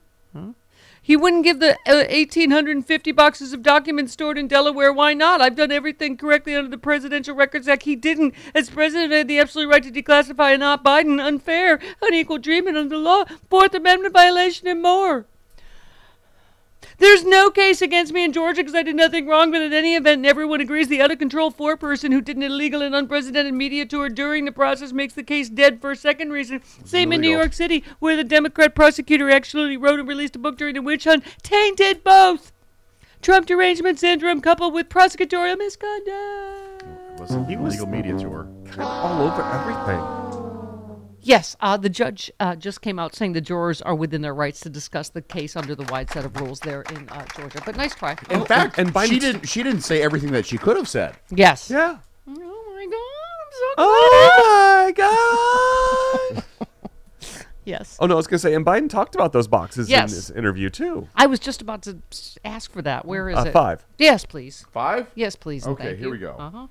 He 1.09 1.17
wouldn't 1.17 1.45
give 1.45 1.59
the 1.59 1.73
uh, 1.87 2.05
1,850 2.11 3.13
boxes 3.13 3.55
of 3.55 3.63
documents 3.63 4.13
stored 4.13 4.37
in 4.37 4.47
Delaware. 4.47 4.93
Why 4.93 5.15
not? 5.15 5.41
I've 5.41 5.57
done 5.57 5.73
everything 5.73 6.19
correctly 6.19 6.55
under 6.55 6.69
the 6.69 6.77
Presidential 6.77 7.35
Records 7.35 7.67
Act. 7.67 7.85
He 7.85 7.97
didn't. 7.97 8.35
As 8.55 8.69
president, 8.69 9.15
I 9.15 9.17
had 9.17 9.29
the 9.29 9.39
absolute 9.39 9.71
right 9.71 9.83
to 9.83 9.91
declassify 9.91 10.53
and 10.53 10.61
not 10.61 10.85
Biden. 10.85 11.19
Unfair, 11.19 11.81
unequal 12.03 12.41
treatment 12.41 12.77
under 12.77 12.95
the 12.95 13.01
law, 13.01 13.25
Fourth 13.49 13.73
Amendment 13.73 14.13
violation, 14.13 14.69
and 14.69 14.83
more. 14.83 15.25
There's 16.99 17.25
no 17.25 17.51
case 17.51 17.81
against 17.81 18.13
me 18.13 18.25
in 18.25 18.33
Georgia 18.33 18.61
because 18.61 18.75
I 18.75 18.83
did 18.83 18.97
nothing 18.97 19.29
wrong, 19.29 19.53
but 19.53 19.63
in 19.63 19.73
any 19.73 19.95
event, 19.95 20.27
everyone 20.27 20.61
agrees 20.61 20.89
the 20.89 21.01
out 21.01 21.13
of 21.13 21.19
control 21.21 21.53
foreperson 21.53 22.13
who 22.13 22.21
did 22.21 22.37
an 22.37 22.43
illegal 22.43 22.83
and 22.83 22.93
unprecedented 22.93 23.55
media 23.55 23.87
tour 23.87 24.09
during 24.09 24.45
the 24.45 24.53
process 24.53 24.93
makes 24.93 25.15
the 25.15 25.23
case 25.23 25.49
dead 25.49 25.81
for 25.81 25.93
a 25.93 25.97
second 25.97 26.33
reason. 26.33 26.61
Same 26.85 27.13
in 27.13 27.21
New 27.21 27.31
York 27.31 27.53
City, 27.53 27.85
where 28.01 28.17
the 28.17 28.25
Democrat 28.25 28.75
prosecutor 28.75 29.31
actually 29.31 29.77
wrote 29.77 30.01
and 30.01 30.09
released 30.09 30.35
a 30.35 30.41
book 30.41 30.59
during 30.59 30.75
the 30.75 30.83
witch 30.83 31.05
hunt, 31.05 31.25
tainted 31.43 32.03
both. 32.03 32.53
Trump 33.23 33.47
derangement 33.47 34.01
syndrome 34.01 34.41
coupled 34.41 34.75
with 34.75 34.89
prosecutorial 34.89 35.57
misconduct. 35.57 36.85
Was 37.21 37.31
an 37.31 37.49
illegal 37.49 37.87
media 37.87 38.19
tour. 38.19 38.49
all 38.81 39.23
over 39.23 39.43
everything. 39.43 40.28
Yes, 41.29 41.57
uh, 41.61 41.77
the 41.77 41.91
judge 41.91 42.33
uh, 42.41 42.57
just 42.57 42.81
came 42.81 42.99
out 42.99 43.15
saying 43.15 43.35
the 43.35 43.43
jurors 43.43 43.83
are 43.83 43.95
within 43.95 44.23
their 44.23 44.33
rights 44.35 44.61
to 44.61 44.71
discuss 44.71 45.11
the 45.11 45.21
case 45.21 45.57
under 45.57 45.75
the 45.75 45.83
wide 45.93 46.09
set 46.11 46.25
of 46.25 46.35
rules 46.41 46.59
there 46.61 46.81
in 46.91 47.07
uh, 47.11 47.27
Georgia. 47.37 47.61
But 47.67 47.77
nice 47.77 47.95
try. 47.95 48.17
In 48.31 48.47
fact, 48.47 48.79
and 48.79 48.97
she 49.07 49.19
didn't. 49.19 49.47
She 49.47 49.63
didn't 49.63 49.83
say 49.83 50.01
everything 50.01 50.33
that 50.33 50.47
she 50.47 50.57
could 50.57 50.79
have 50.79 50.89
said. 50.89 51.17
Yes. 51.31 51.69
Yeah. 51.71 51.99
Oh 52.27 52.33
my 52.75 52.87
god. 52.87 53.75
Oh 53.77 54.85
my 54.87 54.93
god. 54.93 56.45
Yes. 57.67 57.99
Oh 58.01 58.07
no, 58.07 58.15
I 58.15 58.17
was 58.17 58.27
gonna 58.27 58.39
say, 58.39 58.55
and 58.55 58.65
Biden 58.65 58.89
talked 58.89 59.15
about 59.15 59.35
those 59.35 59.47
boxes 59.47 59.91
Yes. 59.91 60.11
in 60.11 60.17
this 60.17 60.31
interview 60.31 60.71
too. 60.71 61.07
I 61.15 61.27
was 61.27 61.39
just 61.39 61.61
about 61.61 61.83
to 61.83 61.99
ask 62.43 62.73
for 62.73 62.81
that. 62.81 63.05
Where 63.05 63.29
is 63.29 63.37
Uh, 63.37 63.45
it? 63.49 63.53
five. 63.53 63.85
Yes, 63.99 64.25
please. 64.25 64.65
Five? 64.73 65.09
Yes, 65.15 65.37
please. 65.37 65.67
Okay, 65.67 65.85
thank 65.89 65.99
here 65.99 66.07
you. 66.07 66.13
we 66.13 66.17
go. 66.17 66.35
Uh-huh. 66.39 66.67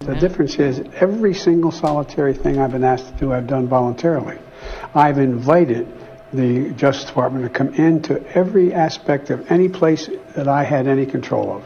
The 0.00 0.14
difference 0.14 0.58
is 0.58 0.80
every 1.00 1.34
single 1.34 1.70
solitary 1.70 2.32
thing 2.32 2.58
I've 2.58 2.72
been 2.72 2.84
asked 2.84 3.08
to 3.08 3.14
do, 3.14 3.32
I've 3.32 3.46
done 3.46 3.68
voluntarily. 3.68 4.38
I've 4.94 5.18
invited 5.18 5.86
the 6.32 6.70
Justice 6.70 7.06
Department 7.06 7.44
to 7.44 7.50
come 7.50 7.74
into 7.74 8.24
every 8.34 8.72
aspect 8.72 9.30
of 9.30 9.50
any 9.50 9.68
place 9.68 10.08
that 10.34 10.48
I 10.48 10.62
had 10.62 10.86
any 10.86 11.04
control 11.04 11.56
of. 11.56 11.64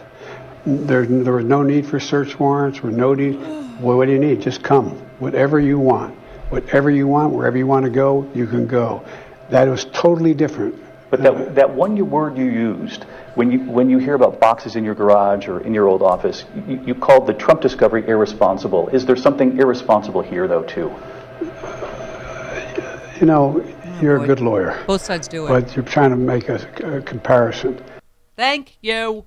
There, 0.64 1.05
there 1.05 1.35
was 1.35 1.45
no 1.45 1.62
need 1.62 1.87
for 1.87 2.01
search 2.01 2.39
warrants, 2.39 2.80
or 2.80 2.91
no 2.91 3.14
need. 3.14 3.39
Well, 3.80 3.97
what 3.97 4.07
do 4.07 4.12
you 4.12 4.18
need? 4.18 4.41
Just 4.41 4.62
come. 4.62 4.91
Whatever 5.18 5.61
you 5.61 5.78
want. 5.78 6.14
Whatever 6.51 6.91
you 6.91 7.07
want, 7.07 7.33
wherever 7.33 7.57
you 7.57 7.66
want 7.66 7.85
to 7.85 7.91
go, 7.91 8.28
you 8.35 8.47
can 8.47 8.66
go. 8.66 9.05
That 9.51 9.68
was 9.68 9.85
totally 9.85 10.35
different. 10.35 10.83
But 11.13 11.23
that, 11.25 11.55
that 11.57 11.75
one 11.75 11.95
you- 11.99 12.07
word 12.07 12.39
you 12.39 12.47
used, 12.47 13.05
when 13.35 13.53
you, 13.53 13.59
when 13.71 13.91
you 13.91 13.99
hear 13.99 14.15
about 14.15 14.41
boxes 14.41 14.77
in 14.77 14.83
your 14.83 14.95
garage 14.95 15.47
or 15.47 15.61
in 15.61 15.75
your 15.75 15.87
old 15.87 16.01
office, 16.01 16.47
you, 16.67 16.83
you 16.87 16.95
called 16.95 17.27
the 17.27 17.35
Trump 17.35 17.61
discovery 17.61 18.03
irresponsible. 18.09 18.89
Is 18.89 19.05
there 19.05 19.15
something 19.15 19.59
irresponsible 19.59 20.23
here, 20.23 20.49
though, 20.49 20.63
too? 20.63 20.91
You 23.21 23.27
know, 23.27 23.63
you're 24.01 24.25
a 24.25 24.27
good 24.27 24.41
lawyer. 24.41 24.83
Both 24.87 25.03
sides 25.05 25.29
do 25.29 25.45
it. 25.45 25.49
But 25.51 25.77
you're 25.77 25.85
trying 25.85 26.11
to 26.11 26.17
make 26.17 26.49
a, 26.49 26.57
a 26.97 27.03
comparison. 27.03 27.79
Thank 28.35 28.79
you. 28.81 29.27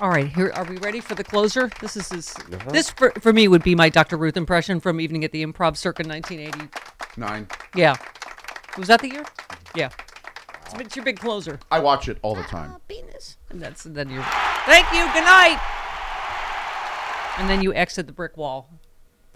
All 0.00 0.10
right, 0.10 0.28
here 0.28 0.52
are 0.54 0.64
we 0.64 0.76
ready 0.78 1.00
for 1.00 1.16
the 1.16 1.24
closer? 1.24 1.72
This 1.80 1.96
is 1.96 2.08
his, 2.08 2.36
Uh-huh. 2.36 2.70
this 2.70 2.88
for, 2.90 3.10
for 3.20 3.32
me 3.32 3.48
would 3.48 3.64
be 3.64 3.74
my 3.74 3.88
Dr. 3.88 4.16
Ruth 4.16 4.36
impression 4.36 4.78
from 4.78 5.00
Evening 5.00 5.24
at 5.24 5.32
the 5.32 5.44
Improv 5.44 5.76
circa 5.76 6.04
1980. 6.04 6.70
Nine. 7.16 7.48
Yeah. 7.74 7.96
Was 8.78 8.86
that 8.86 9.00
the 9.00 9.08
year? 9.10 9.24
Yeah. 9.74 9.90
It's, 10.72 10.80
it's 10.80 10.96
your 10.96 11.04
big 11.04 11.18
closer. 11.18 11.58
I 11.70 11.80
watch 11.80 12.08
it 12.08 12.18
all 12.22 12.34
the 12.34 12.42
time. 12.44 12.70
Ah, 12.74 12.78
penis. 12.88 13.36
And 13.50 13.60
that's 13.60 13.84
and 13.84 13.94
then 13.96 14.10
you. 14.10 14.20
Thank 14.66 14.86
you. 14.92 15.04
Good 15.12 15.24
night. 15.24 15.58
And 17.38 17.48
then 17.48 17.62
you 17.62 17.72
exit 17.74 18.06
the 18.06 18.12
brick 18.12 18.36
wall. 18.36 18.70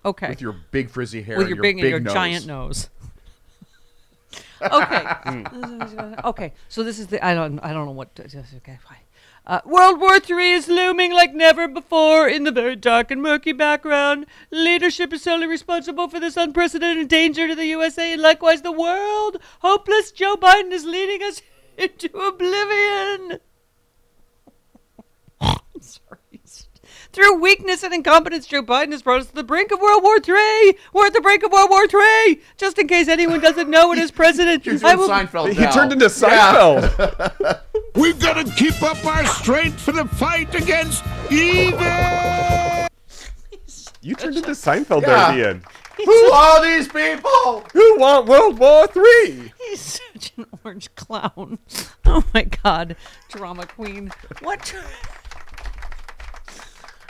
Okay. 0.04 0.28
With 0.28 0.40
your 0.40 0.54
big 0.70 0.90
frizzy 0.90 1.22
hair 1.22 1.38
With 1.38 1.46
and 1.46 1.56
your 1.56 1.56
your 1.56 1.62
big, 1.62 1.76
big 1.76 1.84
and 1.84 1.90
your 1.90 2.00
nose. 2.00 2.12
giant 2.12 2.46
nose. 2.46 2.90
okay. 4.62 5.04
Hmm. 5.24 6.14
okay. 6.24 6.52
So 6.68 6.82
this 6.82 6.98
is 6.98 7.06
the 7.08 7.24
I 7.24 7.34
don't 7.34 7.58
I 7.60 7.72
don't 7.72 7.86
know 7.86 7.92
what 7.92 8.14
to, 8.16 8.28
just- 8.28 8.54
okay 8.56 8.78
fine. 8.86 8.98
Uh, 9.46 9.60
World 9.66 10.00
War 10.00 10.16
III 10.16 10.52
is 10.52 10.68
looming 10.68 11.12
like 11.12 11.34
never 11.34 11.68
before 11.68 12.26
in 12.26 12.44
the 12.44 12.50
very 12.50 12.76
dark 12.76 13.10
and 13.10 13.20
murky 13.20 13.52
background. 13.52 14.24
Leadership 14.50 15.12
is 15.12 15.22
solely 15.22 15.46
responsible 15.46 16.08
for 16.08 16.18
this 16.18 16.38
unprecedented 16.38 17.08
danger 17.08 17.46
to 17.46 17.54
the 17.54 17.66
USA 17.66 18.14
and 18.14 18.22
likewise 18.22 18.62
the 18.62 18.72
world. 18.72 19.36
Hopeless 19.60 20.12
Joe 20.12 20.36
Biden 20.36 20.72
is 20.72 20.86
leading 20.86 21.22
us 21.22 21.42
into 21.76 22.08
oblivion. 22.16 23.40
I'm 25.40 25.80
sorry. 25.80 26.23
Through 27.14 27.40
weakness 27.40 27.84
and 27.84 27.94
incompetence, 27.94 28.44
Joe 28.44 28.60
Biden 28.62 28.90
has 28.90 29.00
brought 29.00 29.20
us 29.20 29.28
to 29.28 29.34
the 29.36 29.44
brink 29.44 29.70
of 29.70 29.80
World 29.80 30.02
War 30.02 30.16
III. 30.16 30.76
We're 30.92 31.06
at 31.06 31.12
the 31.12 31.20
brink 31.20 31.44
of 31.44 31.52
World 31.52 31.70
War 31.70 31.84
III. 31.84 32.40
Just 32.56 32.76
in 32.76 32.88
case 32.88 33.06
anyone 33.06 33.40
doesn't 33.40 33.70
know 33.70 33.92
it 33.92 33.98
as 34.00 34.10
president, 34.22 34.66
You're 34.66 34.74
I 34.84 34.96
doing 34.96 34.98
will. 34.98 35.08
Seinfeld 35.08 35.52
He 35.52 35.64
turned 35.66 35.92
into 35.92 36.06
Seinfeld. 36.06 37.60
We've 37.94 38.18
got 38.18 38.44
to 38.44 38.52
keep 38.54 38.82
up 38.82 39.04
our 39.06 39.24
strength 39.26 39.80
for 39.80 39.92
the 39.92 40.06
fight 40.06 40.52
against 40.56 41.04
evil. 41.30 41.78
You 44.02 44.16
turned 44.16 44.36
into 44.36 44.50
Seinfeld 44.50 45.02
Yeah. 45.02 45.06
there 45.06 45.16
at 45.16 45.34
the 45.36 45.48
end. 45.50 45.62
Who 46.04 46.32
are 46.32 46.62
these 46.64 46.88
people? 46.88 47.64
Who 47.72 47.98
want 48.00 48.26
World 48.26 48.58
War 48.58 48.88
Three? 48.88 49.52
He's 49.68 49.80
such 50.12 50.32
an 50.36 50.46
orange 50.64 50.92
clown. 50.96 51.60
Oh 52.04 52.24
my 52.34 52.42
God, 52.42 52.96
drama 53.30 53.66
queen. 53.66 54.10
What? 54.42 54.74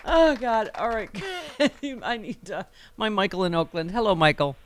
Oh 0.05 0.37
God! 0.37 0.71
All 0.75 0.89
right, 0.89 1.11
I 2.03 2.17
need 2.17 2.51
uh, 2.51 2.65
my 2.97 3.09
Michael 3.09 3.45
in 3.45 3.55
Oakland. 3.55 3.91
Hello, 3.91 4.15
Michael. 4.15 4.57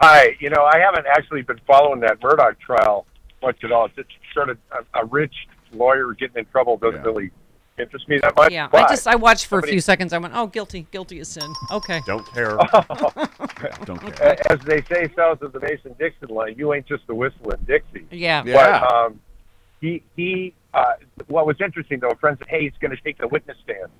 Hi, 0.00 0.34
you 0.40 0.48
know, 0.48 0.64
I 0.64 0.78
haven't 0.78 1.06
actually 1.06 1.42
been 1.42 1.60
following 1.66 2.00
that 2.00 2.20
Murdaugh 2.20 2.58
trial 2.58 3.06
much 3.42 3.62
at 3.64 3.70
all. 3.70 3.88
It's 3.96 4.08
sort 4.32 4.48
of 4.48 4.58
a, 4.72 5.00
a 5.02 5.04
rich 5.04 5.34
lawyer 5.72 6.14
getting 6.14 6.38
in 6.38 6.46
trouble 6.46 6.78
doesn't 6.78 7.02
really 7.02 7.30
interest 7.78 8.08
me 8.08 8.18
that 8.18 8.34
much. 8.36 8.52
Yeah, 8.52 8.68
I 8.72 8.82
just 8.88 9.06
I 9.06 9.16
watched 9.16 9.46
for 9.46 9.58
a 9.58 9.62
few 9.62 9.80
seconds. 9.80 10.12
I 10.12 10.18
went, 10.18 10.34
oh, 10.36 10.46
guilty, 10.46 10.86
guilty 10.90 11.20
as 11.20 11.28
sin. 11.28 11.52
Okay. 11.70 12.00
Don't 12.06 12.26
care. 12.32 12.56
Don't 13.84 14.02
A- 14.20 14.52
As 14.52 14.60
they 14.60 14.82
say 14.82 15.10
south 15.16 15.42
of 15.42 15.52
the 15.52 15.60
Mason 15.60 15.94
Dixon 15.98 16.28
line, 16.28 16.54
you 16.56 16.72
ain't 16.72 16.86
just 16.86 17.06
the 17.06 17.14
whistle 17.14 17.50
in 17.50 17.62
Dixie. 17.64 18.06
Yeah. 18.10 18.42
Yeah. 18.44 18.80
But 18.80 18.92
um, 18.92 19.20
he 19.80 20.02
he. 20.16 20.54
Uh, 20.72 20.92
what 21.26 21.46
was 21.46 21.56
interesting 21.60 21.98
though, 22.00 22.10
a 22.10 22.16
friend 22.16 22.38
said, 22.38 22.48
"Hey, 22.48 22.62
he's 22.62 22.72
going 22.80 22.94
to 22.96 23.02
take 23.02 23.18
the 23.18 23.28
witness 23.28 23.56
stand." 23.64 23.90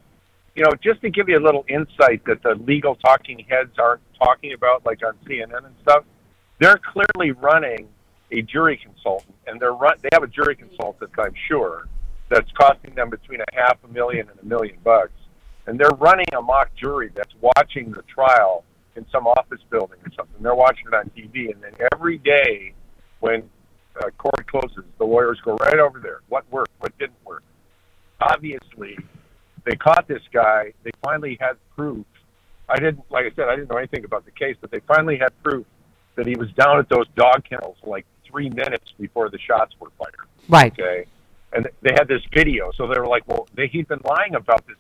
You 0.61 0.67
know, 0.67 0.73
just 0.85 1.01
to 1.01 1.09
give 1.09 1.31
you 1.31 1.39
a 1.39 1.41
little 1.41 1.65
insight 1.71 2.23
that 2.27 2.43
the 2.43 2.55
legal 2.67 2.95
talking 2.95 3.43
heads 3.49 3.79
aren't 3.79 4.03
talking 4.19 4.53
about, 4.53 4.85
like 4.85 5.01
on 5.03 5.15
CNN 5.25 5.65
and 5.65 5.75
stuff, 5.81 6.05
they're 6.59 6.79
clearly 6.93 7.33
running 7.33 7.89
a 8.31 8.43
jury 8.43 8.77
consultant, 8.77 9.35
and 9.47 9.59
they're 9.59 9.73
run. 9.73 9.97
They 10.03 10.11
have 10.13 10.23
a 10.23 10.27
jury 10.27 10.55
consultant, 10.55 11.13
I'm 11.19 11.33
sure, 11.49 11.89
that's 12.29 12.51
costing 12.53 12.95
them 12.95 13.09
between 13.09 13.41
a 13.41 13.47
half 13.55 13.79
a 13.83 13.89
million 13.89 14.29
and 14.29 14.39
a 14.39 14.45
million 14.45 14.77
bucks, 14.85 15.15
and 15.67 15.81
they're 15.81 15.97
running 15.97 16.29
a 16.37 16.43
mock 16.43 16.69
jury 16.77 17.11
that's 17.17 17.33
watching 17.41 17.93
the 17.93 18.03
trial 18.03 18.63
in 18.97 19.07
some 19.11 19.27
office 19.27 19.63
building 19.71 19.97
or 20.05 20.13
something. 20.15 20.43
They're 20.43 20.55
watching 20.55 20.89
it 20.89 20.95
on 20.95 21.11
TV, 21.17 21.51
and 21.51 21.63
then 21.63 21.73
every 21.95 22.19
day 22.19 22.75
when 23.21 23.49
uh, 23.99 24.11
court 24.19 24.47
closes, 24.47 24.85
the 24.99 25.07
lawyers 25.07 25.41
go 25.43 25.57
right 25.57 25.79
over 25.79 26.01
there. 26.01 26.21
What 26.29 26.45
worked? 26.53 26.73
What 26.81 26.99
didn't 26.99 27.25
work? 27.25 27.45
Obviously, 28.21 28.99
they 29.65 29.77
caught 29.77 30.07
this 30.09 30.23
guy. 30.33 30.73
They 30.85 30.91
finally 31.03 31.37
had 31.41 31.55
proof. 31.77 32.05
I 32.69 32.77
didn't, 32.79 33.01
like 33.11 33.27
I 33.27 33.35
said, 33.35 33.49
I 33.49 33.57
didn't 33.57 33.71
know 33.71 33.79
anything 33.79 34.05
about 34.05 34.25
the 34.25 34.31
case, 34.31 34.57
but 34.61 34.71
they 34.71 34.81
finally 34.81 35.19
had 35.19 35.31
proof 35.43 35.67
that 36.17 36.27
he 36.27 36.37
was 36.37 36.51
down 36.53 36.79
at 36.79 36.89
those 36.89 37.07
dog 37.17 37.45
kennels 37.49 37.77
like 37.85 38.07
three 38.25 38.49
minutes 38.51 38.93
before 38.99 39.29
the 39.29 39.39
shots 39.39 39.75
were 39.81 39.91
fired. 39.99 40.29
Right. 40.49 40.73
Okay. 40.73 41.07
And 41.53 41.69
they 41.83 41.93
had 41.93 42.07
this 42.07 42.23
video, 42.33 42.71
so 42.77 42.87
they 42.87 42.99
were 43.01 43.09
like, 43.09 43.27
"Well, 43.27 43.49
they, 43.55 43.67
he's 43.67 43.87
been 43.87 44.01
lying 44.05 44.37
about 44.37 44.65
this 44.69 44.77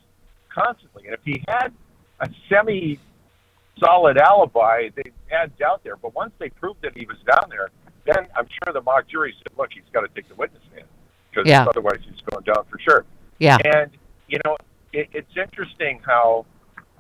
constantly." 0.55 1.07
And 1.07 1.14
if 1.14 1.20
he 1.24 1.43
had 1.49 1.72
a 2.20 2.28
semi-solid 2.49 4.18
alibi, 4.18 4.91
they 4.95 5.11
had 5.26 5.57
doubt 5.59 5.83
there. 5.83 5.97
But 5.97 6.14
once 6.14 6.33
they 6.39 6.49
proved 6.51 6.83
that 6.83 6.97
he 6.97 7.07
was 7.07 7.16
down 7.28 7.51
there, 7.51 7.70
then 8.07 8.26
I'm 8.37 8.47
sure 8.62 8.72
the 8.72 8.83
mock 8.83 9.09
jury 9.09 9.35
said, 9.39 9.57
"Look, 9.59 9.70
he's 9.72 9.83
got 9.93 10.03
to 10.03 10.09
take 10.14 10.28
the 10.28 10.35
witness 10.37 10.62
stand 10.72 10.87
because 11.31 11.49
Yeah. 11.49 11.64
otherwise 11.68 11.99
he's 12.09 12.20
going 12.20 12.45
down 12.45 12.64
for 12.70 12.78
sure." 12.78 13.05
Yeah. 13.39 13.59
And 13.64 13.91
you 14.28 14.39
know, 14.45 14.57
it, 14.93 15.09
it's 15.12 15.36
interesting 15.36 16.01
how 16.05 16.47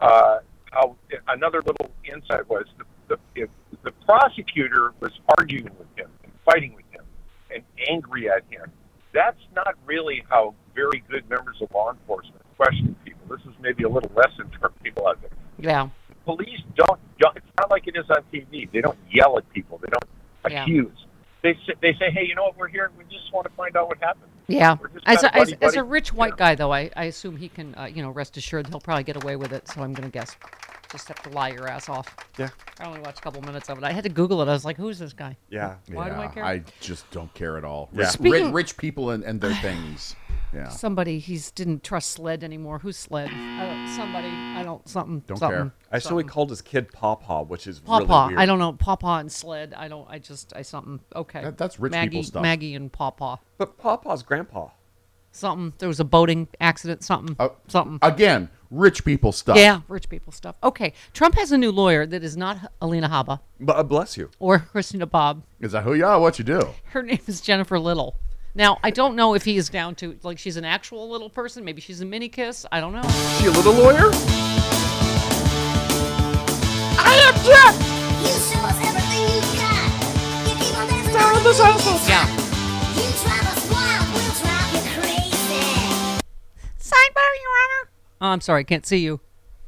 uh, 0.00 0.38
how 0.70 0.96
another 1.28 1.60
little 1.66 1.90
insight 2.04 2.48
was 2.48 2.64
the, 2.78 2.84
the, 3.08 3.18
if 3.42 3.50
the 3.82 3.92
prosecutor 4.06 4.92
was 5.00 5.12
arguing 5.38 5.70
with 5.78 5.88
him 5.96 6.10
and 6.22 6.32
fighting 6.44 6.74
with 6.74 6.84
him 6.90 7.04
and 7.52 7.62
angry 7.88 8.28
at 8.30 8.42
him. 8.50 8.70
That's 9.12 9.40
not 9.56 9.74
really 9.86 10.22
how 10.28 10.54
very 10.74 11.02
good 11.10 11.28
members 11.28 11.56
of 11.60 11.68
law 11.74 11.90
enforcement 11.90 12.42
question 12.56 12.94
people. 13.04 13.20
This 13.28 13.40
is 13.46 13.54
maybe 13.60 13.82
a 13.82 13.88
little 13.88 14.12
lesson 14.14 14.50
for 14.60 14.68
people 14.82 15.08
out 15.08 15.20
there. 15.20 15.30
Yeah. 15.58 15.88
Police 16.24 16.60
don't, 16.76 17.00
don't. 17.18 17.36
It's 17.36 17.46
not 17.58 17.70
like 17.70 17.88
it 17.88 17.96
is 17.96 18.04
on 18.08 18.22
TV. 18.32 18.70
They 18.70 18.80
don't 18.80 18.98
yell 19.10 19.36
at 19.38 19.50
people. 19.52 19.78
They 19.78 19.88
don't 19.90 20.52
Yeah. 20.52 20.62
accuse. 20.62 21.06
They 21.42 21.54
say, 21.66 21.72
they 21.80 21.92
say, 21.94 22.10
hey, 22.12 22.24
you 22.26 22.34
know 22.36 22.44
what? 22.44 22.56
We're 22.56 22.68
here. 22.68 22.90
We 22.96 23.04
just 23.04 23.32
want 23.32 23.48
to 23.48 23.52
find 23.54 23.76
out 23.76 23.88
what 23.88 23.98
happened. 23.98 24.30
Yeah. 24.52 24.76
As 25.06 25.20
kinda 25.20 25.36
a, 25.36 25.40
as, 25.40 25.50
buddy, 25.50 25.56
as 25.64 25.74
a 25.76 25.82
rich 25.84 26.12
white 26.12 26.36
guy, 26.36 26.54
though, 26.54 26.72
I, 26.72 26.90
I 26.96 27.04
assume 27.04 27.36
he 27.36 27.48
can, 27.48 27.74
uh, 27.76 27.84
you 27.84 28.02
know, 28.02 28.10
rest 28.10 28.36
assured 28.36 28.66
he'll 28.68 28.80
probably 28.80 29.04
get 29.04 29.22
away 29.22 29.36
with 29.36 29.52
it. 29.52 29.68
So 29.68 29.82
I'm 29.82 29.92
going 29.92 30.10
to 30.10 30.12
guess. 30.12 30.36
Just 30.90 31.06
have 31.08 31.22
to 31.22 31.28
lie 31.30 31.50
your 31.50 31.68
ass 31.68 31.88
off. 31.88 32.16
Yeah. 32.36 32.48
I 32.80 32.86
only 32.86 32.98
watched 33.00 33.20
a 33.20 33.22
couple 33.22 33.40
minutes 33.42 33.70
of 33.70 33.78
it. 33.78 33.84
I 33.84 33.92
had 33.92 34.02
to 34.04 34.10
Google 34.10 34.42
it. 34.42 34.48
I 34.48 34.52
was 34.52 34.64
like, 34.64 34.76
who's 34.76 34.98
this 34.98 35.12
guy? 35.12 35.36
Yeah. 35.48 35.76
Why 35.92 36.08
do 36.08 36.16
I 36.16 36.22
Yeah, 36.24 36.30
care? 36.32 36.44
I 36.44 36.62
just 36.80 37.08
don't 37.12 37.32
care 37.34 37.56
at 37.56 37.64
all. 37.64 37.88
Yeah. 37.92 38.00
Rich, 38.00 38.08
Speaking- 38.10 38.44
rich, 38.46 38.52
rich 38.54 38.76
people 38.76 39.10
and, 39.10 39.22
and 39.22 39.40
their 39.40 39.54
things. 39.54 40.16
Yeah. 40.52 40.68
Somebody, 40.68 41.18
he's 41.18 41.50
didn't 41.50 41.82
trust 41.84 42.10
Sled 42.10 42.42
anymore. 42.42 42.78
Who's 42.80 42.96
Sled? 42.96 43.28
I 43.30 43.66
don't, 43.66 43.88
somebody, 43.96 44.28
I 44.28 44.62
don't, 44.62 44.88
something. 44.88 45.20
Don't 45.26 45.36
something, 45.38 45.58
care. 45.58 45.72
I 45.92 45.98
saw 45.98 46.16
he 46.18 46.24
called 46.24 46.50
his 46.50 46.60
kid 46.62 46.92
Pawpaw, 46.92 47.44
which 47.44 47.66
is 47.66 47.80
Pawpaw. 47.80 48.22
really 48.24 48.34
weird. 48.34 48.40
I 48.40 48.46
don't 48.46 48.58
know. 48.58 48.72
Pawpaw 48.72 49.18
and 49.18 49.30
Sled. 49.30 49.74
I 49.76 49.88
don't, 49.88 50.08
I 50.10 50.18
just, 50.18 50.52
I 50.56 50.62
something. 50.62 51.00
Okay. 51.14 51.42
That- 51.42 51.58
that's 51.58 51.78
rich 51.78 51.92
Maggie, 51.92 52.10
people 52.10 52.22
stuff. 52.24 52.42
Maggie 52.42 52.74
and 52.74 52.90
Pawpaw. 52.92 53.36
But 53.58 53.78
Pawpaw's 53.78 54.22
grandpa. 54.22 54.68
Something. 55.32 55.72
There 55.78 55.88
was 55.88 56.00
a 56.00 56.04
boating 56.04 56.48
accident. 56.60 57.04
Something. 57.04 57.36
Uh, 57.38 57.50
something. 57.68 58.00
Again, 58.02 58.48
rich 58.72 59.04
people 59.04 59.30
stuff. 59.30 59.56
Yeah, 59.56 59.82
rich 59.86 60.08
people 60.08 60.32
stuff. 60.32 60.56
Okay. 60.64 60.92
Trump 61.12 61.36
has 61.36 61.52
a 61.52 61.58
new 61.58 61.70
lawyer 61.70 62.04
that 62.06 62.24
is 62.24 62.36
not 62.36 62.72
Alina 62.82 63.08
Habba 63.08 63.38
But 63.60 63.76
uh, 63.76 63.82
bless 63.84 64.16
you. 64.16 64.30
or 64.40 64.58
Christina 64.72 65.06
Bobb. 65.06 65.44
Is 65.60 65.70
that 65.70 65.84
who 65.84 65.94
you 65.94 66.04
are? 66.04 66.18
What 66.18 66.40
you 66.40 66.44
do? 66.44 66.70
Her 66.86 67.02
name 67.04 67.20
is 67.28 67.40
Jennifer 67.40 67.78
Little. 67.78 68.16
Now, 68.54 68.78
I 68.82 68.90
don't 68.90 69.14
know 69.14 69.34
if 69.34 69.44
he 69.44 69.56
is 69.56 69.68
down 69.68 69.94
to, 69.96 70.18
like, 70.22 70.38
she's 70.38 70.56
an 70.56 70.64
actual 70.64 71.08
little 71.08 71.30
person. 71.30 71.64
Maybe 71.64 71.80
she's 71.80 72.00
a 72.00 72.04
mini 72.04 72.28
kiss. 72.28 72.66
I 72.72 72.80
don't 72.80 72.92
know. 72.92 73.08
She 73.38 73.46
a 73.46 73.50
little 73.50 73.72
lawyer? 73.72 74.10
I 76.98 77.14
object! 77.30 77.78
You 78.20 78.34
show 78.42 78.60
us 78.66 78.76
everything 78.84 79.22
you 79.34 79.40
got. 79.56 79.86
You 80.48 80.54
keep 80.58 80.76
on 80.76 80.88
dancing 80.88 81.14
Down 81.14 81.42
the 81.44 81.50
salsa. 81.50 82.08
Yeah. 82.08 82.26
You 82.96 83.06
drive 83.22 83.46
us 83.46 83.62
wild, 83.70 84.06
we'll 84.14 84.34
drive 84.42 84.70
you 84.74 84.82
crazy. 84.98 85.64
Sidebar, 86.80 87.32
Your 87.40 87.54
Honor. 87.62 87.82
Oh, 88.20 88.28
I'm 88.32 88.40
sorry. 88.40 88.60
I 88.60 88.64
can't 88.64 88.84
see 88.84 88.98
you. 88.98 89.20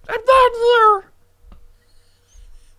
I'm 0.09 0.21
not 0.27 0.53
here. 0.53 1.13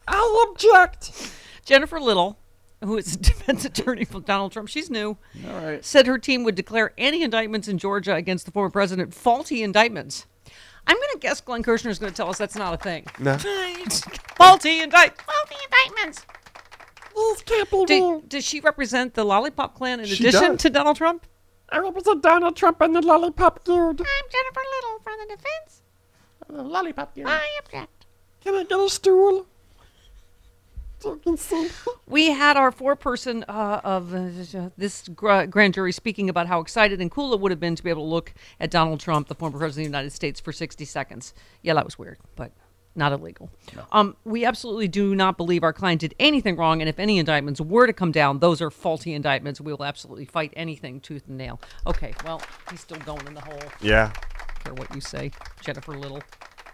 I'll 0.09 0.47
object. 0.49 1.31
Jennifer 1.65 1.99
Little, 1.99 2.37
who 2.83 2.97
is 2.97 3.15
a 3.15 3.17
defense 3.19 3.65
attorney 3.65 4.05
for 4.05 4.19
Donald 4.21 4.51
Trump, 4.51 4.69
she's 4.69 4.89
new, 4.89 5.17
All 5.47 5.59
right. 5.61 5.83
said 5.83 6.07
her 6.07 6.17
team 6.17 6.43
would 6.43 6.55
declare 6.55 6.93
any 6.97 7.23
indictments 7.23 7.67
in 7.67 7.77
Georgia 7.77 8.13
against 8.15 8.45
the 8.45 8.51
former 8.51 8.69
president 8.69 9.13
faulty 9.13 9.63
indictments. 9.63 10.25
I'm 10.85 10.97
going 10.97 11.09
to 11.13 11.19
guess 11.19 11.39
Glenn 11.39 11.63
Kirshner 11.63 11.89
is 11.89 11.99
going 11.99 12.11
to 12.11 12.15
tell 12.15 12.29
us 12.29 12.37
that's 12.37 12.55
not 12.55 12.73
a 12.73 12.77
thing. 12.77 13.05
No. 13.19 13.37
faulty 14.35 14.81
indict, 14.81 15.13
faulty 15.21 15.55
indictments. 15.65 16.25
These 17.15 17.41
can't 17.43 17.69
be 17.69 17.85
Do, 17.85 18.23
does 18.27 18.43
she 18.43 18.59
represent 18.59 19.13
the 19.13 19.23
Lollipop 19.23 19.75
Clan 19.75 19.99
in 19.99 20.07
She 20.07 20.27
addition 20.27 20.53
does. 20.53 20.61
to 20.61 20.69
Donald 20.69 20.97
Trump? 20.97 21.25
I 21.69 21.77
represent 21.77 22.21
Donald 22.21 22.55
Trump 22.55 22.81
and 22.81 22.95
the 22.95 23.01
Lollipop 23.01 23.63
Guild. 23.65 24.01
I'm 24.01 24.05
Jennifer 24.31 24.61
Little 24.75 24.99
from 25.03 25.13
the 25.21 25.35
defense. 25.35 25.81
The 26.49 26.63
lollipop. 26.63 27.17
I 27.25 27.47
object. 27.63 28.05
Can 28.41 28.55
I 28.55 28.63
get 28.63 28.77
a 28.79 28.89
stool? 28.89 29.47
So 31.03 31.15
you 31.15 31.19
can 31.19 31.35
see. 31.35 31.69
We 32.07 32.31
had 32.31 32.55
our 32.55 32.71
four-person 32.71 33.43
uh, 33.49 33.81
of 33.83 34.13
uh, 34.13 34.69
this 34.77 35.09
gr- 35.09 35.43
grand 35.43 35.73
jury 35.73 35.91
speaking 35.91 36.29
about 36.29 36.47
how 36.47 36.61
excited 36.61 37.01
and 37.01 37.11
cool 37.11 37.33
it 37.33 37.41
would 37.41 37.51
have 37.51 37.59
been 37.59 37.75
to 37.75 37.83
be 37.83 37.89
able 37.89 38.03
to 38.03 38.09
look 38.09 38.33
at 38.57 38.71
Donald 38.71 39.01
Trump, 39.01 39.27
the 39.27 39.35
former 39.35 39.57
president 39.59 39.87
of 39.87 39.91
the 39.91 39.97
United 39.97 40.13
States, 40.13 40.39
for 40.39 40.53
60 40.53 40.85
seconds. 40.85 41.33
Yeah, 41.61 41.73
that 41.73 41.83
was 41.83 41.99
weird, 41.99 42.19
but 42.37 42.53
not 42.95 43.11
illegal. 43.11 43.49
Um, 43.91 44.15
we 44.23 44.45
absolutely 44.45 44.87
do 44.87 45.13
not 45.13 45.35
believe 45.35 45.61
our 45.61 45.73
client 45.73 45.99
did 45.99 46.15
anything 46.21 46.55
wrong, 46.55 46.81
and 46.81 46.87
if 46.87 46.99
any 46.99 47.17
indictments 47.17 47.59
were 47.59 47.85
to 47.85 47.91
come 47.91 48.13
down, 48.13 48.39
those 48.39 48.61
are 48.61 48.71
faulty 48.71 49.13
indictments. 49.13 49.59
We 49.59 49.73
will 49.73 49.83
absolutely 49.83 50.23
fight 50.23 50.53
anything 50.55 51.01
tooth 51.01 51.27
and 51.27 51.37
nail. 51.37 51.59
Okay, 51.85 52.13
well, 52.23 52.41
he's 52.71 52.79
still 52.79 52.99
going 52.99 53.27
in 53.27 53.33
the 53.33 53.41
hole. 53.41 53.59
Yeah. 53.81 54.13
Care 54.63 54.73
what 54.75 54.95
you 54.95 55.01
say, 55.01 55.31
Jennifer 55.59 55.97
Little. 55.97 56.21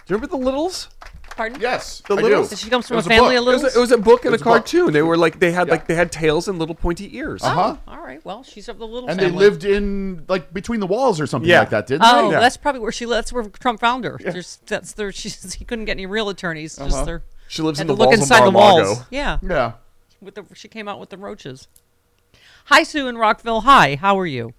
Do 0.10 0.14
you 0.16 0.18
remember 0.18 0.38
the 0.38 0.43
Littles? 0.43 0.89
Pardon? 1.38 1.62
Yes, 1.62 2.01
The 2.07 2.16
I 2.16 2.22
Littles. 2.22 2.49
do. 2.49 2.55
She 2.55 2.68
comes 2.68 2.88
from 2.88 2.95
a 2.95 2.97
was 2.97 3.05
family 3.05 3.36
book. 3.36 3.43
of 3.43 3.47
It 3.47 3.51
was, 3.53 3.62
Littles. 3.62 3.76
a, 3.76 3.78
it 3.78 3.82
was 3.82 3.91
a 3.91 3.97
book 3.99 4.26
and 4.26 4.26
It 4.26 4.28
a 4.30 4.32
was 4.32 4.41
a 4.41 4.43
book. 4.43 4.53
cartoon. 4.53 4.91
They 4.91 5.03
were 5.03 5.16
like 5.18 5.39
they 5.39 5.51
had 5.51 5.68
Yeah. 5.68 5.72
like 5.74 5.86
they 5.86 5.93
had 5.93 6.12
tails 6.12 6.47
and 6.47 6.57
little 6.57 6.74
pointy 6.74 7.16
ears. 7.16 7.43
Uh 7.43 7.49
huh. 7.53 7.76
All 7.88 7.99
right, 8.01 8.20
well, 8.26 8.41
she's 8.41 8.68
of 8.70 8.80
the 8.80 8.88
Little 8.88 9.07
And 9.07 9.20
family. 9.20 9.32
they 9.34 9.38
lived 9.38 9.66
in 9.66 10.26
like 10.28 10.51
between 10.51 10.80
the 10.80 10.88
walls 10.88 11.22
or 11.22 11.28
something 11.28 11.47
Yeah. 11.47 11.60
like 11.60 11.70
that, 11.70 11.86
didn't 11.86 12.01
they? 12.01 12.07
Oh, 12.12 12.32
they? 12.32 12.39
that's 12.39 12.57
probably 12.57 12.82
where 12.82 12.91
she. 12.91 13.05
That's 13.05 13.32
where 13.32 13.43
Trump 13.43 13.80
found 13.80 14.03
her. 14.03 14.20
There's, 14.20 14.57
that's 14.66 14.93
there. 14.93 15.12
She's, 15.12 15.53
he 15.60 15.64
couldn't 15.64 15.86
get 15.86 15.91
any 15.91 16.07
real 16.07 16.28
attorneys. 16.30 16.76
Just 16.78 16.91
Uh-huh. 16.95 17.05
there. 17.05 17.24
She 17.47 17.62
lives 17.62 17.78
had 17.78 17.84
in 17.84 17.88
to 17.89 17.93
the 17.93 17.99
look 17.99 18.07
walls 18.07 18.16
of 18.18 18.22
inside 18.24 18.45
the 18.47 18.51
Mar-a-Lago. 18.51 18.88
walls. 18.88 19.03
Yeah. 19.12 19.38
Yeah. 19.43 19.72
With 20.22 20.34
the, 20.36 20.43
she 20.55 20.68
came 20.68 20.88
out 20.88 20.99
with 20.99 21.10
the 21.12 21.18
roaches. 21.18 21.68
Hi, 22.66 22.82
Sue 22.82 23.07
in 23.07 23.16
Rockville. 23.18 23.62
Hi, 23.62 23.95
how 23.95 24.20
are 24.20 24.26
you? 24.28 24.53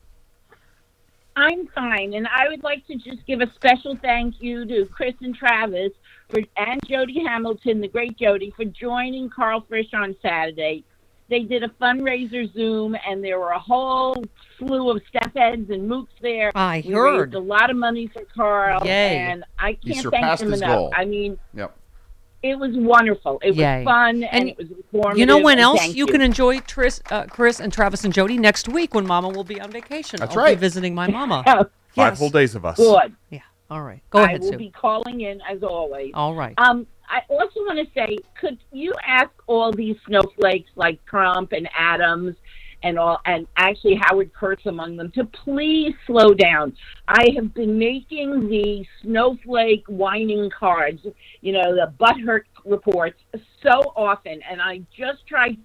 I'm 1.36 1.66
fine, 1.68 2.14
and 2.14 2.26
I 2.28 2.48
would 2.48 2.62
like 2.62 2.86
to 2.88 2.96
just 2.96 3.24
give 3.26 3.40
a 3.40 3.50
special 3.54 3.96
thank 3.96 4.40
you 4.40 4.64
to 4.66 4.86
Chris 4.86 5.14
and 5.22 5.34
Travis 5.34 5.92
for, 6.28 6.40
and 6.56 6.80
Jody 6.86 7.24
Hamilton, 7.24 7.80
the 7.80 7.88
great 7.88 8.18
Jody, 8.18 8.52
for 8.56 8.64
joining 8.64 9.30
Karl 9.30 9.64
Frisch 9.68 9.94
on 9.94 10.14
Saturday. 10.22 10.84
They 11.28 11.40
did 11.44 11.62
a 11.62 11.68
fundraiser 11.80 12.52
Zoom, 12.52 12.96
and 13.06 13.22
there 13.22 13.38
were 13.38 13.50
a 13.52 13.58
whole 13.58 14.24
slew 14.58 14.90
of 14.90 15.00
step 15.08 15.32
heads 15.36 15.70
and 15.70 15.88
mooks 15.88 16.08
there. 16.20 16.50
I 16.56 16.82
we 16.84 16.92
heard. 16.92 17.20
raised 17.28 17.34
a 17.34 17.38
lot 17.40 17.70
of 17.70 17.76
money 17.76 18.08
for 18.08 18.22
Karl, 18.34 18.84
Yay. 18.84 19.18
and 19.18 19.44
I 19.56 19.74
can't 19.74 19.84
thank 19.86 20.02
surpassed 20.02 20.40
them 20.42 20.50
his 20.50 20.60
enough. 20.62 20.76
goal. 20.76 20.92
I 20.96 21.04
mean, 21.04 21.38
Yep. 21.54 21.76
It 22.42 22.58
was 22.58 22.70
wonderful. 22.74 23.38
It 23.42 23.54
Yay. 23.54 23.78
was 23.78 23.84
fun, 23.84 24.08
and, 24.16 24.24
And 24.24 24.48
it 24.48 24.56
was 24.58 24.70
informative. 24.70 25.18
You 25.18 25.26
know 25.26 25.38
when 25.40 25.58
else 25.58 25.78
thank 25.80 25.94
you, 25.96 26.06
can 26.06 26.20
enjoy 26.20 26.60
Tris, 26.60 27.00
uh, 27.10 27.24
Chris 27.26 27.60
and 27.60 27.72
Travis 27.72 28.04
and 28.04 28.12
Jody 28.14 28.38
next 28.38 28.68
week 28.68 28.94
when 28.94 29.06
Mama 29.06 29.28
will 29.28 29.44
be 29.44 29.60
on 29.60 29.70
vacation. 29.70 30.20
That's 30.20 30.36
I'll 30.36 30.42
right. 30.42 30.56
Be 30.56 30.60
visiting 30.60 30.94
my 30.94 31.06
Mama. 31.08 31.42
Five 31.46 31.66
Yes. 31.96 32.18
whole 32.18 32.30
days 32.30 32.54
of 32.54 32.64
us. 32.64 32.76
Good. 32.76 33.14
Yeah. 33.30 33.40
All 33.70 33.82
right. 33.82 34.00
Go 34.10 34.20
I 34.20 34.24
ahead, 34.24 34.40
will 34.42 34.52
Sue. 34.52 34.58
be 34.58 34.70
calling 34.70 35.20
in 35.22 35.40
as 35.50 35.62
always. 35.62 36.12
All 36.14 36.34
right. 36.34 36.54
Um, 36.58 36.86
I 37.08 37.22
also 37.28 37.60
want 37.60 37.78
to 37.80 37.92
say, 37.92 38.18
could 38.40 38.58
you 38.72 38.94
ask 39.04 39.30
all 39.48 39.72
these 39.72 39.96
snowflakes 40.06 40.70
like 40.76 41.04
Trump 41.06 41.50
and 41.52 41.68
Adams 41.76 42.36
and 42.82 42.98
all, 42.98 43.20
and 43.26 43.46
actually 43.56 43.98
Howard 44.02 44.32
Kurtz 44.32 44.66
among 44.66 44.96
them, 44.96 45.10
to 45.12 45.24
please 45.24 45.94
slow 46.06 46.34
down? 46.34 46.76
I 47.08 47.26
have 47.36 47.52
been 47.54 47.78
making 47.78 48.48
the 48.48 48.84
snowflake 49.02 49.84
whining 49.86 50.50
cards, 50.50 51.00
you 51.40 51.52
know, 51.52 51.74
the 51.74 51.92
butthurt 52.00 52.42
reports 52.64 53.18
so 53.62 53.92
often, 53.96 54.40
and 54.50 54.60
I 54.60 54.80
just 54.96 55.26
tried 55.26 55.56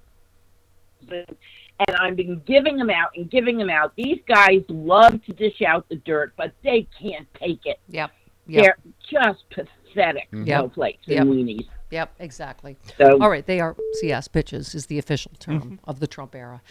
and 1.87 1.97
I've 1.99 2.15
been 2.15 2.41
giving 2.45 2.77
them 2.77 2.89
out 2.89 3.09
and 3.15 3.29
giving 3.29 3.57
them 3.57 3.69
out. 3.69 3.93
These 3.95 4.19
guys 4.27 4.61
love 4.69 5.23
to 5.25 5.33
dish 5.33 5.61
out 5.61 5.87
the 5.89 5.97
dirt, 5.97 6.33
but 6.37 6.53
they 6.63 6.87
can't 6.99 7.27
take 7.39 7.65
it. 7.65 7.79
Yep. 7.89 8.11
Yep. 8.47 8.63
They're 8.63 8.77
just 9.11 9.43
pathetic 9.49 10.27
mm-hmm. 10.31 10.45
Yep. 10.45 10.59
snowflakes 10.59 11.03
Yep. 11.05 11.21
and 11.21 11.29
weenies. 11.29 11.67
Yep, 11.95 12.15
exactly. 12.19 12.75
So- 12.97 13.17
All 13.21 13.29
right, 13.29 13.45
they 13.45 13.61
are 13.61 13.73
CS 14.01 14.27
bitches 14.27 14.75
is 14.75 14.87
the 14.87 14.99
official 14.99 15.31
term 15.39 15.61
Mm-hmm. 15.61 15.75
of 15.89 16.01
the 16.01 16.07
Trump 16.07 16.35
era. 16.35 16.61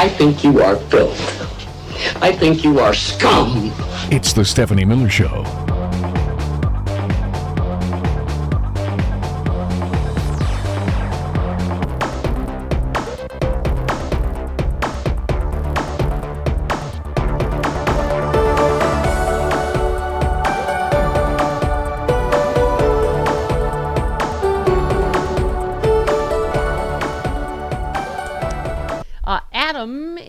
I 0.00 0.08
think 0.18 0.42
you 0.42 0.60
are 0.62 0.74
filth. 0.74 1.20
I 2.20 2.32
think 2.32 2.64
you 2.64 2.80
are 2.80 2.92
scum. 2.92 3.70
It's 4.10 4.32
the 4.32 4.44
Stephanie 4.44 4.84
Miller 4.84 5.08
Show. 5.08 5.44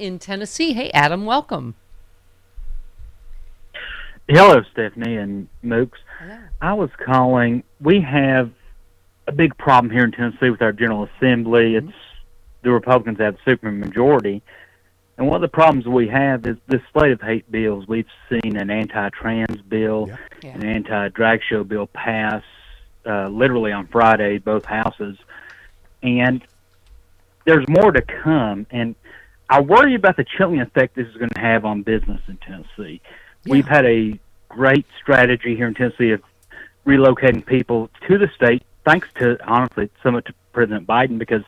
In 0.07 0.17
Tennessee. 0.17 0.73
Hey, 0.73 0.89
Adam, 0.91 1.25
welcome. 1.25 1.75
Hello, 4.27 4.61
Stephanie 4.71 5.17
and 5.17 5.47
Mooks. 5.63 5.99
I 6.61 6.73
was 6.73 6.89
calling. 7.05 7.63
We 7.79 8.01
have 8.01 8.51
a 9.27 9.31
big 9.31 9.57
problem 9.57 9.91
here 9.91 10.03
in 10.03 10.11
Tennessee 10.11 10.49
with 10.49 10.61
our 10.61 10.71
General 10.71 11.07
Assembly. 11.17 11.75
It's 11.75 11.93
the 12.63 12.71
Republicans 12.71 13.19
have 13.19 13.35
the 13.35 13.51
super 13.51 13.71
majority. 13.71 14.41
And 15.17 15.27
one 15.27 15.35
of 15.35 15.41
the 15.41 15.47
problems 15.47 15.85
we 15.85 16.07
have 16.07 16.45
is 16.45 16.57
this 16.67 16.81
slate 16.93 17.11
of 17.11 17.21
hate 17.21 17.49
bills. 17.51 17.87
We've 17.87 18.07
seen 18.29 18.57
an 18.57 18.69
anti-trans 18.69 19.61
bill, 19.61 20.09
an 20.43 20.63
anti-drag 20.63 21.41
show 21.47 21.63
bill 21.63 21.87
pass 21.87 22.43
uh, 23.05 23.27
literally 23.27 23.71
on 23.71 23.87
Friday, 23.87 24.37
both 24.37 24.65
houses. 24.65 25.17
and 26.03 26.43
there's 27.45 27.67
more 27.69 27.91
to 27.91 28.01
come. 28.01 28.67
And 28.69 28.95
I 29.49 29.61
worry 29.61 29.95
about 29.95 30.17
the 30.17 30.25
chilling 30.25 30.59
effect 30.59 30.95
this 30.95 31.07
is 31.07 31.15
going 31.15 31.29
to 31.29 31.39
have 31.39 31.63
on 31.65 31.81
business 31.81 32.21
in 32.27 32.37
Tennessee. 32.37 33.01
We've 33.45 33.67
had 33.67 33.85
a 33.85 34.19
great 34.49 34.85
strategy 35.01 35.55
here 35.55 35.67
in 35.67 35.73
Tennessee 35.73 36.11
of 36.11 36.21
relocating 36.85 37.45
people 37.45 37.89
to 38.07 38.17
the 38.17 38.29
state, 38.35 38.63
thanks 38.85 39.07
to 39.19 39.37
honestly 39.45 39.89
somewhat 40.03 40.25
to 40.25 40.33
President 40.51 40.85
Biden, 40.85 41.17
because 41.17 41.43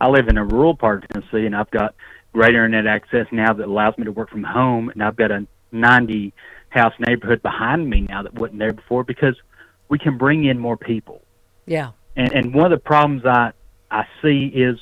I 0.00 0.08
live 0.08 0.28
in 0.28 0.38
a 0.38 0.44
rural 0.44 0.74
part 0.74 1.04
of 1.04 1.10
Tennessee 1.10 1.46
and 1.46 1.54
I've 1.54 1.70
got 1.70 1.94
great 2.32 2.50
internet 2.50 2.86
access 2.86 3.26
now 3.30 3.52
that 3.52 3.66
allows 3.66 3.96
me 3.98 4.04
to 4.04 4.12
work 4.12 4.30
from 4.30 4.44
home, 4.44 4.88
and 4.90 5.02
I've 5.02 5.16
got 5.16 5.30
a 5.30 5.46
90 5.72 6.32
house 6.70 6.94
neighborhood 6.98 7.42
behind 7.42 7.88
me 7.88 8.02
now 8.02 8.22
that 8.22 8.34
wasn't 8.34 8.58
there 8.58 8.72
before 8.72 9.04
because 9.04 9.36
we 9.88 9.98
can 9.98 10.16
bring 10.16 10.44
in 10.44 10.58
more 10.58 10.76
people. 10.76 11.22
Yeah. 11.66 11.90
And 12.16 12.32
and 12.32 12.54
one 12.54 12.72
of 12.72 12.76
the 12.76 12.82
problems 12.82 13.24
I 13.24 13.52
I 13.90 14.04
see 14.22 14.46
is 14.46 14.78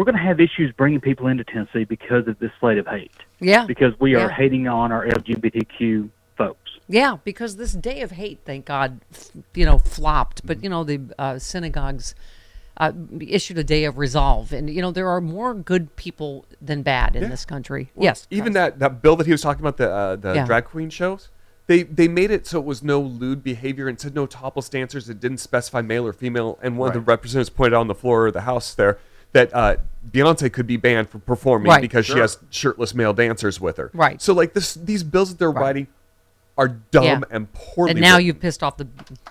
we're 0.00 0.04
going 0.06 0.16
to 0.16 0.22
have 0.22 0.40
issues 0.40 0.72
bringing 0.78 0.98
people 0.98 1.26
into 1.26 1.44
Tennessee 1.44 1.84
because 1.84 2.26
of 2.26 2.38
this 2.38 2.50
slate 2.58 2.78
of 2.78 2.86
hate. 2.86 3.12
Yeah. 3.38 3.66
Because 3.66 3.92
we 4.00 4.14
are 4.14 4.28
Yeah. 4.28 4.30
hating 4.30 4.66
on 4.66 4.92
our 4.92 5.04
LGBTQ 5.06 6.08
folks. 6.38 6.70
Yeah, 6.88 7.18
because 7.22 7.56
this 7.56 7.74
day 7.74 8.00
of 8.00 8.12
hate, 8.12 8.38
thank 8.46 8.64
God, 8.64 9.02
you 9.54 9.66
know, 9.66 9.76
flopped. 9.76 10.46
But 10.46 10.64
you 10.64 10.70
know, 10.70 10.84
the 10.84 11.02
uh, 11.18 11.38
synagogues 11.38 12.14
uh, 12.78 12.92
issued 13.20 13.58
a 13.58 13.62
day 13.64 13.84
of 13.84 13.98
resolve, 13.98 14.54
and 14.54 14.70
you 14.70 14.80
know, 14.80 14.90
there 14.90 15.06
are 15.06 15.20
more 15.20 15.52
good 15.52 15.94
people 15.96 16.46
than 16.62 16.80
bad 16.80 17.14
in 17.14 17.24
Yeah. 17.24 17.28
this 17.28 17.44
country. 17.44 17.90
Well, 17.94 18.04
yes, 18.04 18.26
Even 18.30 18.54
that, 18.54 18.78
that 18.78 19.02
bill 19.02 19.16
that 19.16 19.26
he 19.26 19.32
was 19.32 19.42
talking 19.42 19.60
about, 19.60 19.76
the 19.76 19.90
uh, 19.92 20.16
the 20.16 20.32
Yeah. 20.32 20.46
drag 20.46 20.64
queen 20.64 20.88
shows, 20.88 21.28
they 21.66 21.82
they 21.82 22.08
made 22.08 22.30
it 22.30 22.46
so 22.46 22.58
it 22.58 22.64
was 22.64 22.82
no 22.82 22.98
lewd 23.02 23.44
behavior 23.44 23.86
and 23.86 24.00
said 24.00 24.14
no 24.14 24.24
topless 24.24 24.70
dancers. 24.70 25.10
It 25.10 25.20
didn't 25.20 25.40
specify 25.40 25.82
male 25.82 26.06
or 26.06 26.14
female. 26.14 26.58
And 26.62 26.78
one 26.78 26.88
of 26.88 26.94
the 26.94 27.00
representatives 27.00 27.50
pointed 27.50 27.74
out 27.76 27.80
on 27.80 27.88
the 27.88 27.94
floor 27.94 28.28
of 28.28 28.32
the 28.32 28.40
house 28.42 28.74
there 28.74 28.96
that 29.32 29.54
uh, 29.54 29.76
Beyonce 30.10 30.52
could 30.52 30.66
be 30.66 30.76
banned 30.76 31.08
from 31.08 31.20
performing 31.20 31.68
Right. 31.70 31.80
because 31.82 32.06
she 32.06 32.12
Sure. 32.12 32.22
has 32.22 32.38
shirtless 32.50 32.94
male 32.94 33.12
dancers 33.12 33.60
with 33.60 33.76
her. 33.76 33.90
Right. 33.94 34.20
So 34.20 34.32
like 34.34 34.54
this, 34.54 34.74
these 34.74 35.02
bills 35.04 35.30
that 35.30 35.38
they're 35.38 35.50
writing 35.50 35.86
are 36.58 36.68
dumb 36.68 37.04
Yeah. 37.04 37.20
and 37.30 37.52
poorly. 37.52 37.92
And 37.92 38.00
now 38.00 38.14
written. 38.14 38.26
you've 38.26 38.40
pissed 38.40 38.62
off 38.62 38.76
the 38.76 38.86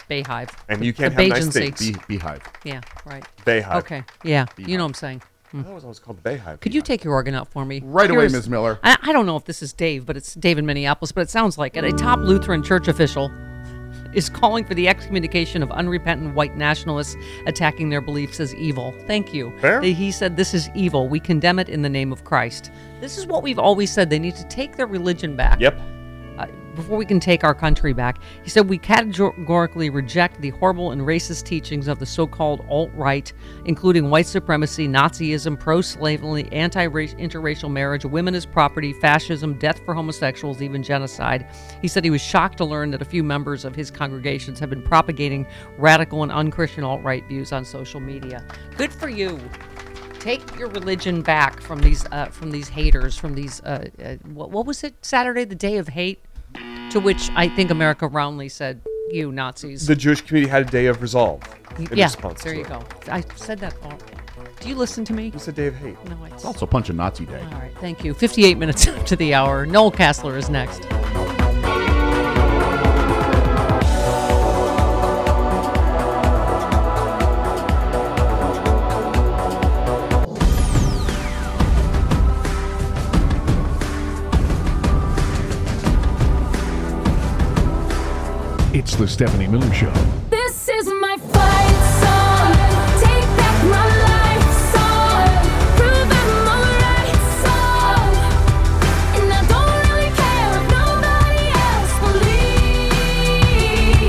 BeyHive. 0.10 0.50
And 0.70 0.84
you 0.86 0.94
can't 0.94 1.14
have 1.14 1.28
nice 1.28 1.48
Bajancy. 1.48 1.54
things. 1.54 1.80
Bee- 1.92 1.96
beehive. 2.08 2.42
Yeah, 2.64 2.82
right. 3.06 3.24
BeyHive. 3.46 3.76
Okay. 3.80 4.04
Yeah, 4.24 4.46
you 4.58 4.78
know 4.78 4.84
what 4.84 4.90
I'm 4.90 4.94
saying. 4.96 5.22
That 5.54 5.74
was 5.74 5.84
always 5.84 5.98
called 6.00 6.24
the 6.24 6.30
BeyHive. 6.30 6.60
Could 6.62 6.76
you 6.76 6.82
take 6.82 7.04
your 7.04 7.14
organ 7.14 7.34
out 7.34 7.48
for 7.50 7.66
me? 7.66 7.82
Right 7.84 8.10
away, 8.10 8.20
Here's- 8.20 8.34
Ms. 8.34 8.50
Miller. 8.50 8.80
I, 8.84 8.98
I 9.02 9.12
don't 9.12 9.26
know 9.26 9.36
if 9.36 9.46
this 9.46 9.62
is 9.64 9.74
Dave, 9.74 10.06
but 10.06 10.16
it's 10.16 10.34
Dave 10.36 10.58
in 10.60 10.66
Minneapolis, 10.66 11.12
but 11.12 11.22
it 11.22 11.30
sounds 11.30 11.58
like 11.58 11.76
it. 11.76 11.84
A 11.84 11.92
top 11.92 12.20
Lutheran 12.20 12.62
church 12.64 12.88
official 12.88 13.32
is 14.14 14.30
calling 14.30 14.66
for 14.66 14.74
the 14.74 14.88
excommunication 14.88 15.62
of 15.64 15.72
unrepentant 15.72 16.34
white 16.34 16.56
nationalists 16.56 17.16
attacking 17.46 17.90
their 17.90 18.02
beliefs 18.02 18.40
as 18.40 18.54
evil. 18.56 18.94
Thank 19.06 19.34
you. 19.34 19.54
Fair. 19.60 19.82
He 19.82 20.12
said, 20.12 20.38
This 20.38 20.54
is 20.54 20.70
evil. 20.74 21.08
We 21.08 21.20
condemn 21.20 21.60
it 21.60 21.70
in 21.70 21.82
the 21.82 21.90
name 21.90 22.12
of 22.12 22.24
Christ. 22.24 22.72
This 23.00 23.18
is 23.18 23.28
what 23.28 23.44
we've 23.44 23.60
always 23.60 23.92
said. 23.92 24.10
They 24.10 24.20
need 24.20 24.36
to 24.36 24.48
take 24.48 24.78
their 24.78 24.88
religion 24.88 25.36
back. 25.36 25.60
Yep. 25.60 25.80
Before 26.76 26.98
we 26.98 27.06
can 27.06 27.20
take 27.20 27.44
our 27.44 27.54
country 27.54 27.94
back. 27.94 28.20
He 28.44 28.50
said, 28.50 28.70
We 28.70 28.78
categorically 28.78 29.90
reject 29.90 30.40
the 30.40 30.52
horrible 30.52 30.92
and 30.92 31.02
racist 31.02 31.44
teachings 31.44 31.88
of 31.88 32.00
the 32.00 32.06
so 32.06 32.26
called 32.26 32.66
alt 32.70 32.90
right, 32.94 33.32
including 33.66 34.10
white 34.10 34.28
supremacy, 34.28 34.88
Nazism, 34.88 35.60
pro 35.60 35.82
slavery, 35.82 36.48
anti 36.52 36.88
interracial 36.88 37.70
marriage, 37.70 38.06
women 38.06 38.36
as 38.36 38.46
property, 38.46 38.94
fascism, 38.94 39.56
death 39.56 39.84
for 39.84 39.94
homosexuals, 39.94 40.62
even 40.62 40.82
genocide. 40.82 41.48
He 41.82 41.88
said 41.88 42.04
he 42.04 42.10
was 42.10 42.22
shocked 42.22 42.58
to 42.60 42.66
learn 42.66 42.92
that 42.92 43.02
a 43.02 43.06
few 43.06 43.24
members 43.24 43.66
of 43.66 43.76
his 43.76 43.92
congregations 43.92 44.60
have 44.60 44.70
been 44.70 44.84
propagating 44.84 45.48
radical 45.78 46.24
and 46.24 46.32
unchristian 46.32 46.84
alt 46.84 47.04
right 47.04 47.26
views 47.28 47.52
on 47.52 47.66
social 47.66 48.00
media. 48.00 48.44
Good 48.78 48.94
for 48.94 49.10
you 49.10 49.40
take 50.20 50.60
your 50.60 50.68
religion 50.70 51.22
back 51.22 51.62
from 51.62 51.80
these 51.80 52.06
uh, 52.12 52.26
from 52.26 52.52
these 52.52 52.68
haters 52.68 53.16
from 53.16 53.34
these 53.34 53.62
uh, 53.62 53.88
uh, 54.04 54.16
what, 54.34 54.52
what 54.52 54.66
was 54.66 54.84
it 54.84 54.94
Saturday 55.02 55.46
the 55.46 55.56
day 55.56 55.78
of 55.78 55.88
hate 55.88 56.20
to 56.92 57.00
which 57.00 57.30
I 57.36 57.48
think 57.50 57.72
America 57.72 58.08
roundly 58.08 58.50
said 58.50 58.82
you 59.12 59.32
Nazis 59.32 59.88
The 59.88 59.96
Jewish 59.96 60.22
community 60.22 60.50
had 60.50 60.68
a 60.68 60.72
day 60.72 60.86
of 60.88 61.02
resolve. 61.02 61.42
In 61.78 61.88
yeah 61.94 62.06
response 62.06 62.44
there 62.44 62.54
to 62.54 62.60
you 62.60 62.66
it. 62.66 62.70
go 62.70 62.84
I 63.12 63.24
said 63.36 63.60
that 63.60 63.76
all 63.84 63.98
do 64.60 64.68
you 64.68 64.76
listen 64.76 65.06
to 65.06 65.14
me 65.14 65.32
It's 65.34 65.48
a 65.48 65.52
day 65.54 65.68
of 65.68 65.76
hate. 65.76 65.96
no 66.06 66.18
it's 66.26 66.36
It's 66.36 66.46
also 66.46 66.66
Punch 66.66 66.90
a 66.90 66.94
Nazi 66.94 67.26
Day. 67.26 67.40
all 67.54 67.60
right 67.60 67.72
thank 67.80 68.04
you 68.04 68.14
58 68.14 68.58
minutes 68.58 68.86
to 69.06 69.16
the 69.16 69.34
hour 69.34 69.66
Noel 69.66 69.92
Casler 69.92 70.38
is 70.38 70.50
next 70.50 70.82
It's 88.80 88.96
the 88.96 89.06
Stephanie 89.10 89.46
Miller 89.46 89.74
Show. 89.74 89.92
This 90.30 90.70
is 90.70 90.88
my 90.88 91.18
fight 91.18 91.82
song. 92.00 92.54
Take 93.04 93.28
back 93.36 93.64
my 93.66 93.86
life 94.08 94.48
song. 94.72 95.28
Prove 95.76 96.08
I'm 96.08 96.48
alright 96.48 97.20
song. 97.44 98.08
And 99.20 99.28
I 99.36 99.44
don't 99.52 99.76
really 99.84 100.12
care 100.16 100.52
if 100.56 100.64
nobody 100.72 101.44
else 101.68 101.92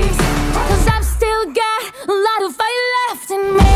believes. 0.07 0.17
Cause 0.55 0.87
I've 0.87 1.03
still 1.03 1.43
got 1.51 1.81
a 2.07 2.13
lot 2.13 2.41
of 2.47 2.55
fight 2.55 2.79
left 3.09 3.27
in 3.29 3.43
me. 3.57 3.75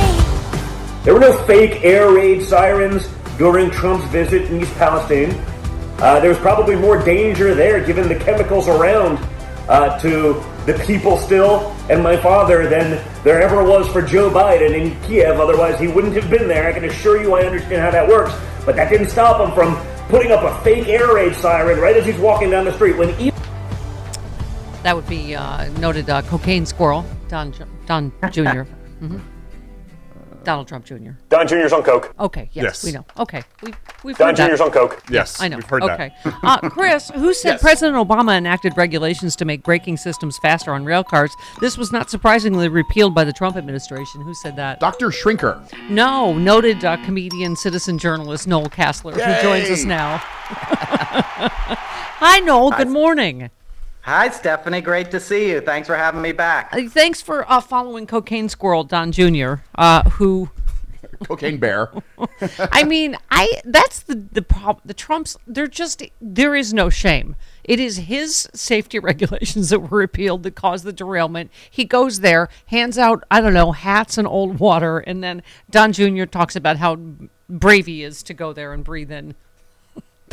There 1.03 1.13
were 1.13 1.19
no 1.19 1.33
fake 1.45 1.83
air 1.83 2.09
raid 2.09 2.41
sirens 2.41 3.09
during 3.37 3.69
Trump's 3.69 4.07
visit 4.07 4.43
in 4.49 4.61
East 4.61 4.73
Palestine. 4.75 5.35
Uh, 5.97 6.21
there 6.21 6.29
was 6.29 6.39
probably 6.39 6.77
more 6.77 6.97
danger 7.03 7.53
there 7.53 7.81
given 7.85 8.07
the 8.07 8.15
chemicals 8.15 8.69
around 8.69 9.19
uh, 9.69 9.97
to 9.99 10.33
the 10.65 10.73
people 10.85 11.17
still 11.17 11.71
and 11.89 12.01
my 12.01 12.17
father 12.17 12.67
than 12.67 13.03
there 13.23 13.41
ever 13.41 13.63
was 13.63 13.87
for 13.89 14.01
Joe 14.01 14.29
Biden 14.29 14.73
in 14.73 14.99
Kiev. 15.03 15.39
Otherwise, 15.39 15.79
he 15.79 15.87
wouldn't 15.87 16.15
have 16.15 16.29
been 16.29 16.47
there. 16.47 16.67
I 16.67 16.73
can 16.73 16.85
assure 16.85 17.21
you 17.21 17.35
I 17.35 17.43
understand 17.43 17.81
how 17.81 17.91
that 17.91 18.07
works. 18.07 18.33
But 18.65 18.75
that 18.77 18.89
didn't 18.89 19.09
stop 19.09 19.39
him 19.47 19.53
from 19.53 19.75
putting 20.09 20.31
up 20.31 20.43
a 20.43 20.63
fake 20.63 20.87
air 20.87 21.13
raid 21.13 21.35
siren 21.35 21.79
right 21.79 21.95
as 21.95 22.05
he's 22.05 22.17
walking 22.17 22.49
down 22.49 22.65
the 22.65 22.73
street 22.73 22.97
when 22.97 23.09
even 23.19 23.33
that 24.83 24.95
would 24.95 25.07
be 25.07 25.35
uh, 25.35 25.67
noted 25.79 26.09
uh, 26.09 26.21
cocaine 26.23 26.65
squirrel 26.65 27.03
Don 27.27 27.51
Don 27.87 28.11
Jr. 28.31 28.61
hmm 28.99 29.17
Donald 30.43 30.67
Trump 30.67 30.85
Jr. 30.85 31.09
Don 31.29 31.47
Jr.'s 31.47 31.73
on 31.73 31.81
coke. 31.81 32.13
Okay, 32.19 32.49
yes, 32.53 32.63
Yes. 32.63 32.83
we 32.83 32.91
know. 32.91 33.03
Okay, 33.17 33.41
we've 33.63 33.75
we've 34.05 34.17
Don 34.17 34.27
heard 34.29 34.37
that. 34.37 34.49
Jr.'s 34.49 34.61
on 34.61 34.71
coke. 34.71 35.03
Yes, 35.09 35.41
I 35.41 35.47
know. 35.47 35.57
we've 35.57 35.65
heard 35.65 35.83
that. 35.83 35.99
okay. 35.99 36.13
uh, 36.43 36.69
Chris, 36.69 37.09
who 37.09 37.33
said 37.33 37.53
Yes. 37.53 37.61
President 37.61 37.97
Obama 37.97 38.37
enacted 38.37 38.77
regulations 38.77 39.35
to 39.37 39.45
make 39.45 39.63
braking 39.63 39.97
systems 39.97 40.37
faster 40.37 40.71
on 40.71 40.85
rail 40.85 41.03
cars? 41.03 41.35
This 41.59 41.77
was 41.77 41.91
not 41.91 42.09
surprisingly 42.09 42.69
repealed 42.69 43.13
by 43.13 43.23
the 43.23 43.33
Trump 43.33 43.57
administration. 43.57 44.21
Who 44.21 44.33
said 44.33 44.55
that? 44.55 44.79
Dr. 44.79 45.09
Shrinker. 45.09 45.61
No, 45.89 46.33
noted 46.37 46.85
uh, 46.85 46.97
comedian, 47.03 47.55
citizen 47.55 47.97
journalist 47.97 48.47
Noel 48.47 48.69
Casler, 48.69 49.13
who 49.13 49.41
joins 49.41 49.69
us 49.69 49.83
now. 49.83 50.17
Hi, 52.17 52.39
Noel. 52.39 52.71
Good 52.71 52.89
morning. 52.89 53.49
Hi, 54.01 54.29
Stephanie. 54.29 54.81
Great 54.81 55.09
to 55.11 55.19
see 55.19 55.49
you. 55.49 55.61
Thanks 55.61 55.87
for 55.87 55.95
having 55.95 56.21
me 56.21 56.31
back. 56.31 56.69
Uh, 56.71 56.87
thanks 56.89 57.21
for 57.21 57.49
uh, 57.51 57.59
following 57.59 58.05
Cocaine 58.05 58.49
Squirrel 58.49 58.83
Don 58.83 59.11
Jr., 59.11 59.55
uh, 59.75 60.03
who 60.11 60.49
Cocaine 61.23 61.57
Bear. 61.57 61.91
I 62.71 62.83
mean, 62.83 63.17
I 63.31 63.61
that's 63.63 64.01
the 64.01 64.15
the 64.15 64.41
problem. 64.41 64.81
The 64.85 64.93
Trumps, 64.93 65.37
they're 65.47 65.67
just 65.67 66.03
there 66.21 66.55
is 66.55 66.73
no 66.73 66.89
shame. 66.89 67.35
It 67.63 67.79
is 67.79 67.97
his 67.97 68.47
safety 68.53 68.99
regulations 69.11 69.69
that 69.69 69.79
were 69.79 69.99
repealed 69.99 70.43
that 70.43 70.55
caused 70.55 70.85
the 70.85 70.93
derailment. 70.93 71.51
He 71.69 71.85
goes 71.85 72.19
there, 72.19 72.49
hands 72.67 72.97
out 72.97 73.23
I 73.31 73.41
don't 73.41 73.53
know 73.53 73.71
hats 73.71 74.17
and 74.17 74.27
old 74.27 74.59
water, 74.59 74.99
and 74.99 75.23
then 75.23 75.43
Don 75.69 75.93
Jr. 75.93 76.25
talks 76.25 76.55
about 76.55 76.77
how 76.77 76.97
brave 77.49 77.85
he 77.85 78.03
is 78.03 78.23
to 78.23 78.33
go 78.33 78.53
there 78.53 78.73
and 78.73 78.83
breathe 78.83 79.11
in. 79.11 79.35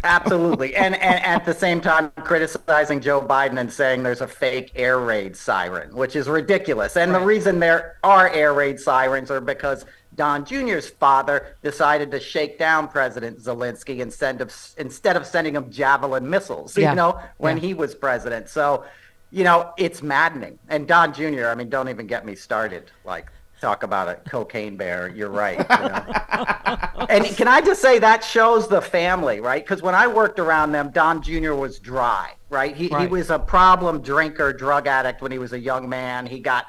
Absolutely. 0.04 0.74
And, 0.74 0.96
and 0.96 1.24
at 1.24 1.44
the 1.44 1.54
same 1.54 1.80
time, 1.80 2.10
criticizing 2.24 3.00
Joe 3.00 3.20
Biden 3.20 3.60
and 3.60 3.72
saying 3.72 4.02
there's 4.02 4.20
a 4.20 4.26
fake 4.26 4.72
air 4.74 4.98
raid 4.98 5.36
siren, 5.36 5.94
which 5.94 6.16
is 6.16 6.28
ridiculous. 6.28 6.96
And 6.96 7.14
the 7.14 7.20
reason 7.20 7.60
there 7.60 7.98
are 8.02 8.28
air 8.30 8.52
raid 8.52 8.80
sirens 8.80 9.30
are 9.30 9.40
because 9.40 9.84
Don 10.14 10.44
Jr.'s 10.44 10.90
father 10.90 11.56
decided 11.62 12.10
to 12.10 12.20
shake 12.20 12.59
down 12.59 12.89
President 12.89 13.39
Zelensky 13.39 14.02
and 14.02 14.12
send 14.12 14.40
him, 14.40 14.48
instead 14.76 15.16
of 15.16 15.26
sending 15.26 15.55
him 15.56 15.70
javelin 15.70 16.28
missiles, 16.28 16.76
Yeah. 16.76 16.90
you 16.90 16.97
know, 16.97 17.20
when 17.39 17.56
Yeah. 17.56 17.62
he 17.62 17.74
was 17.74 17.94
president. 17.94 18.48
So, 18.48 18.84
you 19.30 19.44
know, 19.44 19.72
it's 19.78 20.02
maddening. 20.02 20.59
And 20.68 20.86
Don 20.86 21.14
Jr., 21.14 21.47
I 21.47 21.55
mean, 21.55 21.70
don't 21.70 21.89
even 21.89 22.06
get 22.06 22.26
me 22.26 22.34
started. 22.34 22.90
Like, 23.05 23.30
talk 23.62 23.84
about 23.84 24.09
a 24.09 24.16
cocaine 24.28 24.76
bear. 24.76 25.09
You're 25.09 25.30
right. 25.30 25.59
You 25.59 25.89
know? 25.89 27.06
and 27.09 27.24
can 27.24 27.48
I 27.48 27.60
just 27.60 27.80
say 27.80 27.98
that 28.01 28.22
shows 28.24 28.68
the 28.68 28.82
family, 28.82 29.40
right? 29.40 29.64
Because 29.64 29.80
when 29.82 29.94
I 29.94 30.09
worked 30.09 30.39
around 30.39 30.72
them, 30.72 30.90
Don 30.90 31.22
Jr. 31.22 31.55
was 31.55 31.78
dry, 31.78 32.32
right? 32.51 32.76
He, 32.76 32.89
he 32.89 33.06
was 33.06 33.30
a 33.30 33.39
problem 33.39 34.02
drinker, 34.02 34.52
drug 34.52 34.86
addict 34.89 35.22
when 35.22 35.30
he 35.32 35.39
was 35.39 35.52
a 35.52 35.59
young 35.59 35.89
man. 35.89 36.26
He 36.26 36.40
got 36.40 36.66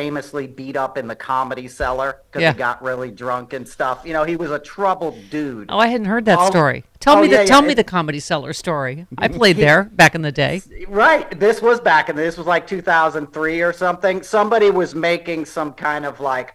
famously 0.00 0.46
beat 0.46 0.76
up 0.76 0.98
in 0.98 1.06
the 1.08 1.16
comedy 1.16 1.66
cellar 1.66 2.18
because 2.30 2.42
Yeah. 2.42 2.52
he 2.52 2.58
got 2.58 2.82
really 2.82 3.10
drunk 3.10 3.54
and 3.54 3.66
stuff. 3.66 4.02
You 4.04 4.12
know, 4.12 4.24
he 4.24 4.36
was 4.36 4.50
a 4.50 4.58
troubled 4.58 5.16
dude. 5.30 5.70
Oh, 5.70 5.78
I 5.78 5.86
hadn't 5.86 6.06
heard 6.06 6.26
that 6.26 6.38
All- 6.38 6.50
story. 6.50 6.84
Tell 7.00 7.16
Oh, 7.16 7.22
me 7.22 7.28
the 7.28 7.36
yeah, 7.36 7.44
tell 7.46 7.62
yeah, 7.62 7.68
me 7.68 7.74
the 7.74 7.82
comedy 7.84 8.20
cellar 8.20 8.52
story. 8.52 9.06
I 9.16 9.28
played 9.40 9.56
He- 9.56 9.62
there 9.62 9.84
back 9.84 10.14
in 10.14 10.20
the 10.20 10.30
day. 10.32 10.60
Right. 10.86 11.40
This 11.40 11.62
was 11.62 11.80
back 11.80 12.10
in 12.10 12.16
this 12.16 12.36
was 12.36 12.46
like 12.46 12.66
2003 12.66 13.62
or 13.62 13.72
something. 13.72 14.22
Somebody 14.22 14.70
was 14.70 14.94
making 14.94 15.46
some 15.46 15.72
kind 15.72 16.04
of 16.04 16.20
like 16.20 16.54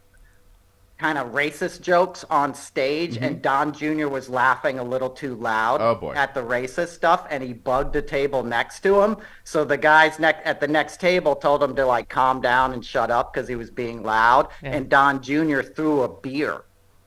kind 1.02 1.18
of 1.18 1.30
racist 1.34 1.82
jokes 1.82 2.24
on 2.30 2.54
stage 2.54 3.18
and 3.18 3.38
mm-hmm. 3.38 3.42
Don 3.42 3.74
Jr. 3.74 4.08
was 4.08 4.30
laughing 4.30 4.78
a 4.78 4.84
little 4.84 5.10
too 5.10 5.34
loud 5.34 5.82
Oh, 5.82 6.12
at 6.16 6.36
the 6.36 6.42
racist 6.42 6.90
stuff 6.90 7.26
and 7.32 7.42
he 7.44 7.54
bugged 7.54 7.96
a 7.96 8.04
table 8.04 8.44
next 8.44 8.82
to 8.82 9.02
him. 9.02 9.18
So 9.44 9.66
the 9.66 9.78
guys 9.78 10.20
next 10.20 10.46
at 10.46 10.60
the 10.60 10.68
next 10.68 11.00
table 11.00 11.36
told 11.36 11.64
him 11.64 11.76
to 11.76 11.86
like 11.88 12.08
calm 12.08 12.40
down 12.40 12.74
and 12.74 12.86
shut 12.86 13.10
up 13.10 13.34
because 13.34 13.50
he 13.50 13.56
was 13.56 13.72
being 13.72 14.04
loud 14.04 14.50
Yeah. 14.62 14.74
and 14.76 14.90
Don 14.90 15.24
Jr. 15.24 15.62
threw 15.62 16.04
a 16.04 16.08
beer. 16.08 16.66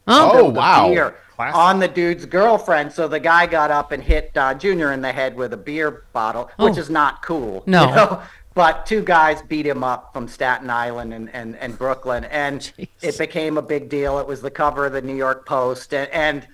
Oh, 0.09 0.51
wow. 0.51 0.89
beer 0.91 1.15
on 1.39 1.79
the 1.79 1.89
dude's 1.89 2.27
girlfriend. 2.27 2.93
So 2.93 3.07
the 3.09 3.21
guy 3.21 3.47
got 3.47 3.71
up 3.71 3.93
and 3.93 4.03
hit 4.03 4.35
Don 4.35 4.59
Jr. 4.59 4.91
in 4.91 5.03
the 5.03 5.13
head 5.13 5.37
with 5.37 5.53
a 5.53 5.57
beer 5.57 6.05
bottle, 6.13 6.51
oh. 6.59 6.65
which 6.65 6.77
Oh. 6.79 6.81
is 6.81 6.91
not 6.91 7.23
cool. 7.23 7.63
you 7.67 7.71
No. 7.73 7.95
know? 7.95 8.23
But 8.55 8.87
two 8.87 9.03
guys 9.03 9.43
beat 9.43 9.67
him 9.67 9.83
up 9.83 10.13
from 10.13 10.29
Staten 10.29 10.71
Island 10.71 11.13
and, 11.13 11.29
and, 11.35 11.57
and 11.57 11.77
Brooklyn, 11.77 12.25
and 12.25 12.73
it 13.03 13.19
became 13.19 13.59
a 13.59 13.63
big 13.63 13.89
deal. 13.89 14.19
It 14.21 14.27
was 14.29 14.41
the 14.41 14.51
cover 14.51 14.87
of 14.87 14.93
the 14.93 15.03
New 15.03 15.17
York 15.17 15.45
Post, 15.45 15.93
and, 15.93 16.09
and 16.13 16.47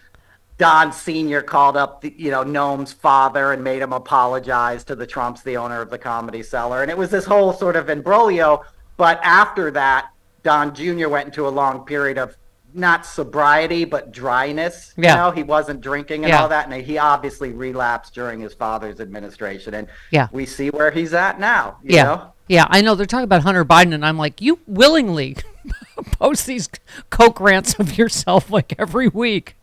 Don 0.57 0.93
Senior 0.93 1.43
called 1.43 1.77
up, 1.77 2.01
the, 2.01 2.15
you 2.17 2.31
know, 2.31 2.43
Noam's 2.43 2.93
father 2.93 3.53
and 3.53 3.63
made 3.63 3.83
him 3.83 3.93
apologize 3.93 4.83
to 4.85 4.95
the 4.95 5.07
Trumps, 5.07 5.43
the 5.43 5.59
owner 5.59 5.83
of 5.83 5.91
the 5.91 5.99
Comedy 5.99 6.43
Cellar, 6.43 6.81
and 6.83 6.91
it 6.91 6.97
was 6.97 7.11
this 7.11 7.27
whole 7.27 7.53
sort 7.53 7.77
of 7.77 7.91
imbroglio. 7.91 8.65
But 8.97 9.21
after 9.23 9.71
that, 9.73 10.11
Don 10.43 10.75
Jr. 10.75 11.09
went 11.09 11.27
into 11.27 11.47
a 11.47 11.51
long 11.51 11.85
period 11.85 12.17
of 12.17 12.37
not 12.75 13.05
sobriety 13.07 13.85
but 13.85 14.13
dryness. 14.13 14.93
Yeah. 14.97 15.11
You 15.11 15.17
know, 15.17 15.31
he 15.31 15.43
wasn't 15.43 15.81
drinking 15.81 16.25
and 16.25 16.31
Yeah. 16.31 16.43
all 16.43 16.49
that, 16.49 16.69
and 16.71 16.83
he 16.83 16.99
obviously 16.99 17.53
relapsed 17.53 18.15
during 18.15 18.41
his 18.41 18.55
father's 18.55 19.01
administration. 19.01 19.75
And 19.75 19.89
Yeah. 20.11 20.29
we 20.33 20.47
see 20.47 20.69
where 20.71 20.91
he's 20.91 21.15
at 21.15 21.39
now. 21.41 21.79
You 21.83 21.97
yeah. 21.97 22.03
know? 22.05 22.33
Yeah, 22.49 22.67
I 22.69 22.81
know 22.81 22.95
they're 22.97 23.07
talking 23.07 23.25
about 23.25 23.43
Hunter 23.43 23.65
Biden, 23.65 23.95
and 23.95 24.05
I'm 24.05 24.19
like, 24.19 24.41
you 24.41 24.59
willingly 24.67 25.37
post 26.19 26.47
these 26.47 26.69
coke 27.11 27.39
rants 27.41 27.79
of 27.79 27.97
yourself 27.97 28.51
like 28.51 28.75
every 28.79 29.07
week. 29.09 29.57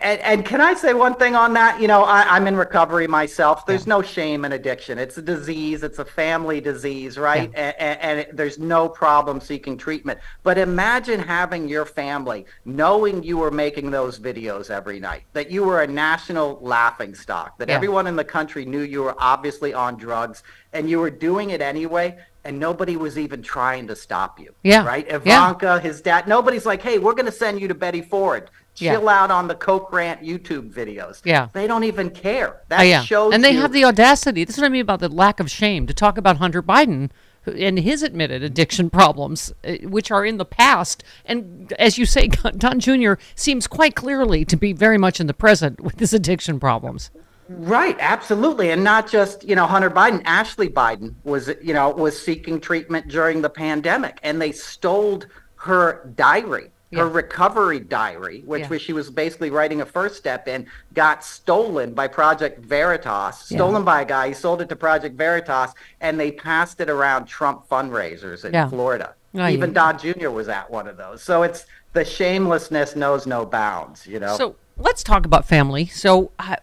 And, 0.00 0.20
and 0.20 0.44
can 0.44 0.60
I 0.60 0.74
say 0.74 0.94
one 0.94 1.14
thing 1.14 1.34
on 1.34 1.52
that? 1.54 1.80
You 1.80 1.88
know, 1.88 2.04
I, 2.04 2.22
I'm 2.22 2.46
in 2.46 2.56
recovery 2.56 3.06
myself. 3.06 3.66
There's 3.66 3.86
no 3.86 4.02
shame 4.02 4.44
in 4.44 4.52
addiction. 4.52 4.98
It's 4.98 5.18
a 5.18 5.22
disease. 5.22 5.82
It's 5.82 5.98
a 5.98 6.04
family 6.04 6.60
disease, 6.60 7.18
right? 7.18 7.50
And, 7.54 7.74
and, 7.78 8.00
and 8.00 8.36
there's 8.38 8.58
no 8.58 8.88
problem 8.88 9.40
seeking 9.40 9.76
treatment. 9.76 10.18
But 10.42 10.58
imagine 10.58 11.20
having 11.20 11.68
your 11.68 11.84
family 11.84 12.46
knowing 12.64 13.22
you 13.22 13.38
were 13.38 13.50
making 13.50 13.90
those 13.90 14.18
videos 14.18 14.70
every 14.70 15.00
night, 15.00 15.24
that 15.32 15.50
you 15.50 15.64
were 15.64 15.82
a 15.82 15.86
national 15.86 16.58
laughing 16.60 17.14
stock, 17.14 17.58
that 17.58 17.68
Yeah. 17.68 17.76
everyone 17.76 18.06
in 18.06 18.16
the 18.16 18.24
country 18.24 18.64
knew 18.64 18.82
you 18.82 19.02
were 19.02 19.16
obviously 19.18 19.74
on 19.74 19.96
drugs, 19.96 20.42
and 20.72 20.88
you 20.88 20.98
were 20.98 21.10
doing 21.10 21.50
it 21.50 21.60
anyway. 21.60 22.18
And 22.42 22.58
nobody 22.58 22.96
was 22.96 23.18
even 23.18 23.42
trying 23.42 23.86
to 23.88 23.94
stop 23.94 24.40
you. 24.40 24.54
Yeah. 24.62 24.82
Right? 24.86 25.06
Yeah. 25.06 25.16
Ivanka, 25.16 25.78
his 25.80 26.00
dad, 26.00 26.26
nobody's 26.26 26.64
like, 26.64 26.80
hey, 26.80 26.98
we're 26.98 27.12
going 27.12 27.26
to 27.26 27.32
send 27.32 27.60
you 27.60 27.68
to 27.68 27.74
Betty 27.74 28.00
Ford. 28.00 28.50
Yeah. 28.76 28.94
Chill 28.96 29.08
out 29.08 29.30
on 29.30 29.48
the 29.48 29.54
Coke 29.54 29.92
Rant 29.92 30.22
YouTube 30.22 30.72
videos. 30.72 31.20
Yeah. 31.24 31.48
They 31.52 31.66
don't 31.66 31.84
even 31.84 32.10
care. 32.10 32.60
That 32.68 32.80
Oh, 32.80 32.82
yeah. 32.82 33.02
shows 33.02 33.34
and 33.34 33.44
they 33.44 33.52
you- 33.52 33.60
have 33.60 33.72
the 33.72 33.84
audacity. 33.84 34.44
This 34.44 34.56
is 34.56 34.60
what 34.62 34.66
I 34.66 34.70
mean 34.70 34.80
about 34.82 35.00
the 35.00 35.08
lack 35.08 35.40
of 35.40 35.50
shame 35.50 35.86
to 35.86 35.92
talk 35.94 36.16
about 36.16 36.38
Hunter 36.38 36.62
Biden 36.62 37.10
and 37.46 37.78
his 37.78 38.02
admitted 38.02 38.42
addiction 38.42 38.90
problems, 38.90 39.52
uh, 39.66 39.72
which 39.82 40.10
are 40.10 40.24
in 40.24 40.36
the 40.36 40.44
past. 40.44 41.02
And 41.26 41.72
as 41.78 41.98
you 41.98 42.06
say, 42.06 42.28
Don 42.28 42.80
Jr. 42.80 43.14
seems 43.34 43.66
quite 43.66 43.94
clearly 43.94 44.44
to 44.44 44.56
be 44.56 44.72
very 44.72 44.98
much 44.98 45.20
in 45.20 45.26
the 45.26 45.34
present 45.34 45.80
with 45.80 45.98
his 45.98 46.12
addiction 46.14 46.60
problems. 46.60 47.10
Right, 47.48 47.96
absolutely, 47.98 48.70
and 48.70 48.84
not 48.84 49.10
just 49.10 49.42
you 49.42 49.56
know 49.56 49.66
Hunter 49.66 49.90
Biden. 49.90 50.22
Ashley 50.24 50.68
Biden 50.68 51.14
was 51.24 51.50
you 51.60 51.74
know 51.74 51.90
was 51.90 52.16
seeking 52.20 52.60
treatment 52.60 53.08
during 53.08 53.42
the 53.42 53.50
pandemic, 53.50 54.20
and 54.22 54.40
they 54.40 54.52
stole 54.52 55.24
her 55.56 56.08
diary, 56.14 56.70
her 56.92 57.08
recovery 57.08 57.78
diary, 57.78 58.42
which 58.46 58.62
Yeah. 58.62 58.68
was 58.68 58.82
she 58.82 58.92
was 58.92 59.10
basically 59.10 59.50
writing 59.50 59.80
a 59.80 59.86
first 59.86 60.16
step 60.16 60.48
in, 60.48 60.66
got 60.92 61.24
stolen 61.24 61.94
by 61.94 62.08
Project 62.08 62.64
Veritas, 62.64 63.46
Yeah. 63.50 63.58
stolen 63.58 63.84
by 63.84 64.02
a 64.02 64.04
guy. 64.04 64.28
He 64.28 64.34
sold 64.34 64.60
it 64.60 64.68
to 64.70 64.76
Project 64.76 65.16
Veritas, 65.16 65.72
and 66.00 66.18
they 66.18 66.32
passed 66.32 66.80
it 66.80 66.90
around 66.90 67.26
Trump 67.26 67.68
fundraisers 67.68 68.44
in 68.44 68.52
Yeah. 68.52 68.68
Florida. 68.68 69.14
Oh, 69.36 69.46
Even 69.46 69.70
yeah. 69.70 69.74
Don 69.74 69.98
Jr. 69.98 70.30
was 70.30 70.48
at 70.48 70.68
one 70.70 70.88
of 70.88 70.96
those. 70.96 71.22
So 71.22 71.44
it's 71.44 71.64
the 71.92 72.04
shamelessness 72.04 72.96
knows 72.96 73.26
no 73.26 73.46
bounds. 73.46 74.06
You 74.06 74.18
know. 74.18 74.36
So 74.36 74.56
let's 74.76 75.04
talk 75.04 75.24
about 75.24 75.46
family. 75.46 75.86
So, 75.86 76.32
uh, 76.40 76.56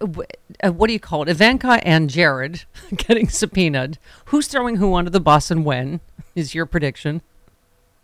uh, 0.62 0.72
what 0.74 0.88
do 0.88 0.94
you 0.94 1.00
call 1.00 1.22
it? 1.22 1.30
Ivanka 1.30 1.80
and 1.88 2.10
Jared 2.10 2.64
getting 2.98 3.30
subpoenaed. 3.30 3.98
Who's 4.26 4.48
throwing 4.48 4.76
who 4.78 4.94
under 4.96 5.10
the 5.12 5.22
bus 5.22 5.50
and 5.50 5.64
when? 5.64 6.02
Is 6.36 6.54
your 6.54 6.66
prediction? 6.66 7.22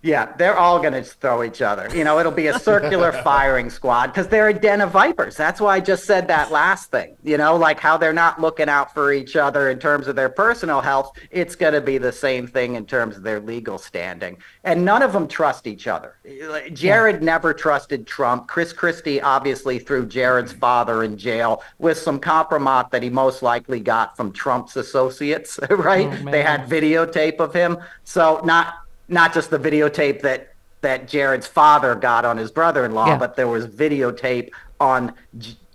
Yeah, 0.03 0.35
they're 0.35 0.57
all 0.57 0.79
going 0.79 0.93
to 0.93 1.01
throw 1.01 1.43
each 1.43 1.61
other. 1.61 1.89
You 1.95 2.03
know, 2.03 2.19
it'll 2.19 2.33
be 2.33 2.47
a 2.47 2.59
circular 2.59 3.11
firing 3.23 3.69
squad 3.69 4.07
because 4.07 4.27
they're 4.27 4.49
a 4.49 4.53
den 4.53 4.81
of 4.81 4.91
vipers. 4.91 5.37
That's 5.37 5.61
why 5.61 5.77
I 5.77 5.79
just 5.79 6.03
said 6.03 6.27
that 6.27 6.51
last 6.51 6.91
thing. 6.91 7.15
You 7.23 7.37
know, 7.37 7.55
like 7.55 7.79
how 7.79 7.95
they're 7.95 8.11
not 8.11 8.41
looking 8.41 8.67
out 8.67 8.93
for 8.93 9.13
each 9.13 9.37
other 9.37 9.69
in 9.69 9.79
terms 9.79 10.07
of 10.07 10.17
their 10.17 10.27
personal 10.27 10.81
health. 10.81 11.17
It's 11.31 11.55
going 11.55 11.73
to 11.73 11.79
be 11.79 11.97
the 11.97 12.11
same 12.11 12.47
thing 12.47 12.75
in 12.75 12.85
terms 12.85 13.15
of 13.15 13.23
their 13.23 13.39
legal 13.39 13.77
standing. 13.77 14.37
And 14.65 14.83
none 14.83 15.01
of 15.01 15.13
them 15.13 15.25
trust 15.25 15.67
each 15.67 15.87
other. 15.87 16.17
Jared 16.73 17.23
never 17.23 17.53
trusted 17.53 18.05
Trump. 18.05 18.49
Chris 18.49 18.73
Christie 18.73 19.21
obviously 19.21 19.79
threw 19.79 20.05
Jared's 20.05 20.51
mm-hmm. 20.51 20.59
father 20.59 21.03
in 21.03 21.17
jail 21.17 21.63
with 21.79 21.97
some 21.97 22.19
compromise 22.19 22.85
that 22.91 23.03
he 23.03 23.09
most 23.09 23.41
likely 23.41 23.79
got 23.79 24.17
from 24.17 24.33
Trump's 24.33 24.75
associates, 24.75 25.61
right? 25.69 26.09
Oh, 26.11 26.29
they 26.29 26.43
had 26.43 26.67
videotape 26.67 27.39
of 27.39 27.53
him. 27.53 27.77
So 28.03 28.41
not 28.43 28.82
not 29.07 29.33
just 29.33 29.49
the 29.49 29.59
videotape 29.59 30.21
that 30.21 30.49
that 30.81 31.07
Jared's 31.07 31.47
father 31.47 31.95
got 31.95 32.25
on 32.25 32.37
his 32.37 32.51
brother-in-law, 32.51 33.07
Yeah. 33.07 33.17
but 33.17 33.37
there 33.37 33.47
was 33.47 33.65
videotape 33.65 34.49
on 34.81 35.13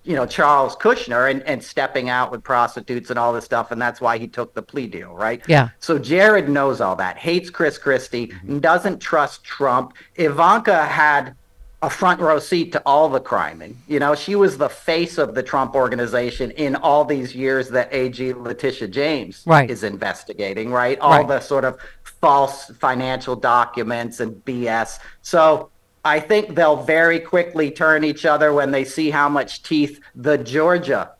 you 0.05 0.15
know 0.17 0.27
Charles 0.27 0.77
Kushner 0.77 1.31
and, 1.31 1.43
and 1.43 1.63
stepping 1.63 2.09
out 2.09 2.31
with 2.31 2.43
prostitutes 2.43 3.11
and 3.11 3.19
all 3.19 3.33
this 3.33 3.45
stuff, 3.45 3.71
and 3.71 3.81
that's 3.81 4.01
why 4.01 4.19
he 4.19 4.27
took 4.29 4.55
the 4.55 4.63
plea 4.63 4.87
deal, 4.87 5.15
right? 5.15 5.43
Yeah. 5.49 5.69
So 5.81 5.99
Jared 5.99 6.49
knows 6.49 6.81
all 6.81 6.97
that, 6.97 7.19
hates 7.19 7.51
Chris 7.51 7.79
Christie, 7.79 8.29
mm-hmm. 8.29 8.59
doesn't 8.61 9.01
trust 9.01 9.45
Trump. 9.45 9.95
Ivanka 10.17 10.85
had 10.85 11.35
a 11.81 11.89
front 11.89 12.21
row 12.21 12.39
seat 12.41 12.73
to 12.73 12.83
all 12.85 13.09
the 13.09 13.21
criming. 13.21 13.77
You 13.87 14.01
know, 14.01 14.15
she 14.17 14.35
was 14.35 14.59
the 14.59 14.69
face 14.69 15.17
of 15.17 15.35
the 15.35 15.43
Trump 15.43 15.75
organization 15.77 16.51
in 16.53 16.75
all 16.75 17.05
these 17.05 17.35
years 17.37 17.69
that 17.69 17.89
AG 17.93 18.33
Letitia 18.35 18.89
James 18.89 19.45
Right. 19.47 19.71
is 19.71 19.85
investigating, 19.85 20.73
right? 20.73 20.99
All 20.99 21.11
Right. 21.13 21.29
the 21.29 21.41
sort 21.41 21.65
of 21.65 21.79
false 22.21 22.67
financial 22.81 23.37
documents 23.37 24.19
and 24.19 24.45
BS. 24.45 24.99
So 25.23 25.71
I 26.05 26.19
think 26.19 26.57
they'll 26.57 26.83
very 26.83 27.21
quickly 27.21 27.71
turn 27.71 28.03
each 28.03 28.27
other 28.27 28.53
when 28.53 28.73
they 28.73 28.85
see 28.85 29.11
how 29.11 29.29
much 29.29 29.63
teeth 29.63 30.01
the 30.15 30.39
Georgia 30.39 31.11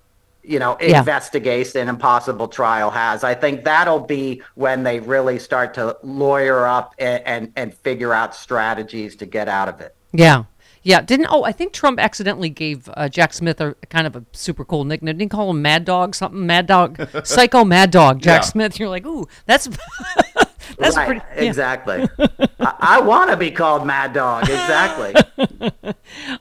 you 0.45 0.59
know, 0.59 0.79
Yeah. 0.81 1.01
investigation 1.01 1.91
and 1.91 2.01
possible 2.01 2.49
trial 2.49 2.91
has. 2.91 3.23
I 3.23 3.35
think 3.35 3.65
that'll 3.65 4.01
be 4.01 4.41
when 4.55 4.83
they 4.83 4.99
really 4.99 5.39
start 5.39 5.75
to 5.75 5.95
lawyer 6.03 6.65
up 6.67 6.95
and, 6.99 7.23
and, 7.27 7.53
and 7.55 7.75
figure 7.75 8.15
out 8.15 8.35
strategies 8.35 9.15
to 9.17 9.27
get 9.27 9.47
out 9.47 9.69
of 9.69 9.83
it. 9.83 9.95
Yeah. 10.13 10.45
Yeah, 10.83 11.03
didn't 11.03 11.27
oh 11.29 11.43
I 11.45 11.53
think 11.53 11.73
Trump 11.73 11.99
accidentally 11.99 12.49
gave 12.49 12.89
uh, 12.95 13.09
Jack 13.09 13.35
Smith 13.35 13.61
a 13.61 13.75
kind 13.91 14.07
of 14.07 14.17
a 14.17 14.25
super 14.33 14.65
cool 14.65 14.85
nickname. 14.85 15.19
Didn't 15.19 15.33
he 15.33 15.37
call 15.37 15.51
him 15.51 15.61
Mad 15.61 15.85
Dog 15.85 16.15
something? 16.15 16.47
Mad 16.47 16.67
Dog, 16.67 17.07
Psycho 17.25 17.65
Mad 17.65 17.91
Dog, 17.91 18.23
Jack 18.23 18.43
Yeah. 18.43 18.47
Smith. 18.49 18.79
You're 18.79 18.89
like, 18.89 19.05
ooh, 19.05 19.27
that's 19.45 19.69
that's 20.79 20.97
right, 20.97 21.07
pretty 21.09 21.21
yeah. 21.37 21.43
exactly. 21.43 22.09
I, 22.61 22.75
I 22.79 23.01
want 23.01 23.29
to 23.31 23.37
be 23.37 23.51
called 23.51 23.87
Mad 23.87 24.13
Dog. 24.15 24.45
Exactly. 24.45 25.15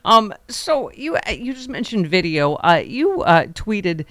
Um, 0.05 0.33
so 0.47 0.91
you 0.91 1.17
you 1.29 1.53
just 1.53 1.67
mentioned 1.69 2.07
video. 2.07 2.53
Uh, 2.55 2.81
you 2.85 3.23
uh, 3.23 3.45
tweeted. 3.47 4.05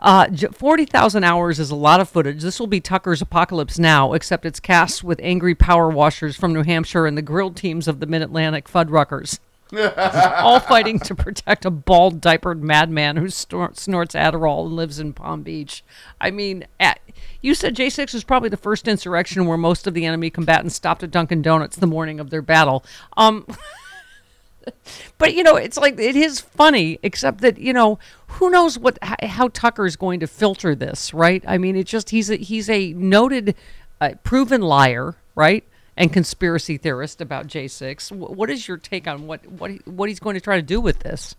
Uh, 0.00 0.26
40,000 0.52 1.24
hours 1.24 1.60
is 1.60 1.70
a 1.70 1.76
lot 1.76 2.00
of 2.00 2.08
footage. 2.08 2.42
This 2.42 2.58
will 2.58 2.66
be 2.66 2.80
Tucker's 2.80 3.20
Apocalypse 3.20 3.78
Now, 3.78 4.14
except 4.14 4.46
it's 4.46 4.58
cast 4.58 5.04
with 5.04 5.20
angry 5.22 5.54
power 5.54 5.90
washers 5.90 6.36
from 6.36 6.54
New 6.54 6.62
Hampshire 6.62 7.06
and 7.06 7.18
the 7.18 7.22
grilled 7.22 7.56
teams 7.56 7.86
of 7.86 8.00
the 8.00 8.06
Mid 8.06 8.22
Atlantic 8.22 8.66
Fuddruckers. 8.66 9.38
all 9.96 10.58
fighting 10.58 10.98
to 10.98 11.14
protect 11.14 11.64
a 11.64 11.70
bald, 11.70 12.20
diapered 12.20 12.62
madman 12.62 13.16
who 13.16 13.26
snor- 13.26 13.76
snorts 13.76 14.14
Adderall 14.16 14.66
and 14.66 14.74
lives 14.74 14.98
in 14.98 15.12
Palm 15.12 15.42
Beach. 15.42 15.84
I 16.20 16.32
mean, 16.32 16.66
at, 16.80 17.00
you 17.40 17.54
said 17.54 17.76
J6 17.76 18.12
was 18.12 18.24
probably 18.24 18.48
the 18.48 18.56
first 18.56 18.88
insurrection 18.88 19.46
where 19.46 19.56
most 19.58 19.86
of 19.86 19.94
the 19.94 20.06
enemy 20.06 20.28
combatants 20.28 20.74
stopped 20.74 21.04
at 21.04 21.12
Dunkin' 21.12 21.42
Donuts 21.42 21.76
the 21.76 21.86
morning 21.86 22.18
of 22.18 22.30
their 22.30 22.42
battle. 22.42 22.84
Um, 23.16 23.46
but 25.18 25.34
you 25.34 25.42
know, 25.42 25.56
it's 25.56 25.76
like 25.76 25.98
it 25.98 26.16
is 26.16 26.40
funny, 26.40 26.98
except 27.02 27.40
that 27.40 27.58
you 27.58 27.72
know, 27.72 27.98
who 28.28 28.50
knows 28.50 28.78
what 28.78 28.98
how 29.22 29.48
Tucker 29.48 29.86
is 29.86 29.96
going 29.96 30.20
to 30.20 30.26
filter 30.26 30.74
this, 30.74 31.12
right? 31.14 31.42
I 31.46 31.58
mean, 31.58 31.76
it's 31.76 31.90
just 31.90 32.10
he's 32.10 32.30
a, 32.30 32.36
he's 32.36 32.68
a 32.70 32.92
noted, 32.94 33.54
uh, 34.00 34.12
proven 34.24 34.60
liar, 34.62 35.16
right? 35.34 35.64
and 35.96 36.12
conspiracy 36.12 36.78
theorist 36.78 37.20
about 37.20 37.46
J6. 37.46 38.08
Wh- 38.10 38.30
What 38.38 38.48
is 38.48 38.66
your 38.66 38.78
take 38.78 39.06
on 39.06 39.26
what 39.26 39.44
what 39.46 39.70
he- 39.72 39.80
what 39.84 40.08
he's 40.08 40.20
going 40.20 40.34
to 40.34 40.40
try 40.40 40.56
to 40.56 40.62
do 40.62 40.80
with 40.80 41.00
this? 41.00 41.34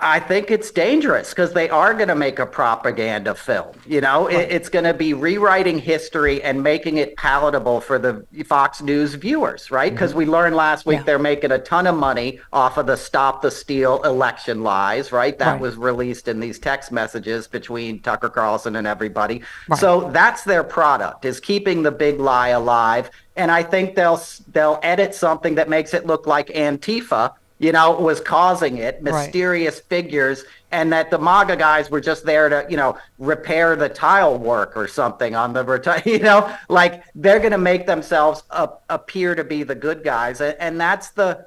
I 0.00 0.20
think 0.20 0.50
it's 0.50 0.70
dangerous 0.70 1.30
because 1.30 1.52
they 1.52 1.68
are 1.70 1.94
going 1.94 2.08
to 2.08 2.14
make 2.14 2.38
a 2.38 2.46
propaganda 2.46 3.34
film. 3.34 3.74
You 3.86 4.00
know, 4.00 4.26
it, 4.26 4.50
it's 4.50 4.68
going 4.68 4.84
to 4.84 4.94
be 4.94 5.14
rewriting 5.14 5.78
history 5.78 6.42
and 6.42 6.62
making 6.62 6.98
it 6.98 7.16
palatable 7.16 7.80
for 7.80 7.98
the 7.98 8.26
Fox 8.44 8.82
News 8.82 9.14
viewers, 9.14 9.70
right? 9.70 9.86
Mm-hmm. 9.86 9.94
Because 9.94 10.14
we 10.14 10.26
learned 10.26 10.56
last 10.56 10.86
week 10.86 11.04
they're 11.04 11.18
making 11.18 11.52
a 11.52 11.58
ton 11.58 11.86
of 11.86 11.96
money 11.96 12.40
off 12.52 12.76
of 12.76 12.86
the 12.86 12.96
Stop 12.96 13.42
the 13.42 13.50
Steal 13.50 14.02
election 14.04 14.62
lies, 14.62 15.12
right? 15.12 15.38
That 15.38 15.52
Right. 15.52 15.60
was 15.60 15.76
released 15.76 16.28
in 16.28 16.40
these 16.40 16.58
text 16.58 16.92
messages 16.92 17.46
between 17.46 18.00
Tucker 18.00 18.28
Carlson 18.28 18.76
and 18.76 18.86
everybody. 18.86 19.42
So 19.76 20.10
that's 20.10 20.44
their 20.44 20.62
product 20.64 21.24
is 21.24 21.40
keeping 21.40 21.82
the 21.82 21.90
big 21.90 22.20
lie 22.20 22.48
alive. 22.48 23.10
And 23.36 23.50
I 23.50 23.62
think 23.62 23.94
they'll 23.94 24.20
they'll 24.52 24.80
edit 24.82 25.14
something 25.14 25.54
that 25.54 25.68
makes 25.68 25.94
it 25.94 26.06
look 26.06 26.26
like 26.26 26.48
Antifa, 26.48 27.32
you 27.58 27.72
know, 27.72 27.92
was 27.92 28.20
causing 28.20 28.78
it, 28.78 28.98
Right. 29.02 29.12
mysterious 29.12 29.80
figures, 29.80 30.44
and 30.70 30.92
that 30.92 31.10
the 31.10 31.18
MAGA 31.18 31.56
guys 31.56 31.90
were 31.90 32.00
just 32.00 32.24
there 32.24 32.48
to, 32.48 32.66
you 32.68 32.76
know, 32.76 32.96
repair 33.18 33.74
the 33.74 33.88
tile 33.88 34.38
work 34.38 34.76
or 34.76 34.86
something 34.86 35.34
on 35.34 35.52
the, 35.52 35.64
reti- 35.64 36.06
you 36.14 36.20
know, 36.20 36.54
like 36.68 37.02
they're 37.14 37.38
going 37.40 37.52
to 37.52 37.58
make 37.58 37.86
themselves 37.86 38.42
up, 38.50 38.84
appear 38.90 39.34
to 39.34 39.42
be 39.44 39.62
the 39.64 39.74
good 39.74 40.04
guys, 40.04 40.40
and, 40.40 40.54
and 40.60 40.80
that's 40.80 41.10
the 41.10 41.46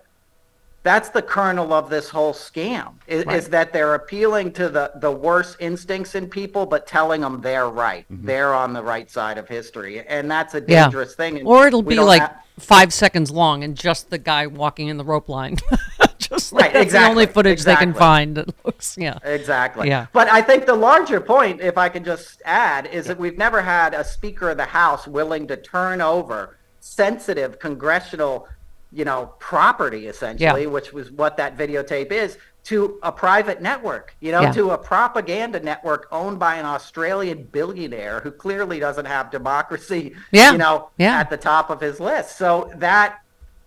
that's 0.84 1.10
the 1.10 1.22
kernel 1.22 1.74
of 1.74 1.92
this 1.92 2.10
whole 2.10 2.34
scam 2.34 2.94
is, 3.06 3.24
Right. 3.28 3.36
is 3.38 3.50
that 3.50 3.72
they're 3.72 3.94
appealing 3.94 4.52
to 4.54 4.68
the 4.68 4.92
the 4.96 5.12
worst 5.12 5.58
instincts 5.60 6.16
in 6.16 6.28
people 6.28 6.66
but 6.66 6.88
telling 6.88 7.22
them 7.22 7.40
they're 7.40 7.70
right 7.70 8.04
mm-hmm. 8.12 8.26
they're 8.26 8.56
on 8.56 8.74
the 8.74 8.82
right 8.82 9.08
side 9.12 9.38
of 9.38 9.48
history 9.48 10.02
and 10.08 10.30
that's 10.32 10.56
a 10.56 10.64
Yeah. 10.68 10.86
dangerous 10.86 11.14
thing 11.14 11.38
and 11.38 11.48
Or 11.48 11.68
it'll 11.68 11.84
be 11.84 12.00
like 12.00 12.22
have- 12.22 12.36
five 12.58 12.92
seconds 12.94 13.30
long 13.30 13.64
and 13.64 13.76
just 13.78 14.10
the 14.10 14.18
guy 14.18 14.48
walking 14.48 14.88
in 14.88 14.98
the 14.98 15.04
rope 15.06 15.30
line. 15.30 15.58
just 16.32 16.54
like 16.54 16.66
Right, 16.66 16.74
that's 16.74 16.92
the 16.94 16.98
only 17.00 17.24
exactly, 17.24 17.34
footage 17.34 17.64
they 17.64 17.76
can 17.76 17.90
exactly. 17.90 18.00
find. 18.00 18.36
That 18.38 18.66
looks 18.66 18.98
yeah. 18.98 19.18
Exactly. 19.24 19.88
Yeah. 19.88 20.08
But 20.14 20.30
I 20.30 20.42
think 20.42 20.66
the 20.66 20.76
larger 20.76 21.20
point, 21.20 21.62
if 21.62 21.78
I 21.78 21.90
can 21.90 22.04
just 22.04 22.42
add, 22.46 22.88
is 22.88 23.06
that 23.08 23.18
we've 23.20 23.38
never 23.38 23.62
had 23.62 23.94
a 23.94 24.04
Speaker 24.04 24.50
of 24.50 24.58
the 24.58 24.66
House 24.66 25.08
willing 25.08 25.48
to 25.48 25.58
turn 25.58 26.02
over 26.02 26.58
sensitive 26.80 27.60
congressional, 27.60 28.48
you 28.92 29.06
know, 29.06 29.34
property 29.40 30.08
essentially, 30.08 30.64
Yeah. 30.64 30.68
which 30.70 30.94
was 30.94 31.12
what 31.12 31.38
that 31.38 31.58
videotape 31.58 32.12
is, 32.12 32.38
to 32.64 33.00
a 33.02 33.12
private 33.12 33.60
network, 33.62 34.16
you 34.20 34.32
know, 34.32 34.42
Yeah. 34.42 34.52
to 34.52 34.72
a 34.72 34.78
propaganda 34.78 35.60
network 35.60 36.08
owned 36.12 36.38
by 36.38 36.56
an 36.56 36.66
Australian 36.66 37.44
billionaire 37.52 38.20
who 38.20 38.30
clearly 38.30 38.80
doesn't 38.80 39.06
have 39.06 39.32
democracy, 39.32 40.14
Yeah. 40.32 40.52
you 40.52 40.60
know, 40.60 40.90
Yeah. 40.98 41.18
at 41.20 41.30
the 41.32 41.38
top 41.38 41.72
of 41.72 41.82
his 41.82 42.00
list. 42.00 42.38
So 42.38 42.72
that 42.76 43.21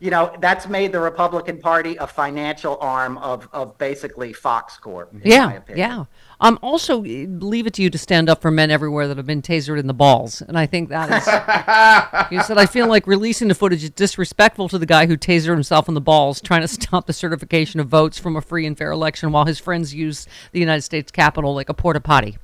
you 0.04 0.10
know, 0.10 0.30
that's 0.38 0.68
made 0.68 0.92
the 0.92 1.00
Republican 1.00 1.58
Party 1.58 1.96
a 1.96 2.06
financial 2.06 2.76
arm 2.78 3.16
of, 3.18 3.48
of 3.54 3.78
basically 3.78 4.34
Fox 4.34 4.76
Corp. 4.76 5.10
in 5.14 5.20
my 5.20 5.24
Yeah, 5.24 5.52
opinion. 5.54 5.78
yeah. 5.88 6.04
Um, 6.42 6.58
also, 6.60 7.02
eh, 7.04 7.24
leave 7.26 7.66
it 7.66 7.72
to 7.74 7.82
you 7.82 7.88
to 7.88 7.96
stand 7.96 8.28
up 8.28 8.42
for 8.42 8.50
men 8.50 8.70
everywhere 8.70 9.08
that 9.08 9.16
have 9.16 9.24
been 9.24 9.40
tasered 9.40 9.78
in 9.80 9.86
the 9.86 9.94
balls, 9.94 10.42
and 10.42 10.58
I 10.58 10.66
think 10.66 10.90
that 10.90 11.08
is. 11.08 12.30
you 12.32 12.42
said 12.42 12.58
I 12.58 12.66
feel 12.66 12.86
like 12.86 13.06
releasing 13.06 13.48
the 13.48 13.54
footage 13.54 13.82
is 13.82 13.88
disrespectful 13.88 14.68
to 14.68 14.78
the 14.78 14.84
guy 14.84 15.06
who 15.06 15.16
tasered 15.16 15.54
himself 15.54 15.88
in 15.88 15.94
the 15.94 16.02
balls, 16.02 16.42
trying 16.42 16.60
to 16.60 16.68
stop 16.68 17.06
the 17.06 17.14
certification 17.14 17.80
of 17.80 17.88
votes 17.88 18.18
from 18.18 18.36
a 18.36 18.42
free 18.42 18.66
and 18.66 18.76
fair 18.76 18.90
election, 18.90 19.32
while 19.32 19.46
his 19.46 19.58
friends 19.58 19.94
use 19.94 20.26
the 20.52 20.60
United 20.60 20.82
States 20.82 21.10
Capitol 21.10 21.54
like 21.54 21.70
a 21.70 21.74
porta 21.74 22.00
potty. 22.00 22.36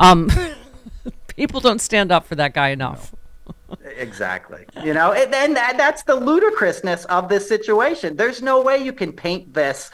Um, 0.00 0.30
people 1.28 1.60
don't 1.60 1.80
stand 1.80 2.12
up 2.12 2.26
for 2.26 2.34
that 2.34 2.52
guy 2.52 2.68
enough. 2.68 3.14
Exactly. 3.96 4.64
You 4.82 4.94
know, 4.94 5.12
and, 5.12 5.34
and 5.34 5.56
that, 5.56 5.76
that's 5.76 6.02
the 6.04 6.14
ludicrousness 6.14 7.04
of 7.06 7.28
this 7.28 7.48
situation. 7.48 8.16
There's 8.16 8.42
no 8.42 8.62
way 8.62 8.78
you 8.78 8.92
can 8.92 9.12
paint 9.12 9.54
this 9.54 9.90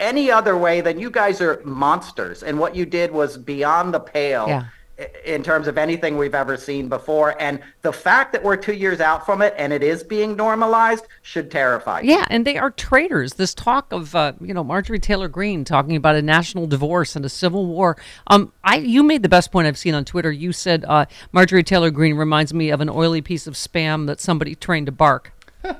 any 0.00 0.30
other 0.30 0.56
way 0.56 0.80
than 0.80 0.98
you 0.98 1.10
guys 1.10 1.40
are 1.40 1.62
monsters, 1.64 2.42
and 2.42 2.58
what 2.58 2.74
you 2.74 2.84
did 2.84 3.12
was 3.12 3.38
beyond 3.38 3.94
the 3.94 4.00
pale. 4.00 4.48
Yeah. 4.48 4.64
I- 4.98 5.08
In 5.24 5.42
terms 5.42 5.66
of 5.66 5.76
anything 5.78 6.16
we've 6.18 6.34
ever 6.34 6.56
seen 6.56 6.88
before, 6.88 7.34
and 7.40 7.60
the 7.82 7.92
fact 7.92 8.32
that 8.32 8.42
we're 8.44 8.56
two 8.56 8.72
years 8.74 9.00
out 9.00 9.24
from 9.26 9.42
it 9.42 9.54
and 9.58 9.72
it 9.72 9.82
is 9.82 10.02
being 10.04 10.36
normalized 10.36 11.04
should 11.22 11.50
terrify 11.50 12.00
you. 12.00 12.10
Yeah, 12.12 12.26
and 12.30 12.46
they 12.46 12.56
are 12.58 12.70
traitors. 12.70 13.34
This 13.34 13.54
talk 13.54 13.92
of 13.92 14.14
uh, 14.14 14.32
you 14.40 14.54
know 14.54 14.62
Marjorie 14.62 14.98
Taylor 15.00 15.28
Greene 15.28 15.64
talking 15.64 15.96
about 15.96 16.14
a 16.16 16.22
national 16.22 16.66
divorce 16.66 17.16
and 17.16 17.24
a 17.24 17.28
civil 17.28 17.66
war. 17.66 17.96
Um, 18.28 18.52
I 18.62 18.76
you 18.76 19.02
made 19.02 19.22
the 19.22 19.28
best 19.28 19.50
point 19.50 19.66
I've 19.66 19.78
seen 19.78 19.94
on 19.94 20.04
Twitter. 20.04 20.30
You 20.30 20.52
said 20.52 20.84
uh, 20.86 21.06
Marjorie 21.32 21.64
Taylor 21.64 21.90
Greene 21.90 22.14
reminds 22.16 22.54
me 22.54 22.70
of 22.70 22.80
an 22.80 22.88
oily 22.88 23.20
piece 23.22 23.46
of 23.46 23.54
spam 23.54 24.06
that 24.06 24.20
somebody 24.20 24.54
trained 24.54 24.86
to 24.86 24.92
bark. 24.92 25.32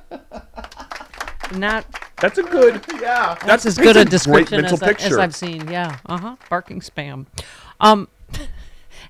Not 1.55 1.85
That's 2.20 2.39
a 2.39 2.43
good. 2.43 2.82
Yeah. 3.01 3.36
that's, 3.45 3.66
as 3.66 3.77
good 3.77 3.97
a 3.99 4.05
great 4.05 4.09
description 4.11 4.65
as, 4.65 4.82
I, 4.82 4.91
as. 4.93 5.19
I've 5.19 5.35
seen. 5.36 5.69
Yeah, 5.69 5.99
uh 6.07 6.16
huh. 6.16 6.36
Barking 6.49 6.81
spam. 6.81 7.27
Um, 7.81 8.09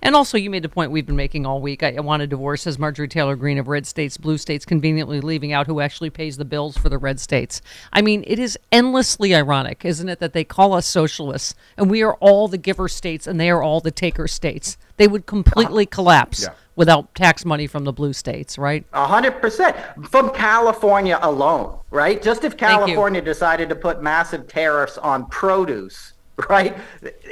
and 0.05 0.15
also, 0.15 0.37
you 0.39 0.51
made 0.51 0.63
the 0.63 0.69
point 0.69 0.91
we've 0.91 1.07
been 1.07 1.17
making 1.17 1.47
all 1.47 1.61
week. 1.61 1.83
I, 1.83 1.95
I 1.97 2.01
want 2.01 2.23
a 2.23 2.27
divorce, 2.27 2.63
says 2.63 2.79
Marjorie 2.79 3.09
Taylor 3.09 3.37
Greene 3.37 3.59
of 3.59 3.69
red 3.69 3.87
states, 3.87 4.17
blue 4.17 4.39
states, 4.39 4.65
conveniently 4.65 5.21
leaving 5.21 5.53
out 5.53 5.67
who 5.67 5.81
actually 5.81 6.11
pays 6.11 6.37
the 6.37 6.45
bills 6.45 6.77
for 6.77 6.89
the 6.89 6.99
red 6.99 7.19
states. 7.19 7.63
I 7.93 8.03
mean, 8.03 8.23
it 8.27 8.39
is 8.39 8.59
endlessly 8.71 9.35
ironic, 9.35 9.85
isn't 9.85 10.09
it, 10.09 10.21
that 10.21 10.33
they 10.33 10.45
call 10.45 10.75
us 10.75 10.87
socialists 10.87 11.55
and 11.77 11.91
we 11.91 12.03
are 12.03 12.15
all 12.15 12.49
the 12.49 12.59
giver 12.59 12.89
states 12.89 13.27
and 13.27 13.41
they 13.41 13.51
are 13.51 13.63
all 13.63 13.81
the 13.81 13.91
taker 13.91 14.29
states. 14.29 14.77
They 14.97 15.09
would 15.09 15.27
completely 15.27 15.85
uh-huh. 15.85 15.95
collapse 15.95 16.43
Yeah. 16.43 16.55
without 16.77 17.15
tax 17.15 17.45
money 17.45 17.67
from 17.67 17.85
the 17.85 17.93
blue 17.93 18.13
states, 18.13 18.59
right? 18.59 18.85
A 18.93 19.07
hundred 19.07 19.41
percent 19.41 19.77
from 20.11 20.31
California 20.31 21.19
alone, 21.23 21.79
right? 21.91 22.23
Just 22.23 22.45
if 22.45 22.57
California 22.57 23.21
decided 23.21 23.69
to 23.71 23.75
put 23.75 24.03
massive 24.03 24.47
tariffs 24.47 24.99
on 24.99 25.27
produce, 25.27 26.14
right? 26.49 26.77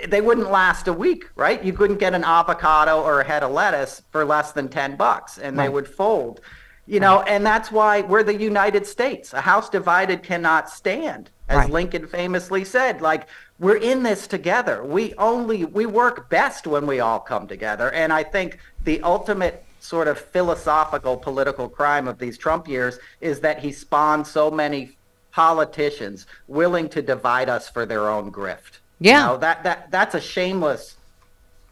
They 0.06 0.20
wouldn't 0.20 0.50
last 0.50 0.88
a 0.88 0.92
week, 0.92 1.24
right? 1.34 1.62
You 1.62 1.72
couldn't 1.72 1.98
get 1.98 2.14
an 2.14 2.24
avocado 2.24 3.02
or 3.02 3.20
a 3.20 3.24
head 3.24 3.42
of 3.42 3.50
lettuce 3.50 4.02
for 4.10 4.24
less 4.24 4.52
than 4.52 4.68
ten 4.68 4.96
bucks, 4.96 5.38
and 5.38 5.58
they 5.58 5.68
would 5.68 5.88
fold. 5.88 6.40
You 6.86 6.98
know, 6.98 7.22
and 7.22 7.46
that's 7.46 7.70
why 7.70 8.00
we're 8.00 8.24
the 8.24 8.34
United 8.34 8.86
States. 8.86 9.32
A 9.32 9.40
house 9.40 9.68
divided 9.68 10.22
cannot 10.22 10.68
stand, 10.68 11.30
as 11.48 11.58
Right. 11.58 11.70
Lincoln 11.70 12.06
famously 12.06 12.64
said. 12.64 13.00
Like 13.00 13.28
we're 13.58 13.76
in 13.76 14.02
this 14.02 14.26
together. 14.26 14.84
We 14.84 15.14
only 15.14 15.64
we 15.64 15.86
work 15.86 16.28
best 16.28 16.66
when 16.66 16.86
we 16.86 17.00
all 17.00 17.20
come 17.20 17.46
together. 17.46 17.92
And 17.92 18.12
I 18.12 18.24
think 18.24 18.58
the 18.84 19.00
ultimate 19.02 19.64
sort 19.78 20.08
of 20.08 20.18
philosophical 20.18 21.16
political 21.16 21.68
crime 21.68 22.06
of 22.08 22.18
these 22.18 22.38
Trump 22.38 22.68
years 22.68 22.98
is 23.20 23.40
that 23.40 23.58
he 23.60 23.72
spawned 23.72 24.26
so 24.26 24.50
many 24.50 24.96
politicians 25.32 26.26
willing 26.46 26.88
to 26.88 27.02
divide 27.02 27.48
us 27.48 27.68
for 27.68 27.86
their 27.86 28.08
own 28.08 28.30
grift. 28.30 28.78
You 29.02 29.10
Yeah. 29.10 29.26
know, 29.26 29.36
that 29.38 29.62
that 29.64 29.90
that's 29.90 30.14
a 30.14 30.20
shameless 30.20 30.96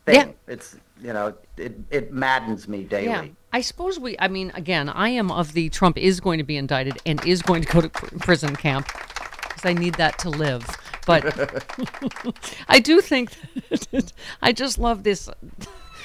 thing. 0.06 0.14
Yeah. 0.14 0.28
It's 0.48 0.76
you 1.02 1.12
know, 1.12 1.34
it 1.56 1.78
it 1.90 2.12
maddens 2.12 2.68
me 2.68 2.84
daily. 2.84 3.06
Yeah. 3.06 3.24
I 3.52 3.62
suppose 3.62 3.98
we, 3.98 4.14
I 4.20 4.28
mean, 4.28 4.52
again, 4.54 4.88
I 4.88 5.08
am 5.08 5.30
of 5.32 5.54
the 5.54 5.68
Trump 5.70 5.98
is 5.98 6.20
going 6.20 6.38
to 6.38 6.44
be 6.44 6.56
indicted 6.56 6.98
and 7.04 7.24
is 7.26 7.42
going 7.42 7.62
to 7.62 7.68
go 7.72 7.80
to 7.80 7.88
prison 8.18 8.54
camp 8.54 8.86
because 9.42 9.64
I 9.64 9.72
need 9.72 9.94
that 9.94 10.18
to 10.20 10.30
live. 10.30 10.64
But 11.04 11.24
I 12.68 12.78
do 12.78 13.00
think 13.00 13.32
that 13.70 14.12
I 14.42 14.52
just 14.52 14.78
love 14.78 15.02
this. 15.02 15.28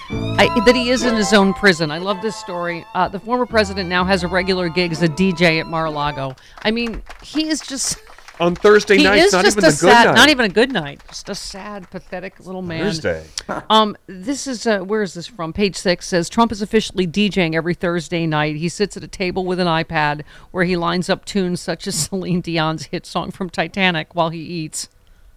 I, 0.10 0.62
that 0.66 0.76
he 0.76 0.90
is 0.90 1.04
in 1.04 1.16
his 1.16 1.34
own 1.34 1.54
prison. 1.54 1.90
I 1.92 1.98
love 1.98 2.22
this 2.22 2.36
story. 2.36 2.86
Uh, 2.94 3.08
the 3.08 3.20
former 3.20 3.46
president 3.46 3.90
now 3.90 4.06
has 4.06 4.24
a 4.24 4.28
regular 4.28 4.70
gig 4.70 4.92
as 4.92 5.02
a 5.02 5.08
DJ 5.10 5.60
at 5.60 5.68
Mar-a-Lago. 5.68 6.36
I 6.64 6.72
mean, 6.72 7.02
he 7.24 7.48
is 7.48 7.62
just 7.62 7.98
On 8.40 8.54
Thursday 8.54 8.98
he 8.98 9.04
nights, 9.04 9.28
is 9.28 9.34
not 9.34 9.46
just 9.46 9.58
even 9.58 9.64
a 9.66 9.72
the 9.72 9.72
good 9.72 9.92
sad, 9.92 10.06
night. 10.08 10.16
not 10.16 10.30
even 10.30 10.46
a 10.46 10.50
good 10.50 10.72
night, 10.72 11.02
just 11.08 11.30
a 11.30 11.36
sad, 11.36 11.90
pathetic 11.90 12.40
little 12.46 12.62
man. 12.62 12.84
Thursday. 12.84 13.26
Um, 13.70 13.96
this 14.08 14.48
is 14.48 14.68
uh, 14.68 14.80
where 14.80 15.02
is 15.02 15.14
this 15.14 15.28
from? 15.28 15.54
Page 15.54 15.76
six 15.76 16.08
says 16.08 16.30
Trump 16.30 16.52
is 16.52 16.62
officially 16.62 17.08
DJing 17.08 17.56
every 17.56 17.74
Thursday 17.74 18.28
night. 18.28 18.56
He 18.58 18.70
sits 18.70 18.98
at 18.98 19.04
a 19.04 19.08
table 19.08 19.46
with 19.46 19.60
an 19.60 19.68
iPad 19.68 20.24
where 20.52 20.66
he 20.66 20.76
lines 20.76 21.10
up 21.10 21.26
tunes 21.26 21.62
such 21.62 21.88
as 21.88 21.96
Celine 22.10 22.42
Dion's 22.42 22.88
hit 22.88 23.06
song 23.06 23.32
from 23.32 23.50
Titanic 23.50 24.14
while 24.14 24.30
he 24.30 24.40
eats. 24.40 24.90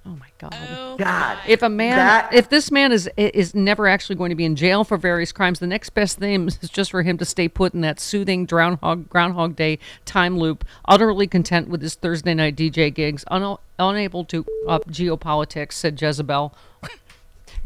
Oh 0.09 0.17
my 0.17 0.29
God! 0.39 0.55
Oh 0.75 0.97
God, 0.97 1.37
If 1.47 1.61
a 1.63 1.69
man, 1.69 1.97
that- 1.99 2.33
if 2.33 2.49
this 2.49 2.71
man 2.71 2.93
is 2.93 3.11
is 3.19 3.55
never 3.55 3.87
actually 3.87 4.17
going 4.17 4.31
to 4.31 4.35
be 4.35 4.47
in 4.47 4.57
jail 4.57 4.83
for 4.83 4.97
various 4.97 5.33
crimes, 5.33 5.59
the 5.59 5.67
next 5.67 5.91
best 5.91 6.19
thing 6.19 6.47
is 6.63 6.71
just 6.71 6.91
for 6.93 7.03
him 7.03 7.19
to 7.19 7.27
stay 7.27 7.47
put 7.47 7.75
in 7.75 7.83
that 7.83 8.01
soothing 8.01 8.47
Groundhog 8.47 9.11
Groundhog 9.11 9.55
Day 9.55 9.79
time 10.07 10.39
loop, 10.39 10.65
utterly 10.87 11.27
content 11.27 11.69
with 11.69 11.83
his 11.83 11.95
Thursday 11.95 12.33
night 12.33 12.57
DJ 12.57 12.93
gigs, 12.95 13.23
un- 13.29 13.59
unable 13.79 14.25
to 14.25 14.47
up 14.67 14.87
geopolitics," 14.89 15.73
said 15.73 16.01
Jezebel. 16.01 16.55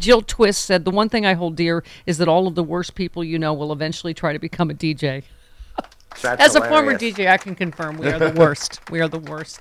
Jill 0.01 0.23
Twiss 0.23 0.59
said, 0.59 0.85
"The 0.85 0.91
one 0.91 1.09
thing 1.09 1.25
I 1.25 1.35
hold 1.35 1.55
dear 1.55 1.85
is 2.07 2.19
that 2.19 2.27
all 2.27 2.49
of 2.49 2.57
the 2.57 2.65
worst 2.65 2.97
people 2.97 3.23
you 3.23 3.39
know 3.39 3.55
will 3.55 3.73
eventually 3.73 4.15
try 4.15 4.33
to 4.33 4.41
become 4.41 4.69
a 4.69 4.75
DJ." 4.75 5.23
That's 6.21 6.43
As 6.43 6.55
a 6.57 6.61
former. 6.61 6.95
DJ, 6.99 7.31
I 7.31 7.37
can 7.39 7.55
confirm 7.55 7.99
we 7.99 8.09
are 8.09 8.19
the 8.19 8.33
worst. 8.39 8.81
we 8.91 9.01
are 9.01 9.09
the 9.09 9.21
worst. 9.21 9.61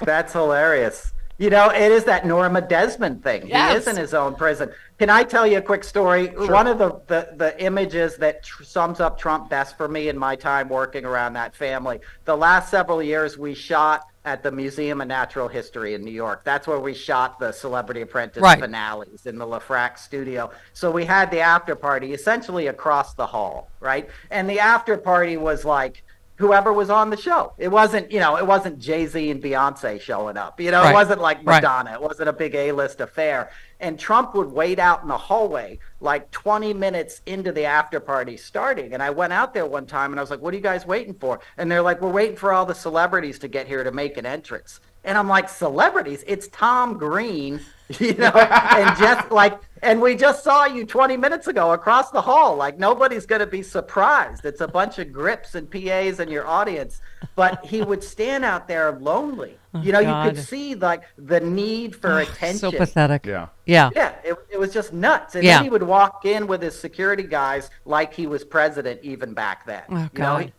That's 0.00 0.32
hilarious. 0.32 1.12
You 1.38 1.50
know, 1.50 1.70
it 1.70 1.90
is 1.90 2.04
that 2.04 2.26
Norma 2.26 2.60
Desmond 2.60 3.22
thing. 3.22 3.46
He 3.46 3.52
is 3.52 3.88
in 3.88 3.96
his 3.96 4.14
own 4.14 4.34
prison. 4.34 4.70
Can 4.98 5.10
I 5.10 5.24
tell 5.24 5.46
you 5.46 5.58
a 5.58 5.62
quick 5.62 5.82
story? 5.82 6.26
One 6.28 6.66
of 6.66 6.78
the, 6.78 7.00
the, 7.08 7.34
the 7.36 7.60
images 7.64 8.16
that 8.18 8.44
tr- 8.44 8.62
sums 8.62 9.00
up 9.00 9.18
Trump 9.18 9.50
best 9.50 9.76
for 9.76 9.88
me 9.88 10.08
in 10.08 10.16
my 10.16 10.36
time 10.36 10.68
working 10.68 11.04
around 11.04 11.32
that 11.32 11.56
family. 11.56 12.00
The 12.26 12.36
last 12.36 12.70
several 12.70 13.02
years, 13.02 13.36
we 13.38 13.54
shot 13.54 14.04
at 14.24 14.44
the 14.44 14.52
Museum 14.52 15.00
of 15.00 15.08
Natural 15.08 15.48
History 15.48 15.94
in 15.94 16.04
New 16.04 16.12
York. 16.12 16.44
That's 16.44 16.68
where 16.68 16.78
we 16.78 16.94
shot 16.94 17.40
the 17.40 17.50
Celebrity 17.50 18.02
Apprentice 18.02 18.40
Right. 18.40 18.60
finales 18.60 19.26
in 19.26 19.36
the 19.36 19.46
LeFrak 19.46 19.98
studio. 19.98 20.52
So 20.74 20.92
we 20.92 21.04
had 21.04 21.30
the 21.32 21.40
after 21.40 21.74
party 21.74 22.12
essentially 22.12 22.68
across 22.68 23.14
the 23.14 23.26
hall, 23.26 23.68
right? 23.80 24.08
And 24.30 24.48
the 24.48 24.60
after 24.60 24.96
party 24.96 25.36
was 25.36 25.64
like 25.64 26.04
whoever 26.36 26.72
was 26.72 26.90
on 26.90 27.10
the 27.10 27.16
show. 27.16 27.52
It 27.58 27.68
wasn't, 27.68 28.10
you 28.10 28.18
know, 28.18 28.36
it 28.36 28.46
wasn't 28.46 28.78
Jay 28.78 29.06
Z 29.06 29.30
and 29.30 29.42
Beyonce 29.42 30.00
showing 30.00 30.36
up. 30.36 30.60
You 30.60 30.70
know, 30.70 30.82
Right. 30.82 30.90
it 30.90 30.94
wasn't 30.94 31.20
like 31.20 31.38
Right. 31.44 31.62
Madonna. 31.62 31.92
It 31.92 32.02
wasn't 32.02 32.28
a 32.28 32.32
big 32.32 32.54
A 32.54 32.72
list 32.72 33.00
affair. 33.00 33.50
And 33.80 33.98
Trump 33.98 34.34
would 34.34 34.50
wait 34.50 34.78
out 34.78 35.02
in 35.02 35.08
the 35.08 35.16
hallway 35.18 35.78
like 36.00 36.30
20 36.30 36.72
minutes 36.74 37.20
into 37.26 37.52
the 37.52 37.64
after 37.64 38.00
party 38.00 38.36
starting. 38.36 38.92
And 38.94 39.02
I 39.02 39.10
went 39.10 39.32
out 39.32 39.54
there 39.54 39.66
one 39.66 39.86
time 39.86 40.12
and 40.12 40.18
I 40.18 40.22
was 40.22 40.30
like, 40.30 40.40
what 40.40 40.52
are 40.54 40.56
you 40.56 40.62
guys 40.62 40.86
waiting 40.86 41.14
for? 41.14 41.40
And 41.58 41.70
they're 41.70 41.82
like, 41.82 42.00
we're 42.00 42.10
waiting 42.10 42.36
for 42.36 42.52
all 42.52 42.64
the 42.66 42.74
celebrities 42.74 43.38
to 43.40 43.48
get 43.48 43.66
here 43.66 43.84
to 43.84 43.92
make 43.92 44.16
an 44.16 44.26
entrance. 44.26 44.80
And 45.04 45.18
I'm 45.18 45.28
like, 45.28 45.48
celebrities? 45.48 46.22
It's 46.26 46.48
Tom 46.48 46.96
Green, 46.96 47.60
you 47.98 48.14
know, 48.14 48.30
and 48.30 48.96
just 48.98 49.30
like, 49.30 49.58
and 49.82 50.00
we 50.00 50.14
just 50.14 50.44
saw 50.44 50.64
you 50.64 50.86
20 50.86 51.16
minutes 51.16 51.48
ago 51.48 51.72
across 51.72 52.10
the 52.10 52.22
hall. 52.22 52.54
Like, 52.54 52.78
nobody's 52.78 53.26
going 53.26 53.40
to 53.40 53.46
be 53.46 53.62
surprised. 53.62 54.44
It's 54.44 54.60
a 54.60 54.68
bunch 54.68 55.00
of 55.00 55.12
grips 55.12 55.56
and 55.56 55.68
PAs 55.68 56.20
in 56.20 56.28
your 56.28 56.46
audience. 56.46 57.00
But 57.34 57.64
he 57.64 57.82
would 57.82 58.04
stand 58.04 58.44
out 58.44 58.68
there 58.68 58.92
lonely. 58.92 59.58
Oh, 59.74 59.82
you 59.82 59.90
know, 59.90 59.98
you 60.00 60.30
could 60.30 60.38
see 60.40 60.74
like 60.74 61.02
the 61.16 61.40
need 61.40 61.96
for 61.96 62.12
oh, 62.12 62.18
attention. 62.18 62.58
So 62.58 62.72
pathetic. 62.72 63.26
Yeah. 63.26 63.48
Yeah. 63.66 63.90
Yeah, 63.96 64.14
it, 64.22 64.36
it 64.50 64.58
was 64.58 64.72
just 64.72 64.92
nuts. 64.92 65.34
And 65.34 65.42
Yeah. 65.42 65.56
then 65.56 65.64
he 65.64 65.70
would 65.70 65.82
walk 65.82 66.26
in 66.26 66.46
with 66.46 66.62
his 66.62 66.78
security 66.78 67.22
guys 67.24 67.70
like 67.84 68.12
he 68.12 68.26
was 68.26 68.44
president 68.44 69.00
even 69.02 69.32
back 69.34 69.66
then. 69.66 69.82
Oh, 69.88 70.08
You 70.12 70.22
know, 70.22 70.36
he- 70.38 70.52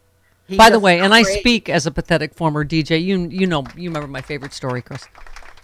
he 0.48 0.58
By 0.58 0.70
the 0.70 0.80
way, 0.80 1.00
and 1.00 1.14
I 1.14 1.24
cra- 1.24 1.34
speak 1.34 1.70
as 1.70 1.86
a 1.86 1.92
pathetic 1.92 2.34
former 2.36 2.66
DJ. 2.66 3.04
You 3.04 3.28
you 3.30 3.48
know 3.48 3.64
you 3.76 3.90
remember 3.90 4.08
my 4.08 4.22
favorite 4.22 4.54
story, 4.54 4.82
Chris. 4.82 5.08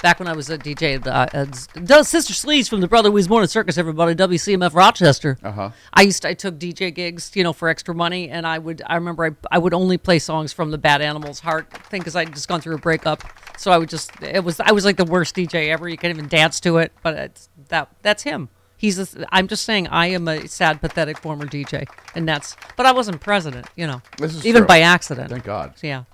Back 0.01 0.17
when 0.19 0.29
I 0.29 0.33
was 0.33 0.49
a 0.49 0.57
DJ, 0.57 1.03
the, 1.03 1.13
uh, 1.13 1.27
at 1.33 1.85
Does 1.85 2.07
Sister 2.07 2.33
Sleeves 2.33 2.69
from 2.69 2.79
the 2.79 2.87
Brother 2.87 3.11
Wease 3.11 3.27
Morning 3.27 3.49
Circus, 3.49 3.77
everybody, 3.77 4.15
WCMF 4.15 4.73
Rochester. 4.73 5.37
Uh-huh. 5.43 5.71
I 5.93 6.03
used 6.03 6.21
to, 6.21 6.29
I 6.29 6.33
took 6.35 6.57
DJ 6.57 6.95
gigs, 6.95 7.31
you 7.35 7.43
know, 7.43 7.51
for 7.51 7.67
extra 7.67 7.93
money, 7.93 8.29
and 8.29 8.47
I 8.47 8.59
would 8.59 8.81
I 8.85 8.95
remember 8.95 9.25
I, 9.25 9.31
I 9.51 9.57
would 9.57 9.73
only 9.73 9.97
play 9.97 10.19
songs 10.19 10.53
from 10.53 10.71
the 10.71 10.77
Bad 10.77 11.01
Animals 11.01 11.41
Heart 11.41 11.73
thing 11.89 11.99
because 11.99 12.15
I'd 12.15 12.33
just 12.33 12.47
gone 12.47 12.61
through 12.61 12.75
a 12.75 12.79
breakup. 12.79 13.23
So 13.57 13.71
I 13.71 13.77
would 13.77 13.89
just 13.89 14.11
it 14.23 14.45
was 14.45 14.61
I 14.61 14.71
was 14.71 14.85
like 14.85 14.95
the 14.95 15.03
worst 15.03 15.35
DJ 15.35 15.67
ever. 15.67 15.89
You 15.89 15.97
can't 15.97 16.11
even 16.15 16.29
dance 16.29 16.61
to 16.61 16.77
it, 16.77 16.93
but 17.03 17.15
it's 17.15 17.49
that 17.67 17.89
that's 18.01 18.23
him. 18.23 18.47
He's 18.79 18.97
a, 18.97 19.27
I'm 19.31 19.47
just 19.47 19.65
saying 19.65 19.87
I 19.89 20.07
am 20.07 20.27
a 20.27 20.47
sad, 20.47 20.79
pathetic 20.81 21.17
former 21.19 21.45
DJ, 21.45 21.85
and 22.15 22.27
that's. 22.27 22.55
But 22.77 22.85
I 22.87 22.93
wasn't 22.93 23.19
president, 23.21 23.67
you 23.75 23.85
know, 23.85 24.01
This 24.17 24.33
is 24.33 24.45
even 24.47 24.61
true. 24.61 24.67
by 24.67 24.79
accident. 24.79 25.29
Thank 25.29 25.43
God. 25.43 25.73
Yeah. 25.83 26.05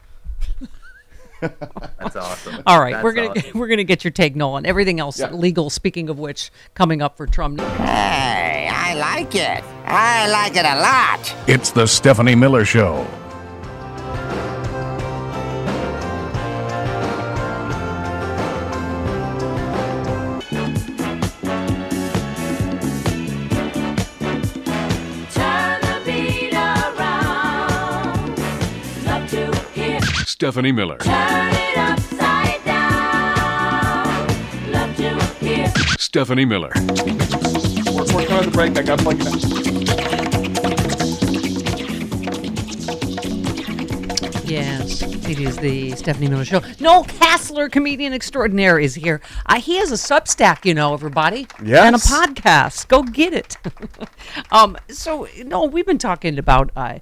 That's 1.42 2.16
awesome. 2.16 2.64
All 2.66 2.80
right, 2.80 3.04
we're 3.04 3.14
gonna 3.14 3.30
awesome. 3.30 3.52
we're 3.60 3.68
gonna 3.68 3.84
get 3.84 4.04
your 4.04 4.12
take, 4.12 4.36
Nolan. 4.36 4.66
Everything 4.66 5.00
else 5.00 5.20
Yeah. 5.20 5.32
legal. 5.32 5.70
Speaking 5.70 6.10
of 6.10 6.18
which, 6.18 6.50
coming 6.74 7.02
up 7.02 7.18
for 7.18 7.28
Trump. 7.28 7.60
Hey, 7.62 8.68
I 8.72 8.94
like 8.96 9.36
it. 9.36 9.64
I 9.86 10.28
like 10.30 10.56
it 10.56 10.66
a 10.66 10.80
lot. 10.80 11.36
It's 11.48 11.72
the 11.72 11.86
Stephanie 11.86 12.36
Miller 12.36 12.66
Show. 12.66 13.06
Stephanie 30.36 30.74
Miller. 30.74 30.98
Turn 30.98 31.14
it 31.54 31.78
upside 31.78 32.62
down. 32.66 34.28
Love 34.70 34.94
to 34.98 35.18
hear. 35.40 35.72
Stephanie 35.98 36.44
Miller. 36.44 36.74
We're, 36.76 38.04
we're 38.14 38.26
coming 38.28 38.44
to 38.44 38.50
the 38.50 38.52
break. 38.52 38.78
I 38.78 38.82
got 38.82 39.00
plugged 39.00 39.22
in. 39.22 39.32
Yes, 44.46 45.04
it 45.04 45.40
is 45.40 45.56
the 45.56 45.92
Stephanie 45.92 46.28
Miller 46.28 46.44
Show. 46.44 46.60
Noel 46.82 47.06
Casler, 47.06 47.72
comedian 47.72 48.12
extraordinaire, 48.12 48.78
is 48.78 48.96
here. 48.96 49.22
Uh, 49.46 49.62
he 49.62 49.78
has 49.78 49.94
a 49.94 49.96
Substack, 49.96 50.66
you 50.66 50.74
know, 50.74 50.94
everybody. 50.94 51.48
Yes. 51.64 51.86
And 51.86 51.96
a 51.96 52.00
podcast. 52.00 52.90
Go 52.90 53.04
get 53.04 53.34
it. 53.34 53.56
um, 54.52 54.76
so, 54.90 55.30
no, 55.46 55.64
we've 55.64 55.86
been 55.86 55.98
talking 55.98 56.38
about. 56.38 56.72
Uh, 56.76 57.00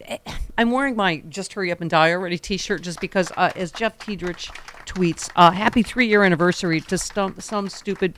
I'm 0.58 0.70
wearing 0.70 0.94
my 0.94 1.22
"Just 1.28 1.54
Hurry 1.54 1.72
Up 1.72 1.80
and 1.80 1.90
Die 1.90 2.12
Already" 2.12 2.38
T-shirt 2.38 2.82
just 2.82 3.00
because, 3.00 3.32
uh, 3.36 3.50
as 3.56 3.72
Jeff 3.72 3.98
Tiedrich 3.98 4.50
tweets, 4.86 5.30
uh, 5.34 5.50
"Happy 5.50 5.82
three-year 5.82 6.22
anniversary 6.22 6.80
to 6.82 6.96
some 6.98 7.36
some 7.40 7.68
stupid 7.68 8.14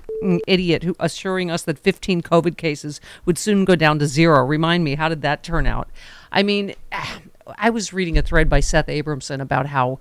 idiot 0.46 0.82
who 0.82 0.94
assuring 1.00 1.50
us 1.50 1.62
that 1.62 1.78
15 1.78 2.22
COVID 2.22 2.56
cases 2.56 3.00
would 3.24 3.38
soon 3.38 3.64
go 3.64 3.74
down 3.74 3.98
to 4.00 4.06
zero. 4.06 4.44
Remind 4.44 4.84
me, 4.84 4.96
how 4.96 5.08
did 5.08 5.22
that 5.22 5.42
turn 5.42 5.66
out? 5.66 5.88
I 6.32 6.42
mean, 6.42 6.74
I 7.58 7.70
was 7.70 7.92
reading 7.92 8.18
a 8.18 8.22
thread 8.22 8.48
by 8.48 8.60
Seth 8.60 8.88
Abramson 8.88 9.40
about 9.40 9.66
how 9.66 10.00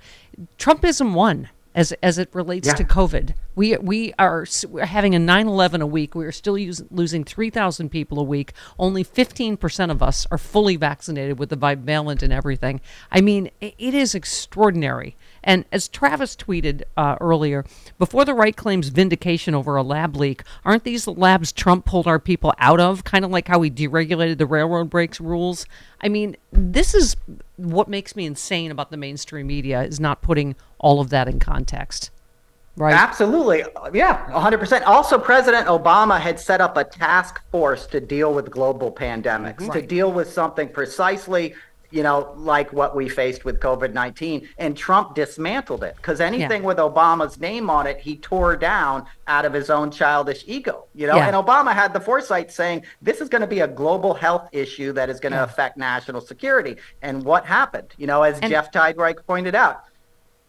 Trumpism 0.58 1.14
won 1.14 1.50
as 1.76 1.92
as 2.02 2.18
it 2.18 2.30
relates 2.34 2.74
to 2.74 2.84
COVID. 2.84 3.36
We 3.54 3.76
we 3.78 4.14
are 4.18 4.48
we're 4.68 4.86
having 4.86 5.14
a 5.14 5.20
9/11 5.20 5.82
a 5.82 5.86
week. 5.86 6.16
We 6.16 6.26
are 6.26 6.32
still 6.32 6.58
losing 6.90 7.24
3,000 7.24 7.90
people 7.90 8.20
a 8.20 8.24
week. 8.24 8.54
Only 8.80 9.04
15% 9.04 9.92
of 9.92 10.02
us 10.02 10.26
are 10.32 10.38
fully 10.38 10.78
vaccinated 10.78 11.38
with 11.38 11.50
the 11.50 11.58
bivalent 11.58 12.24
and 12.24 12.34
everything. 12.34 12.82
I 13.12 13.22
mean, 13.22 13.52
it 13.62 13.94
is 13.94 14.16
extraordinary. 14.16 15.18
And 15.46 15.64
as 15.72 15.88
Travis 15.88 16.36
tweeted 16.36 16.84
uh, 16.98 17.16
earlier, 17.22 17.64
before 18.00 18.26
the 18.26 18.34
right 18.34 18.56
claims 18.56 18.90
vindication 18.90 19.54
over 19.54 19.76
a 19.76 19.84
lab 19.84 20.16
leak, 20.16 20.42
aren't 20.66 20.84
these 20.84 21.06
the 21.06 21.14
labs 21.14 21.52
Trump 21.52 21.86
pulled 21.86 22.08
our 22.08 22.20
people 22.20 22.54
out 22.58 22.80
of? 22.80 23.04
Kind 23.04 23.24
of 23.24 23.32
like 23.32 23.48
how 23.48 23.62
he 23.62 23.70
deregulated 23.70 24.40
the 24.40 24.48
railroad 24.48 24.90
brakes 24.90 25.22
rules. 25.22 25.68
I 26.02 26.10
mean, 26.10 26.36
this 26.52 26.96
is 26.96 27.16
what 27.58 27.88
makes 27.88 28.16
me 28.16 28.26
insane 28.26 28.72
about 28.72 28.90
the 28.90 28.98
mainstream 28.98 29.48
media 29.48 29.84
is 29.84 30.00
not 30.00 30.24
putting 30.24 30.56
all 30.80 31.00
of 31.00 31.12
that 31.12 31.28
in 31.28 31.40
context. 31.40 32.10
Right. 32.78 32.94
Absolutely. 32.94 33.64
Yeah, 33.94 34.26
100%. 34.32 34.86
Also, 34.86 35.18
President 35.18 35.68
Obama 35.68 36.20
had 36.20 36.38
set 36.38 36.60
up 36.60 36.76
a 36.76 36.84
task 36.84 37.42
force 37.50 37.88
to 37.88 38.02
deal 38.02 38.34
with 38.34 38.52
global 38.52 38.92
pandemics, 38.92 39.72
to 39.72 39.82
deal 39.82 40.12
with 40.12 40.30
something 40.30 40.68
precisely, 40.68 41.54
you 41.91 42.03
know, 42.03 42.34
like 42.36 42.72
what 42.74 42.95
we 42.95 43.10
faced 43.10 43.45
with 43.45 43.60
COVID 43.60 43.94
19. 43.94 44.48
And 44.57 44.76
Trump 44.78 45.16
dismantled 45.16 45.84
it 45.84 45.95
because 45.98 46.20
anything 46.22 46.64
with 46.64 46.78
Obama's 46.78 47.40
name 47.40 47.70
on 47.70 47.88
it, 47.88 47.99
he 47.99 48.18
tore 48.18 48.56
down 48.56 49.06
out 49.28 49.45
of 49.45 49.53
his 49.53 49.70
own 49.70 49.91
childish 49.91 50.44
ego, 50.48 50.86
you 50.94 51.07
know. 51.07 51.16
Yeah. 51.16 51.28
And 51.28 51.36
Obama 51.36 51.74
had 51.74 51.94
the 51.94 51.99
foresight 51.99 52.52
saying 52.52 52.84
this 53.02 53.22
is 53.22 53.30
going 53.30 53.41
to 53.41 53.48
be 53.48 53.62
a 53.62 53.68
global 53.68 54.14
health 54.14 54.49
issue 54.52 54.91
that 54.94 55.10
is 55.10 55.20
going 55.20 55.34
to 55.34 55.44
affect 55.44 55.78
national 55.78 56.22
security. 56.22 56.78
And 57.02 57.24
what 57.24 57.45
happened? 57.45 57.94
You 57.98 58.07
know, 58.07 58.24
as 58.24 58.40
And- 58.40 58.52
Jeff 58.52 58.72
Tiedrich 58.72 59.26
pointed 59.26 59.56
out, 59.56 59.84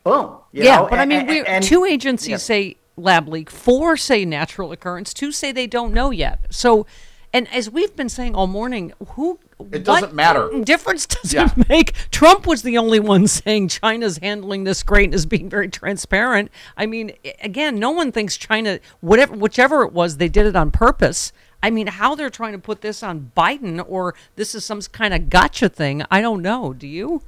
boom. 0.05 0.37
you 0.53 0.65
yeah, 0.65 0.77
know, 0.77 0.89
but 0.91 0.99
I 0.99 1.07
mean, 1.07 1.29
and- 1.29 1.47
and- 1.47 1.65
two 1.65 1.85
agencies 1.85 2.29
yeah. 2.29 2.37
say 2.37 2.77
lab 2.97 3.29
leak, 3.29 3.51
four 3.51 3.97
say 3.97 4.25
natural 4.25 4.73
occurrence, 4.73 5.13
two 5.13 5.33
say 5.33 5.53
they 5.53 5.67
don't 5.67 5.93
know 5.93 6.11
yet. 6.11 6.41
So, 6.51 6.87
and 7.33 7.47
as 7.53 7.69
we've 7.71 7.95
been 7.95 8.09
saying 8.09 8.35
all 8.35 8.47
morning, 8.47 8.93
who 9.11 9.39
It 9.73 9.85
doesn't 9.85 10.13
matter. 10.15 10.51
Difference 10.63 11.07
doesn't 11.07 11.35
Yeah. 11.57 11.65
make. 11.69 11.93
Trump 12.11 12.47
was 12.47 12.63
the 12.63 12.77
only 12.77 13.01
one 13.01 13.27
saying 13.39 13.69
China's 13.69 14.19
handling 14.19 14.65
this 14.65 14.83
great 14.83 15.07
and 15.07 15.15
is 15.15 15.27
being 15.27 15.49
very 15.49 15.69
transparent. 15.69 16.51
I 16.77 16.87
mean, 16.87 17.13
again, 17.43 17.79
no 17.79 17.91
one 17.91 18.13
thinks 18.13 18.37
China, 18.37 18.81
whatever, 19.01 19.35
whichever 19.35 19.83
it 19.83 19.93
was, 19.93 20.19
they 20.19 20.29
did 20.29 20.47
it 20.47 20.57
on 20.57 20.71
purpose. 20.71 21.33
I 21.63 21.71
mean, 21.71 21.87
how 21.87 22.15
they're 22.15 22.31
trying 22.31 22.53
to 22.53 22.59
put 22.59 22.83
this 22.83 23.03
on 23.03 23.33
Biden 23.37 23.83
or 23.89 24.15
this 24.37 24.55
is 24.55 24.65
some 24.65 24.81
kind 24.83 25.15
of 25.15 25.31
gotcha 25.31 25.69
thing, 25.69 26.03
I 26.11 26.21
don't 26.21 26.43
know. 26.43 26.73
Do 26.75 26.87
you? 26.87 27.23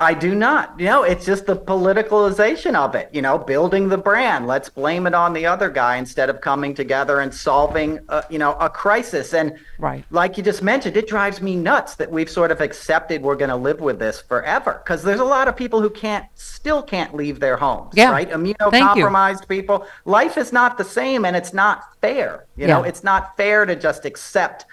I 0.00 0.14
do 0.14 0.34
not. 0.34 0.80
You 0.80 0.86
know, 0.86 1.02
it's 1.02 1.26
just 1.26 1.44
the 1.44 1.54
politicalization 1.54 2.74
of 2.74 2.94
it, 2.94 3.10
you 3.12 3.20
know, 3.20 3.36
building 3.36 3.90
the 3.90 3.98
brand. 3.98 4.46
Let's 4.46 4.70
blame 4.70 5.06
it 5.06 5.12
on 5.12 5.34
the 5.34 5.44
other 5.44 5.68
guy 5.68 5.96
instead 5.98 6.30
of 6.30 6.40
coming 6.40 6.72
together 6.74 7.20
and 7.20 7.32
solving, 7.32 8.00
a, 8.08 8.24
you 8.30 8.38
know, 8.38 8.54
a 8.54 8.70
crisis. 8.70 9.34
And 9.34 9.58
Right. 9.78 10.02
like 10.10 10.38
you 10.38 10.42
just 10.42 10.62
mentioned, 10.62 10.96
it 10.96 11.06
drives 11.06 11.42
me 11.42 11.54
nuts 11.54 11.96
that 11.96 12.10
we've 12.10 12.30
sort 12.30 12.50
of 12.50 12.62
accepted 12.62 13.20
we're 13.22 13.36
going 13.36 13.50
to 13.50 13.56
live 13.56 13.80
with 13.80 13.98
this 13.98 14.22
forever 14.22 14.80
because 14.82 15.02
there's 15.02 15.20
a 15.20 15.24
lot 15.24 15.48
of 15.48 15.54
people 15.56 15.82
who 15.82 15.90
can't, 15.90 16.24
still 16.34 16.82
can't 16.82 17.14
leave 17.14 17.38
their 17.38 17.58
homes, 17.58 17.92
Yeah. 17.94 18.10
right? 18.10 18.30
Immunocompromised 18.30 19.48
people. 19.48 19.86
Life 20.06 20.38
is 20.38 20.50
not 20.50 20.78
the 20.78 20.84
same 20.84 21.26
and 21.26 21.36
it's 21.36 21.52
not 21.52 21.82
fair. 22.00 22.46
You 22.56 22.66
know, 22.66 22.82
it's 22.84 23.04
not 23.04 23.36
fair 23.36 23.66
to 23.66 23.76
just 23.76 24.06
accept 24.06 24.64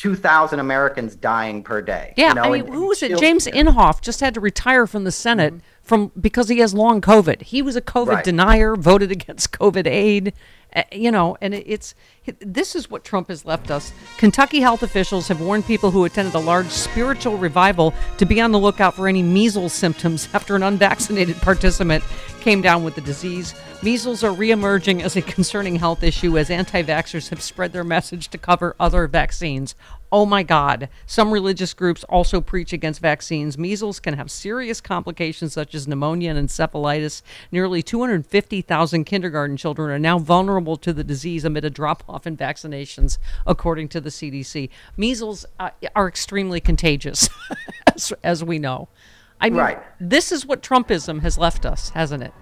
2,000 0.00 0.58
Americans 0.58 1.14
dying 1.14 1.62
per 1.62 1.82
day. 1.82 2.14
Yeah, 2.16 2.28
you 2.28 2.34
know, 2.36 2.42
I 2.44 2.50
mean, 2.52 2.64
and- 2.64 2.74
who 2.74 2.88
was 2.88 3.02
it? 3.02 3.18
James 3.18 3.46
Inhofe 3.46 4.00
just 4.00 4.20
had 4.20 4.32
to 4.32 4.40
retire 4.40 4.86
from 4.86 5.04
the 5.04 5.12
Senate 5.12 5.52
mm-hmm. 5.52 5.64
from 5.82 6.10
because 6.18 6.48
he 6.48 6.60
has 6.60 6.72
long 6.72 7.02
COVID. 7.02 7.42
He 7.42 7.60
was 7.60 7.76
a 7.76 7.82
COVID 7.82 8.06
Right. 8.06 8.24
denier, 8.24 8.76
voted 8.76 9.12
against 9.12 9.52
COVID 9.52 9.86
aid, 9.86 10.32
Uh, 10.74 10.82
you 10.92 11.10
know, 11.10 11.36
and 11.40 11.54
it- 11.54 11.64
it's 11.66 11.94
this 12.40 12.76
is 12.76 12.88
what 12.88 13.02
Trump 13.02 13.28
has 13.28 13.44
left 13.44 13.70
us. 13.72 13.92
Kentucky 14.18 14.60
health 14.60 14.82
officials 14.84 15.26
have 15.28 15.40
warned 15.40 15.66
people 15.66 15.90
who 15.90 16.04
attended 16.04 16.34
a 16.34 16.38
large 16.38 16.68
spiritual 16.68 17.36
revival 17.36 17.92
to 18.18 18.24
be 18.26 18.40
on 18.40 18.52
the 18.52 18.58
lookout 18.58 18.94
for 18.94 19.08
any 19.08 19.22
measles 19.22 19.72
symptoms 19.72 20.28
after 20.34 20.54
an 20.54 20.62
unvaccinated 20.62 21.36
participant 21.38 22.04
came 22.40 22.60
down 22.62 22.84
with 22.84 22.94
the 22.94 23.00
disease. 23.00 23.54
Measles 23.82 24.22
are 24.22 24.30
reemerging 24.32 25.02
as 25.02 25.16
a 25.16 25.22
concerning 25.22 25.76
health 25.76 26.02
issue 26.02 26.38
as 26.38 26.50
anti 26.50 26.82
vaxxers 26.82 27.30
have 27.30 27.42
spread 27.42 27.72
their 27.72 27.84
message 27.84 28.28
to 28.28 28.38
cover 28.38 28.76
other 28.78 29.08
vaccines. 29.08 29.74
Oh 30.12 30.26
my 30.26 30.42
God. 30.42 30.88
Some 31.06 31.30
religious 31.32 31.72
groups 31.72 32.02
also 32.04 32.40
preach 32.40 32.72
against 32.72 33.00
vaccines. 33.00 33.56
Measles 33.56 34.00
can 34.00 34.14
have 34.14 34.28
serious 34.30 34.80
complications 34.80 35.52
such 35.52 35.72
as 35.74 35.86
pneumonia 35.86 36.30
and 36.34 36.48
encephalitis. 36.48 37.22
Nearly 37.52 37.80
250,000 37.82 39.04
kindergarten 39.04 39.56
children 39.56 39.90
are 39.90 39.98
now 40.00 40.18
vulnerable 40.18 40.76
to 40.78 40.92
the 40.92 41.04
disease 41.04 41.44
amid 41.44 41.64
a 41.64 41.70
drop 41.70 42.02
off 42.08 42.26
in 42.26 42.36
vaccinations, 42.36 43.18
according 43.46 43.88
to 43.90 44.00
the 44.00 44.10
CDC. 44.10 44.68
Measles 44.96 45.46
uh, 45.60 45.70
are 45.94 46.08
extremely 46.08 46.60
contagious, 46.60 47.28
as, 47.94 48.12
as 48.24 48.42
we 48.42 48.58
know. 48.58 48.88
I 49.40 49.48
mean, 49.50 49.58
Right. 49.60 49.78
this 50.00 50.32
is 50.32 50.44
what 50.44 50.60
Trumpism 50.62 51.20
has 51.22 51.38
left 51.38 51.64
us, 51.64 51.90
hasn't 51.90 52.22
it? 52.24 52.32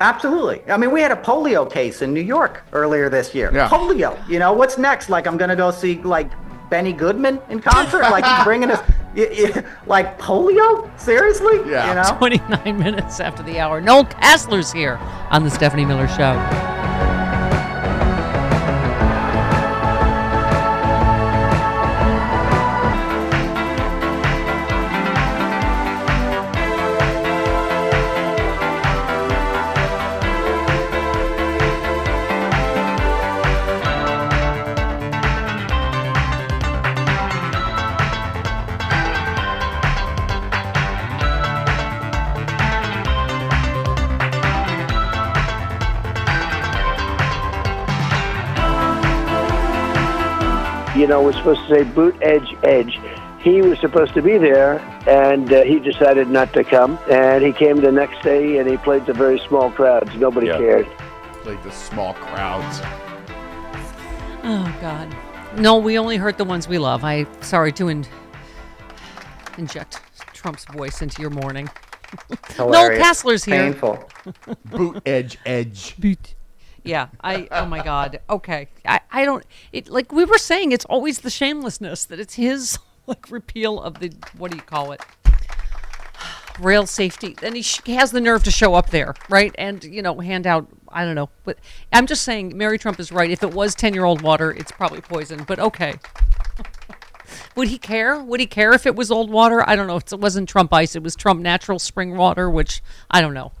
Absolutely. 0.00 0.60
I 0.70 0.76
mean, 0.76 0.90
we 0.90 1.00
had 1.00 1.10
a 1.10 1.16
polio 1.16 1.70
case 1.70 2.02
in 2.02 2.12
New 2.12 2.20
York 2.20 2.64
earlier 2.72 3.08
this 3.08 3.34
year. 3.34 3.50
Yeah. 3.54 3.68
Polio. 3.70 4.28
You 4.28 4.38
know, 4.38 4.52
what's 4.52 4.76
next? 4.76 5.08
Like, 5.08 5.26
I'm 5.26 5.38
going 5.38 5.48
to 5.48 5.56
go 5.56 5.70
see, 5.70 5.96
like, 6.02 6.30
Benny 6.68 6.92
Goodman 6.92 7.40
in 7.48 7.60
concert? 7.60 8.02
like, 8.02 8.24
he's 8.24 8.44
bringing 8.44 8.70
us, 8.70 8.80
y- 9.14 9.28
y- 9.54 9.64
like, 9.86 10.18
polio? 10.18 10.88
Seriously? 10.98 11.56
You 11.58 11.64
know? 11.94 12.14
29 12.18 12.78
minutes 12.78 13.20
after 13.20 13.42
the 13.42 13.58
hour. 13.58 13.80
Noel 13.80 14.04
Casler's 14.04 14.72
here 14.72 14.98
on 15.30 15.44
The 15.44 15.50
Stephanie 15.50 15.84
Miller 15.84 16.08
Show. 16.08 16.75
You 51.06 51.10
know, 51.10 51.22
was 51.22 51.36
supposed 51.36 51.60
to 51.60 51.68
say 51.68 51.84
boot 51.84 52.16
edge 52.20 52.56
edge. 52.64 52.98
He 53.38 53.62
was 53.62 53.78
supposed 53.78 54.12
to 54.14 54.22
be 54.22 54.38
there, 54.38 54.80
and 55.08 55.52
uh, 55.52 55.62
he 55.62 55.78
decided 55.78 56.26
not 56.26 56.52
to 56.54 56.64
come. 56.64 56.98
And 57.08 57.44
he 57.44 57.52
came 57.52 57.76
the 57.76 57.92
next 57.92 58.24
day, 58.24 58.58
and 58.58 58.68
he 58.68 58.76
played 58.76 59.06
to 59.06 59.12
very 59.12 59.38
small 59.46 59.70
crowds. 59.70 60.12
Nobody 60.16 60.48
Yeah. 60.48 60.58
cared. 60.58 60.86
Played 61.44 61.62
to 61.62 61.70
small 61.70 62.14
crowds. 62.14 62.80
Oh 64.42 64.76
God. 64.80 65.14
No, 65.56 65.78
we 65.78 65.96
only 65.96 66.16
hurt 66.16 66.38
the 66.38 66.44
ones 66.44 66.66
we 66.66 66.76
love. 66.76 67.04
I 67.04 67.24
sorry 67.40 67.70
to 67.74 67.86
in, 67.86 68.04
inject 69.58 70.00
Trump's 70.32 70.64
voice 70.64 71.02
into 71.02 71.22
your 71.22 71.30
morning. 71.30 71.70
Noel 72.58 72.66
Hilarious. 72.72 73.00
Casler's 73.00 73.44
here. 73.44 73.62
Painful. 73.62 74.10
Boot 74.64 75.00
edge 75.06 75.38
edge. 75.46 75.96
Boot. 76.00 76.34
Yeah, 76.86 77.08
I 77.22 77.48
oh 77.50 77.66
my 77.66 77.82
god. 77.82 78.20
Okay. 78.30 78.68
I 78.84 79.00
I 79.10 79.24
don't 79.24 79.44
it 79.72 79.88
like 79.88 80.12
we 80.12 80.24
were 80.24 80.38
saying 80.38 80.72
it's 80.72 80.84
always 80.86 81.20
the 81.20 81.30
shamelessness 81.30 82.04
that 82.06 82.20
it's 82.20 82.34
his 82.34 82.78
like 83.06 83.30
repeal 83.30 83.80
of 83.80 84.00
the 84.00 84.12
what 84.36 84.50
do 84.50 84.56
you 84.56 84.62
call 84.62 84.92
it? 84.92 85.00
Rail 86.60 86.86
safety. 86.86 87.36
Then 87.40 87.54
he, 87.54 87.62
sh- 87.62 87.82
he 87.84 87.94
has 87.94 88.12
the 88.12 88.20
nerve 88.20 88.44
to 88.44 88.50
show 88.50 88.74
up 88.74 88.90
there, 88.90 89.14
right? 89.28 89.54
And 89.58 89.82
you 89.84 90.02
know, 90.02 90.20
hand 90.20 90.46
out 90.46 90.66
I 90.88 91.04
don't 91.04 91.14
know. 91.14 91.28
But 91.44 91.58
I'm 91.92 92.06
just 92.06 92.22
saying 92.22 92.56
Mary 92.56 92.78
Trump 92.78 92.98
is 93.00 93.12
right. 93.12 93.30
If 93.30 93.42
it 93.42 93.52
was 93.52 93.76
10-year-old 93.76 94.22
water, 94.22 94.50
it's 94.52 94.72
probably 94.72 95.02
poison, 95.02 95.44
but 95.46 95.58
okay. 95.58 95.94
Would 97.56 97.68
he 97.68 97.78
care? 97.78 98.22
Would 98.22 98.40
he 98.40 98.46
care 98.46 98.72
if 98.72 98.86
it 98.86 98.96
was 98.96 99.10
old 99.10 99.30
water? 99.30 99.68
I 99.68 99.76
don't 99.76 99.86
know. 99.86 99.96
It 99.96 100.20
wasn't 100.20 100.48
Trump 100.48 100.72
ice. 100.72 100.94
It 100.94 101.02
was 101.02 101.16
Trump 101.16 101.40
natural 101.40 101.78
spring 101.78 102.16
water, 102.16 102.48
which 102.48 102.82
I 103.10 103.20
don't 103.20 103.34
know. 103.34 103.52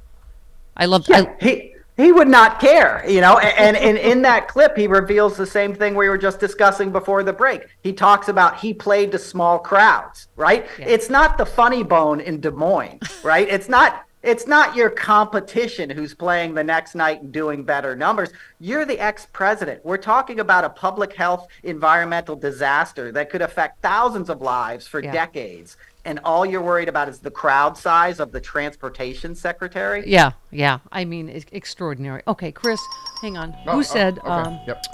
I 0.76 0.86
love. 0.86 1.06
Yeah, 1.08 1.34
he 1.40 1.75
he 1.96 2.12
would 2.12 2.28
not 2.28 2.60
care, 2.60 3.04
you 3.08 3.20
know. 3.20 3.38
And, 3.38 3.76
and 3.76 3.76
and 3.76 3.98
in 3.98 4.22
that 4.22 4.48
clip, 4.48 4.76
he 4.76 4.86
reveals 4.86 5.36
the 5.36 5.46
same 5.46 5.74
thing 5.74 5.94
we 5.94 6.08
were 6.08 6.18
just 6.18 6.38
discussing 6.40 6.92
before 6.92 7.22
the 7.22 7.32
break. 7.32 7.62
He 7.82 7.92
talks 7.92 8.28
about 8.28 8.58
he 8.58 8.74
played 8.74 9.12
to 9.12 9.18
small 9.18 9.58
crowds, 9.58 10.28
right? 10.36 10.66
It's 10.78 11.08
not 11.10 11.38
the 11.38 11.46
funny 11.46 11.82
bone 11.82 12.20
in 12.20 12.40
Des 12.40 12.50
Moines, 12.50 13.00
right? 13.22 13.48
It's 13.48 13.68
not. 13.68 14.02
It's 14.22 14.48
not 14.48 14.74
your 14.74 14.90
competition 14.90 15.88
who's 15.88 16.12
playing 16.12 16.54
the 16.54 16.64
next 16.64 16.96
night 16.96 17.22
and 17.22 17.30
doing 17.30 17.62
better 17.62 17.94
numbers. 17.94 18.30
You're 18.58 18.84
the 18.84 18.98
ex-president. 18.98 19.84
We're 19.84 19.98
talking 19.98 20.40
about 20.40 20.64
a 20.64 20.68
public 20.68 21.12
health 21.12 21.46
environmental 21.62 22.34
disaster 22.34 23.12
that 23.12 23.30
could 23.30 23.40
affect 23.42 23.82
thousands 23.82 24.28
of 24.28 24.40
lives 24.42 24.88
for 24.88 24.98
Yeah. 25.00 25.12
decades. 25.12 25.76
And 26.06 26.20
all 26.24 26.46
you're 26.46 26.62
worried 26.62 26.88
about 26.88 27.08
is 27.08 27.18
the 27.18 27.32
crowd 27.32 27.76
size 27.76 28.20
of 28.20 28.30
the 28.30 28.40
transportation 28.40 29.34
secretary. 29.34 30.04
Yeah, 30.06 30.32
yeah. 30.52 30.78
I 30.92 31.04
mean, 31.04 31.28
it's 31.28 31.44
extraordinary. 31.50 32.22
Okay, 32.28 32.52
Chris, 32.52 32.80
hang 33.20 33.36
on. 33.36 33.52
Oh, 33.66 33.72
Who 33.72 33.78
oh, 33.80 33.82
said 33.82 34.18
okay. 34.20 34.28
um, 34.28 34.60
Yep. 34.68 34.84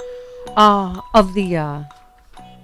uh, 0.57 1.01
of 1.13 1.35
the 1.35 1.55
uh, 1.59 1.83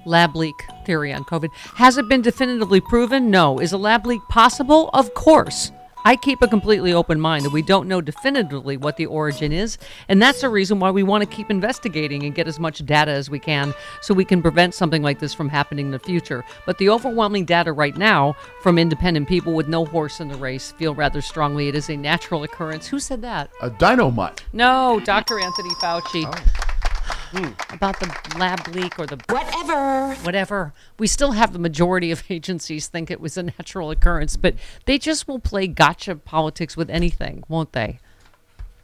lab 0.06 0.34
leak 0.34 0.54
theory 0.86 1.12
on 1.12 1.24
COVID? 1.24 1.50
Has 1.74 1.98
it 1.98 2.08
been 2.08 2.22
definitively 2.22 2.80
proven? 2.80 3.30
No. 3.30 3.58
Is 3.58 3.72
a 3.72 3.78
lab 3.78 4.06
leak 4.06 4.22
possible? 4.30 4.88
Of 4.94 5.12
course. 5.12 5.70
I 6.04 6.16
keep 6.16 6.42
a 6.42 6.48
completely 6.48 6.92
open 6.92 7.20
mind 7.20 7.44
that 7.44 7.52
we 7.52 7.62
don't 7.62 7.88
know 7.88 8.00
definitively 8.00 8.76
what 8.76 8.96
the 8.96 9.06
origin 9.06 9.52
is, 9.52 9.78
and 10.08 10.22
that's 10.22 10.40
the 10.40 10.48
reason 10.48 10.78
why 10.78 10.90
we 10.90 11.02
want 11.02 11.22
to 11.22 11.36
keep 11.36 11.50
investigating 11.50 12.22
and 12.22 12.34
get 12.34 12.48
as 12.48 12.58
much 12.58 12.84
data 12.86 13.10
as 13.10 13.28
we 13.28 13.38
can 13.38 13.74
so 14.00 14.14
we 14.14 14.24
can 14.24 14.40
prevent 14.42 14.74
something 14.74 15.02
like 15.02 15.18
this 15.18 15.34
from 15.34 15.48
happening 15.48 15.86
in 15.86 15.92
the 15.92 15.98
future. 15.98 16.44
But 16.66 16.78
the 16.78 16.88
overwhelming 16.88 17.44
data 17.44 17.72
right 17.72 17.96
now 17.96 18.36
from 18.62 18.78
independent 18.78 19.28
people 19.28 19.54
with 19.54 19.68
no 19.68 19.84
horse 19.84 20.20
in 20.20 20.28
the 20.28 20.36
race 20.36 20.72
feel 20.72 20.94
rather 20.94 21.20
strongly 21.20 21.68
it 21.68 21.74
is 21.74 21.90
a 21.90 21.96
natural 21.96 22.42
occurrence. 22.42 22.86
Who 22.86 23.00
said 23.00 23.22
that? 23.22 23.50
A 23.60 23.70
dynamite. 23.70 24.44
No, 24.52 25.00
Dr. 25.04 25.38
Anthony 25.40 25.70
Fauci. 25.70 26.24
Oh. 26.26 26.67
Hmm. 27.08 27.74
About 27.74 28.00
the 28.00 28.14
lab 28.38 28.66
leak 28.68 28.98
or 28.98 29.06
the 29.06 29.18
whatever. 29.28 30.14
Whatever. 30.22 30.72
We 30.98 31.06
still 31.06 31.32
have 31.32 31.52
the 31.52 31.58
majority 31.58 32.10
of 32.10 32.22
agencies 32.30 32.88
think 32.88 33.10
it 33.10 33.20
was 33.20 33.36
a 33.36 33.42
natural 33.42 33.90
occurrence, 33.90 34.36
but 34.36 34.54
they 34.86 34.98
just 34.98 35.28
will 35.28 35.38
play 35.38 35.66
gotcha 35.66 36.16
politics 36.16 36.76
with 36.76 36.90
anything, 36.90 37.44
won't 37.48 37.72
they? 37.72 38.00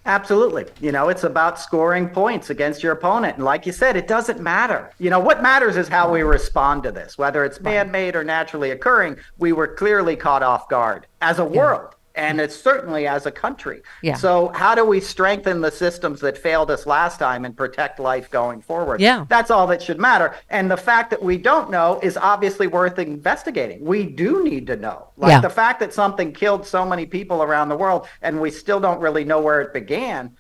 Absolutely. 0.06 0.66
You 0.80 0.92
know, 0.92 1.08
it's 1.08 1.24
about 1.24 1.58
scoring 1.58 2.10
points 2.10 2.50
against 2.50 2.82
your 2.82 2.92
opponent. 2.92 3.36
And 3.36 3.44
like 3.44 3.64
you 3.64 3.72
said, 3.72 3.96
it 3.96 4.06
doesn't 4.06 4.38
matter. 4.38 4.90
You 4.98 5.08
know, 5.08 5.18
what 5.18 5.42
matters 5.42 5.78
is 5.78 5.88
how 5.88 6.10
we 6.10 6.22
respond 6.22 6.82
to 6.82 6.92
this. 6.92 7.16
Whether 7.16 7.42
it's 7.44 7.58
man 7.60 7.90
made 7.90 8.14
or 8.14 8.22
naturally 8.22 8.70
occurring, 8.70 9.16
we 9.38 9.52
were 9.52 9.66
clearly 9.66 10.14
caught 10.14 10.42
off 10.42 10.68
guard 10.68 11.06
as 11.22 11.38
a 11.38 11.44
world. 11.44 11.94
And 12.16 12.40
it's 12.40 12.54
certainly 12.54 13.08
as 13.08 13.26
a 13.26 13.30
country. 13.32 13.82
Yeah. 14.00 14.14
So, 14.14 14.48
how 14.54 14.76
do 14.76 14.84
we 14.84 15.00
strengthen 15.00 15.60
the 15.60 15.70
systems 15.70 16.20
that 16.20 16.38
failed 16.38 16.70
us 16.70 16.86
last 16.86 17.18
time 17.18 17.44
and 17.44 17.56
protect 17.56 17.98
life 17.98 18.30
going 18.30 18.60
forward? 18.62 19.00
Yeah. 19.00 19.26
That's 19.28 19.50
all 19.50 19.66
that 19.66 19.82
should 19.82 19.98
matter. 19.98 20.34
And 20.48 20.70
the 20.70 20.76
fact 20.76 21.10
that 21.10 21.20
we 21.20 21.36
don't 21.38 21.70
know 21.70 21.98
is 22.04 22.16
obviously 22.16 22.68
worth 22.68 23.00
investigating. 23.00 23.84
We 23.84 24.04
do 24.04 24.44
need 24.44 24.66
to 24.68 24.76
know. 24.76 25.08
Like 25.16 25.30
Yeah. 25.30 25.40
the 25.40 25.50
fact 25.50 25.80
that 25.80 25.92
something 25.92 26.32
killed 26.32 26.64
so 26.64 26.86
many 26.86 27.04
people 27.04 27.42
around 27.42 27.68
the 27.68 27.76
world 27.76 28.06
and 28.22 28.40
we 28.40 28.50
still 28.52 28.78
don't 28.78 29.00
really 29.00 29.24
know 29.24 29.40
where 29.40 29.60
it 29.60 29.72
began 29.72 30.30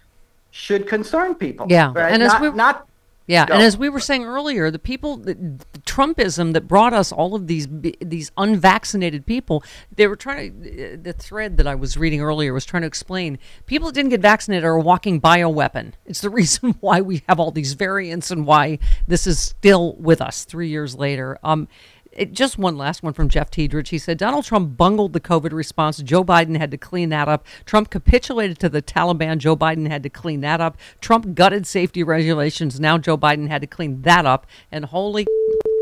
should 0.52 0.86
concern 0.86 1.34
people. 1.34 1.66
Yeah, 1.68 1.90
Right? 1.92 2.12
and 2.12 2.22
as 2.22 2.32
not, 2.34 2.40
we- 2.40 2.50
not 2.52 2.86
Yeah, 3.26 3.46
Go. 3.46 3.54
and 3.54 3.62
as 3.62 3.78
we 3.78 3.88
were 3.88 4.00
saying 4.00 4.24
earlier, 4.24 4.70
the 4.70 4.78
people, 4.78 5.16
the, 5.16 5.34
the 5.34 5.78
Trumpism 5.86 6.52
that 6.52 6.68
brought 6.68 6.92
us 6.92 7.10
all 7.10 7.34
of 7.34 7.46
these 7.46 7.66
these 7.70 8.30
unvaccinated 8.36 9.24
people, 9.24 9.64
they 9.94 10.06
were 10.06 10.16
trying 10.16 10.62
to. 10.62 10.98
The 10.98 11.12
thread 11.14 11.56
that 11.56 11.66
I 11.66 11.74
was 11.74 11.96
reading 11.96 12.20
earlier 12.20 12.52
was 12.52 12.66
trying 12.66 12.82
to 12.82 12.86
explain 12.86 13.38
people 13.66 13.88
that 13.88 13.94
didn't 13.94 14.10
get 14.10 14.20
vaccinated 14.20 14.64
are 14.64 14.74
a 14.74 14.80
walking 14.80 15.20
bioweapon. 15.20 15.92
It's 16.04 16.20
the 16.20 16.30
reason 16.40 16.76
why 16.80 17.00
we 17.00 17.22
have 17.28 17.40
all 17.40 17.50
these 17.50 17.72
variants 17.72 18.30
and 18.30 18.46
why 18.46 18.78
this 19.08 19.26
is 19.26 19.38
still 19.38 19.94
with 19.94 20.20
us 20.20 20.44
three 20.44 20.68
years 20.68 20.94
later. 20.94 21.38
Um, 21.42 21.68
it, 22.16 22.32
just 22.32 22.58
one 22.58 22.76
last 22.76 23.02
one 23.02 23.12
from 23.12 23.28
Jeff 23.28 23.50
Tiedrich. 23.50 23.88
He 23.88 23.98
said 23.98 24.18
Donald 24.18 24.44
Trump 24.44 24.76
bungled 24.76 25.12
the 25.12 25.20
COVID 25.20 25.52
response. 25.52 25.98
Joe 25.98 26.24
Biden 26.24 26.56
had 26.56 26.70
to 26.70 26.78
clean 26.78 27.08
that 27.10 27.28
up. 27.28 27.46
Trump 27.64 27.90
capitulated 27.90 28.58
to 28.60 28.68
the 28.68 28.82
Taliban. 28.82 29.38
Joe 29.38 29.56
Biden 29.56 29.88
had 29.88 30.02
to 30.02 30.08
clean 30.08 30.40
that 30.40 30.60
up. 30.60 30.76
Trump 31.00 31.34
gutted 31.34 31.66
safety 31.66 32.02
regulations. 32.02 32.80
Now 32.80 32.98
Joe 32.98 33.18
Biden 33.18 33.48
had 33.48 33.60
to 33.62 33.66
clean 33.66 34.02
that 34.02 34.26
up. 34.26 34.46
And 34.70 34.86
holy, 34.86 35.26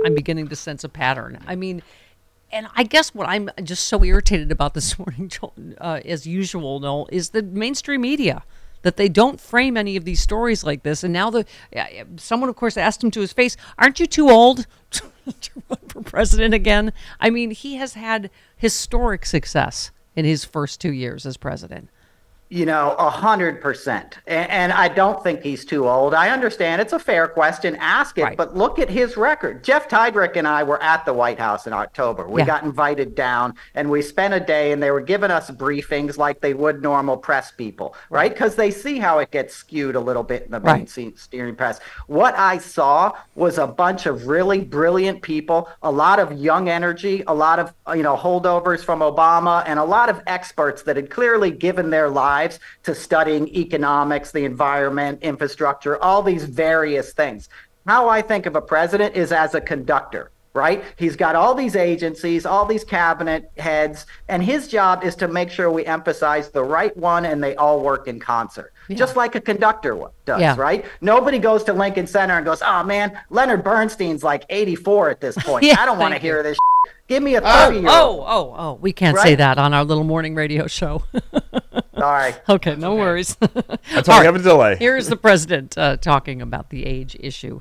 I'm 0.05 0.15
beginning 0.15 0.49
to 0.49 0.57
sense 0.57 0.85
a 0.85 0.89
pattern. 0.89 1.39
I 1.47 1.57
mean, 1.57 1.83
and 2.51 2.67
I 2.75 2.85
guess 2.85 3.15
what 3.15 3.29
I'm 3.29 3.51
just 3.63 3.89
so 3.89 4.05
irritated 4.05 4.53
about 4.53 4.75
this 4.75 4.99
morning, 4.99 5.31
uh, 5.81 6.01
as 6.05 6.27
usual, 6.27 6.81
Noel, 6.81 7.09
is 7.11 7.31
the 7.31 7.43
mainstream 7.43 8.03
media. 8.03 8.45
That 8.83 8.97
they 8.97 9.09
don't 9.09 9.41
frame 9.41 9.77
any 9.77 9.97
of 9.97 10.05
these 10.05 10.21
stories 10.21 10.65
like 10.65 10.83
this. 10.83 11.03
And 11.03 11.13
now 11.13 11.31
the 11.31 11.47
someone, 12.17 12.49
of 12.49 12.57
course, 12.57 12.77
asked 12.77 13.03
him 13.03 13.11
to 13.13 13.21
his 13.21 13.33
face, 13.33 13.57
"Aren't 13.79 14.01
you 14.01 14.07
too 14.07 14.31
old 14.31 14.67
to 14.91 15.03
run 15.69 15.79
for 15.89 16.03
president 16.03 16.55
again?" 16.55 16.93
I 17.21 17.31
mean, 17.31 17.51
he 17.51 17.77
has 17.77 17.95
had 17.95 18.31
historic 18.57 19.27
success 19.27 19.91
in 20.15 20.25
his 20.25 20.45
first 20.45 20.81
two 20.81 20.93
years 20.93 21.25
as 21.27 21.37
president. 21.37 21.89
You 22.53 22.67
know, 22.67 22.95
a 22.99 23.09
hundred 23.09 23.63
percent. 23.63 24.19
And 24.27 24.51
and 24.51 24.73
I 24.75 24.89
don't 24.89 25.23
think 25.23 25.41
he's 25.43 25.65
too 25.65 25.89
old. 25.89 26.13
I 26.13 26.29
understand 26.29 26.83
it's 26.83 26.93
a 26.93 26.99
fair 26.99 27.27
question. 27.27 27.77
Ask 27.77 28.19
it, 28.19 28.37
but 28.37 28.55
look 28.55 28.79
at 28.79 28.91
his 28.91 29.17
record. 29.17 29.65
Jeff 29.65 29.89
Tiedrich 29.89 30.37
and 30.37 30.47
I 30.47 30.63
were 30.63 30.81
at 30.83 31.07
the 31.07 31.15
White 31.15 31.39
House 31.39 31.67
in 31.67 31.73
October. 31.73 32.29
We 32.29 32.43
Yeah. 32.43 32.47
got 32.49 32.63
invited 32.63 33.15
down 33.15 33.55
and 33.75 33.89
we 33.89 34.03
spent 34.03 34.35
a 34.35 34.41
day 34.41 34.73
and 34.73 34.83
they 34.83 34.91
were 34.91 35.01
giving 35.01 35.31
us 35.31 35.51
briefings 35.51 36.19
like 36.19 36.43
they 36.43 36.53
would 36.53 36.83
normal 36.83 37.17
press 37.17 37.51
people, 37.51 37.95
right? 38.11 38.31
Because 38.31 38.55
they 38.55 38.71
see 38.71 38.99
how 38.99 39.19
it 39.21 39.31
gets 39.31 39.55
skewed 39.57 39.97
a 39.97 40.01
little 40.01 40.23
bit 40.23 40.43
in 40.45 40.51
the 40.51 40.61
Right. 40.61 40.87
mainstream 40.99 41.57
press. 41.57 41.81
What 42.07 42.35
I 42.37 42.59
saw 42.59 43.13
was 43.35 43.57
a 43.57 43.67
bunch 43.67 44.05
of 44.05 44.27
really 44.29 44.61
brilliant 44.61 45.23
people, 45.23 45.71
a 45.83 45.91
lot 45.91 46.19
of 46.19 46.35
young 46.35 46.69
energy, 46.69 47.25
a 47.27 47.33
lot 47.33 47.59
of 47.59 47.73
you 47.97 48.03
know 48.03 48.15
holdovers 48.15 48.85
from 48.85 49.01
Obama, 49.01 49.63
and 49.67 49.79
a 49.79 49.85
lot 49.85 50.11
of 50.11 50.21
experts 50.27 50.83
that 50.83 50.97
had 50.97 51.09
clearly 51.09 51.51
given 51.51 51.89
their 51.89 52.11
lives 52.11 52.42
to 52.85 52.95
studying 52.95 53.49
economics, 53.49 54.33
the 54.33 54.45
environment, 54.45 55.19
infrastructure, 55.23 56.03
all 56.03 56.23
these 56.23 56.45
various 56.45 57.13
things. 57.13 57.49
How 57.87 58.09
I 58.09 58.23
think 58.23 58.47
of 58.47 58.57
a 58.57 58.63
president 58.63 59.17
is 59.17 59.33
as 59.33 59.55
a 59.55 59.61
conductor. 59.61 60.31
Right? 60.55 60.85
He's 60.97 61.17
got 61.17 61.35
all 61.35 61.55
these 61.55 61.77
agencies, 61.77 62.45
all 62.45 62.67
these 62.67 62.85
cabinet 62.85 63.51
heads, 63.57 64.05
and 64.29 64.43
his 64.43 64.69
job 64.69 65.03
is 65.03 65.17
to 65.17 65.27
make 65.27 65.49
sure 65.51 65.71
we 65.71 65.87
emphasize 65.87 66.51
the 66.51 66.63
right 66.63 66.95
one 66.95 67.25
and 67.25 67.43
they 67.43 67.57
all 67.57 67.81
work 67.81 68.07
in 68.07 68.21
concert, 68.21 68.71
just 68.91 69.17
like 69.17 69.35
a 69.35 69.41
conductor 69.41 69.99
does, 70.27 70.43
Yeah. 70.43 70.55
right? 70.59 70.85
Nobody 71.01 71.39
goes 71.39 71.65
to 71.65 71.73
Lincoln 71.73 72.07
Center 72.07 72.37
and 72.37 72.45
goes, 72.45 72.61
"Oh 72.63 72.83
man, 72.85 73.19
Leonard 73.31 73.65
Bernstein's 73.65 74.23
like 74.23 74.45
84 74.51 75.09
at 75.09 75.21
this 75.23 75.37
point. 75.39 75.65
Yeah, 75.65 75.77
I 75.81 75.87
don't 75.87 75.99
want 75.99 76.13
to 76.13 76.21
hear 76.21 76.43
this. 76.43 76.59
Give 77.09 77.23
me 77.23 77.35
a 77.37 77.41
Oh, 77.43 77.65
30 77.69 77.79
year 77.79 77.89
oh, 77.91 78.23
oh, 78.29 78.55
oh! 78.59 78.73
We 78.75 78.93
can't 78.93 79.17
say 79.17 79.35
that 79.37 79.57
on 79.57 79.73
our 79.73 79.85
little 79.85 80.05
morning 80.05 80.35
radio 80.35 80.67
show. 80.67 81.03
Sorry. 82.03 82.35
Okay, 82.49 82.75
no 82.75 82.97
worries. 82.97 83.37
That's 83.37 84.09
why 84.09 84.19
we 84.19 84.27
have 84.27 84.35
a 84.35 84.41
delay. 84.41 84.75
Here's 84.75 85.07
the 85.07 85.15
president 85.15 85.79
uh, 85.79 85.99
talking 85.99 86.43
about 86.43 86.69
the 86.71 86.85
age 86.85 87.17
issue. 87.21 87.61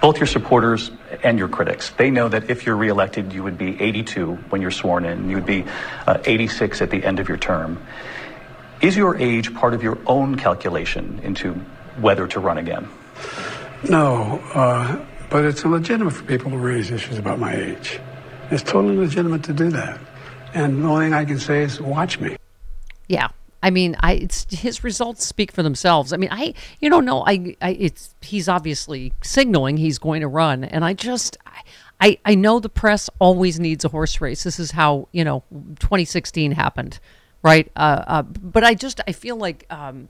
Both 0.00 0.16
your 0.16 0.26
supporters 0.26 0.90
and 1.22 1.38
your 1.38 1.48
critics, 1.48 1.90
they 1.90 2.10
know 2.10 2.30
that 2.30 2.48
if 2.48 2.64
you're 2.64 2.74
reelected, 2.74 3.34
you 3.34 3.42
would 3.42 3.58
be 3.58 3.78
82 3.78 4.36
when 4.48 4.62
you're 4.62 4.70
sworn 4.70 5.04
in, 5.04 5.28
you 5.28 5.36
would 5.36 5.44
be 5.44 5.66
uh, 6.06 6.16
86 6.24 6.80
at 6.80 6.88
the 6.88 7.04
end 7.04 7.20
of 7.20 7.28
your 7.28 7.36
term. 7.36 7.84
Is 8.80 8.96
your 8.96 9.14
age 9.18 9.54
part 9.54 9.74
of 9.74 9.82
your 9.82 9.98
own 10.06 10.36
calculation 10.36 11.20
into 11.22 11.52
whether 12.00 12.26
to 12.28 12.40
run 12.40 12.56
again? 12.56 12.88
No, 13.90 14.40
uh, 14.54 15.04
but 15.28 15.44
it's 15.44 15.66
legitimate 15.66 16.14
for 16.14 16.24
people 16.24 16.50
to 16.50 16.56
raise 16.56 16.90
issues 16.90 17.18
about 17.18 17.38
my 17.38 17.54
age. 17.54 18.00
It's 18.50 18.62
totally 18.62 18.96
legitimate 18.96 19.42
to 19.44 19.52
do 19.52 19.68
that. 19.72 20.00
And 20.54 20.82
the 20.82 20.88
only 20.88 21.04
thing 21.04 21.12
I 21.12 21.26
can 21.26 21.38
say 21.38 21.64
is 21.64 21.78
watch 21.78 22.18
me. 22.20 22.38
Yeah. 23.08 23.28
I 23.60 23.70
mean, 23.70 23.96
I 23.98 24.12
it's 24.12 24.46
his 24.50 24.84
results 24.84 25.26
speak 25.26 25.50
for 25.50 25.64
themselves. 25.64 26.12
I 26.12 26.16
mean, 26.16 26.30
I 26.30 26.54
you 26.80 26.88
know. 27.04 27.24
I, 27.26 27.56
I 27.60 27.70
it's 27.70 28.14
he's 28.20 28.48
obviously 28.48 29.12
signaling 29.22 29.78
he's 29.78 29.98
going 29.98 30.20
to 30.20 30.28
run, 30.28 30.62
and 30.62 30.84
I 30.84 30.92
just 30.92 31.36
I, 32.00 32.18
I 32.24 32.34
know 32.34 32.60
the 32.60 32.68
press 32.68 33.10
always 33.18 33.58
needs 33.58 33.84
a 33.84 33.88
horse 33.88 34.20
race. 34.20 34.44
This 34.44 34.60
is 34.60 34.70
how 34.72 35.08
you 35.10 35.24
know 35.24 35.42
2016 35.80 36.52
happened, 36.52 37.00
right? 37.42 37.70
Uh, 37.74 38.04
uh, 38.06 38.22
but 38.22 38.62
I 38.62 38.74
just 38.74 39.00
I 39.08 39.12
feel 39.12 39.36
like 39.36 39.66
um, 39.70 40.08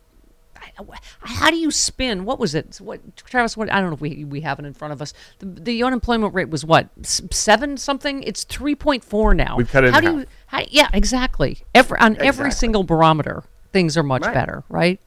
how 1.20 1.50
do 1.50 1.56
you 1.56 1.70
spin? 1.70 2.24
What 2.24 2.38
was 2.38 2.54
it? 2.54 2.76
What 2.80 3.16
Travis? 3.16 3.56
What 3.56 3.70
I 3.72 3.80
don't 3.80 3.90
know 3.90 3.94
if 3.94 4.00
we 4.00 4.24
we 4.24 4.40
have 4.42 4.58
it 4.58 4.64
in 4.64 4.74
front 4.74 4.92
of 4.92 5.02
us. 5.02 5.12
The, 5.38 5.46
the 5.46 5.82
unemployment 5.82 6.34
rate 6.34 6.48
was 6.50 6.64
what 6.64 6.88
seven 7.02 7.76
something. 7.76 8.22
It's 8.22 8.44
three 8.44 8.74
point 8.74 9.04
four 9.04 9.34
now. 9.34 9.56
We've 9.56 9.70
cut 9.70 9.84
it 9.84 9.88
in 9.88 9.94
How 9.94 10.00
do 10.00 10.06
half. 10.06 10.16
you? 10.20 10.26
How, 10.46 10.62
yeah, 10.70 10.88
exactly. 10.92 11.58
Every 11.74 11.98
on 11.98 12.16
every 12.20 12.50
single 12.50 12.82
barometer, 12.84 13.44
things 13.72 13.96
are 13.96 14.02
much 14.02 14.22
Right. 14.22 14.34
better, 14.34 14.64
right? 14.68 15.00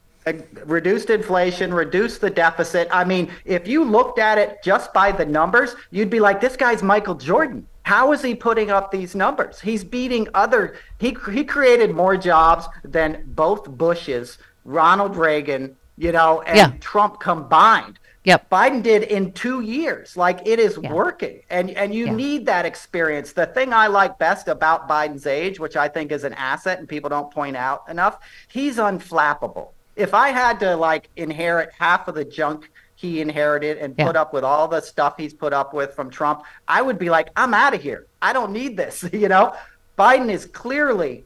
Reduced 0.64 1.10
inflation, 1.10 1.74
reduce 1.74 2.18
the 2.18 2.30
deficit. 2.30 2.86
I 2.92 3.02
mean, 3.02 3.28
if 3.44 3.66
you 3.66 3.82
looked 3.84 4.20
at 4.20 4.38
it 4.38 4.58
just 4.62 4.92
by 4.92 5.10
the 5.10 5.26
numbers, 5.26 5.74
you'd 5.90 6.10
be 6.10 6.20
like, 6.20 6.40
this 6.40 6.56
guy's 6.56 6.80
Michael 6.80 7.16
Jordan. 7.16 7.66
How 7.82 8.12
is 8.12 8.22
he 8.22 8.36
putting 8.36 8.70
up 8.70 8.92
these 8.92 9.16
numbers? 9.16 9.60
He's 9.60 9.82
beating 9.82 10.28
other. 10.34 10.76
He 10.98 11.16
he 11.32 11.42
created 11.42 11.92
more 11.96 12.16
jobs 12.16 12.66
than 12.84 13.24
both 13.34 13.68
Bushes, 13.68 14.38
Ronald 14.64 15.16
Reagan, 15.16 15.76
you 15.96 16.12
know, 16.12 16.42
and 16.42 16.56
Yeah. 16.56 16.72
Trump 16.80 17.20
combined. 17.20 17.98
Yep. 18.24 18.50
Biden 18.50 18.82
did 18.84 19.02
in 19.02 19.32
two 19.32 19.62
years. 19.62 20.16
Like 20.16 20.46
it 20.46 20.60
is 20.60 20.78
working, 20.78 21.40
and 21.50 21.70
and 21.70 21.92
you 21.92 22.08
need 22.08 22.46
that 22.46 22.64
experience. 22.64 23.32
The 23.32 23.46
thing 23.46 23.72
I 23.72 23.88
like 23.88 24.16
best 24.18 24.46
about 24.46 24.88
Biden's 24.88 25.26
age, 25.26 25.58
which 25.58 25.76
I 25.76 25.88
think 25.88 26.12
is 26.12 26.22
an 26.22 26.32
asset, 26.34 26.78
and 26.78 26.88
people 26.88 27.10
don't 27.10 27.32
point 27.32 27.56
out 27.56 27.82
enough, 27.88 28.18
he's 28.46 28.76
unflappable. 28.78 29.70
If 29.96 30.14
I 30.14 30.28
had 30.28 30.60
to 30.60 30.76
like 30.76 31.08
inherit 31.16 31.70
half 31.76 32.06
of 32.06 32.14
the 32.14 32.24
junk 32.24 32.70
he 32.94 33.20
inherited 33.20 33.78
and 33.78 33.94
Yeah. 33.98 34.06
put 34.06 34.14
up 34.14 34.32
with 34.32 34.44
all 34.44 34.68
the 34.68 34.80
stuff 34.80 35.14
he's 35.18 35.34
put 35.34 35.52
up 35.52 35.74
with 35.74 35.92
from 35.92 36.08
Trump, 36.08 36.44
I 36.68 36.80
would 36.80 37.00
be 37.00 37.10
like, 37.10 37.28
I'm 37.34 37.52
out 37.52 37.74
of 37.74 37.82
here. 37.82 38.06
I 38.22 38.32
don't 38.32 38.52
need 38.52 38.76
this. 38.76 39.02
You 39.12 39.28
know, 39.28 39.54
Biden 39.98 40.30
is 40.30 40.46
clearly 40.46 41.24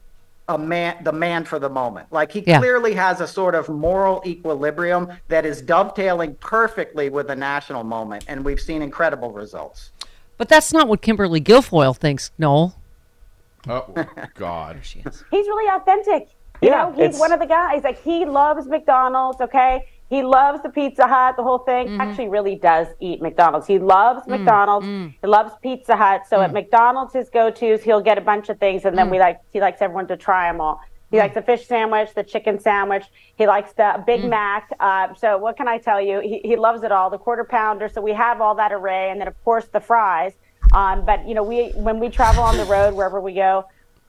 a 0.48 0.56
man, 0.58 1.02
the 1.02 1.12
man 1.12 1.44
for 1.44 1.58
the 1.58 1.68
moment. 1.68 2.06
Like 2.12 2.30
he 2.30 2.40
Yeah. 2.46 2.58
clearly 2.58 2.94
has 2.94 3.20
a 3.20 3.26
sort 3.26 3.54
of 3.54 3.68
moral 3.68 4.22
equilibrium 4.24 5.08
that 5.28 5.44
is 5.44 5.60
dovetailing 5.60 6.34
perfectly 6.36 7.10
with 7.10 7.26
the 7.28 7.36
national 7.36 7.82
moment, 7.84 8.24
and 8.28 8.44
we've 8.44 8.60
seen 8.60 8.80
incredible 8.82 9.32
results. 9.32 9.90
But 10.38 10.48
that's 10.48 10.72
not 10.72 10.86
what 10.86 11.02
Kimberly 11.02 11.40
Guilfoyle 11.40 11.96
thinks, 11.96 12.30
Noel. 12.38 12.76
Oh 13.68 13.86
God. 14.34 14.76
He's 14.82 15.24
really 15.32 15.68
authentic. 15.74 16.28
You 16.62 16.70
Yeah, 16.70 16.82
know, 16.84 16.90
he's 16.92 16.98
it's- 17.00 17.18
one 17.20 17.32
of 17.32 17.40
the 17.40 17.46
guys. 17.46 17.82
Like 17.82 18.00
he 18.02 18.24
loves 18.24 18.66
McDonald's. 18.66 19.40
Okay, 19.40 19.86
he 20.08 20.22
loves 20.22 20.62
the 20.62 20.68
Pizza 20.68 21.06
Hut. 21.06 21.36
The 21.36 21.42
whole 21.42 21.58
thing. 21.58 21.88
Mm-hmm. 21.88 22.00
Actually, 22.00 22.28
really 22.28 22.54
does 22.54 22.86
eat 23.00 23.20
McDonald's. 23.20 23.66
He 23.66 23.78
loves 23.78 24.22
Mm, 24.26 24.28
McDonald's. 24.38 24.86
He 25.20 25.26
loves 25.26 25.52
Pizza 25.62 25.96
Hut. 25.96 26.22
So 26.28 26.40
at 26.40 26.52
McDonald's, 26.52 27.12
his 27.12 27.28
go-to's, 27.30 27.82
he'll 27.82 28.00
get 28.00 28.16
a 28.18 28.20
bunch 28.20 28.48
of 28.48 28.58
things, 28.58 28.84
and 28.84 28.96
then 28.96 29.08
Mm. 29.08 29.12
we 29.12 29.18
like 29.18 29.40
he 29.52 29.60
likes 29.60 29.82
everyone 29.82 30.06
to 30.08 30.16
try 30.16 30.50
them 30.50 30.60
all. 30.60 30.80
He 31.10 31.18
likes 31.18 31.34
the 31.34 31.42
fish 31.42 31.66
sandwich, 31.66 32.10
the 32.14 32.24
chicken 32.24 32.58
sandwich. 32.58 33.04
He 33.36 33.46
likes 33.46 33.72
the 33.72 34.02
Big 34.06 34.22
Mm. 34.22 34.30
Mac. 34.30 34.68
Uh, 34.80 35.14
so 35.14 35.38
what 35.38 35.56
can 35.56 35.68
I 35.68 35.78
tell 35.78 36.00
you? 36.00 36.20
He, 36.20 36.40
he 36.44 36.56
loves 36.56 36.82
it 36.82 36.90
all. 36.92 37.10
The 37.10 37.18
quarter 37.18 37.44
pounder. 37.44 37.88
So 37.88 38.00
we 38.00 38.12
have 38.12 38.40
all 38.40 38.54
that 38.56 38.72
array, 38.72 39.10
and 39.10 39.20
then 39.20 39.28
of 39.28 39.44
course 39.44 39.66
the 39.66 39.80
fries. 39.80 40.32
Um, 40.72 41.04
but 41.04 41.26
you 41.28 41.34
know, 41.34 41.44
we 41.44 41.68
when 41.76 42.00
we 42.00 42.08
travel 42.08 42.42
on 42.42 42.56
the 42.56 42.64
road 42.64 42.94
wherever 42.94 43.20
we 43.20 43.34
go, 43.34 43.66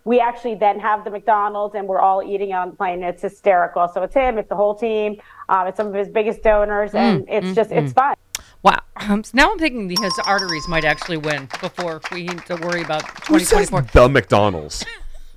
we 0.07 0.21
actually 0.21 0.55
then 0.55 0.79
have 0.79 1.03
the 1.03 1.11
McDonald's 1.11 1.75
and 1.75 1.85
we're 1.85 1.99
all 1.99 2.23
eating 2.23 2.53
on 2.53 2.69
the 2.69 2.75
plane. 2.77 3.03
It's 3.03 3.21
hysterical. 3.21 3.89
So 3.93 4.03
it's 4.03 4.13
him, 4.13 4.37
it's 4.37 4.47
the 4.47 4.55
whole 4.55 4.73
team, 4.73 5.21
um, 5.49 5.67
it's 5.67 5.75
some 5.75 5.87
of 5.87 5.93
his 5.93 6.07
biggest 6.07 6.41
donors, 6.41 6.95
and 6.95 7.27
Mm, 7.27 7.29
it's 7.29 7.47
mm, 7.47 7.55
just 7.55 7.71
it's 7.71 7.91
mm. 7.91 7.95
fun. 7.95 8.15
Wow. 8.63 8.79
Um, 8.95 9.23
so 9.23 9.31
now 9.33 9.51
I'm 9.51 9.59
thinking 9.59 9.89
his 9.89 10.17
arteries 10.25 10.65
might 10.67 10.85
actually 10.85 11.17
win 11.17 11.49
before 11.59 11.99
we 12.13 12.23
need 12.23 12.45
to 12.45 12.55
worry 12.55 12.81
about 12.83 13.03
Who 13.27 13.37
says 13.39 13.67
2024. 13.69 14.01
the 14.01 14.09
McDonald's? 14.09 14.85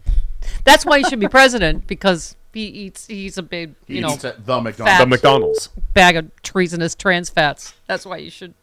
That's 0.64 0.86
why 0.86 0.98
he 0.98 1.04
should 1.04 1.20
be 1.20 1.28
president 1.28 1.86
because 1.88 2.36
he 2.52 2.66
eats. 2.66 3.06
He's 3.08 3.38
a 3.38 3.42
big, 3.42 3.74
He 3.88 3.96
you 3.96 4.00
know, 4.02 4.12
eats 4.12 4.24
at 4.24 4.46
the 4.46 4.60
McDonald's. 4.60 4.98
The 5.00 5.06
McDonald's. 5.06 5.68
bag 5.94 6.16
of 6.16 6.30
treasonous 6.42 6.94
trans 6.94 7.28
fats. 7.28 7.74
That's 7.88 8.06
why 8.06 8.18
you 8.18 8.30
should. 8.30 8.54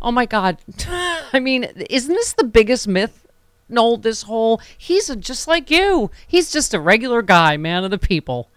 Oh 0.00 0.10
my 0.10 0.26
God! 0.26 0.58
I 0.88 1.38
mean, 1.40 1.64
isn't 1.88 2.12
this 2.12 2.32
the 2.32 2.44
biggest 2.44 2.88
myth? 2.88 3.26
Noel, 3.72 3.96
this 3.96 4.22
whole 4.22 4.60
he's 4.76 5.10
a, 5.10 5.16
just 5.16 5.48
like 5.48 5.70
you. 5.70 6.10
He's 6.26 6.52
just 6.52 6.74
a 6.74 6.80
regular 6.80 7.22
guy, 7.22 7.56
man 7.56 7.84
of 7.84 7.90
the 7.90 7.98
people. 7.98 8.48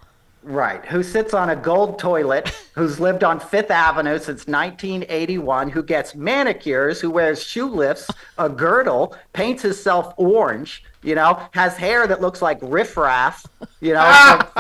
Right, 0.44 0.86
who 0.86 1.02
sits 1.02 1.34
on 1.34 1.50
a 1.50 1.56
gold 1.56 1.98
toilet, 1.98 2.50
who's 2.76 3.00
lived 3.00 3.24
on 3.24 3.40
Fifth 3.40 3.72
Avenue 3.72 4.20
since 4.20 4.46
1981, 4.46 5.72
who 5.72 5.82
gets 5.82 6.14
manicures, 6.14 7.02
who 7.02 7.10
wears 7.10 7.42
shoe 7.42 7.68
lifts, 7.68 8.12
a 8.38 8.48
girdle, 8.48 9.16
paints 9.34 9.64
himself 9.64 10.14
orange, 10.18 10.84
you 11.06 11.16
know, 11.16 11.40
has 11.52 11.78
hair 11.78 12.08
that 12.08 12.20
looks 12.22 12.42
like 12.42 12.58
riffraff, 12.62 13.46
you 13.80 13.94
know. 13.94 14.02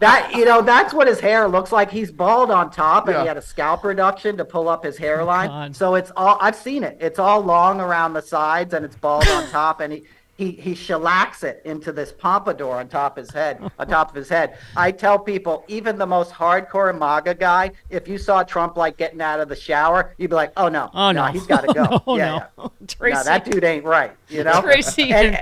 that 0.00 0.30
you 0.34 0.44
know, 0.44 0.62
that's 0.62 0.92
what 0.92 1.06
his 1.08 1.20
hair 1.20 1.48
looks 1.48 1.72
like. 1.72 1.90
He's 1.90 2.10
bald 2.10 2.50
on 2.50 2.70
top, 2.70 3.06
and 3.08 3.14
Yeah. 3.14 3.22
he 3.22 3.28
had 3.28 3.36
a 3.36 3.42
scalp 3.42 3.84
reduction 3.84 4.36
to 4.36 4.44
pull 4.44 4.68
up 4.68 4.84
his 4.84 4.96
hairline. 4.98 5.72
so 5.74 5.94
it's 5.94 6.10
all 6.16 6.36
I've 6.40 6.56
seen 6.56 6.82
it. 6.84 6.96
It's 7.00 7.18
all 7.18 7.40
long 7.40 7.80
around 7.80 8.12
the 8.14 8.22
sides, 8.22 8.74
and 8.74 8.84
it's 8.84 8.96
bald 8.96 9.26
on 9.28 9.48
top, 9.50 9.80
and 9.80 9.92
he. 9.92 10.04
He, 10.36 10.50
he 10.50 10.72
shellacks 10.74 11.42
it 11.44 11.62
into 11.64 11.92
this 11.92 12.12
pompadour 12.12 12.76
on 12.76 12.88
top 12.88 13.16
of 13.16 13.24
his 13.24 13.32
head. 13.32 13.58
On 13.78 13.86
top 13.88 14.10
of 14.10 14.14
his 14.14 14.28
head, 14.28 14.58
I 14.76 14.92
tell 14.92 15.18
people, 15.18 15.64
even 15.66 15.96
the 15.96 16.06
most 16.06 16.30
hardcore 16.30 16.96
MAGA 16.96 17.34
guy, 17.36 17.70
if 17.88 18.06
you 18.06 18.18
saw 18.18 18.42
Trump 18.42 18.76
like 18.76 18.98
getting 18.98 19.22
out 19.22 19.40
of 19.40 19.48
the 19.48 19.56
shower, 19.56 20.14
you'd 20.18 20.28
be 20.28 20.36
like, 20.36 20.52
"Oh 20.58 20.68
no, 20.68 20.90
Oh, 20.92 21.10
no. 21.10 21.24
he's 21.26 21.46
got 21.46 21.62
to 21.62 21.72
go." 21.74 22.02
No, 22.06 22.16
yeah, 22.18 22.46
no. 22.58 22.70
yeah. 22.80 22.86
Tracy. 22.86 23.14
no, 23.16 23.22
that 23.24 23.44
dude 23.46 23.64
ain't 23.64 23.84
right. 23.84 24.12
You 24.28 24.44
know, 24.44 24.60
Tracy, 24.60 25.10
And- 25.12 25.40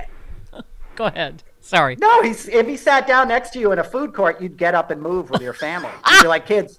go 0.95 1.05
ahead. 1.05 1.43
Sorry. 1.59 1.95
No, 1.97 2.21
he's 2.21 2.47
if 2.47 2.65
he 2.67 2.77
sat 2.77 3.05
down 3.07 3.27
next 3.27 3.49
to 3.51 3.59
you 3.59 3.71
in 3.73 3.79
a 3.79 3.83
food 3.83 4.13
court, 4.13 4.39
you'd 4.39 4.55
get 4.55 4.75
up 4.75 4.91
and 4.91 5.01
move 5.01 5.29
with 5.29 5.41
your 5.41 5.53
family. 5.53 5.89
You'd 6.11 6.21
be 6.21 6.27
like, 6.27 6.45
kids, 6.45 6.77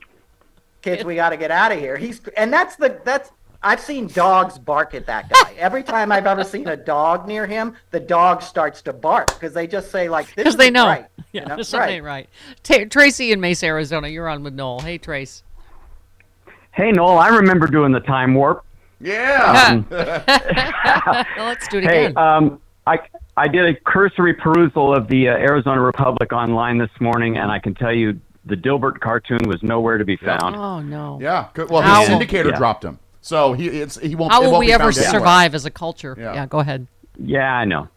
kids, 0.81 1.05
we 1.05 1.17
got 1.17 1.31
to 1.31 1.37
get 1.37 1.51
out 1.51 1.73
of 1.73 1.79
here. 1.79 1.97
He's 1.97 2.21
and 2.37 2.53
that's 2.53 2.77
the 2.77 2.99
that's 3.05 3.31
I've 3.63 3.81
seen 3.81 4.07
dogs 4.09 4.59
bark 4.59 4.95
at 4.95 5.07
that 5.07 5.29
guy. 5.31 5.53
Every 5.59 5.83
time 5.83 6.13
I've 6.13 6.27
ever 6.27 6.45
seen 6.45 6.69
a 6.69 6.77
dog 6.77 7.27
near 7.27 7.47
him, 7.47 7.75
the 7.91 8.01
dog 8.01 8.43
starts 8.43 8.83
to 8.83 8.93
bark 8.93 9.29
because 9.29 9.53
they 9.55 9.67
just 9.67 9.91
say 9.91 10.09
like, 10.09 10.27
"This 10.29 10.37
Because 10.45 10.57
they 10.57 10.71
know. 10.71 10.87
right," 10.87 11.07
Yeah, 11.33 11.43
you 11.43 11.49
know? 11.49 11.55
there's 11.57 11.69
something 11.69 12.03
right. 12.03 12.29
Ta 12.63 12.85
Tracy 12.91 13.33
in 13.33 13.41
Mesa, 13.41 13.67
Arizona. 13.67 14.09
You're 14.09 14.29
on 14.29 14.43
with 14.43 14.55
Noel. 14.55 14.81
Hey, 14.81 14.99
Trace. 14.99 15.43
Hey, 16.73 16.93
Noel, 16.93 17.19
I 17.19 17.29
remember 17.29 17.67
doing 17.67 17.93
the 17.93 18.01
time 18.01 18.35
warp. 18.35 18.65
Yeah. 19.01 19.83
Let's 21.39 21.69
do 21.69 21.79
it 21.79 21.85
hey, 21.85 22.05
again. 22.07 22.19
um, 22.19 22.61
I 22.87 22.99
I 23.37 23.49
did 23.49 23.67
a 23.67 23.75
cursory 23.81 24.35
perusal 24.35 24.95
of 24.95 25.09
the 25.09 25.29
uh, 25.29 25.33
Arizona 25.33 25.81
Republic 25.81 26.33
online 26.33 26.79
this 26.79 26.91
morning, 27.01 27.37
and 27.39 27.51
I 27.51 27.59
can 27.59 27.75
tell 27.75 27.93
you 27.93 28.19
the 28.45 28.55
Dilbert 28.57 29.01
cartoon 29.01 29.41
was 29.47 29.63
nowhere 29.63 29.99
to 29.99 30.05
be 30.05 30.17
found. 30.17 30.55
Oh 30.57 30.81
no. 30.81 31.19
Yeah. 31.21 31.49
Well, 31.69 31.83
How 31.83 32.01
his 32.01 32.09
will- 32.11 32.19
syndicator 32.21 32.51
Yeah. 32.51 32.59
dropped 32.59 32.85
him, 32.85 32.99
so 33.27 33.55
he 33.55 33.67
it's 33.67 33.99
he 33.99 34.15
won't. 34.15 34.31
How 34.31 34.41
it 34.41 34.45
will 34.45 34.53
won't 34.53 34.61
we 34.61 34.67
be 34.67 34.73
ever 34.73 34.85
found 34.85 34.99
anywhere. 34.99 35.21
survive 35.21 35.55
as 35.57 35.65
a 35.65 35.71
culture? 35.71 36.15
Yeah. 36.17 36.35
Yeah, 36.35 36.47
go 36.47 36.61
ahead. 36.61 36.87
Yeah, 37.19 37.55
I 37.55 37.65
know. 37.65 37.89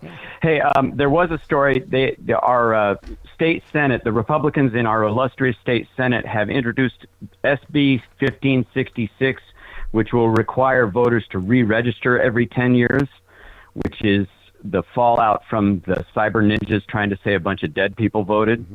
Hey, 0.41 0.59
um, 0.61 0.93
there 0.95 1.09
was 1.09 1.29
a 1.29 1.37
story. 1.43 1.83
They, 1.85 2.15
they, 2.19 2.33
our 2.33 2.73
uh, 2.73 2.95
state 3.35 3.63
senate, 3.71 4.03
the 4.03 4.11
Republicans 4.11 4.73
in 4.73 4.85
our 4.85 5.03
illustrious 5.03 5.57
state 5.61 5.87
senate, 5.97 6.25
have 6.25 6.49
introduced 6.49 7.05
SB 7.43 8.01
1566, 8.19 9.41
which 9.91 10.13
will 10.13 10.29
require 10.29 10.87
voters 10.87 11.25
to 11.31 11.39
re-register 11.39 12.19
every 12.19 12.47
10 12.47 12.75
years, 12.75 13.09
which 13.73 14.01
is 14.03 14.25
the 14.63 14.83
fallout 14.95 15.43
from 15.49 15.83
the 15.85 16.05
cyber 16.15 16.41
ninjas 16.41 16.85
trying 16.87 17.09
to 17.09 17.19
say 17.23 17.35
a 17.35 17.39
bunch 17.39 17.63
of 17.63 17.73
dead 17.73 17.95
people 17.97 18.23
voted. 18.23 18.65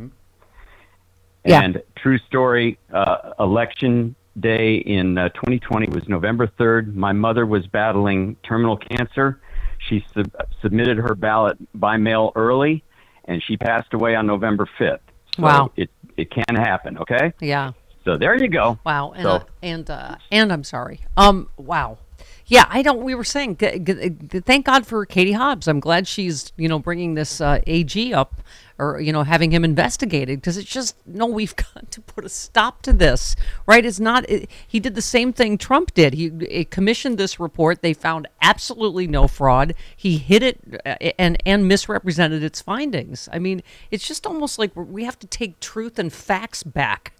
Yeah. 1.47 1.63
And 1.63 1.83
true 1.97 2.19
story, 2.19 2.79
uh, 2.93 3.33
election 3.41 4.15
day 4.41 4.77
in 4.77 5.17
uh, 5.19 5.29
2020 5.31 5.89
was 5.89 6.09
November 6.09 6.47
3rd. 6.59 6.95
My 6.95 7.13
mother 7.13 7.47
was 7.47 7.67
battling 7.67 8.37
terminal 8.47 8.77
cancer. 8.77 9.41
She 9.89 10.05
sub- 10.15 10.33
submitted 10.63 10.97
her 10.99 11.15
ballot 11.15 11.57
by 11.79 11.97
mail 11.97 12.33
early, 12.37 12.83
and 13.27 13.43
she 13.43 13.57
passed 13.57 13.93
away 13.95 14.15
on 14.15 14.27
November 14.27 14.69
5th. 14.79 14.99
So 15.37 15.43
Wow. 15.43 15.71
It, 15.77 15.91
it 16.17 16.31
can 16.31 16.55
happen, 16.57 16.99
okay? 16.99 17.33
Yeah. 17.41 17.73
So 18.05 18.17
there 18.17 18.37
you 18.37 18.49
go. 18.49 18.79
Wow. 18.85 19.13
And 19.13 19.23
So- 19.25 19.31
uh, 19.31 19.45
and 19.63 19.91
uh, 19.91 20.17
and 20.31 20.53
I'm 20.53 20.65
sorry. 20.65 21.01
Um. 21.17 21.49
Wow. 21.57 21.99
Yeah. 22.47 22.67
I 22.69 22.83
don't. 22.83 23.03
We 23.03 23.15
were 23.15 23.25
saying. 23.25 23.57
Thank 23.57 24.67
God 24.67 24.87
for 24.87 25.07
Katie 25.07 25.33
Hobbs. 25.33 25.67
I'm 25.69 25.81
glad 25.81 26.07
she's 26.07 26.53
you 26.57 26.69
know 26.69 26.79
bringing 26.79 27.15
this 27.15 27.41
uh, 27.41 27.61
AG 27.67 28.13
up, 28.13 28.35
or 28.79 29.01
you 29.01 29.13
know 29.13 29.23
having 29.23 29.51
him 29.51 29.65
investigated 29.65 30.41
because 30.41 30.57
it's 30.57 30.69
just 30.69 30.97
no. 31.07 31.27
We've 31.27 31.57
got 31.75 31.91
to 31.91 32.01
put 32.03 32.25
a 32.25 32.29
stop 32.29 32.83
to 32.83 32.93
this. 32.93 33.35
Right. 33.67 33.85
It's 33.85 33.99
not. 34.01 34.29
It, 34.29 34.51
he 34.67 34.79
did 34.81 34.95
the 34.95 35.03
same 35.03 35.33
thing 35.33 35.57
Trump 35.59 35.95
did. 35.95 36.15
He 36.15 36.65
commissioned 36.67 37.17
this 37.19 37.41
report. 37.41 37.81
They 37.83 37.95
found 37.95 38.29
absolutely 38.43 39.07
no 39.07 39.27
fraud. 39.27 39.75
He 39.97 40.19
hid 40.19 40.43
it 40.43 40.61
uh, 40.85 40.97
and 41.19 41.41
and 41.47 41.67
misrepresented 41.67 42.43
its 42.45 42.61
findings. 42.61 43.29
I 43.33 43.39
mean, 43.39 43.63
it's 43.91 44.07
just 44.07 44.27
almost 44.27 44.59
like 44.59 44.73
we 44.75 45.05
have 45.05 45.19
to 45.21 45.27
take 45.27 45.61
truth 45.61 45.99
and 45.99 46.13
facts 46.13 46.63
back 46.63 47.15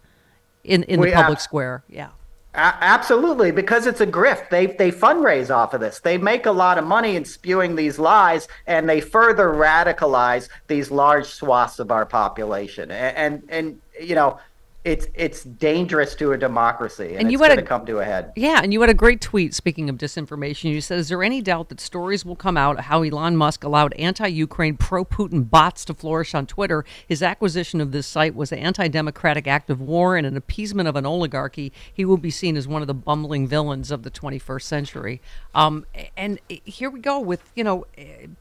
in 0.63 0.83
in 0.83 1.01
We 1.01 1.09
the 1.11 1.17
public 1.17 1.39
have- 1.39 1.43
square. 1.43 1.83
Yeah. 1.89 2.11
Absolutely, 2.57 3.51
because 3.51 3.85
it's 3.87 4.01
a 4.01 4.07
grift. 4.07 4.49
They 4.49 4.67
they 4.67 4.93
fundraise 4.93 5.53
off 5.53 5.75
of 5.75 5.81
this. 5.81 5.99
They 5.99 6.19
make 6.19 6.47
a 6.47 6.53
lot 6.53 6.79
of 6.79 6.85
money 6.85 7.17
in 7.17 7.25
spewing 7.25 7.75
these 7.75 7.99
lies, 7.99 8.47
and 8.67 8.89
they 8.89 9.01
further 9.01 9.49
radicalize 9.49 10.49
these 10.69 10.91
large 10.93 11.27
swaths 11.27 11.81
of 11.81 11.91
our 11.91 12.07
population. 12.07 12.93
And 12.93 13.17
and, 13.17 13.43
and 13.49 13.81
you 14.01 14.15
know, 14.15 14.39
it's 14.85 15.07
it's 15.15 15.45
dangerous 15.45 16.15
to 16.17 16.33
a 16.33 16.39
democracy, 16.39 17.09
and, 17.13 17.23
And 17.23 17.33
you 17.33 17.39
it's 17.39 17.43
had 17.49 17.49
going 17.57 17.59
a- 17.59 17.63
to 17.63 17.69
come 17.69 17.87
to 17.87 17.99
a 18.01 18.05
head. 18.05 18.33
Yeah, 18.37 18.61
and 18.63 18.71
you 18.71 18.83
had 18.83 18.91
a 18.91 18.95
great 18.95 19.23
tweet 19.23 19.55
speaking 19.55 19.89
of 19.89 19.97
disinformation. 19.97 20.71
You 20.71 20.83
said, 20.83 20.99
Is 20.99 21.09
there 21.09 21.23
any 21.23 21.41
doubt 21.41 21.71
that 21.71 21.81
stories 21.81 22.23
will 22.25 22.37
come 22.37 22.59
out 22.59 22.81
how 22.81 23.03
Elon 23.03 23.37
Musk 23.37 23.65
allowed 23.65 23.95
anti 23.95 24.27
Ukraine, 24.27 24.77
pro 24.77 25.05
Putin 25.05 25.49
bots 25.49 25.87
to 25.87 25.95
flourish 25.95 26.35
on 26.35 26.47
Twitter? 26.47 26.85
His 27.09 27.23
acquisition 27.23 27.81
of 27.81 27.93
this 27.93 28.07
site 28.07 28.35
was 28.35 28.53
an 28.53 28.59
anti 28.59 28.89
democratic 28.89 29.47
act 29.47 29.71
of 29.71 29.81
war 29.81 30.17
and 30.17 30.27
an 30.27 30.37
appeasement 30.37 30.87
of 30.87 30.97
an 30.97 31.07
oligarchy. 31.07 31.73
He 31.93 32.05
will 32.05 32.19
be 32.19 32.31
seen 32.31 32.55
as 32.55 32.69
one 32.69 32.83
of 32.83 32.87
the 32.89 32.95
bumbling 32.95 33.49
villains 33.49 33.91
of 33.91 34.03
the 34.03 34.11
21st 34.11 34.63
century. 34.63 35.23
Um, 35.55 35.87
and 36.15 36.39
here 36.49 36.91
we 36.91 37.01
go 37.01 37.19
with, 37.21 37.51
you 37.57 37.65
know, 37.65 37.87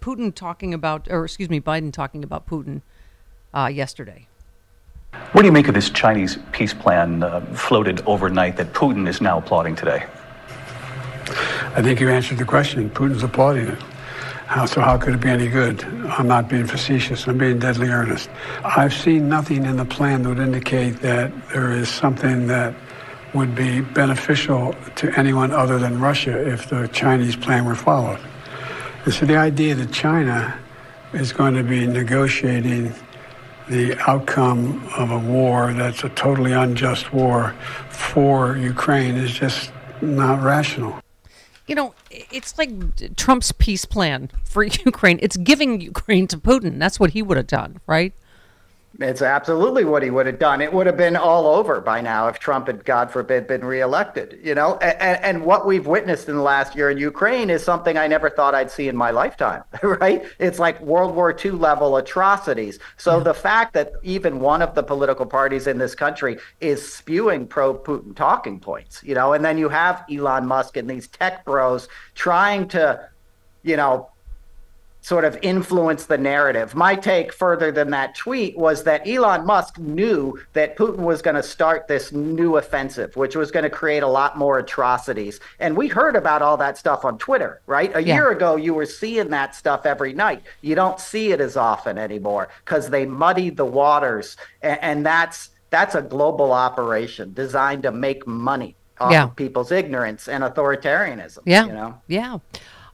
Putin 0.02 0.36
talking 0.36 0.74
about, 0.74 1.08
or 1.10 1.24
excuse 1.24 1.50
me, 1.50 1.62
Biden 1.62 1.94
talking 1.94 2.22
about 2.22 2.48
Putin 2.48 2.82
uh, 3.54 3.68
yesterday. 3.74 4.28
What 5.34 5.42
do 5.42 5.48
you 5.48 5.52
make 5.52 5.68
of 5.68 5.74
this 5.74 5.90
Chinese 5.90 6.38
peace 6.52 6.76
plan 6.76 7.24
uh, 7.24 7.42
floated 7.56 8.04
overnight 8.06 8.56
that 8.58 8.74
Putin 8.74 9.08
is 9.08 9.20
now 9.20 9.40
applauding 9.40 9.76
today? 9.76 10.06
I 11.76 11.82
think 11.82 12.00
you 12.00 12.08
answered 12.08 12.38
the 12.38 12.46
question. 12.46 12.88
Putin's 12.92 13.24
applauding 13.24 13.70
it. 13.70 13.82
How, 14.46 14.68
so 14.68 14.80
how 14.80 14.96
could 15.00 15.16
it 15.16 15.22
be 15.22 15.30
any 15.30 15.48
good? 15.48 15.84
I'm 16.06 16.28
not 16.28 16.50
being 16.50 16.68
facetious. 16.68 17.26
I'm 17.26 17.40
being 17.40 17.58
deadly 17.58 17.88
earnest. 17.88 18.30
I've 18.64 18.94
seen 18.94 19.28
nothing 19.28 19.66
in 19.66 19.78
the 19.78 19.86
plan 19.86 20.22
that 20.22 20.30
would 20.30 20.38
indicate 20.38 21.02
that 21.02 21.32
there 21.50 21.72
is 21.72 21.90
something 21.90 22.46
that 22.46 22.76
would 23.34 23.56
be 23.56 23.82
beneficial 23.82 24.76
to 24.98 25.12
anyone 25.18 25.52
other 25.52 25.80
than 25.80 26.00
Russia 26.00 26.48
if 26.48 26.70
the 26.70 26.88
Chinese 26.90 27.36
plan 27.36 27.66
were 27.66 27.74
followed. 27.74 28.20
And 29.06 29.14
so 29.14 29.26
the 29.26 29.38
idea 29.38 29.74
that 29.74 29.92
China 29.92 30.60
is 31.14 31.34
going 31.34 31.56
to 31.56 31.64
be 31.64 31.88
negotiating 31.88 32.94
the 33.70 33.98
outcome 34.10 34.88
of 34.98 35.12
a 35.12 35.20
war 35.20 35.74
that's 35.74 36.04
a 36.04 36.10
totally 36.10 36.52
unjust 36.52 37.14
war 37.14 37.56
for 37.90 38.58
Ukraine 38.58 39.16
is 39.16 39.32
just 39.32 39.72
not 40.02 40.44
rational. 40.44 41.00
you 41.68 41.76
know, 41.76 41.94
it's 42.12 42.58
like 42.58 43.16
Trump's 43.16 43.52
peace 43.54 43.86
plan 43.86 44.30
for 44.44 44.64
Ukraine. 44.86 45.20
It's 45.22 45.38
giving 45.38 45.80
Ukraine 45.80 46.28
to 46.28 46.38
Putin. 46.38 46.78
That's 46.78 47.00
what 47.00 47.12
he 47.12 47.22
would 47.22 47.38
have 47.38 47.48
done, 47.48 47.80
right? 47.88 48.14
It's 49.04 49.22
absolutely 49.22 49.86
what 49.86 50.04
he 50.04 50.10
would 50.10 50.26
have 50.26 50.40
done. 50.40 50.62
It 50.62 50.72
would 50.72 50.88
have 50.88 50.98
been 50.98 51.16
all 51.16 51.48
over 51.48 51.82
by 51.82 52.02
now 52.02 52.28
if 52.28 52.40
Trump 52.40 52.68
had, 52.68 52.86
God 52.86 53.12
forbid, 53.12 53.48
been 53.48 53.64
reelected. 53.64 54.40
You 54.44 54.56
know, 54.56 54.78
and, 54.78 55.24
and 55.24 55.46
what 55.46 55.66
we've 55.66 55.86
witnessed 55.86 56.30
in 56.30 56.36
the 56.36 56.42
last 56.42 56.76
year 56.76 56.90
in 56.90 56.98
Ukraine 56.98 57.50
is 57.50 57.64
something 57.64 57.98
I 57.98 58.08
never 58.08 58.30
thought 58.30 58.56
I'd 58.56 58.72
see 58.72 58.88
in 58.88 58.96
my 58.96 59.12
lifetime. 59.12 59.64
Right? 59.84 60.24
It's 60.40 60.60
like 60.60 60.80
World 60.82 61.14
War 61.14 61.38
II 61.38 61.52
level 61.52 61.98
atrocities. 61.98 62.80
So 62.98 63.16
mm-hmm. 63.16 63.26
the 63.26 63.34
fact 63.34 63.74
that 63.74 63.94
even 64.02 64.40
one 64.40 64.62
of 64.62 64.74
the 64.76 64.82
political 64.82 65.26
parties 65.26 65.68
in 65.68 65.78
this 65.78 65.94
country 65.94 66.38
is 66.62 66.94
spewing 66.94 67.46
pro-Putin 67.46 68.16
talking 68.16 68.60
points, 68.60 69.04
you 69.04 69.14
know, 69.14 69.34
and 69.34 69.46
then 69.46 69.58
you 69.58 69.70
have 69.70 70.04
Elon 70.10 70.48
Musk 70.48 70.78
and 70.78 70.90
these 70.90 71.08
tech 71.10 71.46
bros 71.46 71.88
trying 72.16 72.68
to, 72.70 73.08
you 73.62 73.78
know, 73.78 74.10
sort 75.04 75.26
of 75.26 75.38
influence 75.42 76.06
the 76.06 76.18
narrative. 76.18 76.74
My 76.76 76.96
take 76.96 77.34
further 77.34 77.74
than 77.74 77.90
that 77.92 78.16
tweet 78.16 78.58
was 78.58 78.84
that 78.86 79.06
Elon 79.06 79.46
Musk 79.46 79.78
knew 79.78 80.40
that 80.54 80.78
Putin 80.78 81.00
was 81.00 81.22
going 81.22 81.36
to 81.36 81.44
start 81.44 81.90
this 81.90 82.14
new 82.14 82.56
offensive, 82.56 83.14
which 83.18 83.36
was 83.36 83.52
going 83.52 83.64
to 83.64 83.70
create 83.70 84.02
a 84.02 84.08
lot 84.08 84.38
more 84.38 84.60
atrocities. 84.60 85.42
And 85.60 85.76
we 85.76 85.90
heard 85.90 86.16
about 86.16 86.42
all 86.42 86.56
that 86.56 86.78
stuff 86.78 87.04
on 87.04 87.18
Twitter, 87.18 87.60
right? 87.68 87.94
A 87.94 88.02
Yeah. 88.02 88.16
year 88.16 88.30
ago, 88.32 88.56
you 88.56 88.74
were 88.74 88.86
seeing 88.86 89.30
that 89.32 89.56
stuff 89.56 89.86
every 89.86 90.14
night. 90.14 90.42
You 90.62 90.74
don't 90.74 91.00
see 91.02 91.34
it 91.34 91.42
as 91.42 91.58
often 91.58 91.98
anymore 91.98 92.48
because 92.64 92.90
they 92.90 93.06
muddied 93.06 93.58
the 93.58 93.66
waters. 93.66 94.38
And, 94.62 94.80
and 94.82 95.06
that's 95.06 95.50
that's 95.70 95.96
a 95.96 96.02
global 96.02 96.54
operation 96.54 97.34
designed 97.34 97.84
to 97.84 97.92
make 97.92 98.26
money 98.28 98.76
off 99.02 99.12
Yeah. 99.12 99.24
of 99.24 99.36
people's 99.36 99.72
ignorance 99.72 100.30
and 100.30 100.44
authoritarianism. 100.46 101.40
Yeah. 101.46 101.66
You 101.66 101.72
know? 101.74 102.02
Yeah. 102.08 102.38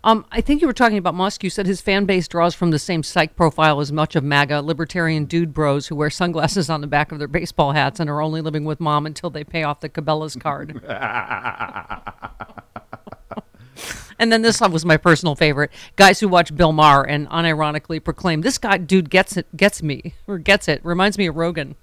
Um, 0.04 0.26
I 0.32 0.42
think 0.42 0.62
you 0.62 0.68
were 0.68 0.74
talking 0.74 0.98
about 0.98 1.14
Musk. 1.14 1.44
You 1.44 1.50
said 1.50 1.66
his 1.66 1.82
fan 1.82 2.06
base 2.06 2.28
draws 2.28 2.56
from 2.56 2.72
the 2.72 2.80
same 2.80 3.04
psych 3.04 3.36
profile 3.36 3.82
as 3.82 3.92
much 3.92 4.16
of 4.16 4.24
MAGA 4.24 4.62
libertarian 4.62 5.26
dude 5.26 5.54
bros 5.54 5.88
who 5.88 5.96
wear 5.96 6.10
sunglasses 6.10 6.70
on 6.70 6.80
the 6.82 6.88
back 6.88 7.12
of 7.12 7.20
their 7.20 7.28
baseball 7.28 7.74
hats 7.74 8.00
and 8.00 8.10
are 8.10 8.22
only 8.22 8.40
living 8.40 8.64
with 8.64 8.80
mom 8.80 9.06
until 9.06 9.30
they 9.30 9.44
pay 9.44 9.64
off 9.64 9.82
the 9.82 9.90
Cabela's 9.90 10.38
card. 10.38 10.82
and 14.20 14.32
then 14.32 14.42
this 14.42 14.62
one 14.62 14.72
was 14.72 14.86
my 14.86 14.96
personal 14.96 15.36
favorite: 15.36 15.72
guys 15.98 16.22
who 16.22 16.30
watch 16.30 16.56
Bill 16.56 16.72
Maher 16.72 17.04
and 17.04 17.28
unironically 17.28 18.02
proclaim, 18.02 18.40
"This 18.42 18.58
guy, 18.58 18.78
dude, 18.78 19.10
gets 19.10 19.36
it, 19.36 19.48
gets 19.58 19.84
me, 19.84 20.14
or 20.28 20.38
gets 20.38 20.70
it." 20.70 20.80
Reminds 20.86 21.18
me 21.18 21.28
of 21.28 21.36
Rogan. 21.36 21.76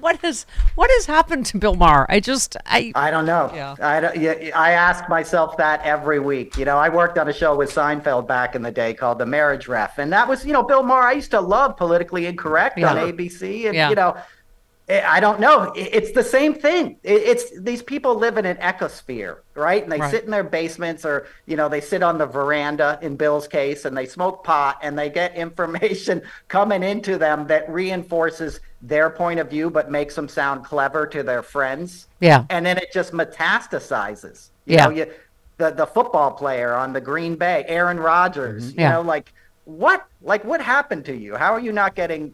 What 0.00 0.16
has 0.18 0.46
what 0.74 0.90
has 0.90 1.06
happened 1.06 1.46
to 1.46 1.58
Bill 1.58 1.74
Maher? 1.74 2.06
I 2.08 2.20
just 2.20 2.56
I 2.66 2.92
I 2.94 3.10
don't 3.10 3.26
know. 3.26 3.50
Yeah. 3.54 3.74
I 3.80 4.00
don't, 4.00 4.16
yeah, 4.16 4.50
I 4.54 4.72
ask 4.72 5.08
myself 5.08 5.56
that 5.56 5.80
every 5.82 6.20
week. 6.20 6.56
You 6.56 6.64
know, 6.64 6.76
I 6.76 6.88
worked 6.88 7.18
on 7.18 7.28
a 7.28 7.32
show 7.32 7.56
with 7.56 7.72
Seinfeld 7.72 8.26
back 8.26 8.54
in 8.54 8.62
the 8.62 8.70
day 8.70 8.94
called 8.94 9.18
The 9.18 9.26
Marriage 9.26 9.68
Ref, 9.68 9.98
and 9.98 10.12
that 10.12 10.28
was, 10.28 10.44
you 10.46 10.52
know, 10.52 10.62
Bill 10.62 10.82
Maher. 10.82 11.02
I 11.02 11.12
used 11.12 11.30
to 11.32 11.40
love 11.40 11.76
politically 11.76 12.26
incorrect 12.26 12.78
on 12.82 12.96
ABC, 12.96 13.66
and 13.66 13.74
Yeah. 13.74 13.90
you 13.90 13.96
know, 13.96 14.16
I 14.90 15.16
I 15.16 15.20
don't 15.20 15.38
know. 15.40 15.72
It's 15.76 16.12
the 16.12 16.22
same 16.24 16.54
thing. 16.54 16.96
It's 17.02 17.44
these 17.60 17.82
people 17.82 18.14
live 18.14 18.38
in 18.38 18.46
an 18.46 18.56
ecosphere, 18.56 19.38
right? 19.54 19.82
And 19.82 19.92
they 19.92 19.98
Right. 20.00 20.10
sit 20.10 20.24
in 20.24 20.30
their 20.30 20.44
basements, 20.44 21.04
or 21.04 21.26
you 21.46 21.56
know, 21.56 21.68
they 21.68 21.80
sit 21.80 22.02
on 22.02 22.16
the 22.18 22.26
veranda. 22.26 22.98
In 23.02 23.16
Bill's 23.16 23.46
case, 23.48 23.84
and 23.84 23.96
they 23.96 24.06
smoke 24.06 24.44
pot, 24.44 24.78
and 24.82 24.98
they 24.98 25.10
get 25.10 25.34
information 25.46 26.22
coming 26.48 26.82
into 26.82 27.18
them 27.18 27.46
that 27.48 27.68
reinforces 27.70 28.60
their 28.80 29.10
point 29.10 29.40
of 29.40 29.50
view, 29.50 29.68
but 29.70 29.90
makes 29.90 30.14
them 30.14 30.28
sound 30.28 30.64
clever 30.64 31.06
to 31.06 31.22
their 31.22 31.42
friends. 31.42 32.06
Yeah. 32.20 32.44
And 32.48 32.64
then 32.64 32.78
it 32.78 32.92
just 32.92 33.12
metastasizes. 33.12 34.50
You 34.66 34.76
Yeah. 34.76 34.84
know, 34.84 34.90
you, 34.90 35.06
the 35.58 35.70
the 35.70 35.86
football 35.86 36.30
player 36.32 36.74
on 36.74 36.92
the 36.92 37.00
Green 37.00 37.34
Bay, 37.36 37.64
Aaron 37.68 37.98
Rodgers. 37.98 38.70
Mm-hmm. 38.70 38.80
You 38.80 38.86
Yeah. 38.86 38.92
know, 38.92 39.00
like 39.02 39.32
what? 39.64 40.06
Like 40.22 40.44
what 40.44 40.60
happened 40.60 41.04
to 41.06 41.14
you? 41.16 41.34
How 41.36 41.52
are 41.52 41.60
you 41.60 41.72
not 41.72 41.94
getting, 41.94 42.32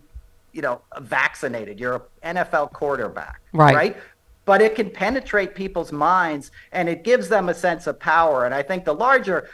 you 0.54 0.62
know, 0.62 0.80
vaccinated? 1.00 1.78
You're 1.78 2.06
an 2.22 2.36
NFL 2.36 2.72
quarterback, 2.72 3.42
Right. 3.52 3.74
Right. 3.74 3.96
But 4.46 4.60
it 4.60 4.74
can 4.74 4.90
penetrate 4.90 5.54
people's 5.54 5.90
minds, 5.90 6.50
and 6.72 6.86
it 6.86 7.02
gives 7.02 7.30
them 7.30 7.48
a 7.48 7.54
sense 7.54 7.86
of 7.86 7.98
power. 7.98 8.44
And 8.44 8.54
I 8.54 8.62
think 8.62 8.84
the 8.84 8.94
larger 8.94 9.48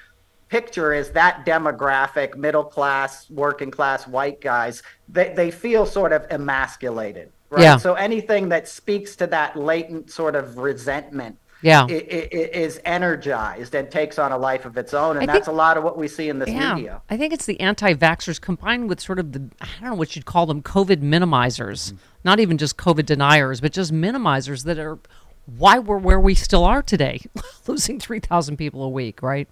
picture 0.48 0.92
is 0.92 1.10
that 1.12 1.46
demographic, 1.46 2.36
middle 2.36 2.64
class, 2.64 3.30
working 3.30 3.70
class 3.70 4.08
white 4.08 4.40
guys, 4.40 4.82
they, 5.08 5.32
they 5.32 5.50
feel 5.50 5.86
sort 5.86 6.12
of 6.12 6.26
emasculated. 6.30 7.30
Right. 7.50 7.62
Yeah. 7.62 7.76
So 7.76 7.94
anything 7.94 8.48
that 8.50 8.68
speaks 8.68 9.16
to 9.16 9.26
that 9.28 9.56
latent 9.56 10.10
sort 10.10 10.34
of 10.34 10.58
resentment 10.58 11.38
Yeah. 11.62 11.86
is 11.88 12.80
energized 12.84 13.74
and 13.74 13.90
takes 13.90 14.18
on 14.18 14.32
a 14.32 14.38
life 14.38 14.64
of 14.64 14.76
its 14.76 14.94
own. 14.94 15.18
And 15.18 15.30
I 15.30 15.34
that's 15.34 15.48
a 15.48 15.52
lot 15.52 15.76
of 15.76 15.84
what 15.84 15.98
we 15.98 16.08
see 16.08 16.28
in 16.28 16.38
this 16.38 16.48
Yeah, 16.48 16.74
media. 16.74 17.02
I 17.10 17.16
think 17.16 17.32
it's 17.32 17.46
the 17.46 17.60
anti-vaxxers 17.60 18.40
combined 18.40 18.88
with 18.88 19.00
sort 19.00 19.18
of 19.18 19.32
the 19.32 19.50
I 19.60 19.68
don't 19.80 19.90
know 19.90 19.94
what 19.94 20.16
you'd 20.16 20.24
call 20.24 20.46
them, 20.46 20.62
COVID 20.62 21.02
minimizers, 21.02 21.88
mm-hmm. 21.88 21.96
not 22.24 22.40
even 22.40 22.58
just 22.58 22.76
COVID 22.76 23.06
deniers, 23.06 23.60
but 23.60 23.72
just 23.72 23.92
minimizers 23.92 24.64
that 24.64 24.78
are 24.78 24.98
why 25.46 25.78
we're 25.78 25.98
where 25.98 26.20
we 26.20 26.34
still 26.34 26.64
are 26.64 26.82
today, 26.82 27.20
losing 27.66 28.00
three 28.00 28.20
thousand 28.20 28.56
people 28.56 28.82
a 28.82 28.88
week, 28.88 29.22
right? 29.22 29.48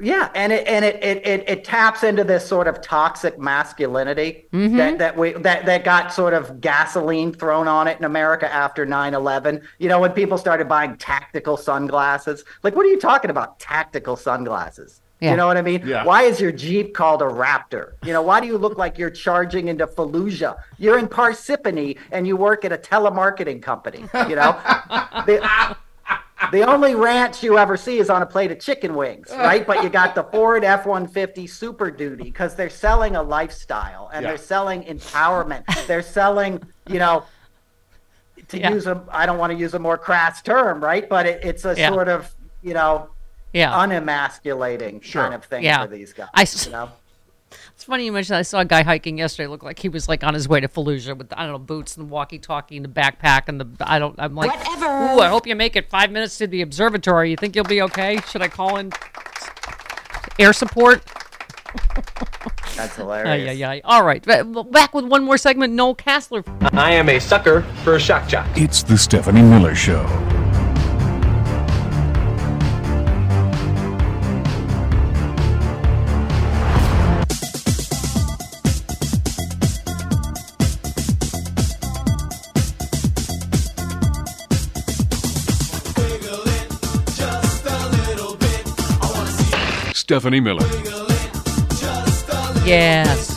Yeah, 0.00 0.28
and 0.34 0.52
it 0.52 0.66
and 0.66 0.84
it 0.84 1.02
it, 1.02 1.26
it, 1.26 1.48
it 1.48 1.64
taps 1.64 2.02
into 2.02 2.24
this 2.24 2.46
sort 2.46 2.66
of 2.66 2.80
toxic 2.80 3.38
masculinity 3.38 4.46
Mhm. 4.52 4.76
that 4.76 4.98
that 4.98 5.16
we 5.16 5.32
that 5.34 5.66
that 5.66 5.84
got 5.84 6.12
sort 6.12 6.34
of 6.34 6.60
gasoline 6.60 7.32
thrown 7.32 7.68
on 7.68 7.86
it 7.86 7.98
in 7.98 8.04
America 8.04 8.52
after 8.52 8.84
9/11. 8.84 9.62
You 9.78 9.88
know, 9.88 10.00
when 10.00 10.12
people 10.12 10.36
started 10.38 10.68
buying 10.68 10.96
tactical 10.96 11.56
sunglasses. 11.56 12.44
Like 12.62 12.74
what 12.74 12.84
are 12.86 12.90
you 12.90 12.98
talking 13.00 13.30
about 13.30 13.60
tactical 13.60 14.16
sunglasses? 14.16 15.00
Yeah. 15.20 15.30
You 15.30 15.36
know 15.36 15.46
what 15.46 15.56
I 15.56 15.62
mean? 15.62 15.86
Yeah. 15.86 16.04
Why 16.04 16.22
is 16.22 16.40
your 16.40 16.52
Jeep 16.52 16.92
called 16.92 17.22
a 17.22 17.26
Raptor? 17.26 17.92
You 18.02 18.12
know, 18.12 18.20
why 18.20 18.40
do 18.40 18.46
you 18.46 18.58
look 18.58 18.76
like 18.76 18.98
you're 18.98 19.10
charging 19.10 19.68
into 19.68 19.86
Fallujah? 19.86 20.56
You're 20.76 20.98
in 20.98 21.06
Parsippany 21.08 21.96
and 22.10 22.26
you 22.26 22.36
work 22.36 22.64
at 22.64 22.72
a 22.72 22.76
telemarketing 22.76 23.62
company, 23.62 24.00
you 24.28 24.34
know? 24.36 24.52
the, 25.26 25.76
the 26.50 26.62
only 26.62 26.94
ranch 26.94 27.42
you 27.42 27.58
ever 27.58 27.76
see 27.76 27.98
is 27.98 28.10
on 28.10 28.22
a 28.22 28.26
plate 28.26 28.50
of 28.52 28.58
chicken 28.60 28.94
wings, 28.94 29.30
right? 29.36 29.66
But 29.66 29.82
you 29.82 29.88
got 29.88 30.14
the 30.14 30.24
Ford 30.24 30.64
F 30.64 30.86
150 30.86 31.46
Super 31.46 31.90
Duty 31.90 32.24
because 32.24 32.54
they're 32.54 32.70
selling 32.70 33.16
a 33.16 33.22
lifestyle 33.22 34.10
and 34.12 34.22
Yeah. 34.22 34.30
they're 34.30 34.38
selling 34.38 34.82
empowerment. 34.84 35.64
they're 35.86 36.02
selling, 36.02 36.62
you 36.88 36.98
know, 36.98 37.24
to 38.48 38.58
Yeah. 38.58 38.70
use 38.70 38.86
a, 38.86 39.02
I 39.10 39.26
don't 39.26 39.38
want 39.38 39.52
to 39.52 39.58
use 39.58 39.74
a 39.74 39.78
more 39.78 39.96
crass 39.98 40.42
term, 40.42 40.82
right? 40.82 41.08
But 41.08 41.26
it, 41.26 41.44
it's 41.44 41.64
a 41.64 41.74
Yeah. 41.76 41.90
sort 41.90 42.08
of, 42.08 42.34
you 42.62 42.74
know, 42.74 43.10
Yeah. 43.52 43.78
unemasculating 43.80 45.00
kind 45.00 45.34
of 45.34 45.44
thing 45.44 45.62
for 45.80 45.86
these 45.86 46.12
guys. 46.12 46.28
I 46.34 46.46
you 46.66 46.72
know? 46.72 46.90
It's 47.74 47.84
funny 47.84 48.04
you 48.04 48.12
mentioned. 48.12 48.36
I 48.36 48.42
saw 48.42 48.60
a 48.60 48.64
guy 48.64 48.82
hiking 48.82 49.18
yesterday. 49.18 49.48
Looked 49.48 49.64
like 49.64 49.80
he 49.80 49.88
was 49.88 50.08
like 50.08 50.22
on 50.22 50.32
his 50.32 50.48
way 50.48 50.60
to 50.60 50.68
Fallujah 50.68 51.16
with 51.18 51.32
I 51.36 51.42
don't 51.42 51.52
know 51.52 51.58
boots 51.58 51.96
and 51.96 52.08
walkie-talkie 52.08 52.76
and 52.76 52.84
the 52.84 52.88
backpack 52.88 53.42
and 53.48 53.60
the 53.60 53.66
I 53.80 53.98
don't. 53.98 54.14
I'm 54.18 54.34
like, 54.36 54.52
Whatever. 54.56 54.86
Ooh, 54.86 55.20
I 55.20 55.28
hope 55.28 55.46
you 55.46 55.56
make 55.56 55.74
it 55.74 55.90
five 55.90 56.10
minutes 56.12 56.38
to 56.38 56.46
the 56.46 56.62
observatory. 56.62 57.30
You 57.30 57.36
think 57.36 57.56
you'll 57.56 57.64
be 57.64 57.82
okay? 57.82 58.20
Should 58.28 58.42
I 58.42 58.48
call 58.48 58.76
in 58.76 58.92
air 60.38 60.52
support? 60.52 61.02
That's 62.76 62.98
Ay, 62.98 63.02
hilarious. 63.02 63.56
yeah, 63.58 63.74
yeah. 63.74 63.80
All 63.84 64.04
right, 64.04 64.24
back 64.24 64.94
with 64.94 65.04
one 65.04 65.24
more 65.24 65.38
segment. 65.38 65.74
Noel 65.74 65.94
Casler. 65.94 66.44
I 66.72 66.92
am 66.92 67.08
a 67.08 67.18
sucker 67.18 67.62
for 67.82 67.96
a 67.96 68.00
shock 68.00 68.28
jock. 68.28 68.46
It's 68.56 68.82
the 68.82 68.96
Stephanie 68.98 69.42
Miller 69.42 69.74
Show. 69.74 70.04
Stephanie 90.14 90.38
Miller. 90.38 90.64
Yes. 92.64 93.36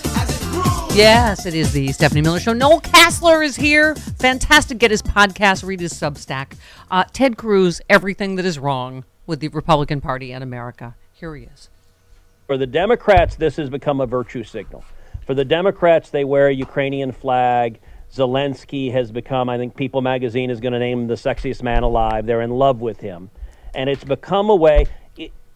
Yes, 0.96 1.48
it 1.48 1.56
is 1.56 1.74
the 1.74 1.92
Stephanie 1.92 2.22
Miller 2.22 2.40
Show. 2.40 2.54
Noel 2.54 2.82
Casler 2.82 3.44
is 3.44 3.56
here. 3.56 3.96
Fantastic. 3.96 4.78
Get 4.78 4.92
his 4.92 5.02
podcast, 5.02 5.66
read 5.66 5.80
his 5.80 5.92
Substack. 5.92 6.52
Uh, 6.92 7.04
Ted 7.12 7.36
Cruz, 7.36 7.82
Everything 7.90 8.36
That 8.36 8.46
Is 8.46 8.60
Wrong 8.60 9.06
with 9.26 9.40
the 9.40 9.48
Republican 9.48 10.02
Party 10.02 10.32
and 10.32 10.44
America. 10.44 10.96
Here 11.14 11.36
he 11.36 11.46
is. 11.46 11.70
For 12.46 12.60
the 12.60 12.68
Democrats, 12.68 13.36
this 13.36 13.56
has 13.56 13.72
become 13.72 14.00
a 14.00 14.06
virtue 14.06 14.44
signal. 14.44 14.86
For 15.26 15.34
the 15.34 15.46
Democrats, 15.46 16.12
they 16.12 16.26
wear 16.26 16.50
a 16.50 16.54
Ukrainian 16.54 17.12
flag. 17.12 17.80
Zelensky 18.14 18.92
has 18.92 19.12
become, 19.12 19.50
I 19.50 19.58
think 19.58 19.76
People 19.76 20.02
magazine 20.02 20.52
is 20.52 20.60
going 20.60 20.74
to 20.74 20.80
name 20.80 21.00
him 21.00 21.08
the 21.08 21.16
sexiest 21.16 21.64
man 21.64 21.82
alive. 21.82 22.28
They're 22.28 22.42
in 22.42 22.52
love 22.52 22.82
with 22.82 23.00
him. 23.00 23.32
And 23.74 23.90
it's 23.90 24.04
become 24.04 24.52
a 24.52 24.56
way, 24.56 24.82
it, 24.82 24.90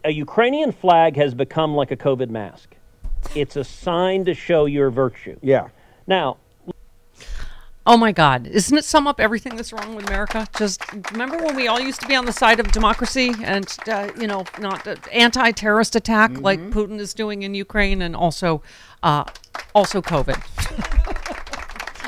a 0.04 0.10
Ukrainian 0.10 0.72
flag 0.72 1.16
has 1.16 1.34
become 1.34 1.74
like 1.74 1.90
a 1.90 1.96
COVID 1.96 2.30
mask. 2.30 2.76
It's 3.34 3.56
a 3.56 3.64
sign 3.64 4.24
to 4.24 4.34
show 4.34 4.66
your 4.66 4.90
virtue. 4.90 5.38
Yeah. 5.42 5.68
Now, 6.06 6.38
Oh 7.84 7.96
my 7.96 8.12
God! 8.12 8.46
Isn't 8.46 8.78
it 8.78 8.84
sum 8.84 9.08
up 9.08 9.18
everything 9.18 9.56
that's 9.56 9.72
wrong 9.72 9.96
with 9.96 10.06
America? 10.06 10.46
Just 10.56 10.80
remember 11.10 11.36
when 11.38 11.56
we 11.56 11.66
all 11.66 11.80
used 11.80 12.00
to 12.02 12.06
be 12.06 12.14
on 12.14 12.26
the 12.26 12.32
side 12.32 12.60
of 12.60 12.70
democracy 12.70 13.32
and 13.42 13.66
uh, 13.88 14.08
you 14.16 14.28
know 14.28 14.44
not 14.60 14.86
uh, 14.86 14.94
anti-terrorist 15.10 15.96
attack 15.96 16.40
like 16.40 16.60
Putin 16.70 17.00
is 17.00 17.12
doing 17.12 17.42
in 17.42 17.54
Ukraine, 17.54 18.02
and 18.02 18.14
also, 18.14 18.62
uh, 19.02 19.24
also 19.74 20.00
COVID. 20.00 20.38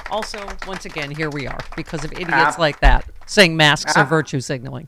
also, 0.13 0.39
once 0.69 0.85
again, 0.85 1.11
here 1.11 1.31
we 1.31 1.49
are 1.49 1.59
because 1.75 2.05
of 2.05 2.13
idiots 2.13 2.31
Ab- 2.33 2.59
like 2.61 2.79
that 2.79 3.05
saying 3.27 3.57
masks 3.57 3.97
are 3.97 4.05
virtue 4.05 4.41
signaling. 4.41 4.87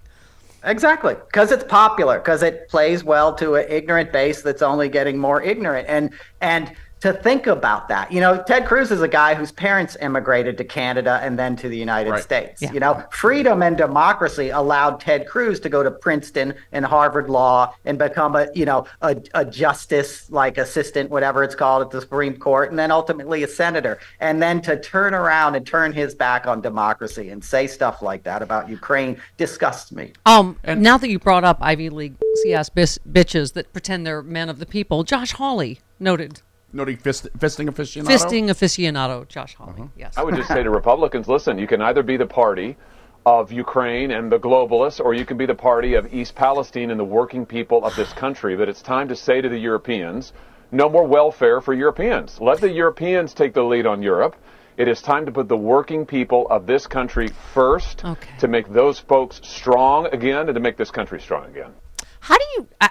Exactly, 0.66 1.14
because 1.14 1.52
it's 1.52 1.62
popular, 1.62 2.18
because 2.18 2.42
it 2.42 2.68
plays 2.68 3.04
well 3.04 3.32
to 3.36 3.54
an 3.54 3.66
ignorant 3.68 4.12
base 4.12 4.42
that's 4.42 4.62
only 4.62 4.88
getting 4.88 5.16
more 5.16 5.40
ignorant. 5.40 5.88
And 5.88 6.12
and 6.40 6.72
to 7.00 7.12
think 7.12 7.46
about 7.46 7.88
that, 7.88 8.10
you 8.10 8.20
know, 8.20 8.42
Ted 8.42 8.64
Cruz 8.66 8.90
is 8.90 9.02
a 9.02 9.08
guy 9.08 9.34
whose 9.34 9.52
parents 9.52 9.96
immigrated 10.00 10.56
to 10.58 10.64
Canada 10.64 11.20
and 11.22 11.38
then 11.38 11.54
to 11.56 11.68
the 11.68 11.76
United 11.76 12.10
Right. 12.10 12.22
States. 12.22 12.62
Yeah. 12.62 12.72
You 12.72 12.80
know, 12.80 13.04
freedom 13.10 13.62
and 13.62 13.76
democracy 13.76 14.48
allowed 14.50 15.00
Ted 15.00 15.26
Cruz 15.26 15.60
to 15.60 15.68
go 15.68 15.82
to 15.82 15.90
Princeton 15.90 16.54
and 16.72 16.84
Harvard 16.86 17.28
Law 17.28 17.74
and 17.84 17.98
become 17.98 18.34
a 18.34 18.48
you 18.54 18.64
know 18.64 18.86
a, 19.02 19.16
a 19.34 19.44
justice 19.44 20.30
like 20.30 20.56
assistant, 20.58 21.10
whatever 21.10 21.42
it's 21.42 21.54
called 21.54 21.82
at 21.82 21.90
the 21.90 22.00
Supreme 22.00 22.36
Court, 22.36 22.70
and 22.70 22.78
then 22.78 22.90
ultimately 22.90 23.42
a 23.42 23.48
senator. 23.48 23.98
And 24.20 24.40
then 24.42 24.62
to 24.62 24.80
turn 24.80 25.12
around 25.12 25.54
and 25.54 25.66
turn 25.66 25.92
his 25.92 26.14
back 26.14 26.46
on 26.46 26.60
democracy 26.60 27.28
and 27.30 27.44
say 27.44 27.66
stuff 27.66 28.00
like 28.00 28.22
that 28.22 28.42
about 28.42 28.68
Ukraine 28.70 29.20
disgusts 29.36 29.92
me. 29.92 30.12
Um, 30.24 30.56
and- 30.64 30.82
now 30.82 30.96
that 30.98 31.08
you 31.10 31.18
brought 31.18 31.44
up 31.44 31.58
Ivy 31.60 31.90
League 31.90 32.14
CS 32.42 32.68
bis- 32.70 32.98
bitches 33.10 33.52
that 33.52 33.72
pretend 33.72 34.06
they're 34.06 34.22
men 34.22 34.48
of 34.48 34.58
the 34.58 34.66
people, 34.66 35.02
Josh 35.04 35.32
Hawley 35.32 35.80
noted 35.98 36.40
Noting 36.76 36.98
fist, 36.98 37.28
fisting 37.38 37.70
aficionado. 37.70 38.06
fisting 38.06 38.50
aficionado. 38.50 39.26
Josh 39.28 39.54
Hawley, 39.54 39.88
yes. 39.96 40.18
I 40.18 40.22
would 40.22 40.36
just 40.36 40.48
say 40.48 40.62
to 40.62 40.68
Republicans, 40.68 41.26
listen, 41.26 41.58
you 41.58 41.66
can 41.66 41.80
either 41.80 42.02
be 42.02 42.18
the 42.18 42.26
party 42.26 42.76
of 43.24 43.50
Ukraine 43.50 44.10
and 44.10 44.30
the 44.30 44.38
globalists, 44.38 45.00
or 45.00 45.14
you 45.14 45.24
can 45.24 45.38
be 45.38 45.46
the 45.46 45.54
party 45.54 45.94
of 45.94 46.12
East 46.12 46.34
Palestine 46.34 46.90
and 46.90 47.00
the 47.00 47.04
working 47.04 47.46
people 47.46 47.82
of 47.82 47.96
this 47.96 48.12
country. 48.12 48.56
But 48.56 48.68
it's 48.68 48.82
time 48.82 49.08
to 49.08 49.16
say 49.16 49.40
to 49.40 49.48
the 49.48 49.56
Europeans, 49.56 50.34
no 50.70 50.90
more 50.90 51.06
welfare 51.06 51.62
for 51.62 51.72
Europeans. 51.72 52.42
Let 52.42 52.60
the 52.60 52.70
Europeans 52.70 53.32
take 53.32 53.54
the 53.54 53.62
lead 53.62 53.86
on 53.86 54.02
Europe. 54.02 54.36
It 54.76 54.86
is 54.86 55.00
time 55.00 55.24
to 55.24 55.32
put 55.32 55.48
the 55.48 55.56
working 55.56 56.04
people 56.04 56.46
of 56.50 56.66
this 56.66 56.86
country 56.86 57.28
first 57.54 58.04
to 58.38 58.48
make 58.48 58.68
those 58.68 58.98
folks 58.98 59.40
strong 59.42 60.08
again 60.12 60.48
and 60.48 60.54
to 60.54 60.60
make 60.60 60.76
this 60.76 60.90
country 60.90 61.20
strong 61.20 61.46
again. 61.46 61.72
How 62.20 62.36
do 62.36 62.44
you 62.56 62.68
uh, 62.82 62.88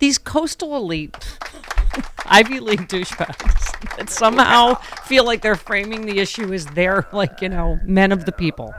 these 0.00 0.18
coastal 0.18 0.76
elite 0.76 1.38
Ivy 2.26 2.60
League 2.60 2.88
douchebags 2.88 3.96
that 3.96 4.08
somehow 4.08 4.74
feel 5.04 5.24
like 5.24 5.42
they're 5.42 5.56
framing 5.56 6.06
the 6.06 6.18
issue 6.20 6.52
as 6.52 6.66
they're 6.66 7.06
like 7.12 7.40
you 7.40 7.48
know 7.48 7.78
men 7.84 8.12
of 8.12 8.24
the 8.24 8.32
people? 8.32 8.72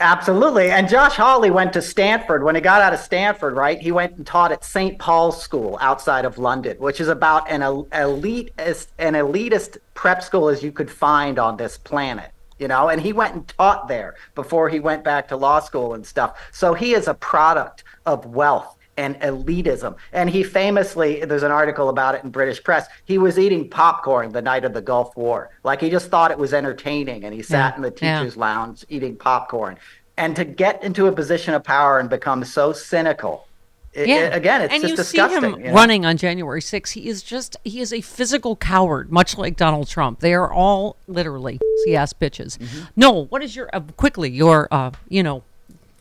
Absolutely. 0.00 0.70
And 0.70 0.88
Josh 0.88 1.14
Hawley 1.14 1.50
went 1.52 1.72
to 1.74 1.80
Stanford. 1.80 2.42
When 2.42 2.56
he 2.56 2.60
got 2.60 2.82
out 2.82 2.92
of 2.92 2.98
Stanford, 2.98 3.54
right, 3.54 3.80
he 3.80 3.92
went 3.92 4.16
and 4.16 4.26
taught 4.26 4.50
at 4.50 4.64
St. 4.64 4.98
Paul's 4.98 5.40
School 5.40 5.78
outside 5.80 6.24
of 6.24 6.36
London, 6.36 6.76
which 6.78 7.00
is 7.00 7.06
about 7.06 7.48
an 7.48 7.62
el- 7.62 7.86
elite 7.92 8.52
an 8.58 9.14
elitist 9.14 9.78
prep 9.94 10.22
school 10.22 10.48
as 10.48 10.64
you 10.64 10.72
could 10.72 10.90
find 10.90 11.38
on 11.38 11.56
this 11.56 11.78
planet. 11.78 12.32
you 12.58 12.68
know, 12.68 12.88
and 12.88 13.00
he 13.00 13.12
went 13.12 13.34
and 13.34 13.48
taught 13.48 13.88
there 13.88 14.14
before 14.34 14.68
he 14.68 14.80
went 14.80 15.04
back 15.04 15.28
to 15.28 15.36
law 15.36 15.60
school 15.60 15.94
and 15.94 16.04
stuff. 16.06 16.38
So 16.52 16.74
he 16.74 16.94
is 16.94 17.08
a 17.08 17.14
product 17.14 17.84
of 18.04 18.26
wealth 18.26 18.73
and 18.96 19.18
elitism. 19.20 19.96
And 20.12 20.30
he 20.30 20.42
famously, 20.42 21.24
there's 21.24 21.42
an 21.42 21.50
article 21.50 21.88
about 21.88 22.14
it 22.14 22.24
in 22.24 22.30
British 22.30 22.62
press, 22.62 22.86
he 23.04 23.18
was 23.18 23.38
eating 23.38 23.68
popcorn 23.68 24.30
the 24.30 24.42
night 24.42 24.64
of 24.64 24.72
the 24.72 24.82
Gulf 24.82 25.16
War. 25.16 25.50
Like 25.64 25.80
he 25.80 25.90
just 25.90 26.08
thought 26.10 26.30
it 26.30 26.38
was 26.38 26.54
entertaining 26.54 27.24
and 27.24 27.34
he 27.34 27.42
sat 27.42 27.72
Yeah, 27.72 27.76
in 27.76 27.82
the 27.82 27.94
yeah. 28.00 28.18
teacher's 28.18 28.36
lounge 28.36 28.84
eating 28.88 29.16
popcorn. 29.16 29.78
And 30.16 30.36
to 30.36 30.44
get 30.44 30.82
into 30.84 31.06
a 31.08 31.12
position 31.12 31.54
of 31.54 31.64
power 31.64 31.98
and 31.98 32.08
become 32.08 32.44
so 32.44 32.72
cynical, 32.72 33.48
it- 33.92 34.06
Yeah. 34.08 34.16
it- 34.26 34.34
again, 34.34 34.62
it's 34.62 34.72
and 34.72 34.82
just 34.82 34.90
you 34.92 34.96
disgusting. 34.96 35.40
see 35.40 35.46
him 35.48 35.58
you 35.60 35.66
know? 35.68 35.72
running 35.74 36.06
on 36.06 36.16
January 36.16 36.60
6th. 36.62 36.92
He 36.92 37.08
is 37.08 37.22
just, 37.22 37.56
he 37.64 37.80
is 37.80 37.92
a 37.92 38.00
physical 38.00 38.54
coward, 38.56 39.10
much 39.10 39.36
like 39.36 39.56
Donald 39.56 39.88
Trump. 39.88 40.20
They 40.20 40.34
are 40.34 40.52
all 40.52 40.96
literally 41.08 41.58
ass 41.94 42.12
bitches. 42.12 42.56
Mm-hmm. 42.58 42.84
No, 42.96 43.24
what 43.26 43.42
is 43.42 43.54
your, 43.54 43.68
uh, 43.72 43.80
quickly, 43.96 44.30
your, 44.30 44.68
uh, 44.70 44.90
you 45.08 45.22
know, 45.22 45.42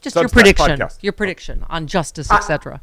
just 0.03 0.15
your 0.15 0.30
prediction, 0.30 0.80
podcast. 0.80 0.97
your 1.01 1.13
prediction 1.13 1.65
on 1.69 1.88
justice, 1.88 2.31
etc. 2.31 2.81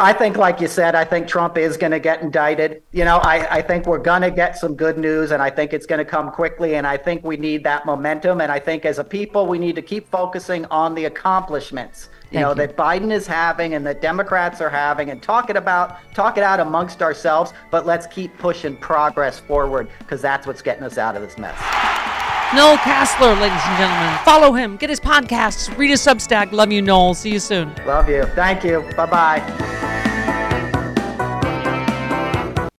I 0.00 0.14
think, 0.14 0.38
like 0.38 0.62
you 0.62 0.66
said, 0.66 0.94
I 0.94 1.04
think 1.04 1.28
Trump 1.28 1.58
is 1.58 1.76
going 1.76 1.92
to 1.92 2.00
get 2.00 2.22
indicted. 2.22 2.82
You 2.92 3.04
know, 3.04 3.18
I, 3.18 3.58
I 3.58 3.62
think 3.62 3.84
we're 3.84 3.98
going 3.98 4.22
to 4.22 4.30
get 4.30 4.56
some 4.56 4.74
good 4.74 4.96
news, 4.96 5.30
and 5.30 5.42
I 5.42 5.50
think 5.50 5.74
it's 5.74 5.84
going 5.84 5.98
to 5.98 6.06
come 6.06 6.30
quickly. 6.30 6.76
And 6.76 6.86
I 6.86 6.96
think 6.96 7.22
we 7.22 7.36
need 7.36 7.62
that 7.64 7.84
momentum. 7.84 8.40
And 8.40 8.50
I 8.50 8.58
think 8.58 8.86
as 8.86 8.98
a 8.98 9.04
people, 9.04 9.46
we 9.46 9.58
need 9.58 9.76
to 9.76 9.82
keep 9.82 10.08
focusing 10.08 10.64
on 10.66 10.94
the 10.94 11.04
accomplishments. 11.04 12.08
You 12.30 12.36
Thank 12.36 12.42
know 12.42 12.48
you. 12.50 12.66
that 12.66 12.78
Biden 12.78 13.12
is 13.12 13.26
having 13.26 13.74
and 13.74 13.86
that 13.86 14.00
Democrats 14.00 14.62
are 14.62 14.70
having, 14.70 15.10
and 15.10 15.22
talk 15.22 15.50
it 15.50 15.56
about, 15.56 15.98
talk 16.14 16.38
it 16.38 16.44
out 16.44 16.60
amongst 16.60 17.02
ourselves. 17.02 17.52
But 17.70 17.84
let's 17.84 18.06
keep 18.06 18.36
pushing 18.38 18.76
progress 18.78 19.38
forward 19.38 19.90
because 19.98 20.22
that's 20.22 20.46
what's 20.46 20.62
getting 20.62 20.84
us 20.84 20.96
out 20.96 21.14
of 21.14 21.20
this 21.20 21.36
mess. 21.36 22.29
Noel 22.52 22.76
Casler, 22.78 23.40
ladies 23.40 23.60
and 23.64 23.78
gentlemen. 23.78 24.18
Follow 24.24 24.52
him, 24.52 24.76
get 24.76 24.90
his 24.90 24.98
podcasts, 24.98 25.76
read 25.78 25.90
his 25.90 26.00
Substack. 26.00 26.50
Love 26.50 26.72
you, 26.72 26.82
Noel. 26.82 27.14
See 27.14 27.30
you 27.30 27.38
soon. 27.38 27.72
Love 27.86 28.08
you. 28.08 28.24
Thank 28.34 28.64
you. 28.64 28.80
Bye 28.96 29.06
bye. 29.06 30.06